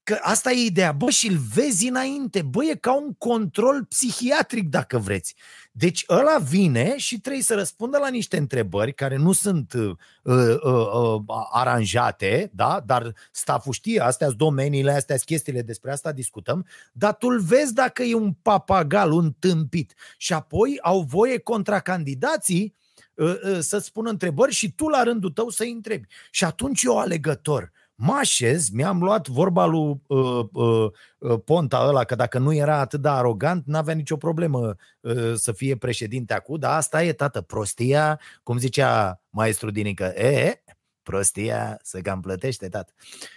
Că 0.03 0.17
asta 0.21 0.51
e 0.51 0.65
ideea. 0.65 0.91
Bă, 0.91 1.09
și-l 1.09 1.37
vezi 1.53 1.87
înainte. 1.87 2.41
Bă, 2.41 2.63
e 2.63 2.75
ca 2.75 2.95
un 2.95 3.13
control 3.13 3.85
psihiatric, 3.85 4.69
dacă 4.69 4.97
vreți. 4.97 5.35
Deci 5.71 6.05
ăla 6.09 6.37
vine 6.37 6.97
și 6.97 7.19
trebuie 7.19 7.43
să 7.43 7.55
răspundă 7.55 7.97
la 7.97 8.09
niște 8.09 8.37
întrebări 8.37 8.93
care 8.93 9.15
nu 9.15 9.31
sunt 9.31 9.73
uh, 9.73 9.95
uh, 10.23 10.55
uh, 10.63 11.21
aranjate, 11.51 12.51
da? 12.53 12.83
dar 12.85 13.13
staful 13.31 13.73
știe, 13.73 13.99
astea 13.99 14.27
sunt 14.27 14.39
domeniile, 14.39 14.91
astea 14.91 15.15
sunt 15.15 15.27
chestiile, 15.27 15.61
despre 15.61 15.91
asta 15.91 16.11
discutăm, 16.11 16.65
dar 16.91 17.15
tu 17.15 17.27
vezi 17.27 17.73
dacă 17.73 18.03
e 18.03 18.15
un 18.15 18.33
papagal, 18.41 19.11
un 19.11 19.31
tâmpit. 19.39 19.93
Și 20.17 20.33
apoi 20.33 20.79
au 20.81 21.01
voie 21.01 21.37
contracandidații 21.37 22.75
uh, 23.13 23.35
uh, 23.43 23.57
să-ți 23.59 23.85
spună 23.85 24.09
întrebări 24.09 24.53
și 24.53 24.71
tu 24.71 24.87
la 24.87 25.03
rândul 25.03 25.31
tău 25.31 25.49
să-i 25.49 25.71
întrebi. 25.71 26.07
Și 26.31 26.43
atunci 26.43 26.83
eu 26.83 26.99
alegător 26.99 27.71
mă 28.03 28.13
așez, 28.13 28.69
mi-am 28.69 29.03
luat 29.03 29.27
vorba 29.27 29.65
lui 29.65 30.01
uh, 30.07 30.45
uh, 30.51 30.91
uh, 31.17 31.39
Ponta 31.45 31.79
ăla, 31.87 32.03
că 32.03 32.15
dacă 32.15 32.39
nu 32.39 32.53
era 32.53 32.79
atât 32.79 33.01
de 33.01 33.07
arogant, 33.07 33.65
n-avea 33.65 33.93
nicio 33.93 34.17
problemă 34.17 34.75
uh, 34.99 35.33
să 35.35 35.51
fie 35.51 35.75
președinte 35.75 36.33
acum, 36.33 36.59
dar 36.59 36.77
asta 36.77 37.03
e, 37.03 37.13
tată, 37.13 37.41
prostia, 37.41 38.19
cum 38.43 38.57
zicea 38.57 39.21
maestru 39.29 39.71
Dinică, 39.71 40.03
e, 40.03 40.63
prostia 41.03 41.79
se 41.81 42.01
cam 42.01 42.21
plătește, 42.21 42.69
tată. 42.69 42.93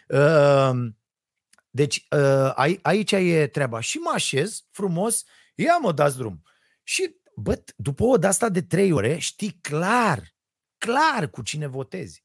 Uh, 0.09 0.89
deci 1.71 2.07
uh, 2.11 2.79
aici 2.83 3.13
e 3.13 3.47
treaba. 3.47 3.81
Și 3.81 3.99
mă 3.99 4.11
așez 4.15 4.65
frumos, 4.71 5.25
ia 5.55 5.79
mă 5.81 5.93
dați 5.93 6.17
drum. 6.17 6.43
Și, 6.83 7.17
bă, 7.37 7.63
după 7.77 8.05
o 8.05 8.17
de 8.17 8.27
asta 8.27 8.49
de 8.49 8.63
trei 8.63 8.93
ore, 8.93 9.19
știi 9.19 9.59
clar, 9.61 10.35
clar 10.79 11.31
cu 11.31 11.43
cine 11.43 11.67
votezi. 11.67 12.24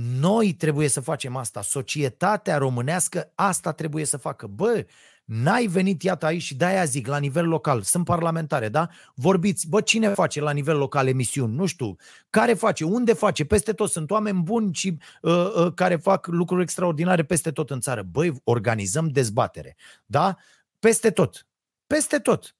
Noi 0.00 0.52
trebuie 0.52 0.88
să 0.88 1.00
facem 1.00 1.36
asta. 1.36 1.62
Societatea 1.62 2.56
românească 2.56 3.32
asta 3.34 3.72
trebuie 3.72 4.04
să 4.04 4.16
facă. 4.16 4.46
Bă, 4.46 4.86
n-ai 5.24 5.66
venit 5.66 6.02
iată 6.02 6.26
aici 6.26 6.42
și 6.42 6.56
de-aia 6.56 6.84
zic, 6.84 7.06
la 7.06 7.18
nivel 7.18 7.48
local, 7.48 7.82
sunt 7.82 8.04
parlamentare, 8.04 8.68
da? 8.68 8.88
Vorbiți, 9.14 9.68
bă, 9.68 9.80
cine 9.80 10.08
face 10.08 10.40
la 10.40 10.50
nivel 10.50 10.76
local 10.76 11.06
emisiuni? 11.06 11.54
Nu 11.54 11.66
știu. 11.66 11.96
Care 12.30 12.54
face? 12.54 12.84
Unde 12.84 13.12
face? 13.12 13.44
Peste 13.44 13.72
tot. 13.72 13.90
Sunt 13.90 14.10
oameni 14.10 14.42
buni 14.42 14.74
și 14.74 14.96
uh, 15.22 15.52
uh, 15.56 15.72
care 15.74 15.96
fac 15.96 16.26
lucruri 16.26 16.62
extraordinare 16.62 17.24
peste 17.24 17.50
tot 17.50 17.70
în 17.70 17.80
țară. 17.80 18.02
Băi, 18.02 18.32
organizăm 18.44 19.08
dezbatere, 19.08 19.76
da? 20.06 20.36
Peste 20.78 21.10
tot. 21.10 21.46
Peste 21.86 22.18
tot. 22.18 22.54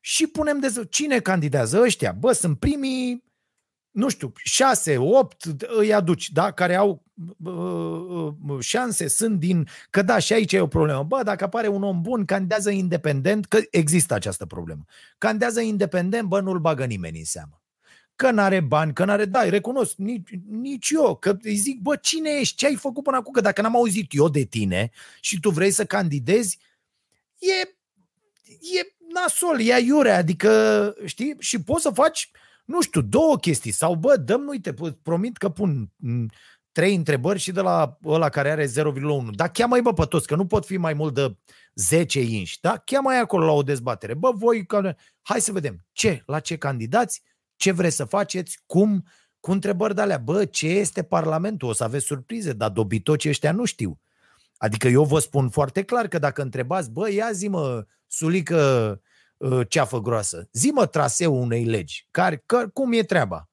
Și 0.00 0.26
punem 0.26 0.60
de 0.60 0.86
cine 0.90 1.20
candidează 1.20 1.80
ăștia? 1.80 2.12
Bă, 2.12 2.32
sunt 2.32 2.58
primii 2.58 3.27
nu 3.98 4.08
știu, 4.08 4.32
șase, 4.42 4.96
opt 4.96 5.44
îi 5.58 5.94
aduci, 5.94 6.30
da? 6.30 6.50
care 6.50 6.74
au 6.74 7.02
uh, 7.44 8.32
uh, 8.48 8.60
șanse, 8.60 9.08
sunt 9.08 9.38
din... 9.38 9.68
Că 9.90 10.02
da, 10.02 10.18
și 10.18 10.32
aici 10.32 10.52
e 10.52 10.60
o 10.60 10.66
problemă. 10.66 11.02
Bă, 11.02 11.22
dacă 11.22 11.44
apare 11.44 11.68
un 11.68 11.82
om 11.82 12.00
bun, 12.00 12.24
candidează 12.24 12.70
independent, 12.70 13.46
că 13.46 13.60
există 13.70 14.14
această 14.14 14.46
problemă. 14.46 14.84
Candidează 15.18 15.60
independent, 15.60 16.28
bă, 16.28 16.40
nu-l 16.40 16.58
bagă 16.58 16.84
nimeni 16.84 17.18
în 17.18 17.24
seamă. 17.24 17.62
Că 18.16 18.30
n-are 18.30 18.60
bani, 18.60 18.92
că 18.92 19.04
n-are... 19.04 19.24
Da, 19.24 19.48
recunosc, 19.48 19.96
nici, 19.96 20.28
nici 20.48 20.90
eu, 20.90 21.16
că 21.16 21.36
îi 21.42 21.56
zic, 21.56 21.80
bă, 21.80 21.96
cine 21.96 22.30
ești? 22.30 22.56
Ce 22.56 22.66
ai 22.66 22.74
făcut 22.74 23.02
până 23.02 23.16
acum? 23.16 23.32
Că 23.32 23.40
dacă 23.40 23.62
n-am 23.62 23.76
auzit 23.76 24.14
eu 24.14 24.28
de 24.28 24.42
tine 24.42 24.90
și 25.20 25.40
tu 25.40 25.50
vrei 25.50 25.70
să 25.70 25.84
candidezi, 25.84 26.58
e, 27.38 27.68
e 28.78 28.94
nasol, 29.14 29.60
e 29.60 29.72
aiure, 29.72 30.10
adică, 30.10 30.94
știi? 31.04 31.36
Și 31.38 31.62
poți 31.62 31.82
să 31.82 31.90
faci 31.90 32.30
nu 32.68 32.80
știu, 32.82 33.00
două 33.00 33.36
chestii. 33.36 33.70
Sau, 33.70 33.94
bă, 33.94 34.16
dăm, 34.16 34.46
uite, 34.48 34.74
promit 35.02 35.36
că 35.36 35.48
pun 35.48 35.92
trei 36.72 36.94
întrebări 36.94 37.38
și 37.38 37.52
de 37.52 37.60
la 37.60 37.98
ăla 38.04 38.28
care 38.28 38.50
are 38.50 38.66
0,1. 38.66 38.70
Dar 39.30 39.50
cheamă-i, 39.50 39.82
bă, 39.82 39.92
pe 39.92 40.04
toți, 40.04 40.26
că 40.26 40.36
nu 40.36 40.46
pot 40.46 40.66
fi 40.66 40.76
mai 40.76 40.94
mult 40.94 41.14
de 41.14 41.36
10 41.74 42.20
inși. 42.20 42.60
Da? 42.60 42.76
Cheamă-i 42.76 43.18
acolo 43.18 43.44
la 43.44 43.52
o 43.52 43.62
dezbatere. 43.62 44.14
Bă, 44.14 44.30
voi, 44.34 44.66
hai 45.22 45.40
să 45.40 45.52
vedem. 45.52 45.86
Ce? 45.92 46.22
La 46.26 46.40
ce 46.40 46.56
candidați? 46.56 47.22
Ce 47.56 47.72
vreți 47.72 47.96
să 47.96 48.04
faceți? 48.04 48.62
Cum? 48.66 49.04
Cu 49.40 49.50
întrebări 49.50 49.94
de 49.94 50.00
alea. 50.00 50.18
Bă, 50.18 50.44
ce 50.44 50.66
este 50.66 51.02
Parlamentul? 51.02 51.68
O 51.68 51.72
să 51.72 51.84
aveți 51.84 52.04
surprize, 52.04 52.52
dar 52.52 52.70
dobitocii 52.70 53.30
ăștia 53.30 53.52
nu 53.52 53.64
știu. 53.64 54.00
Adică 54.56 54.88
eu 54.88 55.04
vă 55.04 55.18
spun 55.18 55.48
foarte 55.48 55.82
clar 55.82 56.08
că 56.08 56.18
dacă 56.18 56.42
întrebați, 56.42 56.90
bă, 56.90 57.10
ia 57.10 57.32
zi 57.32 57.48
mă, 57.48 57.86
sulică 58.06 58.90
Uh, 58.92 59.07
ceafă 59.68 60.00
groasă. 60.00 60.48
Zi-mă 60.52 60.86
traseul 60.86 61.40
unei 61.40 61.64
legi. 61.64 62.06
Care, 62.10 62.42
că, 62.46 62.68
cum 62.72 62.92
e 62.92 63.02
treaba? 63.02 63.48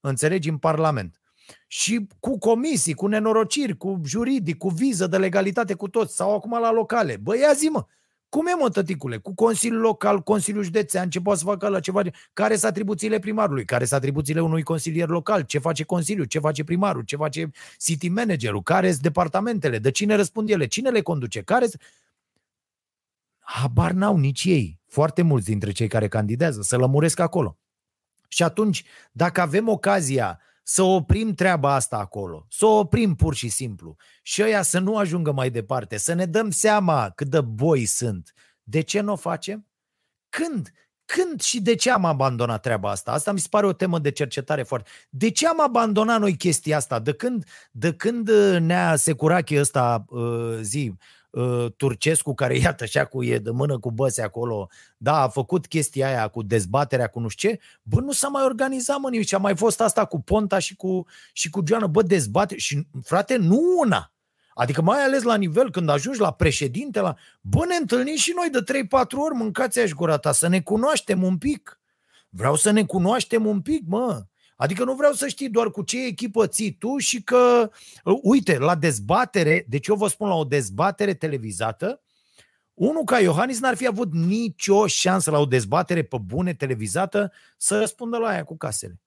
Înțelegi? 0.00 0.48
În 0.48 0.58
Parlament. 0.58 1.20
Și 1.66 2.06
cu 2.20 2.38
comisii, 2.38 2.94
cu 2.94 3.06
nenorociri, 3.06 3.76
cu 3.76 4.00
juridic, 4.04 4.58
cu 4.58 4.68
viză 4.68 5.06
de 5.06 5.16
legalitate, 5.16 5.74
cu 5.74 5.88
toți. 5.88 6.16
Sau 6.16 6.34
acum 6.34 6.60
la 6.60 6.72
locale. 6.72 7.16
Bă, 7.16 7.36
ia 7.36 7.52
zi 7.52 7.66
mă. 7.66 7.86
Cum 8.28 8.46
e, 8.46 8.54
mă, 8.60 8.70
tăticule? 8.70 9.16
Cu 9.16 9.34
Consiliul 9.34 9.80
Local, 9.80 10.20
Consiliul 10.20 10.62
Județean, 10.62 11.10
ce 11.10 11.20
poate 11.20 11.38
să 11.38 11.44
facă 11.44 11.68
la 11.68 11.80
ceva? 11.80 12.02
Care 12.32 12.56
sunt 12.56 12.70
atribuțiile 12.70 13.18
primarului? 13.18 13.64
Care 13.64 13.84
sunt 13.84 13.98
atribuțiile 13.98 14.40
unui 14.40 14.62
consilier 14.62 15.08
local? 15.08 15.42
Ce 15.42 15.58
face 15.58 15.84
Consiliul? 15.84 16.26
Ce 16.26 16.38
face 16.38 16.64
primarul? 16.64 17.02
Ce 17.02 17.16
face 17.16 17.50
city 17.78 18.08
managerul? 18.08 18.62
Care 18.62 18.90
sunt 18.90 19.02
departamentele? 19.02 19.78
De 19.78 19.90
cine 19.90 20.14
răspund 20.14 20.50
ele? 20.50 20.66
Cine 20.66 20.90
le 20.90 21.00
conduce? 21.00 21.42
Care 21.42 21.66
Habar 23.38 23.90
n-au 23.90 24.16
nici 24.16 24.44
ei 24.44 24.77
foarte 24.88 25.22
mulți 25.22 25.46
dintre 25.46 25.70
cei 25.70 25.88
care 25.88 26.08
candidează, 26.08 26.62
să 26.62 26.76
lămuresc 26.76 27.18
acolo. 27.18 27.58
Și 28.28 28.42
atunci, 28.42 28.84
dacă 29.12 29.40
avem 29.40 29.68
ocazia 29.68 30.40
să 30.62 30.82
oprim 30.82 31.34
treaba 31.34 31.74
asta 31.74 31.96
acolo, 31.96 32.46
să 32.50 32.66
o 32.66 32.78
oprim 32.78 33.14
pur 33.14 33.34
și 33.34 33.48
simplu 33.48 33.96
și 34.22 34.42
ăia 34.42 34.62
să 34.62 34.78
nu 34.78 34.96
ajungă 34.96 35.32
mai 35.32 35.50
departe, 35.50 35.96
să 35.96 36.12
ne 36.12 36.26
dăm 36.26 36.50
seama 36.50 37.10
cât 37.10 37.28
de 37.28 37.40
boi 37.40 37.84
sunt, 37.84 38.32
de 38.62 38.80
ce 38.80 39.00
nu 39.00 39.12
o 39.12 39.16
facem? 39.16 39.66
Când? 40.28 40.72
Când 41.04 41.40
și 41.40 41.60
de 41.60 41.74
ce 41.74 41.90
am 41.90 42.04
abandonat 42.04 42.62
treaba 42.62 42.90
asta? 42.90 43.12
Asta 43.12 43.32
mi 43.32 43.38
se 43.38 43.46
pare 43.50 43.66
o 43.66 43.72
temă 43.72 43.98
de 43.98 44.10
cercetare 44.10 44.62
foarte. 44.62 44.90
De 45.10 45.30
ce 45.30 45.46
am 45.46 45.60
abandonat 45.60 46.20
noi 46.20 46.36
chestia 46.36 46.76
asta? 46.76 46.98
De 46.98 47.12
când, 47.12 47.44
de 47.70 47.92
când 47.94 48.30
ne-a 48.58 48.96
securat 48.96 49.50
ăsta 49.50 50.04
uh, 50.08 50.58
zi, 50.60 50.92
uh, 50.92 50.96
Turcescu, 51.76 52.34
care 52.34 52.56
iată 52.58 52.84
așa 52.84 53.04
cu 53.04 53.24
e 53.24 53.38
de 53.38 53.50
mână 53.50 53.78
cu 53.78 53.90
băse 53.90 54.22
acolo, 54.22 54.68
da, 54.96 55.22
a 55.22 55.28
făcut 55.28 55.66
chestia 55.66 56.06
aia 56.06 56.28
cu 56.28 56.42
dezbaterea 56.42 57.06
cu 57.06 57.20
nu 57.20 57.28
știu 57.28 57.48
ce, 57.48 57.60
bă, 57.82 58.00
nu 58.00 58.12
s-a 58.12 58.28
mai 58.28 58.44
organizat, 58.44 58.98
mă, 58.98 59.10
nici. 59.10 59.32
A 59.32 59.38
mai 59.38 59.56
fost 59.56 59.80
asta 59.80 60.04
cu 60.04 60.20
Ponta 60.20 60.58
și 60.58 60.76
cu, 60.76 61.06
și 61.32 61.50
cu 61.50 61.62
Joana, 61.66 61.86
bă, 61.86 62.02
dezbate 62.02 62.56
și, 62.56 62.86
frate, 63.02 63.36
nu 63.36 63.60
una, 63.78 64.12
Adică 64.58 64.82
mai 64.82 65.02
ales 65.02 65.22
la 65.22 65.36
nivel 65.36 65.70
când 65.70 65.88
ajungi 65.88 66.20
la 66.20 66.32
președinte, 66.32 67.00
la... 67.00 67.16
bă, 67.40 67.64
ne 67.68 67.74
întâlnim 67.74 68.16
și 68.16 68.32
noi 68.36 68.50
de 68.50 68.86
3-4 68.86 68.88
ori, 69.14 69.34
mâncați 69.34 69.78
aș 69.78 69.90
gura 69.90 70.16
ta, 70.16 70.32
să 70.32 70.48
ne 70.48 70.60
cunoaștem 70.60 71.22
un 71.22 71.38
pic. 71.38 71.80
Vreau 72.28 72.56
să 72.56 72.70
ne 72.70 72.84
cunoaștem 72.84 73.46
un 73.46 73.60
pic, 73.60 73.82
mă. 73.86 74.24
Adică 74.60 74.84
nu 74.84 74.94
vreau 74.94 75.12
să 75.12 75.28
știi 75.28 75.48
doar 75.48 75.70
cu 75.70 75.82
ce 75.82 76.04
echipă 76.04 76.46
ții 76.46 76.72
tu 76.72 76.96
și 76.96 77.22
că, 77.22 77.70
uite, 78.22 78.58
la 78.58 78.74
dezbatere, 78.74 79.64
deci 79.68 79.86
eu 79.86 79.94
vă 79.94 80.08
spun 80.08 80.28
la 80.28 80.34
o 80.34 80.44
dezbatere 80.44 81.14
televizată, 81.14 82.00
unul 82.74 83.04
ca 83.04 83.20
Iohannis 83.20 83.60
n-ar 83.60 83.76
fi 83.76 83.86
avut 83.86 84.12
nicio 84.12 84.86
șansă 84.86 85.30
la 85.30 85.38
o 85.38 85.46
dezbatere 85.46 86.02
pe 86.02 86.16
bune 86.18 86.54
televizată 86.54 87.32
să 87.56 87.78
răspundă 87.78 88.16
la 88.16 88.28
aia 88.28 88.44
cu 88.44 88.56
casele. 88.56 89.00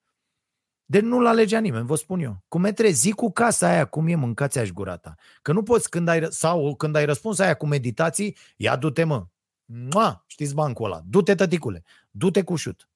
Deci 0.86 1.02
nu-l 1.02 1.26
alegea 1.26 1.60
nimeni, 1.60 1.86
vă 1.86 1.95
spun 1.95 2.20
eu. 2.20 2.43
Cum 2.47 2.64
e 2.64 2.89
zi 2.89 3.12
cu 3.12 3.32
casa 3.32 3.68
aia, 3.68 3.86
cum 3.86 4.08
e, 4.08 4.16
mâncați 4.16 4.60
aș 4.60 4.70
gura 4.70 4.97
ta. 4.97 5.16
Că 5.41 5.52
nu 5.52 5.64
poți 5.64 5.89
când 5.89 6.08
ai, 6.08 6.28
sau 6.30 6.76
când 6.76 6.95
ai 6.95 7.06
răspuns 7.06 7.39
aia 7.39 7.54
cu 7.54 7.68
meditații, 7.68 8.38
ia 8.58 8.76
du-te 8.76 9.04
mă. 9.04 9.26
Mua, 9.66 10.24
știți 10.28 10.54
bancul 10.54 10.86
ăla. 10.86 11.02
Du-te 11.06 11.36
tăticule. 11.36 11.84
Du-te 12.12 12.43
cu 12.43 12.56
șut. 12.56 12.91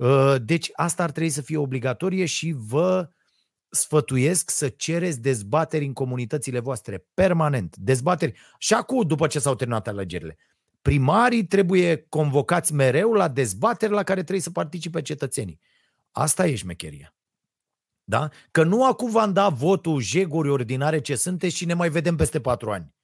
Uh, 0.00 0.34
deci 0.42 0.70
asta 0.72 1.02
ar 1.02 1.10
trebui 1.10 1.30
să 1.30 1.42
fie 1.42 1.56
obligatorie 1.56 2.24
și 2.24 2.54
vă 2.56 3.08
sfătuiesc 3.68 4.50
să 4.50 4.68
cereți 4.68 5.20
dezbateri 5.20 5.84
în 5.84 5.92
comunitățile 5.92 6.58
voastre, 6.58 7.06
permanent. 7.14 7.76
Dezbateri 7.76 8.38
și 8.58 8.74
acum, 8.74 9.06
după 9.06 9.26
ce 9.26 9.38
s-au 9.38 9.54
terminat 9.54 9.88
alegerile. 9.88 10.36
Primarii 10.82 11.46
trebuie 11.46 12.06
convocați 12.08 12.74
mereu 12.74 13.12
la 13.12 13.28
dezbateri 13.28 13.92
la 13.92 14.02
care 14.02 14.20
trebuie 14.20 14.40
să 14.40 14.50
participe 14.50 15.02
cetățenii. 15.02 15.60
Asta 16.10 16.46
e 16.46 16.54
șmecheria. 16.54 17.14
Da? 18.04 18.28
Că 18.50 18.62
nu 18.62 18.86
acum 18.86 19.10
v-am 19.10 19.32
dat 19.32 19.52
votul 19.52 20.00
jeguri 20.00 20.50
ordinare 20.50 21.00
ce 21.00 21.14
sunteți 21.14 21.56
și 21.56 21.64
ne 21.64 21.74
mai 21.74 21.88
vedem 21.88 22.16
peste 22.16 22.40
patru 22.40 22.70
ani. 22.70 22.94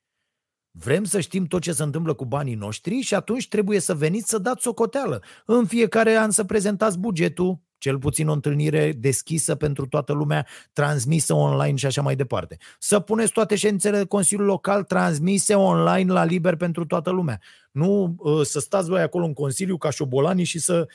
Vrem 0.78 1.04
să 1.04 1.20
știm 1.20 1.44
tot 1.44 1.62
ce 1.62 1.72
se 1.72 1.82
întâmplă 1.82 2.14
cu 2.14 2.24
banii 2.24 2.54
noștri 2.54 3.00
și 3.00 3.14
atunci 3.14 3.48
trebuie 3.48 3.80
să 3.80 3.94
veniți 3.94 4.28
să 4.28 4.38
dați 4.38 4.62
socoteală. 4.62 5.22
În 5.46 5.66
fiecare 5.66 6.16
an 6.16 6.30
să 6.30 6.44
prezentați 6.44 6.98
bugetul, 6.98 7.58
cel 7.78 7.98
puțin 7.98 8.28
o 8.28 8.32
întâlnire 8.32 8.92
deschisă 8.92 9.54
pentru 9.54 9.86
toată 9.86 10.12
lumea, 10.12 10.46
transmisă 10.72 11.34
online 11.34 11.76
și 11.76 11.86
așa 11.86 12.02
mai 12.02 12.16
departe. 12.16 12.56
Să 12.78 13.00
puneți 13.00 13.32
toate 13.32 13.56
ședințele 13.56 13.98
de 13.98 14.04
Consiliul 14.04 14.46
Local 14.46 14.84
transmise 14.84 15.54
online 15.54 16.12
la 16.12 16.24
liber 16.24 16.56
pentru 16.56 16.86
toată 16.86 17.10
lumea. 17.10 17.40
Nu 17.70 18.14
uh, 18.18 18.46
să 18.46 18.60
stați 18.60 18.88
voi 18.88 19.00
acolo 19.00 19.24
în 19.24 19.32
Consiliu 19.32 19.76
ca 19.76 19.90
șobolani 19.90 20.44
și 20.44 20.58
să, 20.58 20.88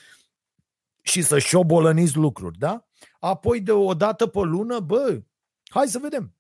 și 1.02 1.22
să 1.22 1.40
șobolăniți 1.40 2.18
lucruri, 2.18 2.58
da? 2.58 2.86
Apoi 3.20 3.62
de 3.62 3.72
o 3.72 3.94
dată 3.94 4.28
pe 4.28 4.40
lună, 4.40 4.80
bă, 4.80 5.22
hai 5.70 5.88
să 5.88 6.00
vedem 6.02 6.34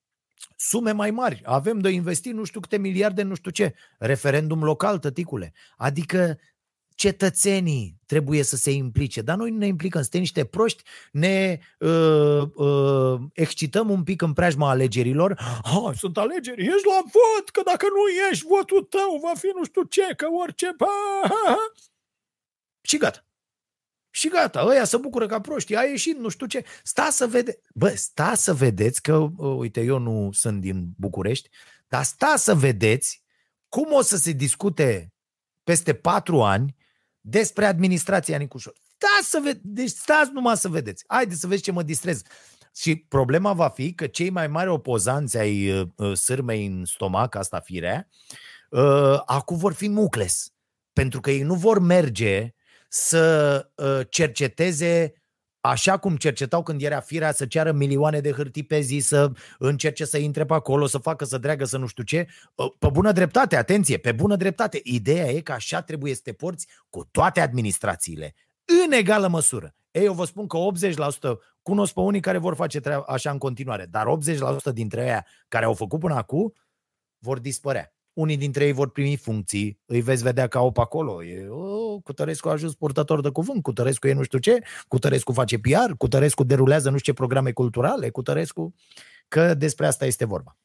sume 0.55 0.91
mai 0.91 1.11
mari. 1.11 1.41
Avem 1.45 1.79
de 1.79 1.89
investit 1.89 2.33
nu 2.33 2.43
știu 2.43 2.59
câte 2.59 2.77
miliarde, 2.77 3.21
nu 3.21 3.35
știu 3.35 3.51
ce. 3.51 3.73
Referendum 3.97 4.63
local, 4.63 4.99
tăticule. 4.99 5.53
Adică 5.77 6.37
cetățenii 6.95 7.99
trebuie 8.05 8.43
să 8.43 8.55
se 8.55 8.71
implice, 8.71 9.21
dar 9.21 9.37
noi 9.37 9.49
nu 9.49 9.57
ne 9.57 9.67
implicăm, 9.67 10.01
suntem 10.01 10.19
niște 10.19 10.45
proști, 10.45 10.83
ne 11.11 11.59
uh, 11.79 12.41
uh, 12.55 13.19
excităm 13.33 13.89
un 13.89 14.03
pic 14.03 14.21
în 14.21 14.33
preajma 14.33 14.69
alegerilor. 14.69 15.39
Ha, 15.63 15.91
sunt 15.95 16.17
alegeri, 16.17 16.61
ești 16.65 16.87
la 16.87 17.01
vot, 17.01 17.49
că 17.49 17.61
dacă 17.65 17.85
nu 17.85 18.29
ești, 18.31 18.45
votul 18.47 18.83
tău 18.83 19.19
va 19.23 19.33
fi 19.35 19.49
nu 19.55 19.63
știu 19.63 19.83
ce, 19.83 20.13
că 20.15 20.25
orice... 20.41 20.75
Ha, 20.79 20.87
ha, 21.23 21.41
ha. 21.45 21.71
Și 22.81 22.97
gata. 22.97 23.25
Și 24.11 24.29
gata, 24.29 24.63
ăia 24.65 24.83
se 24.83 24.97
bucură 24.97 25.25
ca 25.25 25.41
proști, 25.41 25.75
a 25.75 25.83
ieșit, 25.83 26.17
nu 26.17 26.29
știu 26.29 26.45
ce. 26.45 26.63
Sta 26.83 27.09
să 27.11 27.27
vede. 27.27 27.59
Bă, 27.73 27.89
sta 27.89 28.35
să 28.35 28.53
vedeți 28.53 29.01
că, 29.01 29.15
uite, 29.37 29.81
eu 29.81 29.97
nu 29.97 30.29
sunt 30.31 30.61
din 30.61 30.87
București, 30.97 31.49
dar 31.87 32.03
sta 32.03 32.35
să 32.37 32.55
vedeți 32.55 33.23
cum 33.69 33.93
o 33.93 34.01
să 34.01 34.17
se 34.17 34.31
discute 34.31 35.13
peste 35.63 35.93
patru 35.93 36.41
ani 36.41 36.75
despre 37.21 37.65
administrația 37.65 38.37
Nicușor. 38.37 38.73
Sta 38.95 39.19
să 39.21 39.39
vedeți, 39.43 39.67
deci 39.67 39.89
stați 39.89 40.31
numai 40.31 40.57
să 40.57 40.67
vedeți. 40.67 41.03
Haideți 41.07 41.39
să 41.39 41.47
vezi 41.47 41.61
ce 41.61 41.71
mă 41.71 41.83
distrez. 41.83 42.21
Și 42.75 42.95
problema 42.95 43.53
va 43.53 43.69
fi 43.69 43.93
că 43.93 44.07
cei 44.07 44.29
mai 44.29 44.47
mari 44.47 44.69
opozanți 44.69 45.37
ai 45.37 45.79
uh, 45.79 45.87
uh 45.95 46.17
sârmei 46.17 46.65
în 46.65 46.85
stomac, 46.85 47.35
asta 47.35 47.59
firea, 47.59 48.07
uh, 48.69 49.21
acum 49.25 49.57
vor 49.57 49.73
fi 49.73 49.87
nucles. 49.87 50.53
Pentru 50.93 51.19
că 51.19 51.31
ei 51.31 51.41
nu 51.41 51.55
vor 51.55 51.79
merge 51.79 52.53
să 52.93 53.69
uh, 53.75 53.99
cerceteze 54.09 55.13
așa 55.59 55.97
cum 55.97 56.17
cercetau 56.17 56.63
când 56.63 56.81
era 56.81 56.99
firea 56.99 57.31
să 57.31 57.45
ceară 57.45 57.71
milioane 57.71 58.19
de 58.19 58.31
hârtii 58.31 58.63
pe 58.63 58.79
zi, 58.79 58.99
să 58.99 59.31
încerce 59.57 60.05
să 60.05 60.17
intre 60.17 60.45
pe 60.45 60.53
acolo, 60.53 60.85
să 60.85 60.97
facă, 60.97 61.25
să 61.25 61.37
dreagă, 61.37 61.65
să 61.65 61.77
nu 61.77 61.85
știu 61.85 62.03
ce. 62.03 62.27
Uh, 62.55 62.71
pe 62.79 62.89
bună 62.89 63.11
dreptate, 63.11 63.55
atenție, 63.55 63.97
pe 63.97 64.11
bună 64.11 64.35
dreptate. 64.35 64.79
Ideea 64.83 65.27
e 65.27 65.41
că 65.41 65.51
așa 65.51 65.81
trebuie 65.81 66.15
să 66.15 66.21
te 66.23 66.33
porți 66.33 66.67
cu 66.89 67.07
toate 67.11 67.39
administrațiile, 67.39 68.35
în 68.85 68.91
egală 68.91 69.27
măsură. 69.27 69.75
Ei, 69.91 70.05
eu 70.05 70.13
vă 70.13 70.25
spun 70.25 70.47
că 70.47 70.57
80%, 70.57 71.37
cunosc 71.61 71.93
pe 71.93 71.99
unii 71.99 72.19
care 72.19 72.37
vor 72.37 72.55
face 72.55 72.79
treaba 72.79 73.03
așa 73.07 73.31
în 73.31 73.37
continuare, 73.37 73.85
dar 73.85 74.05
80% 74.71 74.73
dintre 74.73 75.01
aia 75.01 75.25
care 75.47 75.65
au 75.65 75.73
făcut 75.73 75.99
până 75.99 76.15
acum 76.15 76.53
vor 77.17 77.39
dispărea. 77.39 77.93
Unii 78.13 78.37
dintre 78.37 78.65
ei 78.65 78.71
vor 78.71 78.89
primi 78.89 79.15
funcții, 79.15 79.79
îi 79.85 80.01
veți 80.01 80.23
vedea 80.23 80.47
ca 80.47 80.61
op 80.61 80.77
acolo. 80.77 81.23
E, 81.23 81.47
oh, 81.47 82.01
Cutărescu 82.03 82.47
a 82.47 82.51
ajuns 82.51 82.75
purtător 82.75 83.21
de 83.21 83.29
cuvânt, 83.29 83.63
Cutărescu 83.63 84.07
e 84.07 84.13
nu 84.13 84.23
știu 84.23 84.39
ce, 84.39 84.59
Cutărescu 84.87 85.31
face 85.31 85.59
PR, 85.59 85.91
Cutărescu 85.97 86.43
derulează 86.43 86.89
nu 86.89 86.97
știu 86.97 87.11
ce 87.11 87.19
programe 87.19 87.51
culturale, 87.51 88.09
Cutărescu, 88.09 88.73
că 89.27 89.53
despre 89.53 89.87
asta 89.87 90.05
este 90.05 90.25
vorba. 90.25 90.57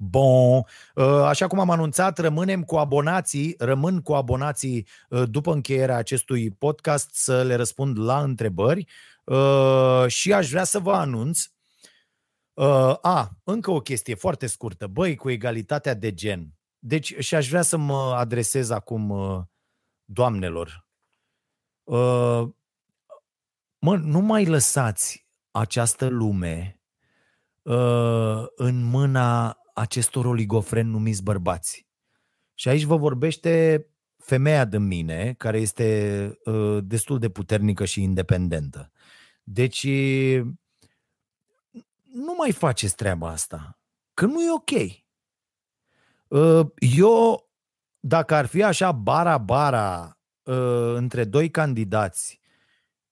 Bun, 0.00 0.62
ă, 0.96 1.26
așa 1.26 1.46
cum 1.46 1.60
am 1.60 1.70
anunțat, 1.70 2.18
rămânem 2.18 2.62
cu 2.62 2.76
abonații, 2.76 3.54
rămân 3.58 4.00
cu 4.00 4.12
abonații 4.12 4.86
ă, 5.10 5.24
după 5.26 5.52
încheierea 5.52 5.96
acestui 5.96 6.50
podcast 6.50 7.14
să 7.14 7.42
le 7.42 7.54
răspund 7.54 7.98
la 7.98 8.22
întrebări 8.22 8.86
ă, 9.26 10.08
și 10.08 10.32
aș 10.32 10.50
vrea 10.50 10.64
să 10.64 10.78
vă 10.78 10.92
anunț 10.92 11.40
a, 13.02 13.30
încă 13.44 13.70
o 13.70 13.80
chestie 13.80 14.14
foarte 14.14 14.46
scurtă. 14.46 14.86
Băi, 14.86 15.16
cu 15.16 15.30
egalitatea 15.30 15.94
de 15.94 16.14
gen. 16.14 16.57
Deci, 16.88 17.18
și 17.18 17.34
aș 17.34 17.48
vrea 17.48 17.62
să 17.62 17.76
mă 17.76 18.14
adresez 18.16 18.70
acum 18.70 19.12
doamnelor. 20.04 20.86
Mă, 23.78 23.96
nu 23.96 24.20
mai 24.20 24.46
lăsați 24.46 25.26
această 25.50 26.06
lume 26.06 26.80
în 28.56 28.82
mâna 28.82 29.58
acestor 29.74 30.24
oligofreni 30.24 30.90
numiți 30.90 31.22
bărbați. 31.22 31.86
Și 32.54 32.68
aici 32.68 32.82
vă 32.82 32.96
vorbește 32.96 33.86
femeia 34.16 34.64
de 34.64 34.78
mine, 34.78 35.34
care 35.34 35.60
este 35.60 36.38
uh, 36.44 36.78
destul 36.84 37.18
de 37.18 37.28
puternică 37.28 37.84
și 37.84 38.02
independentă. 38.02 38.92
Deci, 39.42 39.86
nu 42.02 42.34
mai 42.38 42.52
faceți 42.52 42.94
treaba 42.94 43.28
asta, 43.28 43.78
că 44.14 44.26
nu 44.26 44.42
e 44.42 44.52
ok. 44.52 45.06
Uh, 46.28 46.66
eu, 46.96 47.48
dacă 48.00 48.34
ar 48.34 48.46
fi 48.46 48.62
așa 48.62 48.92
bara-bara 48.92 50.18
uh, 50.42 50.94
între 50.94 51.24
doi 51.24 51.50
candidați 51.50 52.40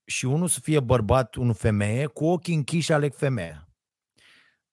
și 0.05 0.25
unul 0.25 0.49
să 0.49 0.61
fie 0.61 0.81
bărbat, 0.81 1.35
unul 1.35 1.55
femeie, 1.55 2.07
cu 2.07 2.25
ochii 2.25 2.55
închiși 2.55 2.93
aleg 2.93 3.14
femeia. 3.14 3.69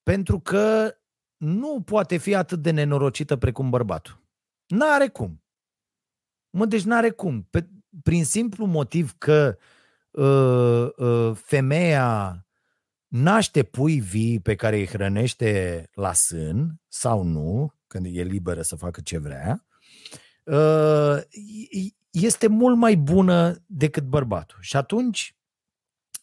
Pentru 0.04 0.39
că 0.39 0.96
nu 1.38 1.82
poate 1.82 2.18
fi 2.18 2.36
atât 2.36 2.62
de 2.62 2.72
nenorocită 2.72 3.38
precum 3.38 3.70
bărbatul. 3.70 4.24
N-are 4.68 5.08
cum. 5.08 5.44
Mă, 6.50 6.66
deci 6.66 6.84
n-are 6.84 7.10
cum. 7.10 7.44
Pe, 7.50 7.70
prin 8.04 8.26
simplu 8.26 8.66
motiv 8.66 9.14
că 9.18 9.58
uh, 10.12 10.89
uh, 10.96 11.36
femeia 11.36 12.46
naște 13.08 13.64
pui 13.64 14.00
vii 14.00 14.39
pe 14.39 14.56
care 14.56 14.76
îi 14.76 14.88
hrănește 14.88 15.89
la 15.94 16.14
sân 16.14 16.82
sau 16.88 17.24
nu, 17.24 17.74
când 17.94 18.06
e 18.06 18.24
liberă 18.24 18.62
să 18.62 18.76
facă 18.76 19.02
ce 19.02 19.18
vrea, 19.18 19.66
uh, 20.44 21.18
este 22.10 22.48
mult 22.48 22.78
mai 22.78 22.96
bună 22.96 23.64
decât 23.66 24.04
bărbatul. 24.04 24.58
Și 24.62 24.76
atunci, 24.76 25.36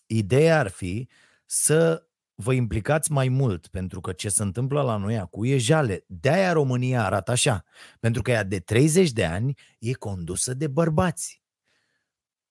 ideea 0.07 0.59
ar 0.59 0.69
fi 0.69 1.09
să 1.47 2.07
vă 2.35 2.53
implicați 2.53 3.13
mai 3.13 3.29
mult, 3.29 3.67
pentru 3.67 4.01
că 4.01 4.13
ce 4.13 4.29
se 4.29 4.43
întâmplă 4.43 4.83
la 4.83 4.97
noi 4.97 5.19
acum 5.19 5.45
e 5.45 5.57
jale. 5.57 6.05
De-aia 6.07 6.53
România 6.53 7.05
arată 7.05 7.31
așa, 7.31 7.65
pentru 8.01 8.23
că 8.23 8.31
ea 8.31 8.45
de 8.45 8.59
30 8.59 9.11
de 9.11 9.25
ani 9.25 9.59
e 9.79 9.93
condusă 9.93 10.55
de 10.55 10.67
bărbați. 10.67 11.43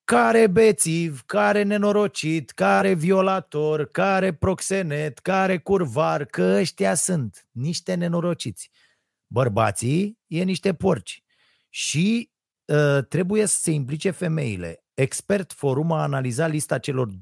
Care 0.03 0.47
bețiv, 0.47 1.21
care 1.25 1.63
nenorocit, 1.63 2.51
care 2.51 2.93
violator, 2.93 3.85
care 3.85 4.33
proxenet, 4.33 5.19
care 5.19 5.57
curvar, 5.57 6.25
că 6.25 6.57
ăștia 6.59 6.93
sunt 6.93 7.47
niște 7.51 7.93
nenorociți. 7.93 8.71
Bărbații 9.31 10.19
e 10.27 10.43
niște 10.43 10.73
porci. 10.73 11.23
Și 11.69 12.31
uh, 12.65 13.05
trebuie 13.09 13.45
să 13.45 13.59
se 13.59 13.71
implice 13.71 14.09
femeile. 14.09 14.83
Expert 14.93 15.53
Forum 15.53 15.91
a 15.91 16.01
analizat 16.01 16.49
lista 16.49 16.77
celor 16.77 17.09
256.038 17.11 17.15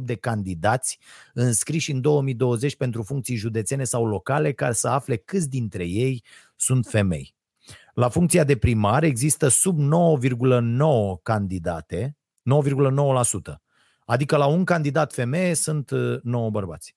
de 0.00 0.14
candidați 0.14 0.98
înscriși 1.32 1.90
în 1.90 2.00
2020 2.00 2.76
pentru 2.76 3.02
funcții 3.02 3.36
județene 3.36 3.84
sau 3.84 4.06
locale 4.06 4.52
ca 4.52 4.72
să 4.72 4.88
afle 4.88 5.16
câți 5.16 5.48
dintre 5.48 5.84
ei 5.84 6.24
sunt 6.56 6.86
femei. 6.86 7.34
La 7.92 8.08
funcția 8.08 8.44
de 8.44 8.56
primar 8.56 9.02
există 9.02 9.48
sub 9.48 9.78
9,9 9.78 9.84
candidate, 11.22 12.16
9,9%. 13.52 13.54
Adică 14.04 14.36
la 14.36 14.46
un 14.46 14.64
candidat 14.64 15.12
femeie 15.12 15.54
sunt 15.54 15.90
9 16.22 16.44
uh, 16.44 16.50
bărbați. 16.50 16.96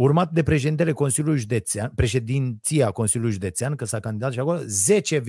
Urmat 0.00 0.30
de 0.30 0.42
președintele 0.42 0.92
Consiliului 0.92 1.40
Județean, 1.40 1.92
președinția 1.94 2.90
Consiliului 2.90 3.32
Județean, 3.34 3.76
că 3.76 3.84
s-a 3.84 4.00
candidat 4.00 4.32
și 4.32 4.38
acolo, 4.38 4.58
10, 4.64 5.22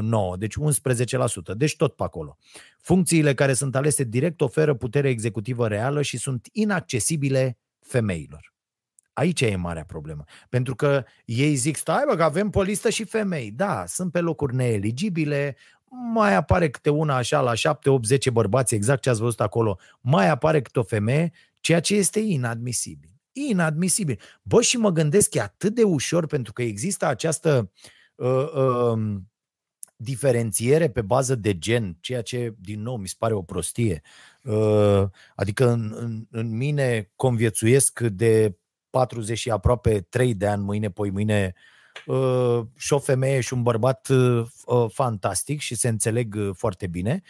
9, 0.00 0.36
deci 0.36 0.54
11%, 0.58 1.56
deci 1.56 1.76
tot 1.76 1.96
pe 1.96 2.02
acolo. 2.02 2.36
Funcțiile 2.80 3.34
care 3.34 3.52
sunt 3.52 3.76
alese 3.76 4.04
direct 4.04 4.40
oferă 4.40 4.74
putere 4.74 5.08
executivă 5.08 5.68
reală 5.68 6.02
și 6.02 6.16
sunt 6.16 6.48
inaccesibile 6.52 7.58
femeilor. 7.80 8.54
Aici 9.12 9.40
e 9.40 9.56
marea 9.56 9.84
problemă. 9.84 10.24
Pentru 10.48 10.74
că 10.74 11.04
ei 11.24 11.54
zic, 11.54 11.76
stai 11.76 12.04
bă, 12.08 12.16
că 12.16 12.22
avem 12.22 12.50
pe 12.50 12.62
listă 12.62 12.90
și 12.90 13.04
femei. 13.04 13.50
Da, 13.50 13.84
sunt 13.86 14.12
pe 14.12 14.20
locuri 14.20 14.54
neeligibile, 14.54 15.56
mai 16.14 16.34
apare 16.34 16.70
câte 16.70 16.90
una 16.90 17.16
așa 17.16 17.40
la 17.40 17.54
7, 17.54 17.90
8, 17.90 18.04
10 18.04 18.30
bărbați, 18.30 18.74
exact 18.74 19.02
ce 19.02 19.10
ați 19.10 19.20
văzut 19.20 19.40
acolo, 19.40 19.78
mai 20.00 20.28
apare 20.28 20.62
câte 20.62 20.78
o 20.78 20.82
femeie, 20.82 21.32
ceea 21.60 21.80
ce 21.80 21.94
este 21.94 22.20
inadmisibil. 22.20 23.11
Inadmisibil. 23.32 24.18
Bă, 24.42 24.60
și 24.60 24.76
mă 24.76 24.90
gândesc, 24.90 25.34
e 25.34 25.40
atât 25.40 25.74
de 25.74 25.82
ușor 25.82 26.26
pentru 26.26 26.52
că 26.52 26.62
există 26.62 27.06
această 27.06 27.70
uh, 28.14 28.52
uh, 28.54 29.20
diferențiere 30.02 30.90
pe 30.90 31.02
bază 31.02 31.34
de 31.34 31.58
gen, 31.58 31.96
ceea 32.00 32.22
ce, 32.22 32.54
din 32.58 32.82
nou, 32.82 32.96
mi 32.96 33.08
se 33.08 33.14
pare 33.18 33.34
o 33.34 33.42
prostie. 33.42 34.02
Uh, 34.42 35.04
adică 35.34 35.68
în, 35.68 35.92
în, 35.96 36.26
în 36.30 36.56
mine 36.56 37.10
conviețuiesc 37.16 38.00
de 38.00 38.56
40 38.90 39.38
și 39.38 39.50
aproape 39.50 40.00
3 40.00 40.34
de 40.34 40.46
ani, 40.46 40.62
mâine, 40.62 40.90
poi 40.90 41.10
mâine, 41.10 41.54
uh, 42.06 42.60
și 42.76 42.92
o 42.92 42.98
femeie 42.98 43.40
și 43.40 43.52
un 43.52 43.62
bărbat 43.62 44.08
uh, 44.08 44.86
fantastic 44.88 45.60
și 45.60 45.74
se 45.74 45.88
înțeleg 45.88 46.36
foarte 46.52 46.86
bine. 46.86 47.22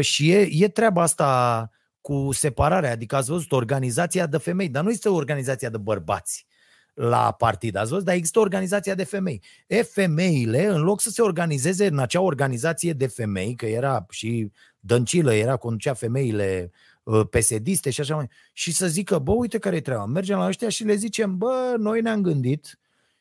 Și 0.00 0.30
e, 0.30 0.48
e 0.50 0.68
treaba 0.68 1.02
asta 1.02 1.70
cu 2.06 2.32
separarea, 2.32 2.90
adică 2.90 3.16
ați 3.16 3.30
văzut 3.30 3.52
organizația 3.52 4.26
de 4.26 4.38
femei, 4.38 4.68
dar 4.68 4.84
nu 4.84 4.90
este 4.90 5.08
o 5.08 5.14
organizație 5.14 5.68
de 5.68 5.76
bărbați 5.76 6.46
la 6.94 7.32
partid, 7.32 7.76
ați 7.76 7.90
văzut? 7.90 8.04
Dar 8.04 8.14
există 8.14 8.38
organizația 8.38 8.94
de 8.94 9.04
femei. 9.04 9.42
E, 9.66 9.82
femeile, 9.82 10.66
în 10.66 10.82
loc 10.82 11.00
să 11.00 11.10
se 11.10 11.22
organizeze 11.22 11.86
în 11.86 11.98
acea 11.98 12.20
organizație 12.20 12.92
de 12.92 13.06
femei, 13.06 13.54
că 13.54 13.66
era 13.66 14.06
și 14.10 14.50
Dăncilă, 14.80 15.34
era 15.34 15.56
conducea 15.56 15.94
femeile 15.94 16.70
uh, 17.02 17.26
pesediste 17.30 17.90
și 17.90 18.00
așa 18.00 18.14
mai, 18.14 18.28
și 18.52 18.72
să 18.72 18.86
zică, 18.86 19.18
bă, 19.18 19.32
uite 19.32 19.58
care 19.58 19.76
e 19.76 19.80
treaba, 19.80 20.04
mergem 20.04 20.38
la 20.38 20.46
ăștia 20.46 20.68
și 20.68 20.84
le 20.84 20.94
zicem, 20.94 21.36
bă, 21.36 21.74
noi 21.78 22.00
ne-am 22.00 22.22
gândit 22.22 22.78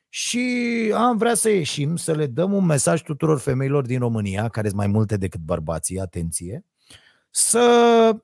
și 0.10 0.46
am 0.96 1.18
vrea 1.18 1.34
să 1.34 1.50
ieșim, 1.50 1.96
să 1.96 2.12
le 2.14 2.26
dăm 2.26 2.54
un 2.54 2.66
mesaj 2.66 3.02
tuturor 3.02 3.40
femeilor 3.40 3.86
din 3.86 4.00
România, 4.00 4.48
care 4.48 4.68
sunt 4.68 4.80
mai 4.80 4.88
multe 4.88 5.18
decât 5.18 5.40
bărbații, 5.40 6.00
atenție, 6.00 6.66
să 7.30 8.16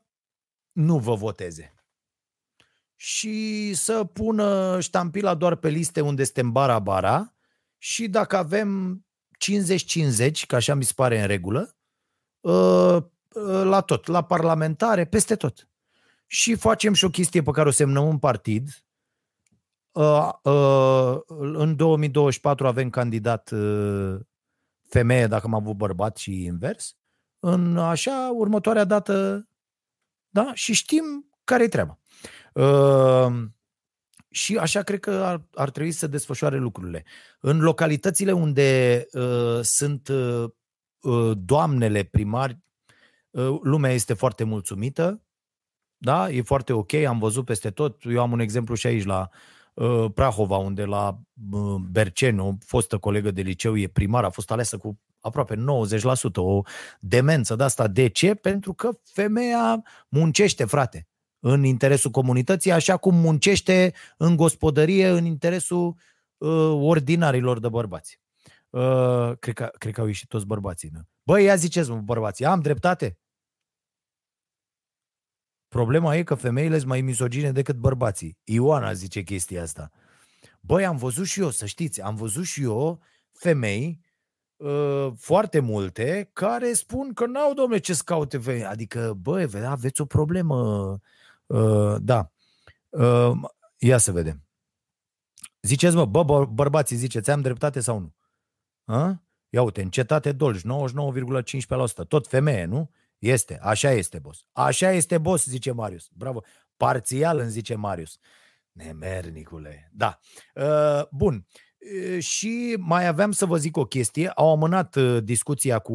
nu 0.71 0.99
vă 0.99 1.15
voteze 1.15 1.75
și 3.03 3.73
să 3.73 4.03
pună 4.03 4.79
ștampila 4.79 5.35
doar 5.35 5.55
pe 5.55 5.69
liste 5.69 6.01
unde 6.01 6.21
este 6.21 6.43
bara-bara 6.43 7.33
și 7.77 8.07
dacă 8.07 8.37
avem 8.37 8.99
50-50, 10.29 10.31
că 10.47 10.55
așa 10.55 10.73
mi 10.73 10.83
se 10.83 10.93
pare 10.95 11.21
în 11.21 11.27
regulă, 11.27 11.75
ă, 12.43 12.53
ă, 13.35 13.63
la 13.63 13.81
tot, 13.81 14.07
la 14.07 14.23
parlamentare, 14.23 15.05
peste 15.05 15.35
tot. 15.35 15.69
Și 16.27 16.55
facem 16.55 16.93
și 16.93 17.05
o 17.05 17.09
chestie 17.09 17.41
pe 17.41 17.51
care 17.51 17.67
o 17.67 17.71
semnăm 17.71 18.07
în 18.07 18.19
partid. 18.19 18.69
Ă, 19.95 20.39
în 21.53 21.75
2024 21.75 22.67
avem 22.67 22.89
candidat 22.89 23.53
femeie 24.87 25.27
dacă 25.27 25.45
am 25.45 25.53
avut 25.53 25.75
bărbat 25.75 26.17
și 26.17 26.43
invers. 26.43 26.95
În 27.39 27.77
așa, 27.77 28.31
următoarea 28.33 28.83
dată, 28.83 29.47
da? 30.31 30.51
Și 30.53 30.73
știm 30.73 31.29
care-i 31.43 31.69
treaba. 31.69 31.99
Uh, 32.53 33.43
și 34.29 34.57
așa 34.57 34.81
cred 34.81 34.99
că 34.99 35.11
ar, 35.11 35.43
ar 35.53 35.69
trebui 35.69 35.91
să 35.91 36.07
desfășoare 36.07 36.57
lucrurile. 36.57 37.03
În 37.39 37.59
localitățile 37.59 38.31
unde 38.31 39.05
uh, 39.11 39.59
sunt 39.61 40.07
uh, 40.07 40.49
uh, 41.01 41.31
doamnele 41.37 42.03
primari, 42.03 42.59
uh, 43.29 43.59
lumea 43.61 43.91
este 43.91 44.13
foarte 44.13 44.43
mulțumită, 44.43 45.21
da, 46.03 46.29
e 46.29 46.41
foarte 46.41 46.73
ok, 46.73 46.93
am 46.93 47.19
văzut 47.19 47.45
peste 47.45 47.71
tot. 47.71 48.01
Eu 48.05 48.21
am 48.21 48.31
un 48.31 48.39
exemplu 48.39 48.75
și 48.75 48.87
aici 48.87 49.03
la 49.03 49.29
uh, 49.73 50.05
Prahova, 50.13 50.57
unde 50.57 50.85
la 50.85 51.19
uh, 51.51 51.75
Berceni, 51.89 52.39
o 52.39 52.53
fostă 52.65 52.97
colegă 52.97 53.31
de 53.31 53.41
liceu, 53.41 53.77
e 53.77 53.87
primar, 53.87 54.23
a 54.23 54.29
fost 54.29 54.51
alesă 54.51 54.77
cu 54.77 54.99
aproape 55.21 55.55
90%, 55.55 55.59
o 56.35 56.61
demență 56.99 57.55
de 57.55 57.63
asta. 57.63 57.87
De 57.87 58.07
ce? 58.07 58.35
Pentru 58.35 58.73
că 58.73 58.89
femeia 59.03 59.83
muncește, 60.09 60.65
frate 60.65 61.07
în 61.39 61.63
interesul 61.63 62.11
comunității, 62.11 62.71
așa 62.71 62.97
cum 62.97 63.15
muncește 63.15 63.93
în 64.17 64.35
gospodărie 64.35 65.07
în 65.07 65.25
interesul 65.25 65.95
ordinarilor 66.71 67.59
de 67.59 67.69
bărbați. 67.69 68.19
Cred 69.39 69.53
că, 69.53 69.71
cred 69.77 69.93
că 69.93 70.01
au 70.01 70.07
ieșit 70.07 70.27
toți 70.27 70.45
bărbații. 70.45 70.89
Nu? 70.93 71.01
Băi, 71.23 71.43
ia 71.43 71.55
ziceți, 71.55 71.89
mă, 71.89 71.95
bărbații, 71.95 72.45
am 72.45 72.61
dreptate? 72.61 73.17
Problema 75.67 76.15
e 76.15 76.23
că 76.23 76.35
femeile 76.35 76.77
sunt 76.77 76.89
mai 76.89 77.01
misogine 77.01 77.51
decât 77.51 77.75
bărbații. 77.75 78.37
Ioana 78.43 78.93
zice 78.93 79.21
chestia 79.21 79.61
asta. 79.61 79.91
Băi, 80.59 80.85
am 80.85 80.97
văzut 80.97 81.25
și 81.25 81.39
eu, 81.39 81.49
să 81.49 81.65
știți, 81.65 82.01
am 82.01 82.15
văzut 82.15 82.45
și 82.45 82.63
eu 82.63 83.01
femei 83.31 83.99
uh, 83.99 84.10
foarte 85.17 85.59
multe 85.59 86.29
care 86.33 86.73
spun 86.73 87.13
că 87.13 87.25
n-au, 87.25 87.53
domnule, 87.53 87.79
ce 87.79 87.93
scaute 87.93 88.37
femei. 88.37 88.65
Adică, 88.65 89.13
băi, 89.21 89.49
aveți 89.65 90.01
o 90.01 90.05
problemă. 90.05 90.55
Uh, 91.45 91.95
da. 91.99 92.31
Uh, 92.89 93.31
ia 93.77 93.97
să 93.97 94.11
vedem. 94.11 94.43
Ziceți, 95.61 95.95
mă, 95.95 96.05
bă, 96.05 96.23
bă 96.23 96.45
bărbații, 96.45 96.95
ziceți, 96.95 97.31
am 97.31 97.41
dreptate 97.41 97.79
sau 97.79 97.99
nu? 97.99 98.13
A? 98.85 99.23
Ia 99.49 99.61
uite, 99.61 99.81
în 99.81 99.89
cetate 99.89 100.31
Dolj, 100.31 100.61
99,15%. 100.61 102.07
Tot 102.07 102.27
femeie, 102.27 102.65
nu? 102.65 102.91
Este, 103.17 103.59
așa 103.61 103.91
este, 103.91 104.19
boss. 104.19 104.45
Așa 104.51 104.91
este, 104.91 105.17
boss, 105.17 105.45
zice 105.45 105.71
Marius. 105.71 106.09
Bravo. 106.13 106.43
Parțial 106.77 107.39
îmi 107.39 107.49
zice 107.49 107.75
Marius. 107.75 108.17
Nemernicule. 108.71 109.91
Da. 109.93 110.19
Uh, 110.55 111.07
bun. 111.11 111.45
Uh, 111.81 112.19
și 112.19 112.75
mai 112.79 113.07
aveam 113.07 113.31
să 113.31 113.45
vă 113.45 113.57
zic 113.57 113.77
o 113.77 113.85
chestie. 113.85 114.27
Au 114.27 114.51
amânat 114.51 114.95
uh, 114.95 115.23
discuția 115.23 115.79
cu 115.79 115.93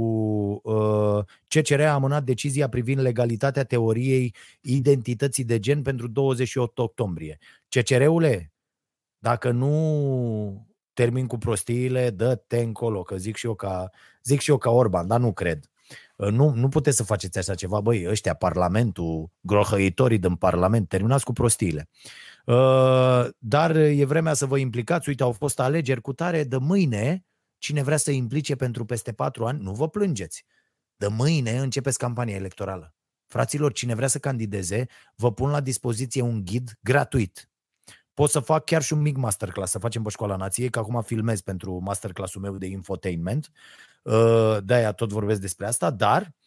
uh, 0.62 1.24
CCR, 1.48 1.80
a 1.80 1.92
amânat 1.92 2.24
decizia 2.24 2.68
privind 2.68 3.00
legalitatea 3.00 3.64
teoriei 3.64 4.34
identității 4.60 5.44
de 5.44 5.58
gen 5.58 5.82
pentru 5.82 6.08
28 6.08 6.78
octombrie. 6.78 7.38
CCR-ule, 7.68 8.52
dacă 9.18 9.50
nu 9.50 10.66
termin 10.92 11.26
cu 11.26 11.38
prostiile, 11.38 12.10
dă-te 12.10 12.58
încolo, 12.58 13.02
că 13.02 13.16
zic 13.16 13.36
și 13.36 13.46
eu 13.46 13.54
ca, 13.54 13.90
zic 14.22 14.40
și 14.40 14.50
eu 14.50 14.58
ca 14.58 14.70
Orban, 14.70 15.06
dar 15.06 15.20
nu 15.20 15.32
cred. 15.32 15.70
Uh, 16.16 16.28
nu, 16.28 16.50
nu 16.54 16.68
puteți 16.68 16.96
să 16.96 17.02
faceți 17.04 17.38
așa 17.38 17.54
ceva, 17.54 17.80
băi, 17.80 18.08
ăștia, 18.08 18.34
Parlamentul, 18.34 19.30
grohăitorii 19.40 20.18
din 20.18 20.34
Parlament, 20.34 20.88
terminați 20.88 21.24
cu 21.24 21.32
prostiile. 21.32 21.88
Uh, 21.92 22.35
dar 23.38 23.76
e 23.76 24.04
vremea 24.04 24.34
să 24.34 24.46
vă 24.46 24.58
implicați, 24.58 25.08
uite, 25.08 25.22
au 25.22 25.32
fost 25.32 25.60
alegeri 25.60 26.00
cu 26.00 26.12
tare, 26.12 26.44
de 26.44 26.56
mâine, 26.56 27.24
cine 27.58 27.82
vrea 27.82 27.96
să 27.96 28.10
implice 28.10 28.56
pentru 28.56 28.84
peste 28.84 29.12
patru 29.12 29.46
ani, 29.46 29.62
nu 29.62 29.72
vă 29.72 29.88
plângeți. 29.88 30.44
De 30.96 31.06
mâine 31.06 31.58
începeți 31.58 31.98
campania 31.98 32.34
electorală. 32.34 32.94
Fraților, 33.26 33.72
cine 33.72 33.94
vrea 33.94 34.08
să 34.08 34.18
candideze, 34.18 34.86
vă 35.14 35.32
pun 35.32 35.50
la 35.50 35.60
dispoziție 35.60 36.22
un 36.22 36.44
ghid 36.44 36.78
gratuit. 36.80 37.50
Pot 38.14 38.30
să 38.30 38.40
fac 38.40 38.64
chiar 38.64 38.82
și 38.82 38.92
un 38.92 39.00
mic 39.00 39.16
masterclass, 39.16 39.70
să 39.70 39.78
facem 39.78 40.02
pe 40.02 40.10
Școala 40.10 40.36
Nației, 40.36 40.70
că 40.70 40.78
acum 40.78 41.02
filmez 41.02 41.40
pentru 41.40 41.78
masterclassul 41.78 42.40
meu 42.40 42.56
de 42.56 42.66
infotainment. 42.66 43.50
Uh, 44.02 44.56
de-aia 44.64 44.92
tot 44.92 45.12
vorbesc 45.12 45.40
despre 45.40 45.66
asta, 45.66 45.90
dar 45.90 46.22
uh, 46.22 46.45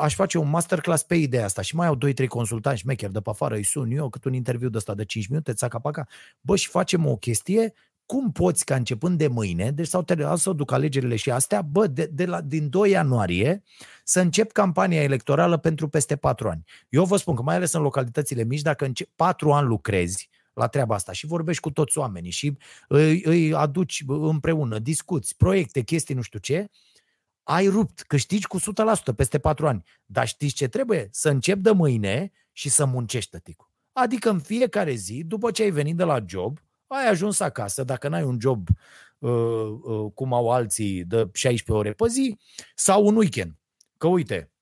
aș 0.00 0.14
face 0.14 0.38
un 0.38 0.48
masterclass 0.48 1.02
pe 1.02 1.14
ideea 1.14 1.44
asta 1.44 1.62
și 1.62 1.76
mai 1.76 1.86
au 1.86 1.98
2-3 2.24 2.26
consultanți 2.28 2.80
șmecheri 2.80 3.12
de 3.12 3.20
pe 3.20 3.30
afară, 3.30 3.54
îi 3.54 3.64
sun 3.64 3.90
eu, 3.90 4.08
cât 4.08 4.24
un 4.24 4.32
interviu 4.32 4.68
de 4.68 4.76
ăsta 4.76 4.94
de 4.94 5.04
5 5.04 5.26
minute, 5.26 5.52
țaca-paca, 5.52 6.06
bă, 6.40 6.56
și 6.56 6.68
facem 6.68 7.06
o 7.06 7.16
chestie 7.16 7.72
cum 8.06 8.32
poți 8.32 8.64
ca 8.64 8.74
începând 8.74 9.18
de 9.18 9.26
mâine, 9.26 9.70
deci 9.70 9.86
sau 9.86 10.02
terminat 10.02 10.38
să 10.38 10.52
duc 10.52 10.72
alegerile 10.72 11.16
și 11.16 11.30
astea, 11.30 11.62
bă, 11.62 11.86
de, 11.86 12.08
de 12.12 12.24
la, 12.24 12.40
din 12.40 12.68
2 12.68 12.90
ianuarie 12.90 13.62
să 14.04 14.20
încep 14.20 14.52
campania 14.52 15.02
electorală 15.02 15.56
pentru 15.56 15.88
peste 15.88 16.16
4 16.16 16.48
ani. 16.48 16.64
Eu 16.88 17.04
vă 17.04 17.16
spun 17.16 17.34
că 17.34 17.42
mai 17.42 17.54
ales 17.54 17.72
în 17.72 17.82
localitățile 17.82 18.44
mici, 18.44 18.62
dacă 18.62 18.84
în 18.84 18.92
4 19.16 19.52
ani 19.52 19.66
lucrezi, 19.66 20.28
la 20.52 20.66
treaba 20.66 20.94
asta 20.94 21.12
și 21.12 21.26
vorbești 21.26 21.62
cu 21.62 21.70
toți 21.70 21.98
oamenii 21.98 22.30
și 22.30 22.56
îi, 22.88 23.22
îi 23.24 23.54
aduci 23.54 24.04
împreună, 24.06 24.78
discuți, 24.78 25.36
proiecte, 25.36 25.82
chestii, 25.82 26.14
nu 26.14 26.20
știu 26.20 26.38
ce, 26.38 26.68
ai 27.46 27.68
rupt, 27.68 28.02
câștigi 28.02 28.46
cu 28.46 28.60
100% 28.60 28.62
peste 29.16 29.38
4 29.38 29.66
ani. 29.66 29.84
Dar 30.04 30.26
știți 30.26 30.54
ce 30.54 30.68
trebuie? 30.68 31.08
Să 31.10 31.28
încep 31.28 31.58
de 31.58 31.70
mâine 31.70 32.32
și 32.52 32.68
să 32.68 32.84
muncești, 32.84 33.30
tăticu. 33.30 33.72
Adică 33.92 34.30
în 34.30 34.40
fiecare 34.40 34.92
zi, 34.94 35.24
după 35.24 35.50
ce 35.50 35.62
ai 35.62 35.70
venit 35.70 35.96
de 35.96 36.04
la 36.04 36.24
job, 36.26 36.58
ai 36.86 37.08
ajuns 37.08 37.40
acasă, 37.40 37.84
dacă 37.84 38.08
n-ai 38.08 38.22
un 38.22 38.40
job 38.40 38.68
uh, 39.18 39.30
uh, 39.30 40.12
cum 40.14 40.32
au 40.32 40.50
alții 40.50 41.04
de 41.04 41.28
16 41.32 41.72
ore 41.72 41.92
pe 41.92 42.08
zi, 42.08 42.38
sau 42.74 43.06
un 43.06 43.16
weekend. 43.16 43.58
Că 43.98 44.06
uite, 44.06 44.52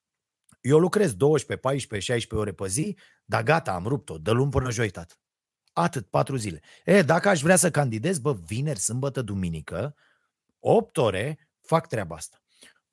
eu 0.61 0.78
lucrez 0.78 1.14
12, 1.14 1.66
14, 1.66 2.12
16 2.12 2.49
ore 2.49 2.53
pe 2.53 2.68
zi, 2.68 2.97
dar 3.24 3.43
gata, 3.43 3.72
am 3.72 3.87
rupt-o, 3.87 4.18
de 4.18 4.30
luni 4.30 4.51
până 4.51 4.70
joi, 4.70 4.91
tată. 4.91 5.14
Atât, 5.72 6.07
patru 6.07 6.37
zile. 6.37 6.61
E, 6.85 7.03
dacă 7.03 7.28
aș 7.28 7.43
vrea 7.43 7.57
să 7.57 7.70
candidez, 7.70 8.18
bă, 8.18 8.32
vineri, 8.32 8.78
sâmbătă, 8.78 9.22
duminică, 9.22 9.95
8 10.59 10.97
ore, 10.97 11.49
fac 11.61 11.87
treaba 11.87 12.14
asta. 12.14 12.43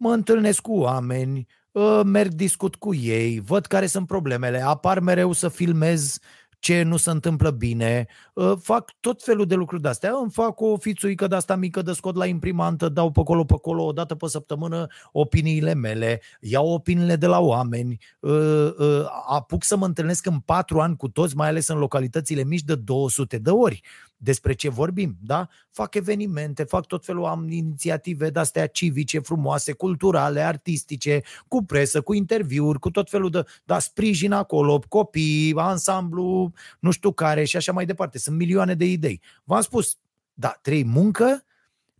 Mă 0.03 0.13
întâlnesc 0.13 0.61
cu 0.61 0.73
oameni, 0.73 1.47
ă, 1.75 2.03
merg, 2.03 2.31
discut 2.31 2.75
cu 2.75 2.93
ei, 2.93 3.39
văd 3.39 3.65
care 3.65 3.85
sunt 3.85 4.07
problemele, 4.07 4.61
apar 4.61 4.99
mereu 4.99 5.31
să 5.31 5.49
filmez 5.49 6.17
ce 6.59 6.83
nu 6.83 6.97
se 6.97 7.09
întâmplă 7.09 7.49
bine, 7.49 8.07
ă, 8.37 8.55
fac 8.55 8.91
tot 8.99 9.23
felul 9.23 9.45
de 9.45 9.55
lucruri 9.55 9.81
de-astea, 9.81 10.13
îmi 10.21 10.31
fac 10.31 10.61
o 10.61 10.77
fițuică 10.77 11.27
de 11.27 11.35
asta 11.35 11.55
mică 11.55 11.81
de 11.81 11.93
scot 11.93 12.15
la 12.15 12.25
imprimantă, 12.25 12.89
dau 12.89 13.11
pe 13.11 13.19
acolo, 13.19 13.43
pe 13.43 13.53
acolo, 13.53 13.83
o 13.85 13.91
dată 13.91 14.15
pe 14.15 14.27
săptămână 14.27 14.87
opiniile 15.11 15.73
mele, 15.73 16.21
iau 16.39 16.67
opiniile 16.67 17.15
de 17.15 17.27
la 17.27 17.39
oameni, 17.39 17.97
ă, 18.23 19.05
apuc 19.27 19.63
să 19.63 19.77
mă 19.77 19.85
întâlnesc 19.85 20.25
în 20.25 20.39
patru 20.39 20.79
ani 20.79 20.95
cu 20.95 21.07
toți, 21.09 21.35
mai 21.35 21.47
ales 21.47 21.67
în 21.67 21.77
localitățile 21.77 22.43
mici 22.43 22.63
de 22.63 22.75
200 22.75 23.37
de 23.37 23.49
ori 23.49 23.81
despre 24.23 24.53
ce 24.53 24.69
vorbim, 24.69 25.17
da? 25.21 25.47
Fac 25.71 25.95
evenimente, 25.95 26.63
fac 26.63 26.85
tot 26.85 27.05
felul, 27.05 27.25
am 27.25 27.49
inițiative 27.49 28.29
de-astea 28.29 28.67
civice, 28.67 29.19
frumoase, 29.19 29.71
culturale, 29.71 30.41
artistice, 30.41 31.21
cu 31.47 31.63
presă, 31.63 32.01
cu 32.01 32.13
interviuri, 32.13 32.79
cu 32.79 32.91
tot 32.91 33.09
felul 33.09 33.29
de, 33.29 33.43
da, 33.63 33.79
sprijin 33.79 34.31
acolo, 34.31 34.79
copii, 34.87 35.53
ansamblu, 35.55 36.53
nu 36.79 36.91
știu 36.91 37.11
care 37.11 37.43
și 37.43 37.57
așa 37.57 37.71
mai 37.71 37.85
departe. 37.85 38.17
Sunt 38.17 38.37
milioane 38.37 38.75
de 38.75 38.85
idei. 38.85 39.21
V-am 39.43 39.61
spus, 39.61 39.97
da, 40.33 40.59
trei 40.61 40.83
muncă, 40.83 41.43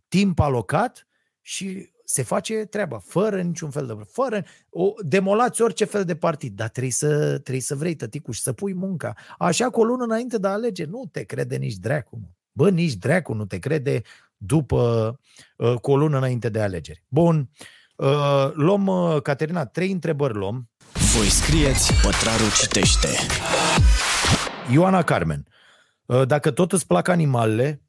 timp 0.08 0.38
alocat 0.38 1.06
și 1.40 1.90
se 2.12 2.22
face 2.22 2.54
treaba, 2.54 2.98
fără 2.98 3.42
niciun 3.42 3.70
fel 3.70 3.86
de... 3.86 3.96
Fără, 4.10 4.44
o, 4.70 4.92
demolați 4.98 5.62
orice 5.62 5.84
fel 5.84 6.04
de 6.04 6.16
partid, 6.16 6.56
dar 6.56 6.68
trebuie 6.68 6.92
să, 6.92 7.38
trebuie 7.38 7.60
să 7.60 7.74
vrei, 7.74 7.94
tăticuș, 7.94 8.36
și 8.36 8.42
să 8.42 8.52
pui 8.52 8.74
munca. 8.74 9.14
Așa 9.38 9.70
cu 9.70 9.80
o 9.80 9.84
lună 9.84 10.04
înainte 10.04 10.38
de 10.38 10.46
a 10.46 10.50
alege, 10.50 10.84
nu 10.84 11.08
te 11.12 11.22
crede 11.22 11.56
nici 11.56 11.74
dracu. 11.74 12.20
Bă, 12.52 12.70
nici 12.70 12.94
dracu 12.94 13.32
nu 13.32 13.46
te 13.46 13.58
crede 13.58 14.02
după, 14.36 15.20
uh, 15.56 15.74
cu 15.74 15.90
o 15.90 15.96
lună 15.96 16.16
înainte 16.16 16.48
de 16.48 16.60
alegeri. 16.60 17.02
Bun, 17.08 17.50
uh, 17.96 18.50
luăm, 18.54 18.86
uh, 18.86 19.22
Caterina, 19.22 19.66
trei 19.66 19.90
întrebări 19.90 20.34
luăm. 20.34 20.70
Voi 21.16 21.26
scrieți, 21.26 21.92
pătrarul 22.02 22.50
citește. 22.60 23.08
Ioana 24.72 25.02
Carmen, 25.02 25.46
uh, 26.06 26.26
dacă 26.26 26.50
tot 26.50 26.72
îți 26.72 26.86
plac 26.86 27.08
animalele, 27.08 27.82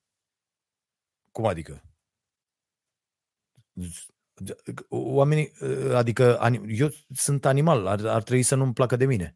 cum 1.31 1.45
adică? 1.45 1.83
Oamenii, 4.89 5.51
adică 5.93 6.51
eu 6.67 6.89
sunt 7.15 7.45
animal, 7.45 7.87
ar, 7.87 8.05
ar 8.05 8.23
trebui 8.23 8.43
să 8.43 8.55
nu-mi 8.55 8.73
placă 8.73 8.95
de 8.95 9.05
mine. 9.05 9.35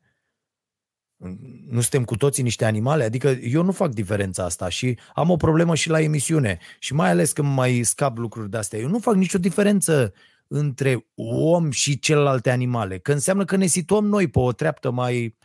Nu 1.69 1.81
suntem 1.81 2.03
cu 2.03 2.15
toții 2.15 2.43
niște 2.43 2.65
animale? 2.65 3.03
Adică 3.03 3.27
eu 3.27 3.63
nu 3.63 3.71
fac 3.71 3.93
diferența 3.93 4.43
asta 4.43 4.69
și 4.69 4.97
am 5.13 5.29
o 5.29 5.35
problemă 5.35 5.75
și 5.75 5.89
la 5.89 6.01
emisiune 6.01 6.59
și 6.79 6.93
mai 6.93 7.09
ales 7.09 7.31
când 7.31 7.53
mai 7.53 7.83
scap 7.83 8.17
lucruri 8.17 8.49
de 8.49 8.57
astea. 8.57 8.79
Eu 8.79 8.87
nu 8.87 8.99
fac 8.99 9.15
nicio 9.15 9.37
diferență 9.37 10.13
între 10.47 11.07
om 11.15 11.71
și 11.71 11.99
celelalte 11.99 12.49
animale, 12.51 12.99
că 12.99 13.11
înseamnă 13.11 13.45
că 13.45 13.55
ne 13.55 13.65
situăm 13.65 14.05
noi 14.05 14.27
pe 14.27 14.39
o 14.39 14.51
treaptă 14.51 14.91
mai... 14.91 15.37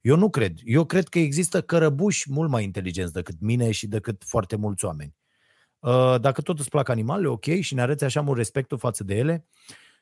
Eu 0.00 0.16
nu 0.16 0.30
cred. 0.30 0.58
Eu 0.64 0.84
cred 0.84 1.08
că 1.08 1.18
există 1.18 1.62
cărăbuși 1.62 2.32
mult 2.32 2.50
mai 2.50 2.64
inteligenți 2.64 3.12
decât 3.12 3.40
mine 3.40 3.70
și 3.70 3.86
decât 3.86 4.22
foarte 4.26 4.56
mulți 4.56 4.84
oameni. 4.84 5.14
Uh, 5.80 6.20
dacă 6.20 6.40
tot 6.40 6.58
îți 6.58 6.68
plac 6.68 6.88
animalele, 6.88 7.28
ok, 7.28 7.44
și 7.44 7.74
ne 7.74 7.80
arăți 7.80 8.04
așa 8.04 8.20
mult 8.20 8.36
respectul 8.36 8.78
față 8.78 9.04
de 9.04 9.14
ele, 9.14 9.46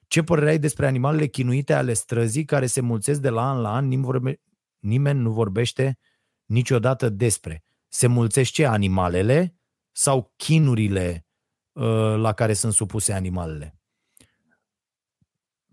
ce 0.06 0.22
părere 0.22 0.50
ai 0.50 0.58
despre 0.58 0.86
animalele 0.86 1.26
chinuite 1.26 1.72
ale 1.72 1.92
străzii 1.92 2.44
care 2.44 2.66
se 2.66 2.80
mulțesc 2.80 3.20
de 3.20 3.28
la 3.28 3.50
an 3.50 3.60
la 3.60 3.74
an, 3.74 3.86
nimeni, 3.86 4.04
vorbe, 4.04 4.40
nimeni 4.78 5.20
nu 5.20 5.32
vorbește 5.32 5.98
niciodată 6.44 7.08
despre. 7.08 7.64
Se 7.88 8.06
mulțesc 8.06 8.50
ce? 8.50 8.66
Animalele 8.66 9.54
sau 9.92 10.32
chinurile 10.36 11.26
uh, 11.72 12.14
la 12.16 12.32
care 12.32 12.52
sunt 12.52 12.72
supuse 12.72 13.12
animalele? 13.12 13.78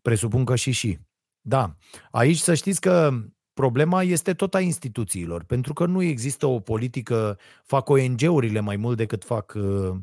Presupun 0.01 0.45
că 0.45 0.55
și 0.55 0.71
și. 0.71 0.99
Da. 1.41 1.75
Aici 2.11 2.37
să 2.37 2.53
știți 2.53 2.81
că 2.81 3.11
Problema 3.55 4.03
este 4.03 4.33
tot 4.33 4.53
a 4.53 4.59
instituțiilor, 4.59 5.43
pentru 5.43 5.73
că 5.73 5.85
nu 5.85 6.01
există 6.01 6.45
o 6.45 6.59
politică, 6.59 7.37
fac 7.63 7.89
ONG-urile 7.89 8.59
mai 8.59 8.75
mult 8.75 8.97
decât 8.97 9.23
fac 9.23 9.53
uh, 9.57 9.95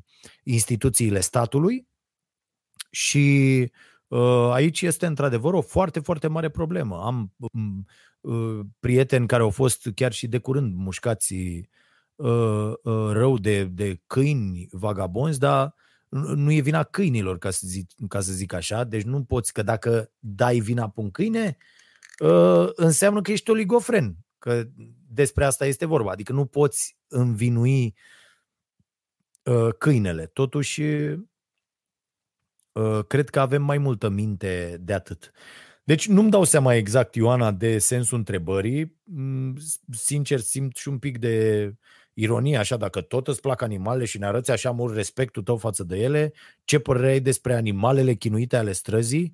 instituțiile 0.43 1.21
statului 1.21 1.89
și 2.91 3.59
uh, 4.09 4.51
aici 4.53 4.83
este 4.83 5.07
într-adevăr 5.07 5.55
o 5.55 5.61
foarte, 5.61 6.01
foarte 6.01 6.27
mare 6.27 6.49
problemă. 6.49 7.03
Am 7.05 7.33
um, 7.37 7.87
uh, 8.21 8.61
prieteni 8.81 9.27
care 9.27 9.43
au 9.43 9.51
fost 9.51 9.89
chiar 9.95 10.13
și 10.13 10.27
de 10.27 10.39
curând 10.39 10.75
mușcați 10.75 11.35
uh, 12.15 12.73
uh, 12.83 13.11
rău 13.11 13.39
de, 13.39 13.65
de 13.65 14.01
câini 14.07 14.69
vagabonzi, 14.71 15.39
dar 15.39 15.75
nu 16.09 16.53
e 16.53 16.61
vina 16.61 16.83
câinilor, 16.83 17.39
ca 17.39 17.51
să, 17.51 17.67
zic, 17.67 17.91
ca 18.09 18.21
să 18.21 18.33
zic 18.33 18.53
așa. 18.53 18.85
Deci 18.85 19.03
nu 19.03 19.25
poți 19.25 19.53
că 19.53 19.63
dacă 19.63 20.11
dai 20.19 20.59
vina 20.59 20.89
pe 20.89 21.01
un 21.01 21.11
câine, 21.11 21.57
uh, 21.59 21.81
înseamnă 22.75 23.21
că 23.21 23.33
ești 23.33 23.51
oligofren. 23.51 24.17
Că 24.39 24.63
despre 25.09 25.45
asta 25.45 25.67
este 25.67 25.87
vorba. 25.87 26.11
Adică 26.11 26.33
nu 26.33 26.45
poți 26.45 26.97
învinui 27.09 27.95
uh, 29.43 29.69
câinele. 29.79 30.27
Totuși, 30.27 30.83
uh, 32.73 33.05
cred 33.07 33.31
că 33.31 33.41
avem 33.41 33.63
mai 33.63 33.79
multă 33.79 34.09
minte 34.09 34.77
de 34.81 34.93
atât. 34.93 35.33
Deci 35.85 36.09
nu-mi 36.09 36.31
dau 36.31 36.45
seama 36.45 36.75
exact, 36.75 37.15
Ioana, 37.15 37.51
de 37.51 37.79
sensul 37.79 38.19
întrebării. 38.19 38.97
Mm, 39.05 39.57
sincer, 39.91 40.41
simt 40.41 40.77
și 40.77 40.89
un 40.89 40.99
pic 40.99 41.19
de 41.19 41.75
ironie, 42.15 42.57
așa, 42.57 42.77
dacă 42.77 43.01
tot 43.01 43.29
îți 43.29 43.41
plac 43.41 43.63
animalele 43.63 44.05
și 44.05 44.19
ne 44.19 44.27
arăți 44.27 44.51
așa 44.51 44.71
mult 44.71 44.95
respectul 44.95 45.43
tău 45.43 45.57
față 45.57 45.85
de 45.85 45.97
ele, 45.97 46.33
ce 46.65 46.79
părere 46.79 47.11
ai 47.11 47.21
despre 47.21 47.55
animalele 47.55 48.15
chinuite 48.15 48.57
ale 48.57 48.73
străzii? 48.73 49.33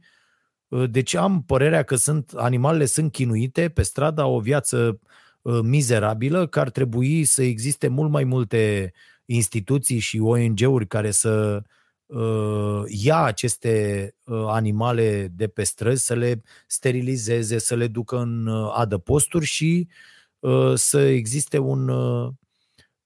Deci 0.91 1.14
am 1.14 1.43
părerea 1.43 1.83
că 1.83 1.97
sunt 1.97 2.33
animalele 2.37 2.85
sunt 2.85 3.12
chinuite 3.12 3.69
pe 3.69 3.83
stradă, 3.83 4.21
au 4.21 4.35
o 4.35 4.41
viață 4.41 4.99
Uh, 5.49 5.61
mizerabilă, 5.62 6.47
că 6.47 6.61
ar 6.61 6.71
trebui 6.71 7.25
să 7.25 7.43
existe 7.43 7.89
mult 7.89 8.11
mai 8.11 8.25
multe 8.25 8.93
instituții 9.25 9.99
și 9.99 10.19
ONG-uri 10.19 10.87
care 10.87 11.11
să 11.11 11.62
uh, 12.07 12.83
ia 12.87 13.23
aceste 13.23 14.14
uh, 14.25 14.45
animale 14.47 15.29
de 15.37 15.49
pe 15.49 15.62
străzi, 15.62 16.05
să 16.05 16.14
le 16.14 16.43
sterilizeze, 16.66 17.59
să 17.59 17.75
le 17.75 17.87
ducă 17.87 18.19
în 18.19 18.47
uh, 18.47 18.73
adăposturi 18.75 19.45
și 19.45 19.89
uh, 20.39 20.73
să 20.75 21.01
existe 21.01 21.59
un, 21.59 21.91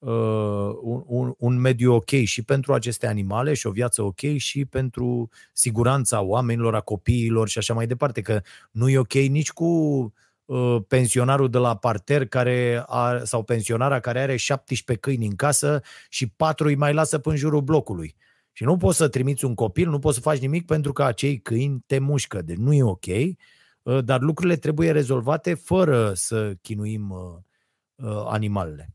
uh, 0.03 0.77
un, 0.83 1.03
un, 1.07 1.35
un 1.39 1.61
mediu 1.61 1.95
ok 1.95 2.11
și 2.11 2.43
pentru 2.43 2.73
aceste 2.73 3.07
animale 3.07 3.55
și 3.55 3.67
o 3.67 3.71
viață 3.71 4.03
ok 4.03 4.37
și 4.37 4.65
pentru 4.65 5.29
siguranța 5.53 6.21
oamenilor, 6.21 6.75
a 6.75 6.81
copiilor 6.81 7.49
și 7.49 7.59
așa 7.59 7.75
mai 7.75 7.87
departe, 7.87 8.21
că 8.21 8.41
nu 8.71 8.89
e 8.89 8.99
ok 8.99 9.13
nici 9.13 9.53
cu 9.53 10.13
Uh, 10.45 10.83
pensionarul 10.89 11.51
de 11.51 11.59
la 11.59 11.77
parter 11.77 12.27
care 12.27 12.85
a, 12.87 13.25
sau 13.25 13.43
pensionara 13.43 14.01
care 14.01 14.21
are 14.21 14.37
17 14.37 15.07
câini 15.07 15.27
în 15.27 15.35
casă 15.35 15.83
și 16.09 16.27
patru 16.27 16.67
îi 16.67 16.75
mai 16.75 16.93
lasă 16.93 17.19
până 17.19 17.35
în 17.35 17.41
jurul 17.41 17.61
blocului. 17.61 18.17
Și 18.53 18.65
nu 18.65 18.77
poți 18.77 18.97
să 18.97 19.09
trimiți 19.09 19.45
un 19.45 19.55
copil, 19.55 19.89
nu 19.89 19.99
poți 19.99 20.15
să 20.15 20.21
faci 20.21 20.39
nimic 20.39 20.67
pentru 20.67 20.93
că 20.93 21.03
acei 21.03 21.39
câini 21.41 21.83
te 21.87 21.99
mușcă. 21.99 22.43
Deci 22.43 22.57
nu 22.57 22.73
e 22.73 22.83
ok, 22.83 23.07
uh, 23.07 24.05
dar 24.05 24.21
lucrurile 24.21 24.57
trebuie 24.57 24.93
rezolvate 24.93 25.55
fără 25.55 26.13
să 26.15 26.53
chinuim 26.63 27.11
uh, 27.11 28.25
animalele. 28.27 28.95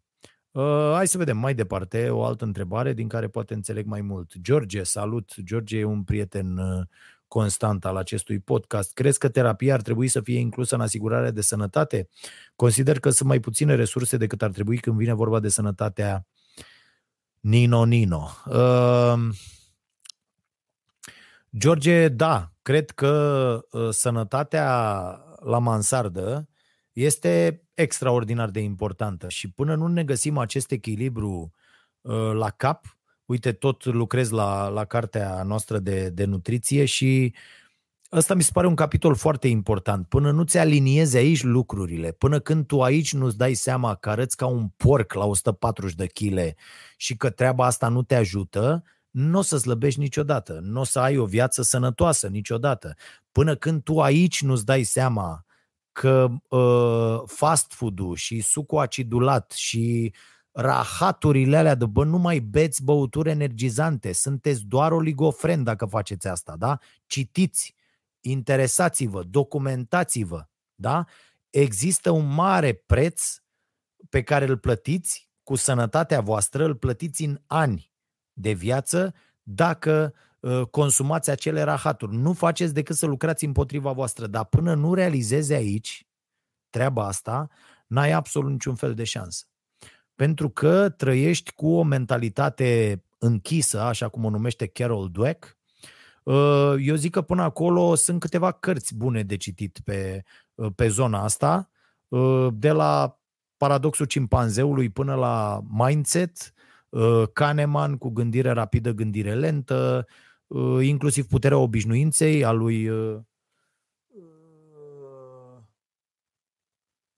Hai 0.94 1.08
să 1.08 1.18
vedem 1.18 1.38
mai 1.38 1.54
departe 1.54 2.10
o 2.10 2.24
altă 2.24 2.46
întrebare 2.46 2.94
din 2.94 3.08
care 3.08 3.28
poate 3.28 3.54
înțeleg 3.54 3.86
mai 3.86 4.02
mult. 4.02 4.32
George, 4.42 4.84
salut! 4.84 5.34
George 5.44 5.78
e 5.78 5.84
un 5.84 6.04
prieten 6.04 6.60
constant 7.28 7.86
al 7.86 7.96
acestui 7.96 8.40
podcast. 8.40 8.94
Crezi 8.94 9.20
că 9.20 9.30
terapia 9.30 9.74
ar 9.74 9.82
trebui 9.82 10.08
să 10.08 10.22
fie 10.22 10.40
inclusă 10.40 10.76
în 10.76 10.82
asigurarea 10.82 11.32
de 11.32 11.42
sănătate? 11.42 12.10
Consider 12.56 13.00
că 13.00 13.10
sunt 13.10 13.28
mai 13.30 13.40
puține 13.40 13.76
resurse 13.76 14.18
decât 14.18 14.42
ar 14.42 14.52
trebui 14.52 14.78
când 14.78 14.98
vine 14.98 15.14
vorba 15.14 15.40
de 15.40 15.50
sănătatea 15.50 16.26
Nino 17.40 17.86
Nino. 17.86 18.30
Uh, 18.46 19.36
George, 21.58 22.08
da, 22.08 22.52
cred 22.62 22.90
că 22.90 23.62
uh, 23.72 23.90
sănătatea 23.90 24.66
la 25.40 25.60
mansardă 25.60 26.50
este 26.94 27.62
extraordinar 27.78 28.50
de 28.50 28.60
importantă 28.60 29.30
și 29.30 29.52
până 29.52 29.76
nu 29.76 29.88
ne 29.88 30.04
găsim 30.04 30.38
acest 30.38 30.72
echilibru 30.72 31.52
uh, 32.02 32.32
la 32.34 32.50
cap, 32.50 32.98
uite, 33.26 33.52
tot 33.52 33.86
lucrez 33.86 34.30
la, 34.30 34.68
la 34.68 34.86
cartea 34.86 35.44
noastră 35.44 35.80
de, 35.80 36.10
de 36.10 36.26
nutriție 36.26 36.86
și 36.86 37.34
ăsta 38.12 38.34
mi 38.34 38.44
se 38.44 38.50
pare 38.54 38.68
un 38.68 38.76
capitol 38.76 39.16
foarte 39.16 39.48
important. 39.48 40.08
Până 40.08 40.32
nu-ți 40.32 40.58
aliniezi 40.58 41.18
aici 41.18 41.44
lucrurile, 41.44 42.12
până 42.12 42.40
când 42.40 42.66
tu 42.66 42.82
aici 42.82 43.14
nu-ți 43.14 43.38
dai 43.38 43.54
seama 43.54 43.96
că 43.96 44.10
arăți 44.10 44.36
ca 44.36 44.46
un 44.46 44.68
porc 44.68 45.14
la 45.14 45.26
140 45.26 45.96
de 45.96 46.06
kg 46.06 46.56
și 46.98 47.16
că 47.16 47.30
treaba 47.30 47.66
asta 47.66 47.88
nu 47.88 48.04
te 48.04 48.16
ajută, 48.16 48.84
nu 49.10 49.38
o 49.38 49.42
să 49.42 49.58
slăbești 49.58 50.00
niciodată, 50.00 50.60
nu 50.64 50.80
o 50.80 50.84
să 50.84 51.00
ai 51.00 51.18
o 51.18 51.26
viață 51.26 51.62
sănătoasă 51.62 52.28
niciodată. 52.28 52.96
Până 53.32 53.56
când 53.56 53.84
tu 53.84 54.00
aici 54.00 54.42
nu-ți 54.42 54.66
dai 54.66 54.84
seama 54.84 55.46
că 56.00 56.28
uh, 56.50 57.22
fast 57.26 57.74
food-ul 57.74 58.16
și 58.16 58.42
sucul 58.42 58.80
acidulat 58.80 59.52
și 59.52 60.14
uh, 60.14 60.20
rahaturile 60.60 61.58
alea 61.58 61.76
de 61.76 61.86
bă, 61.86 62.04
nu 62.04 62.18
mai 62.18 62.40
beți 62.40 62.84
băuturi 62.84 63.30
energizante, 63.30 64.12
sunteți 64.12 64.66
doar 64.66 64.92
oligofren 64.92 65.64
dacă 65.64 65.86
faceți 65.86 66.28
asta, 66.28 66.56
da? 66.58 66.78
Citiți, 67.06 67.76
interesați-vă, 68.20 69.24
documentați-vă, 69.24 70.48
da? 70.76 71.06
Există 71.50 72.10
un 72.10 72.34
mare 72.34 72.74
preț 72.74 73.24
pe 74.10 74.24
care 74.24 74.46
îl 74.46 74.58
plătiți 74.58 75.30
cu 75.44 75.56
sănătatea 75.56 76.22
voastră, 76.22 76.64
îl 76.64 76.76
plătiți 76.76 77.24
în 77.24 77.42
ani 77.48 77.92
de 78.34 78.52
viață 78.52 79.14
dacă 79.44 80.14
uh, 80.14 80.27
consumați 80.70 81.30
acele 81.30 81.62
rahaturi. 81.62 82.16
Nu 82.16 82.34
faceți 82.34 82.74
decât 82.74 82.96
să 82.96 83.06
lucrați 83.06 83.46
împotriva 83.46 83.92
voastră, 83.92 84.28
dar 84.28 84.46
până 84.46 84.74
nu 84.74 84.94
realizezi 84.94 85.54
aici 85.54 86.08
treaba 86.70 87.08
asta, 87.08 87.48
n-ai 87.88 88.12
absolut 88.12 88.52
niciun 88.52 88.76
fel 88.76 88.94
de 88.94 89.04
șansă 89.04 89.46
pentru 90.18 90.50
că 90.50 90.90
trăiești 90.90 91.52
cu 91.52 91.70
o 91.70 91.84
mentalitate 91.84 93.02
închisă, 93.18 93.82
așa 93.82 94.08
cum 94.08 94.26
o 94.26 94.30
numește 94.30 94.68
Carol 94.68 95.10
Dweck. 95.12 95.58
Uh, 96.24 96.74
eu 96.80 96.96
zic 96.96 97.12
că 97.12 97.22
până 97.22 97.42
acolo 97.42 97.96
sunt 97.96 98.20
câteva 98.20 98.52
cărți 98.52 98.96
bune 98.96 99.24
de 99.24 99.38
citit 99.38 99.80
pe, 99.84 100.24
uh, 100.56 100.72
pe 100.76 100.88
zona 100.88 101.24
asta, 101.24 101.70
uh, 102.08 102.48
de 102.54 102.72
la 102.72 103.20
paradoxul 103.58 104.06
cimpanzeului 104.06 104.90
până 104.90 105.16
la 105.16 105.62
mindset, 105.68 106.52
Kahneman 107.34 107.98
cu 107.98 108.10
gândire 108.10 108.50
rapidă, 108.50 108.92
gândire 108.92 109.34
lentă, 109.34 110.08
inclusiv 110.82 111.28
puterea 111.28 111.58
obișnuinței 111.58 112.46
a 112.46 112.52
lui 112.52 112.90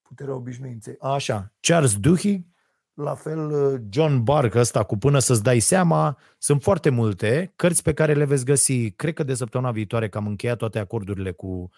puterea 0.02 0.34
obișnuinței. 0.34 0.96
Așa, 1.00 1.54
Charles 1.60 1.98
Duhigg, 1.98 2.46
la 2.94 3.16
fel, 3.16 3.50
uh, 3.52 3.82
John 3.90 4.24
Bark 4.24 4.56
ăsta 4.56 4.84
cu 4.84 4.98
Până 4.98 5.20
să-ți 5.20 5.44
dai 5.44 5.60
seama, 5.60 6.18
sunt 6.38 6.64
foarte 6.64 6.90
multe 6.90 7.54
cărți 7.56 7.84
pe 7.84 7.94
care 7.94 8.14
le 8.14 8.26
veți 8.26 8.46
găsi, 8.46 8.92
cred 8.92 9.14
că 9.14 9.24
de 9.24 9.34
săptămâna 9.34 9.72
viitoare, 9.72 10.10
că 10.10 10.18
am 10.18 10.28
încheiat 10.28 10.58
toate 10.58 10.80
acordurile 10.80 11.32
cu 11.32 11.70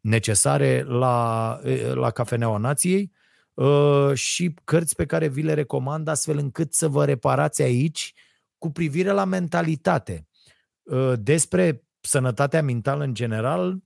necesare 0.00 0.82
la, 0.82 1.58
la 1.94 2.10
Cafeneaua 2.10 2.56
Nației 2.56 3.12
uh, 3.54 4.14
și 4.14 4.54
cărți 4.64 4.94
pe 4.94 5.06
care 5.06 5.28
vi 5.28 5.42
le 5.42 5.54
recomand 5.54 6.08
astfel 6.08 6.38
încât 6.38 6.74
să 6.74 6.88
vă 6.88 7.04
reparați 7.04 7.62
aici 7.62 8.14
cu 8.58 8.70
privire 8.70 9.10
la 9.10 9.24
mentalitate. 9.24 10.28
Uh, 10.90 11.12
despre 11.18 11.84
sănătatea 12.00 12.62
mentală 12.62 13.04
în 13.04 13.14
general, 13.14 13.78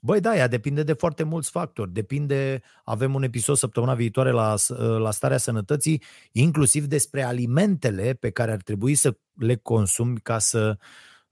Băi, 0.00 0.20
da, 0.20 0.36
ea 0.36 0.48
depinde 0.48 0.82
de 0.82 0.92
foarte 0.92 1.22
mulți 1.22 1.50
factori. 1.50 1.92
Depinde, 1.92 2.62
avem 2.84 3.14
un 3.14 3.22
episod 3.22 3.56
săptămâna 3.56 3.94
viitoare 3.94 4.30
la, 4.30 4.54
la 4.98 5.10
starea 5.10 5.36
sănătății, 5.36 6.02
inclusiv 6.32 6.84
despre 6.84 7.22
alimentele 7.22 8.14
pe 8.14 8.30
care 8.30 8.52
ar 8.52 8.62
trebui 8.62 8.94
să 8.94 9.16
le 9.34 9.56
consumi 9.56 10.20
ca 10.20 10.38
să 10.38 10.78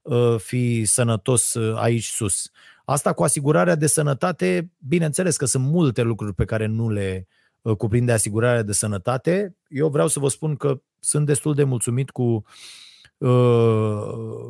uh, 0.01 0.35
fii 0.37 0.85
sănătos 0.85 1.53
uh, 1.53 1.77
aici 1.77 2.05
sus. 2.05 2.49
Asta 2.85 3.13
cu 3.13 3.23
asigurarea 3.23 3.75
de 3.75 3.87
sănătate, 3.87 4.71
bineînțeles 4.77 5.37
că 5.37 5.45
sunt 5.45 5.63
multe 5.63 6.01
lucruri 6.01 6.33
pe 6.33 6.45
care 6.45 6.65
nu 6.65 6.89
le 6.89 7.27
uh, 7.61 7.75
cuprinde 7.75 8.11
asigurarea 8.11 8.63
de 8.63 8.73
sănătate. 8.73 9.55
Eu 9.67 9.89
vreau 9.89 10.07
să 10.07 10.19
vă 10.19 10.27
spun 10.27 10.55
că 10.55 10.81
sunt 10.99 11.25
destul 11.25 11.53
de 11.53 11.63
mulțumit 11.63 12.09
cu 12.09 12.23
uh, 12.23 12.43
uh, 12.43 12.84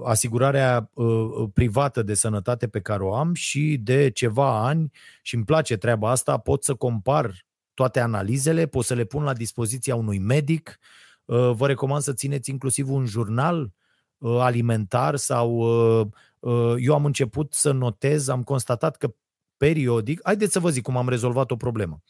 asigurarea 0.03 0.89
uh, 0.93 1.49
privată 1.53 2.03
de 2.03 2.13
sănătate 2.13 2.67
pe 2.67 2.81
care 2.81 3.03
o 3.03 3.15
am 3.15 3.33
și 3.33 3.77
de 3.83 4.09
ceva 4.09 4.65
ani 4.65 4.91
și 5.21 5.35
îmi 5.35 5.45
place 5.45 5.77
treaba 5.77 6.09
asta, 6.09 6.37
pot 6.37 6.63
să 6.63 6.73
compar 6.73 7.45
toate 7.73 7.99
analizele, 7.99 8.65
pot 8.65 8.85
să 8.85 8.93
le 8.93 9.03
pun 9.03 9.23
la 9.23 9.33
dispoziția 9.33 9.95
unui 9.95 10.19
medic. 10.19 10.79
Uh, 11.25 11.51
vă 11.51 11.67
recomand 11.67 12.01
să 12.01 12.13
țineți 12.13 12.49
inclusiv 12.49 12.89
un 12.89 13.05
jurnal 13.05 13.71
uh, 14.17 14.37
alimentar 14.39 15.15
sau 15.15 15.51
uh, 15.51 16.07
uh, 16.39 16.73
eu 16.77 16.93
am 16.93 17.05
început 17.05 17.53
să 17.53 17.71
notez, 17.71 18.27
am 18.27 18.43
constatat 18.43 18.95
că 18.95 19.13
periodic, 19.57 20.19
haideți 20.23 20.51
să 20.51 20.59
vă 20.59 20.69
zic 20.69 20.83
cum 20.83 20.97
am 20.97 21.09
rezolvat 21.09 21.51
o 21.51 21.55
problemă. 21.55 22.01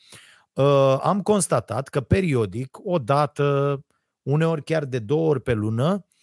Uh, 0.54 0.98
am 1.02 1.22
constatat 1.22 1.88
că 1.88 2.02
periodic, 2.02 2.78
o 2.84 3.00
dată, 3.00 3.80
uneori 4.22 4.64
chiar 4.64 4.86
de 4.86 5.00
două 5.00 5.30
ori 5.30 5.42
pe 5.42 5.54
lună, 5.54 5.92
Uh, 5.94 6.14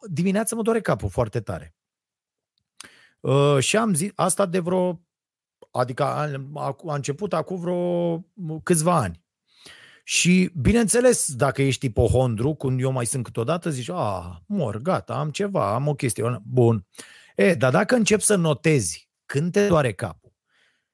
dimineața 0.00 0.56
mă 0.56 0.62
doare 0.62 0.80
capul 0.80 1.08
foarte 1.08 1.40
tare. 1.40 1.74
Uh, 3.20 3.58
și 3.58 3.76
am 3.76 3.94
zis, 3.94 4.10
asta 4.14 4.46
de 4.46 4.58
vreo, 4.58 5.00
adică 5.70 6.02
a, 6.02 6.30
a, 6.54 6.76
a 6.86 6.94
început 6.94 7.32
acum 7.32 7.60
vreo 7.60 8.18
câțiva 8.62 8.96
ani. 8.96 9.20
Și, 10.04 10.50
bineînțeles, 10.54 11.34
dacă 11.34 11.62
ești 11.62 11.86
ipohondru, 11.86 12.54
când 12.54 12.80
eu 12.80 12.92
mai 12.92 13.06
sunt 13.06 13.24
câteodată, 13.24 13.70
zici, 13.70 13.88
a, 13.88 14.42
mor, 14.46 14.76
gata, 14.76 15.14
am 15.14 15.30
ceva, 15.30 15.74
am 15.74 15.88
o 15.88 15.94
chestie. 15.94 16.42
Bun. 16.44 16.86
E, 17.36 17.54
dar 17.54 17.70
dacă 17.70 17.94
începi 17.94 18.22
să 18.22 18.36
notezi 18.36 19.10
când 19.26 19.52
te 19.52 19.66
doare 19.66 19.92
capul 19.92 20.32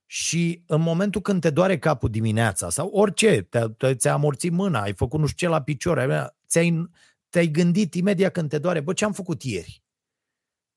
și 0.06 0.62
în 0.66 0.80
momentul 0.80 1.20
când 1.20 1.40
te 1.40 1.50
doare 1.50 1.78
capul 1.78 2.10
dimineața 2.10 2.70
sau 2.70 2.88
orice, 2.88 3.42
te, 3.42 3.60
te, 3.76 3.94
ți-a 3.94 4.12
amorțit 4.12 4.52
mâna, 4.52 4.80
ai 4.80 4.92
făcut 4.92 5.20
nu 5.20 5.26
știu 5.26 5.46
ce 5.46 5.52
la 5.52 5.62
picior, 5.62 6.32
ți-ai, 6.48 6.90
te-ai 7.28 7.46
gândit 7.46 7.94
imediat 7.94 8.32
când 8.32 8.48
te 8.48 8.58
doare, 8.58 8.80
bă, 8.80 8.92
ce 8.92 9.04
am 9.04 9.12
făcut 9.12 9.42
ieri? 9.42 9.82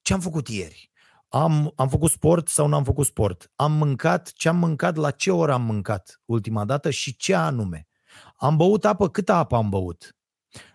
Ce 0.02 0.14
am 0.14 0.20
făcut 0.20 0.48
ieri? 0.48 0.92
Am, 1.28 1.74
am 1.76 1.90
făcut 1.90 2.12
sport 2.12 2.48
sau 2.48 2.68
n-am 2.68 2.84
făcut 2.84 3.06
sport? 3.06 3.52
Am 3.56 3.72
mâncat 3.72 4.32
ce 4.32 4.48
am 4.48 4.58
mâncat, 4.58 4.96
la 4.96 5.12
ce 5.12 5.32
oră 5.32 5.54
am 5.54 5.62
mâncat 5.62 6.22
ultima 6.26 6.66
dată 6.66 6.90
și 6.90 7.16
ce 7.16 7.34
anume? 7.34 7.88
Am 8.36 8.58
băut 8.58 8.86
apă, 8.86 9.10
câtă 9.10 9.32
apă 9.32 9.56
am 9.56 9.70
băut? 9.70 10.16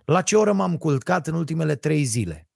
La 0.04 0.22
ce 0.22 0.36
oră 0.36 0.52
m-am 0.52 0.76
culcat 0.76 1.26
în 1.26 1.34
ultimele 1.34 1.76
trei 1.76 2.04
zile? 2.04 2.50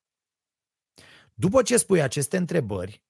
După 1.35 1.63
ce 1.63 1.77
spui 1.77 2.03
aceste 2.03 2.37
întrebări, 2.37 3.05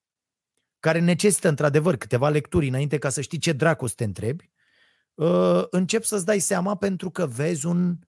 care 0.80 0.98
necesită 0.98 1.48
într-adevăr 1.48 1.96
câteva 1.96 2.28
lecturi 2.28 2.68
înainte 2.68 2.98
ca 2.98 3.08
să 3.08 3.20
știi 3.20 3.38
ce 3.38 3.52
dracu 3.52 3.86
să 3.86 3.94
te 3.96 4.04
întrebi, 4.04 4.50
uh, 5.14 5.64
încep 5.70 6.04
să-ți 6.04 6.24
dai 6.24 6.38
seama 6.38 6.76
pentru 6.76 7.10
că 7.10 7.26
vezi 7.26 7.66
un 7.66 7.98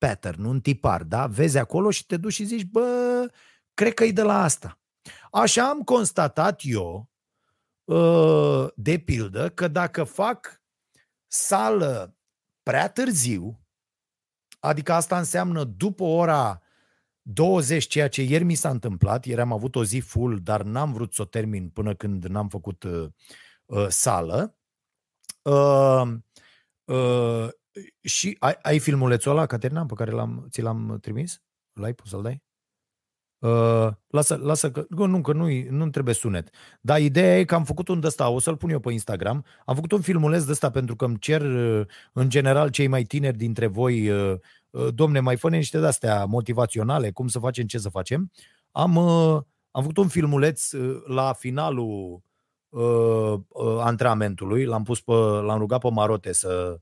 pattern, 0.00 0.44
un 0.44 0.60
tipar, 0.60 1.02
da? 1.02 1.26
Vezi 1.26 1.58
acolo 1.58 1.90
și 1.90 2.06
te 2.06 2.16
duci 2.16 2.32
și 2.32 2.44
zici, 2.44 2.64
bă, 2.64 3.26
cred 3.74 3.94
că 3.94 4.04
e 4.04 4.12
de 4.12 4.22
la 4.22 4.42
asta. 4.42 4.78
Așa 5.30 5.68
am 5.68 5.80
constatat 5.80 6.60
eu, 6.64 7.10
uh, 7.84 8.68
de 8.74 8.98
pildă, 8.98 9.48
că 9.48 9.68
dacă 9.68 10.04
fac 10.04 10.62
sală 11.26 12.16
prea 12.62 12.88
târziu, 12.88 13.60
adică 14.60 14.92
asta 14.92 15.18
înseamnă 15.18 15.64
după 15.64 16.04
ora 16.04 16.62
20, 17.22 17.86
ceea 17.86 18.08
ce 18.08 18.22
ieri 18.22 18.44
mi 18.44 18.54
s-a 18.54 18.70
întâmplat, 18.70 19.24
ieri 19.24 19.40
am 19.40 19.52
avut 19.52 19.76
o 19.76 19.84
zi 19.84 19.98
full, 19.98 20.40
dar 20.42 20.62
n-am 20.62 20.92
vrut 20.92 21.14
să 21.14 21.22
o 21.22 21.24
termin 21.24 21.68
până 21.68 21.94
când 21.94 22.24
n-am 22.24 22.48
făcut 22.48 22.82
uh, 22.82 23.08
uh, 23.64 23.86
sală. 23.88 24.56
Uh, 25.42 26.02
uh, 26.84 27.48
și 28.00 28.36
ai, 28.38 28.58
ai 28.62 28.78
filmulețul 28.78 29.30
ăla, 29.30 29.46
Caterina, 29.46 29.86
pe 29.86 29.94
care 29.94 30.10
l-am, 30.10 30.46
ți 30.50 30.62
l-am 30.62 30.98
trimis? 31.00 31.42
L-ai 31.72 31.94
pus 31.94 32.08
să-l 32.08 32.22
dai? 32.22 32.42
Uh, 33.40 33.88
lasă, 34.06 34.36
lasă 34.36 34.70
că, 34.70 34.86
nu, 35.06 35.20
că 35.20 35.32
nu, 35.32 35.48
nu 35.70 35.90
trebuie 35.90 36.14
sunet. 36.14 36.48
Dar 36.80 37.00
ideea 37.00 37.38
e 37.38 37.44
că 37.44 37.54
am 37.54 37.64
făcut 37.64 37.88
un 37.88 38.00
ăsta, 38.04 38.28
o 38.28 38.38
să-l 38.38 38.56
pun 38.56 38.70
eu 38.70 38.80
pe 38.80 38.92
Instagram, 38.92 39.44
am 39.64 39.74
făcut 39.74 39.92
un 39.92 40.00
filmuleț 40.00 40.42
de 40.44 40.50
ăsta 40.50 40.70
pentru 40.70 40.96
că 40.96 41.04
îmi 41.04 41.18
cer 41.18 41.42
uh, 41.42 41.86
în 42.12 42.28
general 42.28 42.68
cei 42.68 42.86
mai 42.86 43.02
tineri 43.02 43.36
dintre 43.36 43.66
voi, 43.66 44.10
uh, 44.10 44.38
uh, 44.70 44.88
domne, 44.94 45.20
mai 45.20 45.36
fă 45.36 45.48
niște 45.48 45.78
de-astea 45.78 46.24
motivaționale, 46.24 47.10
cum 47.10 47.28
să 47.28 47.38
facem, 47.38 47.66
ce 47.66 47.78
să 47.78 47.88
facem. 47.88 48.30
Am, 48.70 48.96
uh, 48.96 49.40
am 49.70 49.82
făcut 49.82 49.96
un 49.96 50.08
filmuleț 50.08 50.72
uh, 50.72 51.02
la 51.06 51.32
finalul 51.32 52.22
uh, 52.68 53.32
uh, 53.48 53.78
antrenamentului, 53.78 54.64
l-am 54.64 54.82
pus 54.82 55.00
pe, 55.00 55.12
l-am 55.12 55.58
rugat 55.58 55.80
pe 55.80 55.90
Marote 55.90 56.32
să, 56.32 56.80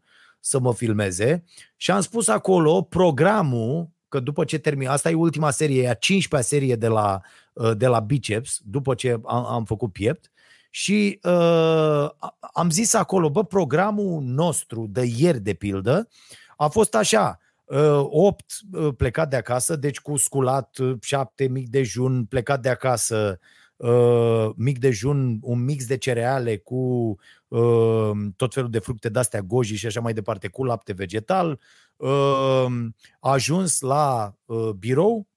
să 0.49 0.59
mă 0.61 0.75
filmeze. 0.75 1.45
Și 1.77 1.91
am 1.91 2.01
spus 2.01 2.29
acolo 2.29 2.83
programul 2.83 3.89
că 4.09 4.21
după 4.21 4.45
ce 4.45 4.59
termin, 4.59 4.89
asta 4.89 5.11
e 5.11 5.15
ultima 5.15 5.51
serie, 5.51 5.83
e 5.83 5.89
a 5.89 5.95
15-a 5.95 6.41
serie 6.41 6.77
de 6.77 6.89
la, 6.89 7.21
uh, 7.53 7.77
de 7.77 7.87
la 7.87 8.01
biceps, 8.01 8.61
după 8.65 8.95
ce 8.95 9.21
am, 9.25 9.47
am 9.47 9.65
făcut 9.65 9.93
piept, 9.93 10.31
și 10.71 11.19
uh, 11.23 12.09
am 12.53 12.71
zis 12.71 12.95
acolo, 12.95 13.31
bă, 13.31 13.45
programul 13.45 14.23
nostru 14.23 14.87
de 14.91 15.13
ieri, 15.17 15.41
de 15.41 15.55
pildă, 15.55 16.09
a 16.57 16.69
fost 16.69 16.95
așa, 16.95 17.39
uh, 17.65 18.01
8 18.03 18.45
uh, 18.73 18.95
plecat 18.97 19.31
de 19.31 19.37
acasă, 19.37 19.77
deci 19.77 20.01
cu 20.01 20.17
sculat, 20.17 20.77
7 21.01 21.45
uh, 21.45 21.51
mic 21.51 21.69
dejun, 21.69 22.25
plecat 22.25 22.61
de 22.61 22.69
acasă, 22.69 23.39
uh, 23.79 24.51
mic 24.57 24.79
dejun, 24.79 25.39
un 25.43 25.65
mix 25.65 25.87
de 25.87 25.97
cereale 25.97 26.57
cu 26.57 27.17
uh, 27.49 28.11
tot 28.37 28.55
felul 28.55 28.71
de 28.71 28.79
fructe 28.79 29.09
de-astea 29.09 29.41
goji 29.41 29.77
și 29.77 29.87
așa 29.87 30.01
mai 30.01 30.13
departe, 30.13 30.49
cu 30.49 30.65
lapte 30.65 30.93
vegetal, 30.93 31.61
Ehm, 31.99 32.95
a 33.21 33.31
ajuns 33.31 33.81
la 33.81 34.35
uh, 34.45 34.71
birou, 34.71 35.29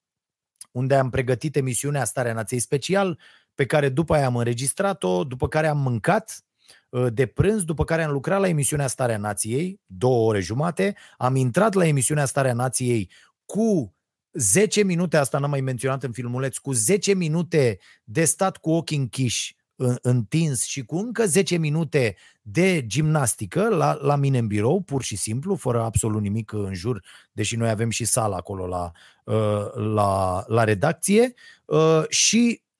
unde 0.71 0.95
am 0.95 1.09
pregătit 1.09 1.55
emisiunea 1.55 2.03
Starea 2.03 2.33
Nației 2.33 2.59
Special, 2.59 3.19
pe 3.55 3.65
care 3.65 3.89
după 3.89 4.13
aia 4.13 4.25
am 4.25 4.35
înregistrat-o, 4.35 5.23
după 5.23 5.47
care 5.47 5.67
am 5.67 5.77
mâncat 5.77 6.45
uh, 6.89 7.07
de 7.13 7.25
prânz, 7.25 7.63
după 7.63 7.83
care 7.83 8.03
am 8.03 8.11
lucrat 8.11 8.39
la 8.39 8.47
emisiunea 8.47 8.87
Starea 8.87 9.17
Nației, 9.17 9.81
două 9.85 10.27
ore 10.29 10.39
jumate, 10.39 10.95
am 11.17 11.35
intrat 11.35 11.73
la 11.73 11.85
emisiunea 11.85 12.25
Starea 12.25 12.53
Nației 12.53 13.11
cu 13.45 13.95
10 14.33 14.83
minute, 14.83 15.17
asta 15.17 15.37
n-am 15.37 15.49
mai 15.49 15.61
menționat 15.61 16.03
în 16.03 16.11
filmuleț, 16.11 16.57
cu 16.57 16.71
10 16.71 17.13
minute 17.13 17.79
de 18.03 18.23
stat 18.23 18.57
cu 18.57 18.71
ochii 18.71 18.97
închiși 18.97 19.55
întins 20.01 20.63
și 20.63 20.85
cu 20.85 20.97
încă 20.97 21.25
10 21.25 21.57
minute 21.57 22.15
de 22.41 22.85
gimnastică 22.85 23.67
la, 23.67 23.97
la 24.01 24.15
mine 24.15 24.37
în 24.37 24.47
birou, 24.47 24.81
pur 24.81 25.03
și 25.03 25.15
simplu, 25.15 25.55
fără 25.55 25.81
absolut 25.81 26.21
nimic 26.21 26.51
în 26.51 26.73
jur, 26.73 27.03
deși 27.31 27.55
noi 27.55 27.69
avem 27.69 27.89
și 27.89 28.05
sală 28.05 28.35
acolo 28.35 28.67
la, 28.67 28.91
uh, 29.23 29.73
la, 29.93 30.43
la 30.47 30.63
redacție 30.63 31.33
uh, 31.65 32.03
și 32.09 32.61
uh, 32.61 32.70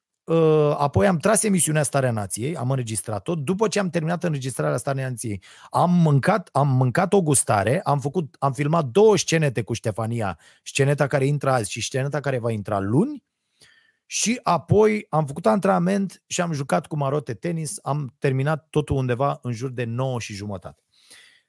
apoi 0.77 1.07
am 1.07 1.17
tras 1.17 1.43
emisiunea 1.43 1.83
Starea 1.83 2.11
Nației, 2.11 2.55
am 2.55 2.69
înregistrat-o, 2.69 3.35
după 3.35 3.67
ce 3.67 3.79
am 3.79 3.89
terminat 3.89 4.23
înregistrarea 4.23 4.77
Starea 4.77 5.09
Nației, 5.09 5.43
am 5.69 5.91
mâncat, 5.91 6.49
am 6.51 6.67
mâncat 6.67 7.13
o 7.13 7.21
gustare, 7.21 7.81
am, 7.83 7.99
făcut, 7.99 8.35
am 8.39 8.53
filmat 8.53 8.85
două 8.85 9.17
scenete 9.17 9.61
cu 9.61 9.73
Ștefania, 9.73 10.39
sceneta 10.63 11.07
care 11.07 11.25
intră 11.25 11.51
azi 11.51 11.71
și 11.71 11.81
sceneta 11.81 12.19
care 12.19 12.39
va 12.39 12.51
intra 12.51 12.79
luni, 12.79 13.23
și 14.05 14.39
apoi 14.43 15.05
am 15.09 15.25
făcut 15.25 15.45
antrenament 15.45 16.23
și 16.27 16.41
am 16.41 16.51
jucat 16.51 16.87
cu 16.87 16.97
marote 16.97 17.33
tenis, 17.33 17.79
am 17.81 18.15
terminat 18.19 18.67
totul 18.69 18.95
undeva 18.95 19.39
în 19.41 19.51
jur 19.51 19.69
de 19.69 19.83
9 19.83 20.19
și 20.19 20.33
jumătate. 20.33 20.83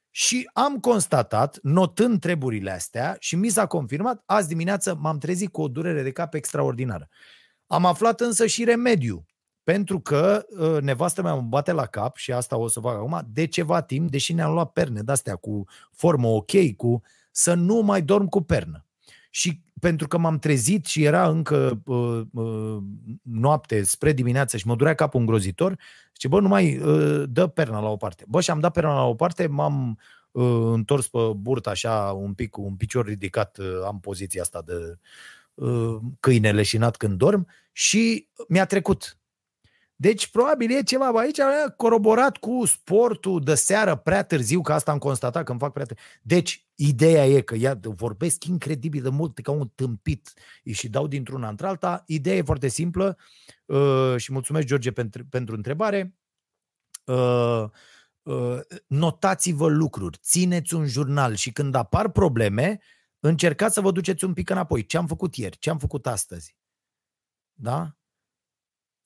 Și 0.09 0.49
am 0.53 0.79
constatat, 0.79 1.59
notând 1.61 2.19
treburile 2.19 2.71
astea, 2.71 3.15
și 3.19 3.35
mi 3.35 3.49
s-a 3.49 3.65
confirmat, 3.65 4.23
azi 4.25 4.47
dimineață 4.47 4.95
m-am 4.95 5.17
trezit 5.17 5.51
cu 5.51 5.61
o 5.61 5.67
durere 5.67 6.03
de 6.03 6.11
cap 6.11 6.33
extraordinară. 6.33 7.09
Am 7.67 7.85
aflat 7.85 8.19
însă 8.19 8.45
și 8.45 8.63
remediu, 8.63 9.25
pentru 9.63 9.99
că 9.99 10.45
uh, 10.49 10.81
nevastă 10.81 11.21
mea 11.21 11.33
mă 11.33 11.41
bate 11.41 11.71
la 11.71 11.85
cap, 11.85 12.15
și 12.15 12.31
asta 12.31 12.57
o 12.57 12.67
să 12.67 12.79
fac 12.79 12.95
acum, 12.95 13.21
de 13.27 13.45
ceva 13.45 13.81
timp, 13.81 14.11
deși 14.11 14.33
ne-am 14.33 14.53
luat 14.53 14.71
perne 14.71 15.01
de-astea 15.01 15.35
cu 15.35 15.63
formă 15.91 16.27
ok, 16.27 16.75
cu 16.77 17.01
să 17.31 17.53
nu 17.53 17.79
mai 17.79 18.01
dorm 18.01 18.27
cu 18.27 18.41
pernă. 18.41 18.85
Și 19.29 19.61
pentru 19.79 20.07
că 20.07 20.17
m-am 20.17 20.39
trezit 20.39 20.85
și 20.85 21.03
era 21.03 21.27
încă 21.27 21.81
uh, 21.85 22.21
uh, 22.33 22.77
noapte 23.21 23.83
spre 23.83 24.11
dimineață 24.11 24.57
și 24.57 24.67
mă 24.67 24.75
durea 24.75 24.93
capul 24.93 25.19
îngrozitor, 25.19 25.79
zice, 26.13 26.27
bă, 26.27 26.39
nu 26.39 26.47
mai 26.47 26.77
uh, 26.77 27.23
dă 27.29 27.47
perna 27.47 27.79
la 27.79 27.89
o 27.89 27.95
parte. 27.95 28.25
Bă, 28.27 28.41
și 28.41 28.51
am 28.51 28.59
dat 28.59 28.73
perna 28.73 28.93
la 28.93 29.03
o 29.03 29.15
parte, 29.15 29.47
m-am 29.47 29.99
uh, 30.31 30.71
întors 30.73 31.07
pe 31.07 31.17
burtă 31.35 31.69
așa 31.69 32.11
un 32.17 32.33
pic, 32.33 32.57
un 32.57 32.75
picior 32.75 33.05
ridicat, 33.05 33.57
uh, 33.57 33.65
am 33.85 33.99
poziția 33.99 34.41
asta 34.41 34.61
de 34.65 34.73
uh, 34.73 34.97
câine 36.19 36.51
leșinat 36.51 36.97
când 36.97 37.17
dorm 37.17 37.47
și 37.71 38.29
mi-a 38.47 38.65
trecut. 38.65 39.17
Deci, 39.95 40.27
probabil 40.27 40.71
e 40.71 40.83
ceva 40.83 41.05
aici 41.05 41.39
coroborat 41.77 42.37
cu 42.37 42.65
sportul 42.65 43.41
de 43.41 43.55
seară 43.55 43.95
prea 43.95 44.23
târziu, 44.23 44.61
că 44.61 44.73
asta 44.73 44.91
am 44.91 44.97
constatat 44.97 45.43
când 45.43 45.59
fac 45.59 45.73
prea 45.73 45.85
târziu. 45.85 46.05
Deci, 46.21 46.67
ideea 46.75 47.25
e 47.27 47.41
că 47.41 47.55
ia, 47.55 47.79
vorbesc 47.81 48.45
incredibil 48.45 49.03
de 49.03 49.09
mult 49.09 49.39
ca 49.39 49.51
un 49.51 49.71
tâmpit 49.75 50.33
și 50.71 50.89
dau 50.89 51.07
dintr-una 51.07 51.47
într-alta. 51.47 52.03
Ideea 52.07 52.35
e 52.35 52.41
foarte 52.41 52.67
simplă 52.67 53.17
uh, 53.65 54.15
și 54.17 54.31
mulțumesc, 54.31 54.65
George, 54.65 54.91
pentru, 54.91 55.25
pentru 55.25 55.55
întrebare. 55.55 56.15
Uh, 57.05 57.63
uh, 58.23 58.59
notați-vă 58.87 59.67
lucruri, 59.67 60.17
țineți 60.21 60.73
un 60.73 60.85
jurnal 60.85 61.35
și 61.35 61.51
când 61.51 61.75
apar 61.75 62.09
probleme, 62.09 62.79
încercați 63.23 63.73
să 63.73 63.81
vă 63.81 63.91
duceți 63.91 64.23
un 64.23 64.33
pic 64.33 64.49
înapoi. 64.49 64.85
Ce 64.85 64.97
am 64.97 65.07
făcut 65.07 65.35
ieri? 65.35 65.57
Ce 65.57 65.69
am 65.69 65.77
făcut 65.77 66.07
astăzi? 66.07 66.55
Da? 67.53 67.95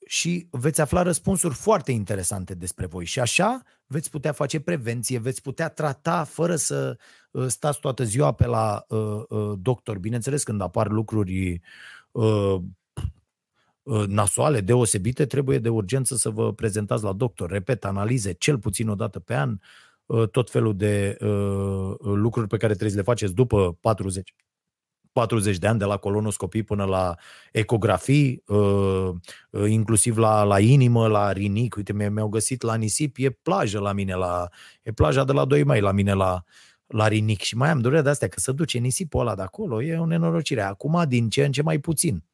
și 0.08 0.48
veți 0.50 0.80
afla 0.80 1.02
răspunsuri 1.02 1.54
foarte 1.54 1.92
interesante 1.92 2.54
despre 2.54 2.86
voi. 2.86 3.04
Și 3.04 3.20
așa 3.20 3.62
veți 3.86 4.10
putea 4.10 4.32
face 4.32 4.60
prevenție, 4.60 5.18
veți 5.18 5.42
putea 5.42 5.68
trata 5.68 6.24
fără 6.24 6.56
să 6.56 6.98
uh, 7.30 7.46
stați 7.46 7.80
toată 7.80 8.04
ziua 8.04 8.32
pe 8.32 8.46
la 8.46 8.84
uh, 8.88 9.22
uh, 9.28 9.52
doctor. 9.60 9.98
Bineînțeles, 9.98 10.42
când 10.42 10.60
apar 10.60 10.88
lucruri 10.88 11.60
uh, 12.10 12.56
uh, 13.82 14.06
nasoale, 14.06 14.60
deosebite, 14.60 15.26
trebuie 15.26 15.58
de 15.58 15.68
urgență 15.68 16.16
să 16.16 16.30
vă 16.30 16.52
prezentați 16.52 17.04
la 17.04 17.12
doctor. 17.12 17.50
Repet, 17.50 17.84
analize 17.84 18.32
cel 18.32 18.58
puțin 18.58 18.88
o 18.88 18.94
dată 18.94 19.18
pe 19.20 19.34
an, 19.34 19.50
uh, 19.50 19.58
tot 20.30 20.50
felul 20.50 20.76
de 20.76 21.16
uh, 21.20 21.94
lucruri 22.00 22.46
pe 22.46 22.56
care 22.56 22.72
trebuie 22.72 22.90
să 22.90 22.96
le 22.96 23.02
faceți 23.02 23.34
după 23.34 23.78
40 23.80 24.34
40 25.12 25.58
de 25.58 25.66
ani, 25.66 25.78
de 25.78 25.84
la 25.84 25.96
colonoscopii 25.96 26.62
până 26.62 26.84
la 26.84 27.14
ecografii, 27.52 28.42
uh, 28.46 29.10
uh, 29.50 29.70
inclusiv 29.70 30.16
la, 30.16 30.42
la 30.42 30.60
inimă, 30.60 31.06
la 31.06 31.32
rinic. 31.32 31.76
Uite, 31.76 31.92
mi-au 31.92 32.28
găsit 32.28 32.62
la 32.62 32.74
nisip, 32.74 33.16
e 33.18 33.30
plajă 33.30 33.80
la 33.80 33.92
mine, 33.92 34.14
la, 34.14 34.48
e 34.82 34.92
plaja 34.92 35.24
de 35.24 35.32
la 35.32 35.44
2 35.44 35.64
mai 35.64 35.80
la 35.80 35.92
mine 35.92 36.12
la, 36.12 36.42
la 36.86 37.08
rinic 37.08 37.40
și 37.40 37.56
mai 37.56 37.70
am 37.70 37.80
durerea 37.80 38.02
de 38.02 38.08
astea 38.08 38.28
că 38.28 38.40
să 38.40 38.52
duce 38.52 38.78
nisipul 38.78 39.20
ăla 39.20 39.34
de 39.34 39.42
acolo, 39.42 39.82
e 39.82 39.98
o 39.98 40.06
nenorocire. 40.06 40.62
Acum 40.62 41.04
din 41.08 41.28
ce 41.28 41.44
în 41.44 41.52
ce 41.52 41.62
mai 41.62 41.78
puțin, 41.78 42.24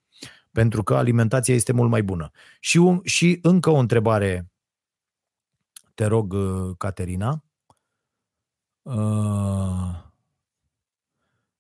pentru 0.53 0.83
că 0.83 0.95
alimentația 0.95 1.55
este 1.55 1.73
mult 1.73 1.91
mai 1.91 2.03
bună. 2.03 2.31
Și, 2.61 2.77
un, 2.77 3.01
și 3.05 3.39
încă 3.43 3.71
o 3.71 3.77
întrebare, 3.77 4.51
te 5.95 6.05
rog, 6.05 6.33
uh, 6.33 6.75
Caterina. 6.79 7.44
Uh, 8.85 9.95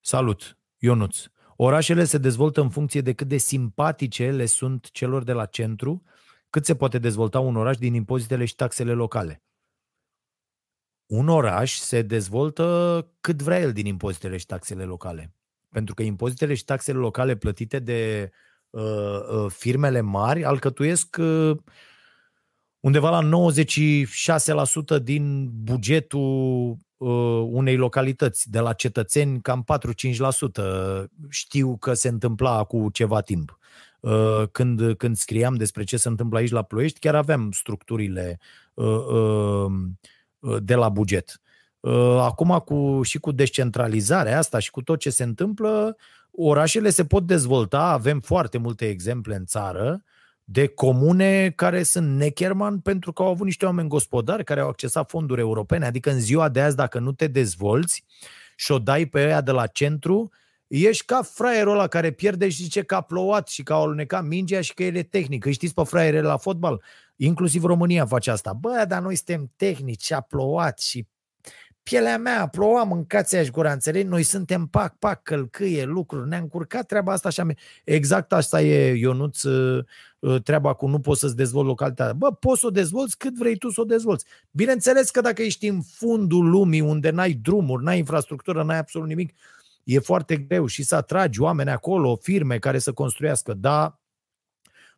salut, 0.00 0.58
Ionuț. 0.78 1.24
Orașele 1.56 2.04
se 2.04 2.18
dezvoltă 2.18 2.60
în 2.60 2.70
funcție 2.70 3.00
de 3.00 3.12
cât 3.12 3.28
de 3.28 3.36
simpatice 3.36 4.30
le 4.30 4.46
sunt 4.46 4.90
celor 4.90 5.22
de 5.22 5.32
la 5.32 5.46
centru, 5.46 6.02
cât 6.50 6.64
se 6.64 6.76
poate 6.76 6.98
dezvolta 6.98 7.40
un 7.40 7.56
oraș 7.56 7.76
din 7.76 7.94
impozitele 7.94 8.44
și 8.44 8.54
taxele 8.54 8.92
locale 8.92 9.44
un 11.06 11.28
oraș 11.28 11.74
se 11.74 12.02
dezvoltă 12.02 13.08
cât 13.20 13.42
vrea 13.42 13.60
el 13.60 13.72
din 13.72 13.86
impozitele 13.86 14.36
și 14.36 14.46
taxele 14.46 14.84
locale. 14.84 15.34
Pentru 15.68 15.94
că 15.94 16.02
impozitele 16.02 16.54
și 16.54 16.64
taxele 16.64 16.98
locale 16.98 17.36
plătite 17.36 17.78
de 17.78 18.30
uh, 18.70 18.82
uh, 18.82 19.50
firmele 19.50 20.00
mari 20.00 20.44
alcătuiesc 20.44 21.16
uh, 21.20 21.56
undeva 22.80 23.20
la 23.20 23.50
96% 24.98 25.02
din 25.02 25.50
bugetul 25.52 26.70
uh, 26.70 26.76
unei 27.50 27.76
localități. 27.76 28.50
De 28.50 28.58
la 28.58 28.72
cetățeni, 28.72 29.40
cam 29.40 29.64
4-5% 31.02 31.04
știu 31.28 31.76
că 31.76 31.94
se 31.94 32.08
întâmpla 32.08 32.64
cu 32.64 32.88
ceva 32.92 33.20
timp. 33.20 33.58
Uh, 34.00 34.42
când, 34.52 34.94
când 34.96 35.16
scriam 35.16 35.54
despre 35.54 35.84
ce 35.84 35.96
se 35.96 36.08
întâmplă 36.08 36.38
aici 36.38 36.50
la 36.50 36.62
Ploiești, 36.62 36.98
chiar 36.98 37.14
aveam 37.14 37.50
structurile 37.52 38.38
uh, 38.74 38.86
uh, 38.86 39.72
Uh, 40.44 40.56
de 40.62 40.74
la 40.74 40.88
buget. 40.88 41.40
Uh, 41.80 42.18
acum 42.20 42.62
cu, 42.64 43.00
și 43.02 43.18
cu 43.18 43.32
descentralizarea 43.32 44.38
asta 44.38 44.58
și 44.58 44.70
cu 44.70 44.82
tot 44.82 44.98
ce 44.98 45.10
se 45.10 45.22
întâmplă, 45.22 45.96
orașele 46.30 46.90
se 46.90 47.04
pot 47.04 47.26
dezvolta, 47.26 47.82
avem 47.82 48.20
foarte 48.20 48.58
multe 48.58 48.88
exemple 48.88 49.34
în 49.34 49.44
țară, 49.44 50.02
de 50.44 50.66
comune 50.66 51.50
care 51.50 51.82
sunt 51.82 52.16
necherman 52.16 52.78
pentru 52.78 53.12
că 53.12 53.22
au 53.22 53.28
avut 53.28 53.44
niște 53.44 53.64
oameni 53.64 53.88
gospodari 53.88 54.44
care 54.44 54.60
au 54.60 54.68
accesat 54.68 55.10
fonduri 55.10 55.40
europene. 55.40 55.86
Adică 55.86 56.10
în 56.10 56.20
ziua 56.20 56.48
de 56.48 56.60
azi, 56.60 56.76
dacă 56.76 56.98
nu 56.98 57.12
te 57.12 57.26
dezvolți 57.26 58.04
și 58.56 58.72
o 58.72 58.78
dai 58.78 59.06
pe 59.06 59.24
ăia 59.24 59.40
de 59.40 59.50
la 59.50 59.66
centru, 59.66 60.30
ești 60.66 61.04
ca 61.04 61.22
fraierul 61.22 61.72
ăla 61.72 61.86
care 61.86 62.10
pierde 62.10 62.48
și 62.48 62.62
zice 62.62 62.82
că 62.82 62.94
a 62.94 63.00
plouat 63.00 63.48
și 63.48 63.62
că 63.62 63.72
a 63.72 63.76
alunecat 63.76 64.24
mingea 64.24 64.60
și 64.60 64.74
că 64.74 64.82
el 64.82 64.94
e 64.94 65.02
tehnic. 65.02 65.44
Îi 65.44 65.52
știți 65.52 65.74
pe 65.74 65.82
fraiere 65.84 66.20
la 66.20 66.36
fotbal? 66.36 66.82
Inclusiv 67.16 67.64
România 67.64 68.06
face 68.06 68.30
asta. 68.30 68.52
Bă, 68.52 68.84
dar 68.88 69.02
noi 69.02 69.16
suntem 69.16 69.52
tehnici, 69.56 70.12
a 70.12 70.20
plouat 70.20 70.80
și 70.80 71.06
pielea 71.84 72.18
mea, 72.18 72.46
ploua, 72.46 72.82
mâncați 72.84 73.36
aș 73.36 73.48
gura, 73.48 73.72
înțelegi? 73.72 74.06
Noi 74.06 74.22
suntem 74.22 74.66
pac, 74.66 74.98
pac, 74.98 75.22
călcâie, 75.22 75.84
lucruri, 75.84 76.28
ne-a 76.28 76.38
încurcat 76.38 76.86
treaba 76.86 77.12
asta 77.12 77.28
așa. 77.28 77.46
Exact 77.84 78.32
asta 78.32 78.62
e, 78.62 78.94
Ionuț, 78.94 79.42
ă, 79.42 79.84
ă, 80.22 80.38
treaba 80.38 80.72
cu 80.72 80.86
nu 80.86 81.00
poți 81.00 81.20
să-ți 81.20 81.36
dezvolți 81.36 81.68
localitatea. 81.68 82.12
Bă, 82.12 82.32
poți 82.32 82.60
să 82.60 82.66
o 82.66 82.70
dezvolți 82.70 83.18
cât 83.18 83.36
vrei 83.36 83.56
tu 83.56 83.70
să 83.70 83.80
o 83.80 83.84
dezvolți. 83.84 84.24
Bineînțeles 84.50 85.10
că 85.10 85.20
dacă 85.20 85.42
ești 85.42 85.66
în 85.66 85.82
fundul 85.82 86.50
lumii, 86.50 86.80
unde 86.80 87.10
n-ai 87.10 87.32
drumuri, 87.32 87.84
n-ai 87.84 87.98
infrastructură, 87.98 88.62
n-ai 88.62 88.78
absolut 88.78 89.08
nimic, 89.08 89.34
e 89.84 89.98
foarte 89.98 90.36
greu 90.36 90.66
și 90.66 90.82
să 90.82 90.96
atragi 90.96 91.40
oameni 91.40 91.70
acolo, 91.70 92.16
firme 92.16 92.58
care 92.58 92.78
să 92.78 92.92
construiască, 92.92 93.54
dar 93.54 93.98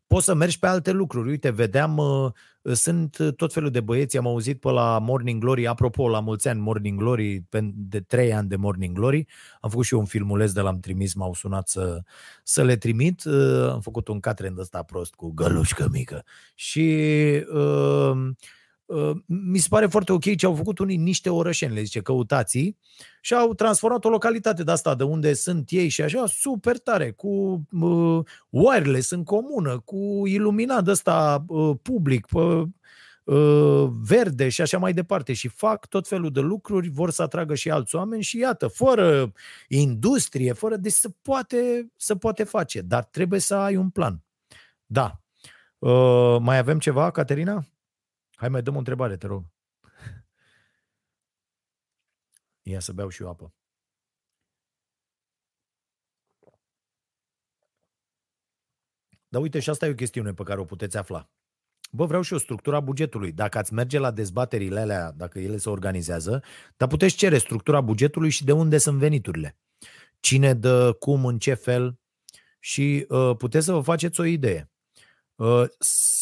poți 0.06 0.24
să 0.24 0.34
mergi 0.34 0.58
pe 0.58 0.66
alte 0.66 0.90
lucruri. 0.90 1.28
Uite, 1.28 1.50
vedeam, 1.50 1.96
uh, 1.96 2.32
sunt 2.72 3.16
tot 3.36 3.52
felul 3.52 3.70
de 3.70 3.80
băieți, 3.80 4.16
am 4.16 4.26
auzit 4.26 4.60
pe 4.60 4.70
la 4.70 4.98
Morning 4.98 5.40
Glory, 5.40 5.66
apropo, 5.66 6.08
la 6.08 6.20
mulți 6.20 6.48
ani 6.48 6.60
Morning 6.60 6.98
Glory, 6.98 7.44
de 7.74 8.00
trei 8.00 8.32
ani 8.32 8.48
de 8.48 8.56
Morning 8.56 8.96
Glory, 8.96 9.26
am 9.60 9.70
făcut 9.70 9.84
și 9.84 9.94
eu 9.94 10.00
un 10.00 10.06
filmuleț 10.06 10.50
de 10.50 10.60
l-am 10.60 10.80
trimis, 10.80 11.14
m-au 11.14 11.34
sunat 11.34 11.68
să, 11.68 12.00
să 12.42 12.62
le 12.62 12.76
trimit, 12.76 13.24
uh, 13.24 13.70
am 13.70 13.80
făcut 13.80 14.08
un 14.08 14.20
catrend 14.20 14.58
ăsta 14.58 14.82
prost 14.82 15.14
cu 15.14 15.32
gălușcă 15.32 15.88
mică. 15.92 16.24
Și 16.54 16.98
uh, 17.52 17.66
Uh, 17.66 18.30
mi 19.26 19.58
se 19.58 19.66
pare 19.70 19.86
foarte 19.86 20.12
ok 20.12 20.36
ce 20.36 20.46
au 20.46 20.54
făcut 20.54 20.78
unii 20.78 20.96
niște 20.96 21.30
orășeni, 21.30 21.74
le 21.74 21.82
zice, 21.82 22.00
căutații, 22.00 22.78
și 23.20 23.34
au 23.34 23.54
transformat 23.54 24.04
o 24.04 24.08
localitate 24.08 24.62
de 24.62 24.70
asta, 24.70 24.94
de 24.94 25.04
unde 25.04 25.32
sunt 25.32 25.70
ei 25.70 25.88
și 25.88 26.02
așa, 26.02 26.26
super 26.26 26.78
tare, 26.78 27.10
cu 27.10 27.62
uh, 27.80 28.18
wireless 28.48 29.10
în 29.10 29.24
comună, 29.24 29.78
cu 29.84 30.22
iluminat 30.26 30.84
de 30.84 30.90
ăsta 30.90 31.44
uh, 31.46 31.76
public, 31.82 32.26
uh, 32.32 32.62
uh, 33.24 33.88
verde 34.02 34.48
și 34.48 34.60
așa 34.60 34.78
mai 34.78 34.92
departe 34.92 35.32
și 35.32 35.48
fac 35.48 35.86
tot 35.86 36.08
felul 36.08 36.30
de 36.30 36.40
lucruri, 36.40 36.88
vor 36.88 37.10
să 37.10 37.22
atragă 37.22 37.54
și 37.54 37.70
alți 37.70 37.94
oameni 37.94 38.22
și 38.22 38.38
iată, 38.38 38.66
fără 38.66 39.32
industrie, 39.68 40.52
fără, 40.52 40.76
deci 40.76 40.92
se 40.92 41.08
poate, 41.22 41.92
se 41.96 42.16
poate 42.16 42.44
face, 42.44 42.80
dar 42.80 43.04
trebuie 43.04 43.40
să 43.40 43.54
ai 43.54 43.76
un 43.76 43.90
plan. 43.90 44.22
Da. 44.86 45.20
Uh, 45.78 46.36
mai 46.40 46.58
avem 46.58 46.78
ceva, 46.78 47.10
Caterina? 47.10 47.64
Hai 48.36 48.48
mai 48.48 48.62
dăm 48.62 48.74
o 48.74 48.78
întrebare, 48.78 49.16
te 49.16 49.26
rog. 49.26 49.44
Ia 52.62 52.80
să 52.80 52.92
beau 52.92 53.08
și 53.08 53.22
eu 53.22 53.28
apă. 53.28 53.54
Dar 59.28 59.42
uite, 59.42 59.60
și 59.60 59.70
asta 59.70 59.86
e 59.86 59.90
o 59.90 59.94
chestiune 59.94 60.34
pe 60.34 60.42
care 60.42 60.60
o 60.60 60.64
puteți 60.64 60.96
afla. 60.96 61.30
Bă, 61.92 62.06
vreau 62.06 62.22
și 62.22 62.32
o 62.32 62.38
structura 62.38 62.80
bugetului. 62.80 63.32
Dacă 63.32 63.58
ați 63.58 63.72
merge 63.72 63.98
la 63.98 64.10
dezbaterile 64.10 64.80
alea, 64.80 65.12
dacă 65.12 65.38
ele 65.38 65.56
se 65.56 65.68
organizează, 65.68 66.42
dar 66.76 66.88
puteți 66.88 67.16
cere 67.16 67.38
structura 67.38 67.80
bugetului 67.80 68.30
și 68.30 68.44
de 68.44 68.52
unde 68.52 68.78
sunt 68.78 68.98
veniturile. 68.98 69.58
Cine 70.20 70.54
dă, 70.54 70.92
cum, 70.92 71.24
în 71.24 71.38
ce 71.38 71.54
fel 71.54 72.00
și 72.58 73.06
uh, 73.08 73.36
puteți 73.36 73.64
să 73.64 73.72
vă 73.72 73.80
faceți 73.80 74.20
o 74.20 74.24
idee. 74.24 74.70
Uh, 75.34 75.64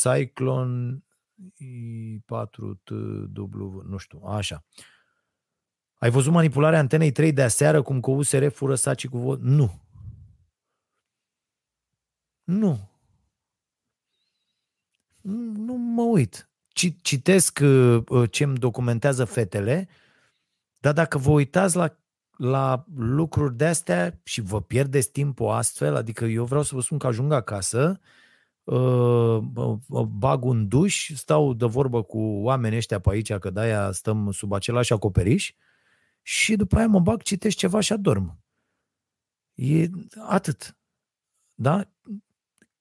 Cyclone 0.01 1.05
I4W, 1.43 3.82
nu 3.86 3.97
știu, 3.97 4.20
așa. 4.24 4.65
Ai 5.94 6.11
văzut 6.11 6.32
manipularea 6.32 6.78
antenei 6.78 7.12
3 7.12 7.32
de 7.32 7.43
aseară 7.43 7.82
cum 7.82 8.01
cu 8.01 8.11
USR 8.11 8.48
fură 8.48 8.74
saci 8.74 9.09
cu 9.09 9.19
vot? 9.19 9.40
Nu. 9.40 9.82
Nu. 12.44 12.90
Nu 15.20 15.74
mă 15.74 16.02
uit. 16.02 16.48
Citesc 17.02 17.59
uh, 17.62 18.02
uh, 18.09 18.31
ce 18.31 18.44
îmi 18.44 18.59
documentează 18.59 19.24
fetele, 19.24 19.89
dar 20.81 20.93
dacă 20.93 21.19
vă 21.19 21.31
uitați 21.31 21.77
la, 21.77 21.97
la 22.36 22.85
lucruri 22.97 23.56
de 23.56 23.66
astea 23.66 24.20
și 24.23 24.40
vă 24.40 24.62
pierdeți 24.62 25.11
timpul 25.11 25.48
astfel, 25.48 25.97
adică 25.97 26.24
eu 26.24 26.44
vreau 26.44 26.62
să 26.62 26.74
vă 26.74 26.81
spun 26.81 26.98
că 26.98 27.06
ajung 27.06 27.32
acasă, 27.32 28.01
uh, 28.01 28.02
Uh, 28.02 28.05
bag 30.09 30.45
un 30.45 30.69
duș, 30.69 31.11
stau 31.15 31.55
de 31.55 31.66
vorbă 31.66 32.03
cu 32.03 32.19
oamenii 32.19 32.77
ăștia 32.77 32.99
pe 32.99 33.11
aici, 33.11 33.32
că 33.32 33.51
de-aia 33.51 33.93
stăm 33.93 34.31
sub 34.31 34.53
același 34.53 34.93
acoperiș 34.93 35.53
și 36.23 36.57
după 36.57 36.77
aia 36.77 36.86
mă 36.86 37.01
bag, 37.01 37.23
citesc 37.23 37.57
ceva 37.57 37.81
și 37.81 37.93
adorm. 37.93 38.39
E 39.55 39.89
atât. 40.27 40.77
Da? 41.55 41.91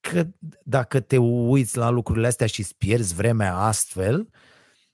Că 0.00 0.26
dacă 0.62 1.00
te 1.00 1.16
uiți 1.16 1.76
la 1.76 1.88
lucrurile 1.90 2.26
astea 2.26 2.46
și 2.46 2.60
îți 2.60 2.76
pierzi 2.76 3.14
vremea 3.14 3.56
astfel, 3.56 4.28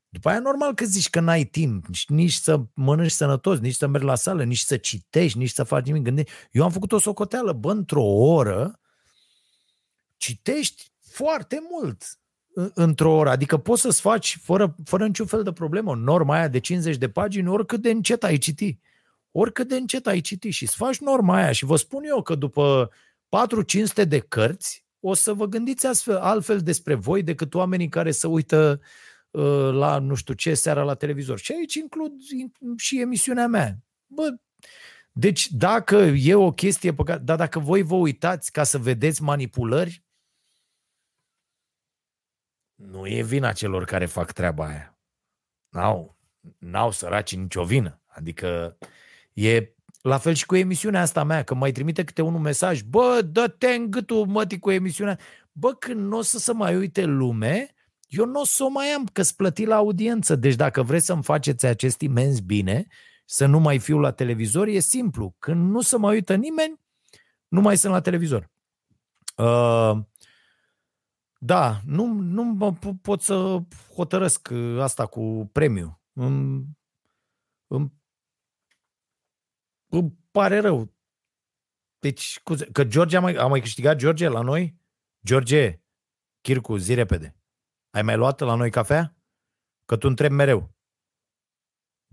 după 0.09 0.29
aia 0.29 0.41
normal 0.41 0.75
că 0.75 0.85
zici 0.85 1.11
că 1.11 1.21
n-ai 1.21 1.45
timp 1.45 1.87
nici 2.07 2.33
să 2.33 2.61
mănânci 2.75 3.11
sănătos, 3.11 3.59
nici 3.59 3.75
să 3.75 3.87
mergi 3.87 4.07
la 4.07 4.15
sală, 4.15 4.45
nici 4.45 4.59
să 4.59 4.77
citești, 4.77 5.39
nici 5.39 5.51
să 5.51 5.63
faci 5.63 5.87
nimic. 5.87 6.03
Gândești. 6.03 6.33
Eu 6.51 6.65
am 6.65 6.71
făcut 6.71 6.93
o 6.93 6.99
socoteală, 6.99 7.53
bă, 7.53 7.71
într-o 7.71 8.05
oră, 8.05 8.80
citești 10.21 10.93
foarte 11.01 11.63
mult 11.71 12.03
într-o 12.75 13.13
oră. 13.13 13.31
Adică 13.31 13.57
poți 13.57 13.81
să-ți 13.81 14.01
faci, 14.01 14.39
fără, 14.43 14.75
fără 14.85 15.07
niciun 15.07 15.27
fel 15.27 15.43
de 15.43 15.53
problemă, 15.53 15.95
norma 15.95 16.35
aia 16.35 16.49
de 16.49 16.61
50 16.61 16.97
de 16.97 17.09
pagini, 17.09 17.49
oricât 17.49 17.81
de 17.81 17.91
încet 17.91 18.25
ai 18.25 18.39
citi. 18.39 18.79
Oricât 19.31 19.69
de 19.69 19.77
încet 19.77 20.07
ai 20.07 20.21
citi 20.21 20.51
și 20.51 20.63
îți 20.63 20.77
faci 20.77 20.99
norma 20.99 21.37
aia. 21.37 21.53
Și 21.53 21.65
vă 21.65 21.77
spun 21.77 22.05
eu 22.05 22.23
că 22.23 22.35
după 22.35 22.91
4-500 24.03 24.09
de 24.09 24.19
cărți, 24.19 24.85
o 25.01 25.15
să 25.15 25.33
vă 25.33 25.47
gândiți 25.47 25.87
astfel, 25.87 26.17
altfel 26.17 26.59
despre 26.59 26.95
voi 26.95 27.23
decât 27.23 27.55
oamenii 27.55 27.89
care 27.89 28.11
se 28.11 28.27
uită 28.27 28.81
uh, 29.31 29.71
la 29.73 29.99
nu 29.99 30.15
știu 30.15 30.35
ce 30.35 30.55
seara 30.55 30.83
la 30.83 30.95
televizor. 30.95 31.39
Și 31.39 31.53
aici 31.53 31.75
includ 31.75 32.13
și 32.77 33.01
emisiunea 33.01 33.47
mea. 33.47 33.79
Bă, 34.07 34.35
deci 35.13 35.51
dacă 35.51 35.97
e 35.97 36.35
o 36.35 36.51
chestie 36.51 36.95
pe 36.95 37.03
care, 37.03 37.19
dar 37.19 37.37
dacă 37.37 37.59
voi 37.59 37.83
vă 37.83 37.95
uitați 37.95 38.53
ca 38.53 38.63
să 38.63 38.79
vedeți 38.79 39.23
manipulări, 39.23 40.03
nu 42.87 43.07
e 43.07 43.23
vina 43.23 43.53
celor 43.53 43.85
care 43.85 44.07
fac 44.07 44.33
treaba 44.33 44.67
aia. 44.67 44.99
N-au, 45.69 46.19
n-au 46.59 46.91
săraci 46.91 47.37
nicio 47.37 47.65
vină. 47.65 48.03
Adică 48.07 48.79
e 49.33 49.75
la 50.03 50.19
fel 50.19 50.35
și 50.35 50.47
cu 50.47 50.57
emisiunea 50.57 51.01
asta 51.01 51.25
mea, 51.25 51.43
că 51.43 51.55
mai 51.55 51.73
trimite 51.73 52.05
câte 52.05 52.23
unul 52.23 52.41
mesaj, 52.41 52.83
bă, 52.83 53.21
dă-te 53.23 53.67
în 53.67 53.91
gâtul, 53.91 54.27
mătii, 54.27 54.59
cu 54.59 54.71
emisiunea. 54.71 55.19
Bă, 55.53 55.75
când 55.75 56.01
nu 56.01 56.17
o 56.17 56.23
să 56.23 56.39
se 56.39 56.53
mai 56.53 56.77
uite 56.77 57.05
lume, 57.05 57.75
eu 58.07 58.25
nu 58.25 58.41
o 58.41 58.45
să 58.45 58.65
o 58.65 58.69
mai 58.69 58.87
am, 58.87 59.07
că 59.13 59.23
plăti 59.37 59.65
la 59.65 59.77
audiență. 59.77 60.37
Deci 60.37 60.55
dacă 60.55 60.83
vreți 60.83 61.07
să-mi 61.07 61.23
faceți 61.23 61.67
acest 61.67 62.01
imens 62.01 62.41
bine, 62.41 62.87
să 63.25 63.47
nu 63.47 63.59
mai 63.59 63.79
fiu 63.79 63.99
la 63.99 64.11
televizor? 64.11 64.67
E 64.67 64.79
simplu. 64.79 65.35
Când 65.39 65.71
nu 65.71 65.81
se 65.81 65.97
mai 65.97 66.15
uită 66.15 66.35
nimeni, 66.35 66.81
nu 67.49 67.61
mai 67.61 67.77
sunt 67.77 67.93
la 67.93 68.01
televizor. 68.01 68.51
Uh, 69.37 69.99
da, 71.43 71.81
nu, 71.85 72.07
nu 72.13 72.75
pot 73.03 73.21
să 73.21 73.63
hotărăsc 73.95 74.49
uh, 74.53 74.81
asta 74.81 75.07
cu 75.07 75.49
premiu. 75.53 76.03
Îmi, 76.13 76.67
îmi, 77.67 77.93
îmi 79.87 80.19
pare 80.31 80.59
rău. 80.59 80.95
Deci, 81.99 82.25
scuze, 82.25 82.71
că 82.71 82.85
George 82.85 83.17
a 83.17 83.21
mai, 83.21 83.35
a 83.35 83.47
mai 83.47 83.61
câștigat 83.61 83.97
George 83.97 84.29
la 84.29 84.41
noi? 84.41 84.81
George, 85.25 85.83
Chircu, 86.41 86.77
zi 86.77 86.95
repede. 86.95 87.37
Ai 87.91 88.03
mai 88.03 88.17
luat 88.17 88.41
la 88.41 88.55
noi 88.55 88.71
cafea? 88.71 89.17
Că 89.85 89.97
tu 89.97 90.07
întrebi 90.07 90.35
mereu. 90.35 90.75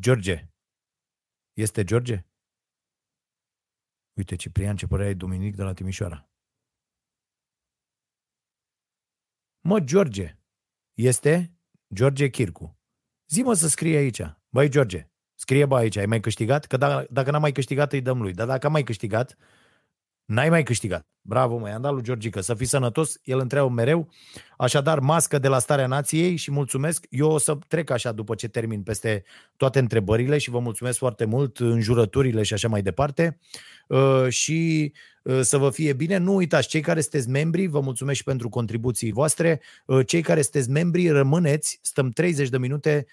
George. 0.01 0.51
Este 1.53 1.83
George? 1.83 2.25
Uite, 4.13 4.35
Ciprian, 4.35 4.75
ce 4.75 4.87
părea 4.87 5.13
Dominic 5.13 5.55
de 5.55 5.63
la 5.63 5.73
Timișoara. 5.73 6.29
Mă, 9.67 9.79
George. 9.79 10.37
Este 10.93 11.57
George 11.93 12.29
Chircu. 12.29 12.79
Zi-mă 13.29 13.53
să 13.53 13.67
scrie 13.67 13.97
aici. 13.97 14.21
Băi, 14.49 14.69
George, 14.69 15.09
scrie 15.35 15.65
bă 15.65 15.75
aici. 15.75 15.97
Ai 15.97 16.05
mai 16.05 16.19
câștigat? 16.19 16.65
Că 16.65 16.77
dacă, 16.77 17.07
dacă 17.09 17.31
n-am 17.31 17.41
mai 17.41 17.51
câștigat, 17.51 17.93
îi 17.93 18.01
dăm 18.01 18.21
lui. 18.21 18.33
Dar 18.33 18.47
dacă 18.47 18.65
am 18.65 18.71
mai 18.71 18.83
câștigat, 18.83 19.37
N-ai 20.27 20.49
mai 20.49 20.63
câștigat. 20.63 21.07
Bravo, 21.21 21.57
mă, 21.57 21.69
i-am 21.69 21.81
dat 21.81 21.93
lui 21.93 22.03
Georgica. 22.03 22.41
Să 22.41 22.53
fii 22.53 22.65
sănătos, 22.65 23.19
el 23.23 23.39
întreabă 23.39 23.69
mereu. 23.69 24.09
Așadar, 24.57 24.99
mască 24.99 25.39
de 25.39 25.47
la 25.47 25.59
Starea 25.59 25.87
Nației 25.87 26.35
și 26.35 26.51
mulțumesc. 26.51 27.05
Eu 27.09 27.29
o 27.29 27.37
să 27.37 27.57
trec 27.67 27.89
așa 27.89 28.11
după 28.11 28.35
ce 28.35 28.47
termin 28.47 28.83
peste 28.83 29.23
toate 29.57 29.79
întrebările 29.79 30.37
și 30.37 30.49
vă 30.49 30.59
mulțumesc 30.59 30.97
foarte 30.97 31.25
mult 31.25 31.59
în 31.59 31.81
jurăturile 31.81 32.43
și 32.43 32.53
așa 32.53 32.67
mai 32.67 32.81
departe. 32.81 33.39
Uh, 33.87 34.25
și 34.29 34.91
uh, 35.23 35.39
să 35.41 35.57
vă 35.57 35.69
fie 35.69 35.93
bine. 35.93 36.17
Nu 36.17 36.35
uitați, 36.35 36.67
cei 36.67 36.81
care 36.81 37.01
sunteți 37.01 37.29
membri, 37.29 37.65
vă 37.65 37.79
mulțumesc 37.79 38.17
și 38.17 38.23
pentru 38.23 38.49
contribuții 38.49 39.11
voastre. 39.11 39.61
Uh, 39.85 40.05
cei 40.07 40.21
care 40.21 40.41
sunteți 40.41 40.69
membri, 40.69 41.09
rămâneți, 41.09 41.79
stăm 41.81 42.09
30 42.09 42.49
de 42.49 42.57
minute, 42.57 43.05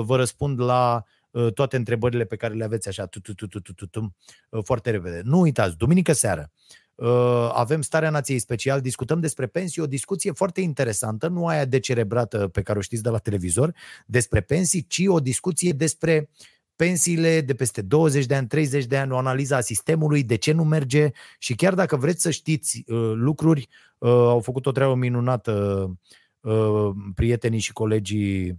vă 0.00 0.16
răspund 0.16 0.60
la 0.60 1.04
Uh, 1.04 1.10
toate 1.54 1.76
întrebările 1.76 2.24
pe 2.24 2.36
care 2.36 2.54
le 2.54 2.64
aveți 2.64 2.88
așa 2.88 3.06
tu, 3.06 3.20
tu, 3.20 3.34
tu, 3.34 3.46
tu, 3.46 3.60
tu, 3.60 3.72
tu, 3.72 3.86
tu, 3.86 4.14
uh, 4.48 4.64
foarte 4.64 4.90
repede. 4.90 5.20
Nu 5.24 5.40
uitați, 5.40 5.76
duminică 5.76 6.12
seară 6.12 6.50
uh, 6.94 7.50
avem 7.52 7.82
Starea 7.82 8.10
Nației 8.10 8.38
Special, 8.38 8.80
discutăm 8.80 9.20
despre 9.20 9.46
pensii, 9.46 9.82
o 9.82 9.86
discuție 9.86 10.32
foarte 10.32 10.60
interesantă, 10.60 11.28
nu 11.28 11.46
aia 11.46 11.64
decerebrată 11.64 12.48
pe 12.48 12.62
care 12.62 12.78
o 12.78 12.82
știți 12.82 13.02
de 13.02 13.08
la 13.08 13.18
televizor, 13.18 13.74
despre 14.06 14.40
pensii, 14.40 14.86
ci 14.86 15.02
o 15.06 15.20
discuție 15.20 15.72
despre 15.72 16.30
pensiile 16.76 17.40
de 17.40 17.54
peste 17.54 17.82
20 17.82 18.26
de 18.26 18.34
ani, 18.34 18.46
30 18.46 18.84
de 18.84 18.96
ani, 18.96 19.12
o 19.12 19.16
analiză 19.16 19.54
a 19.54 19.60
sistemului, 19.60 20.22
de 20.22 20.36
ce 20.36 20.52
nu 20.52 20.64
merge 20.64 21.10
și 21.38 21.54
chiar 21.54 21.74
dacă 21.74 21.96
vreți 21.96 22.22
să 22.22 22.30
știți 22.30 22.84
lucruri, 23.14 23.68
au 23.98 24.40
făcut 24.40 24.66
o 24.66 24.72
treabă 24.72 24.94
minunată 24.94 25.86
prietenii 27.14 27.58
și 27.58 27.72
colegii 27.72 28.58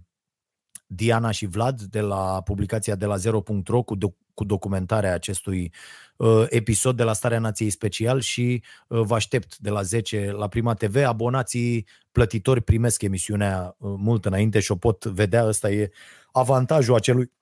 Diana 0.86 1.30
și 1.30 1.46
Vlad 1.46 1.80
de 1.80 2.00
la 2.00 2.42
publicația 2.42 2.94
de 2.94 3.06
la 3.06 3.16
zero.ro 3.16 3.82
cu, 3.82 3.96
do- 3.96 4.16
cu 4.34 4.44
documentarea 4.44 5.14
acestui 5.14 5.72
uh, 6.16 6.44
episod 6.48 6.96
de 6.96 7.02
la 7.02 7.12
Starea 7.12 7.38
Nației 7.38 7.70
Special 7.70 8.20
și 8.20 8.62
uh, 8.88 9.00
vă 9.00 9.14
aștept 9.14 9.58
de 9.58 9.70
la 9.70 9.82
10 9.82 10.30
la 10.30 10.48
Prima 10.48 10.74
TV. 10.74 10.96
Abonații 11.04 11.86
plătitori 12.12 12.60
primesc 12.60 13.02
emisiunea 13.02 13.76
uh, 13.78 13.94
mult 13.96 14.24
înainte 14.24 14.60
și 14.60 14.72
o 14.72 14.76
pot 14.76 15.04
vedea. 15.04 15.46
Ăsta 15.46 15.70
e 15.70 15.90
avantajul 16.32 16.94
acelui, 16.94 17.32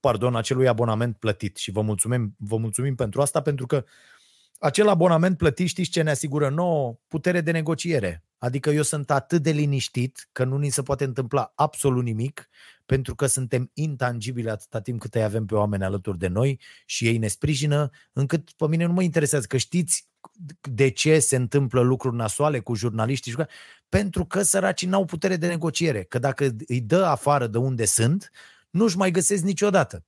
pardon, 0.00 0.36
acelui 0.36 0.68
abonament 0.68 1.16
plătit 1.16 1.56
și 1.56 1.70
vă 1.70 1.80
mulțumim, 1.80 2.34
vă 2.38 2.56
mulțumim 2.56 2.94
pentru 2.94 3.20
asta 3.20 3.40
pentru 3.40 3.66
că 3.66 3.84
acel 4.58 4.88
abonament 4.88 5.36
plătit 5.36 5.68
știți 5.68 5.90
ce 5.90 6.02
ne 6.02 6.10
asigură 6.10 6.48
nouă? 6.48 6.98
Putere 7.08 7.40
de 7.40 7.50
negociere. 7.50 8.24
Adică 8.40 8.70
eu 8.70 8.82
sunt 8.82 9.10
atât 9.10 9.42
de 9.42 9.50
liniștit 9.50 10.28
că 10.32 10.44
nu 10.44 10.56
ni 10.56 10.68
se 10.68 10.82
poate 10.82 11.04
întâmpla 11.04 11.52
absolut 11.54 12.04
nimic 12.04 12.48
pentru 12.86 13.14
că 13.14 13.26
suntem 13.26 13.70
intangibili 13.74 14.50
atâta 14.50 14.80
timp 14.80 15.00
cât 15.00 15.14
îi 15.14 15.22
avem 15.22 15.46
pe 15.46 15.54
oameni 15.54 15.84
alături 15.84 16.18
de 16.18 16.26
noi 16.26 16.60
și 16.86 17.06
ei 17.06 17.18
ne 17.18 17.26
sprijină, 17.26 17.90
încât 18.12 18.50
pe 18.52 18.66
mine 18.68 18.84
nu 18.84 18.92
mă 18.92 19.02
interesează 19.02 19.46
că 19.46 19.56
știți 19.56 20.08
de 20.60 20.88
ce 20.88 21.18
se 21.18 21.36
întâmplă 21.36 21.80
lucruri 21.80 22.16
nasoale 22.16 22.58
cu 22.58 22.74
jurnaliștii, 22.74 23.34
pentru 23.88 24.24
că 24.24 24.42
săracii 24.42 24.88
n-au 24.88 25.04
putere 25.04 25.36
de 25.36 25.46
negociere, 25.46 26.02
că 26.02 26.18
dacă 26.18 26.56
îi 26.66 26.80
dă 26.80 27.04
afară 27.04 27.46
de 27.46 27.58
unde 27.58 27.84
sunt, 27.84 28.30
nu-și 28.70 28.96
mai 28.96 29.10
găsesc 29.10 29.42
niciodată. 29.42 30.04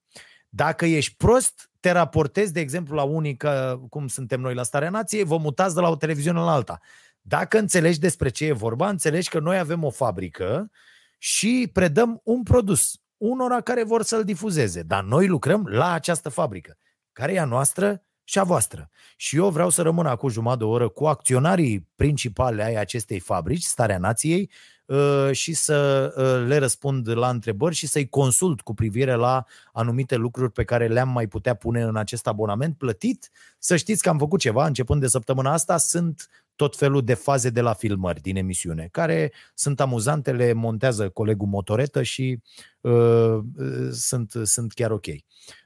Dacă 0.49 0.87
ești 0.87 1.15
prost, 1.17 1.71
te 1.81 1.91
raportezi, 1.91 2.53
de 2.53 2.61
exemplu, 2.61 2.95
la 2.95 3.03
unii, 3.03 3.37
că, 3.37 3.81
cum 3.89 4.09
suntem 4.09 4.41
noi 4.41 4.55
la 4.55 4.63
Starea 4.63 4.91
Nației, 4.91 5.25
vă 5.25 5.37
mutați 5.37 5.75
de 5.75 5.81
la 5.81 5.89
o 5.89 5.97
televiziune 5.97 6.39
la 6.39 6.53
alta. 6.53 6.81
Dacă 7.23 7.59
înțelegi 7.59 7.99
despre 7.99 8.29
ce 8.29 8.45
e 8.45 8.53
vorba, 8.53 8.89
înțelegi 8.89 9.29
că 9.29 9.39
noi 9.39 9.59
avem 9.59 9.85
o 9.85 9.91
fabrică 9.91 10.71
și 11.19 11.71
predăm 11.73 12.21
un 12.25 12.43
produs 12.43 13.01
unora 13.17 13.61
care 13.61 13.85
vor 13.85 14.03
să-l 14.03 14.25
difuzeze. 14.25 14.83
Dar 14.83 15.05
noi 15.05 15.27
lucrăm 15.27 15.67
la 15.67 15.93
această 15.93 16.29
fabrică, 16.29 16.79
care 17.13 17.33
e 17.33 17.41
a 17.41 17.45
noastră 17.45 18.03
și 18.25 18.39
a 18.39 18.45
voastră. 18.45 18.91
Și 19.17 19.37
eu 19.37 19.51
vreau 19.51 19.71
să 19.71 19.83
rămân 19.83 20.07
acum 20.07 20.29
jumătate 20.29 20.59
de 20.59 20.65
oră 20.71 20.89
cu 20.89 21.07
acționarii 21.07 21.89
principale 21.95 22.63
ai 22.63 22.75
acestei 22.75 23.19
fabrici, 23.19 23.63
Starea 23.63 23.99
Nației, 23.99 24.51
Uh, 24.93 25.29
și 25.33 25.53
să 25.53 26.13
uh, 26.17 26.49
le 26.49 26.57
răspund 26.57 27.09
la 27.17 27.29
întrebări 27.29 27.75
și 27.75 27.87
să-i 27.87 28.09
consult 28.09 28.61
cu 28.61 28.75
privire 28.75 29.15
la 29.15 29.45
anumite 29.73 30.17
lucruri 30.17 30.53
pe 30.53 30.65
care 30.65 30.89
le-am 30.89 31.09
mai 31.09 31.27
putea 31.27 31.55
pune 31.55 31.83
în 31.83 31.97
acest 31.97 32.27
abonament 32.27 32.77
plătit. 32.77 33.31
Să 33.59 33.77
știți 33.77 34.03
că 34.03 34.09
am 34.09 34.19
făcut 34.19 34.41
ceva 34.41 34.67
începând 34.67 35.01
de 35.01 35.07
săptămâna 35.07 35.53
asta, 35.53 35.77
sunt 35.77 36.29
tot 36.57 36.77
felul 36.77 37.05
de 37.05 37.15
faze 37.15 37.51
de 37.51 37.61
la 37.61 37.73
filmări 37.73 38.21
din 38.21 38.37
emisiune, 38.37 38.89
care 38.91 39.33
sunt 39.55 39.81
amuzante, 39.81 40.33
le 40.33 40.53
montează 40.53 41.09
colegul 41.09 41.49
Motoretă 41.49 42.03
și 42.03 42.39
uh, 42.81 43.39
sunt, 43.91 44.33
sunt 44.43 44.73
chiar 44.73 44.91
ok. 44.91 45.07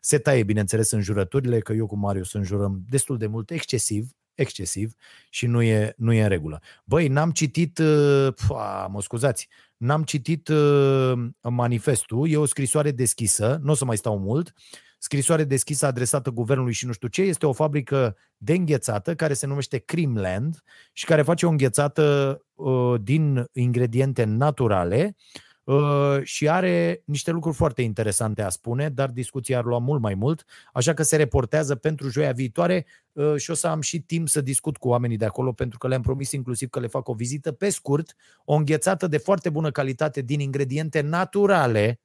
Se 0.01 0.19
taie, 0.19 0.43
bineînțeles, 0.43 0.91
în 0.91 1.01
jurăturile, 1.01 1.59
că 1.59 1.73
eu 1.73 1.87
cu 1.87 1.97
Marius 1.97 2.33
înjurăm 2.33 2.85
destul 2.89 3.19
de 3.19 3.27
mult, 3.27 3.51
excesiv, 3.51 4.09
excesiv 4.35 4.95
și 5.31 5.47
nu 5.47 5.63
e, 5.63 5.95
nu 5.97 6.13
e 6.13 6.23
în 6.23 6.29
regulă. 6.29 6.61
Băi, 6.85 7.09
n-am 7.09 7.31
citit, 7.31 7.79
uh, 7.79 8.29
pua, 8.47 8.87
mă 8.87 9.03
scuzați, 9.03 9.49
n-am 9.77 10.03
citit 10.03 10.49
uh, 10.49 11.13
manifestul, 11.41 12.31
e 12.31 12.37
o 12.37 12.47
scrisoare 12.47 12.91
deschisă, 12.91 13.61
nu 13.63 13.71
o 13.71 13.75
să 13.75 13.85
mai 13.85 13.97
stau 13.97 14.19
mult, 14.19 14.53
scrisoare 14.99 15.45
deschisă 15.45 15.87
adresată 15.87 16.31
guvernului 16.31 16.73
și 16.73 16.87
nu 16.87 16.93
știu 16.93 17.09
ce, 17.09 17.23
este 17.23 17.47
o 17.47 17.53
fabrică 17.53 18.17
de 18.37 18.53
înghețată 18.53 19.15
care 19.15 19.35
se 19.35 19.47
numește 19.47 19.79
Creamland 19.79 20.63
și 20.93 21.05
care 21.05 21.23
face 21.23 21.47
o 21.47 21.49
înghețată 21.49 22.39
uh, 22.55 22.95
din 23.01 23.45
ingrediente 23.53 24.25
naturale 24.25 25.17
Uh, 25.67 26.23
și 26.23 26.49
are 26.49 27.03
niște 27.05 27.31
lucruri 27.31 27.57
foarte 27.57 27.83
interesante 27.83 28.43
a 28.43 28.49
spune, 28.49 28.89
dar 28.89 29.11
discuția 29.11 29.59
ar 29.59 29.65
lua 29.65 29.79
mult 29.79 30.01
mai 30.01 30.15
mult, 30.15 30.45
așa 30.73 30.95
că 30.95 31.03
se 31.03 31.17
reportează 31.17 31.75
pentru 31.75 32.09
joia 32.09 32.33
viitoare 32.33 32.87
uh, 33.13 33.37
și 33.37 33.51
o 33.51 33.55
să 33.55 33.67
am 33.67 33.81
și 33.81 34.01
timp 34.01 34.29
să 34.29 34.41
discut 34.41 34.77
cu 34.77 34.89
oamenii 34.89 35.17
de 35.17 35.25
acolo, 35.25 35.53
pentru 35.53 35.79
că 35.79 35.89
le-am 35.89 36.03
promis 36.03 36.33
inclusiv 36.33 36.69
că 36.69 36.81
le 36.81 36.87
fac 36.87 37.09
o 37.09 37.15
vizită. 37.15 37.53
Pe 37.53 37.69
scurt, 37.69 38.15
o 38.45 38.55
înghețată 38.55 39.07
de 39.07 39.17
foarte 39.17 39.51
bună 39.51 39.71
calitate 39.71 40.21
din 40.21 40.41
ingrediente 40.41 41.01
naturale, 41.01 42.01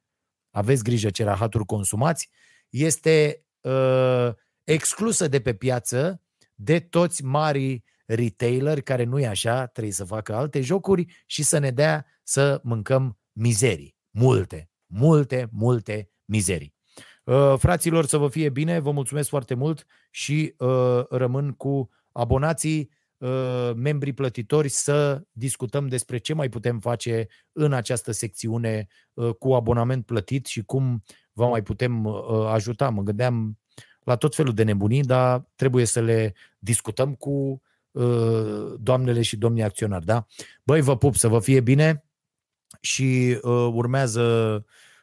aveți 0.49 0.83
grijă 0.83 1.09
ce 1.09 1.23
rahaturi 1.23 1.65
consumați, 1.65 2.29
este 2.71 3.45
uh, 3.61 4.29
exclusă 4.63 5.27
de 5.27 5.41
pe 5.41 5.53
piață 5.53 6.21
de 6.55 6.79
toți 6.79 7.23
mari 7.23 7.83
retailer 8.05 8.81
care 8.81 9.03
nu 9.03 9.19
e 9.19 9.27
așa, 9.27 9.65
trebuie 9.65 9.93
să 9.93 10.03
facă 10.03 10.35
alte 10.35 10.61
jocuri 10.61 11.23
și 11.25 11.43
să 11.43 11.57
ne 11.57 11.71
dea 11.71 12.05
să 12.23 12.59
mâncăm 12.63 13.19
mizerii. 13.31 13.95
Multe, 14.09 14.69
multe, 14.85 15.47
multe 15.51 16.11
mizerii. 16.25 16.75
Uh, 17.23 17.53
fraților, 17.57 18.05
să 18.05 18.17
vă 18.17 18.27
fie 18.27 18.49
bine, 18.49 18.79
vă 18.79 18.91
mulțumesc 18.91 19.29
foarte 19.29 19.53
mult 19.53 19.85
și 20.09 20.53
uh, 20.57 21.03
rămân 21.09 21.51
cu 21.51 21.89
abonații, 22.11 22.91
uh, 23.17 23.71
membrii 23.75 24.13
plătitori 24.13 24.69
să 24.69 25.23
discutăm 25.31 25.87
despre 25.87 26.17
ce 26.17 26.33
mai 26.33 26.49
putem 26.49 26.79
face 26.79 27.27
în 27.51 27.73
această 27.73 28.11
secțiune 28.11 28.87
uh, 29.13 29.35
cu 29.35 29.53
abonament 29.53 30.05
plătit 30.05 30.45
și 30.45 30.61
cum 30.61 31.03
vă 31.33 31.47
mai 31.47 31.61
putem 31.61 32.05
uh, 32.05 32.45
ajuta. 32.47 32.89
Mă 32.89 33.01
gândeam 33.01 33.57
la 34.03 34.15
tot 34.15 34.35
felul 34.35 34.53
de 34.53 34.63
nebunii, 34.63 35.01
dar 35.01 35.45
trebuie 35.55 35.85
să 35.85 36.01
le 36.01 36.33
discutăm 36.59 37.13
cu 37.13 37.61
uh, 37.91 38.73
doamnele 38.79 39.21
și 39.21 39.37
domnii 39.37 39.63
acționari. 39.63 40.05
Da? 40.05 40.25
Băi, 40.63 40.81
vă 40.81 40.97
pup, 40.97 41.15
să 41.15 41.27
vă 41.27 41.39
fie 41.39 41.61
bine! 41.61 42.05
și 42.79 43.39
uh, 43.41 43.69
urmează 43.73 44.55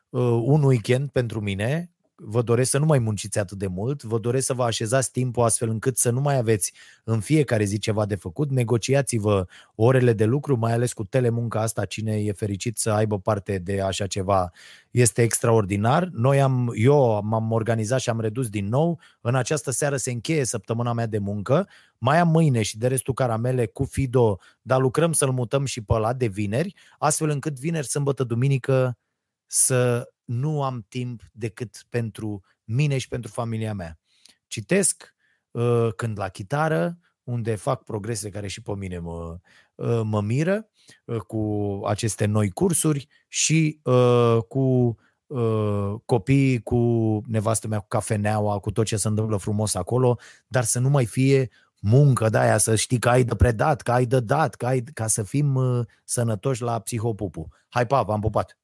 uh, 0.09 0.40
un 0.42 0.62
weekend 0.62 1.10
pentru 1.10 1.40
mine 1.40 1.90
vă 2.20 2.43
doresc 2.43 2.70
să 2.70 2.78
nu 2.78 2.86
mai 2.86 2.99
munciți 2.99 3.39
atât 3.39 3.59
de 3.59 3.66
mult, 3.66 4.03
vă 4.03 4.19
doresc 4.19 4.47
să 4.47 4.55
vă 4.55 4.65
așezați 4.65 5.11
timpul 5.11 5.45
astfel 5.45 5.69
încât 5.69 5.97
să 5.97 6.11
nu 6.11 6.20
mai 6.20 6.36
aveți 6.36 6.73
în 7.05 7.20
fiecare 7.20 7.65
zi 7.65 7.78
ceva 7.78 8.07
de 8.07 8.15
făcut, 8.15 8.51
negociați-vă 8.51 9.47
orele 9.74 10.12
de 10.12 10.24
lucru, 10.24 10.57
mai 10.57 10.73
ales 10.73 10.93
cu 10.93 11.05
telemunca 11.05 11.61
asta, 11.61 11.85
cine 11.85 12.16
e 12.16 12.32
fericit 12.32 12.78
să 12.78 12.90
aibă 12.90 13.19
parte 13.19 13.59
de 13.59 13.81
așa 13.81 14.07
ceva 14.07 14.51
este 14.90 15.23
extraordinar. 15.23 16.09
Noi 16.12 16.40
am, 16.40 16.73
eu 16.74 17.23
m-am 17.24 17.53
organizat 17.53 18.01
și 18.01 18.11
am 18.11 18.20
redus 18.20 18.49
din 18.49 18.69
nou. 18.69 19.01
În 19.20 19.35
această 19.35 19.70
seară 19.70 19.97
se 19.97 20.11
încheie 20.11 20.45
săptămâna 20.45 20.93
mea 20.93 21.07
de 21.07 21.19
muncă. 21.19 21.69
Mai 21.99 22.19
am 22.19 22.28
mâine 22.28 22.62
și 22.62 22.78
de 22.78 22.86
restul 22.86 23.15
caramele 23.15 23.66
cu 23.66 23.85
Fido, 23.85 24.39
dar 24.62 24.81
lucrăm 24.81 25.12
să-l 25.12 25.31
mutăm 25.31 25.65
și 25.65 25.81
pe 25.81 25.93
ăla 25.93 26.12
de 26.12 26.27
vineri, 26.27 26.74
astfel 26.99 27.28
încât 27.28 27.59
vineri, 27.59 27.86
sâmbătă, 27.86 28.24
duminică 28.24 28.99
să 29.47 30.09
nu 30.28 30.62
am 30.62 30.86
timp 30.88 31.22
decât 31.32 31.84
pentru 31.88 32.42
mine 32.64 32.98
și 32.98 33.09
pentru 33.09 33.30
familia 33.30 33.74
mea. 33.74 33.98
Citesc 34.46 35.14
uh, 35.50 35.88
când 35.96 36.18
la 36.18 36.28
chitară, 36.28 36.98
unde 37.22 37.55
fac 37.55 37.84
progrese 37.84 38.28
care 38.28 38.46
și 38.46 38.62
pe 38.62 38.72
mine 38.76 38.98
mă, 38.98 39.38
uh, 39.74 40.00
mă 40.05 40.20
miră 40.20 40.68
uh, 41.05 41.16
cu 41.16 41.80
aceste 41.86 42.24
noi 42.26 42.50
cursuri 42.50 43.09
și 43.28 43.80
uh, 43.82 44.38
cu 44.48 44.96
uh, 45.26 45.94
copiii, 46.05 46.62
cu 46.62 46.78
nevastă 47.26 47.68
mea, 47.68 47.78
cu 47.78 47.88
cafeneaua, 47.88 48.59
cu 48.59 48.70
tot 48.70 48.86
ce 48.86 48.96
se 48.96 49.09
întâmplă 49.09 49.36
frumos 49.36 49.74
acolo, 49.74 50.18
dar 50.46 50.64
să 50.64 50.78
nu 50.78 50.88
mai 50.88 51.06
fie 51.06 51.50
muncă 51.80 52.28
de 52.28 52.38
aia, 52.38 52.59
să 52.59 52.76
știi 52.76 52.98
că 52.98 53.09
ai 53.09 53.24
de 53.24 53.34
predat, 53.34 53.82
că 53.82 53.92
ai 53.92 54.06
de 54.06 54.20
dat, 54.20 54.55
că 54.55 54.66
ai, 54.66 54.82
ca 54.82 55.06
să 55.06 55.22
fim 55.22 55.55
uh, 55.55 55.86
sănătoși 56.05 56.62
la 56.62 56.78
psihopupu. 56.78 57.48
Hai, 57.68 57.86
pa, 57.86 58.02
v-am 58.02 58.20
pupat! 58.20 58.59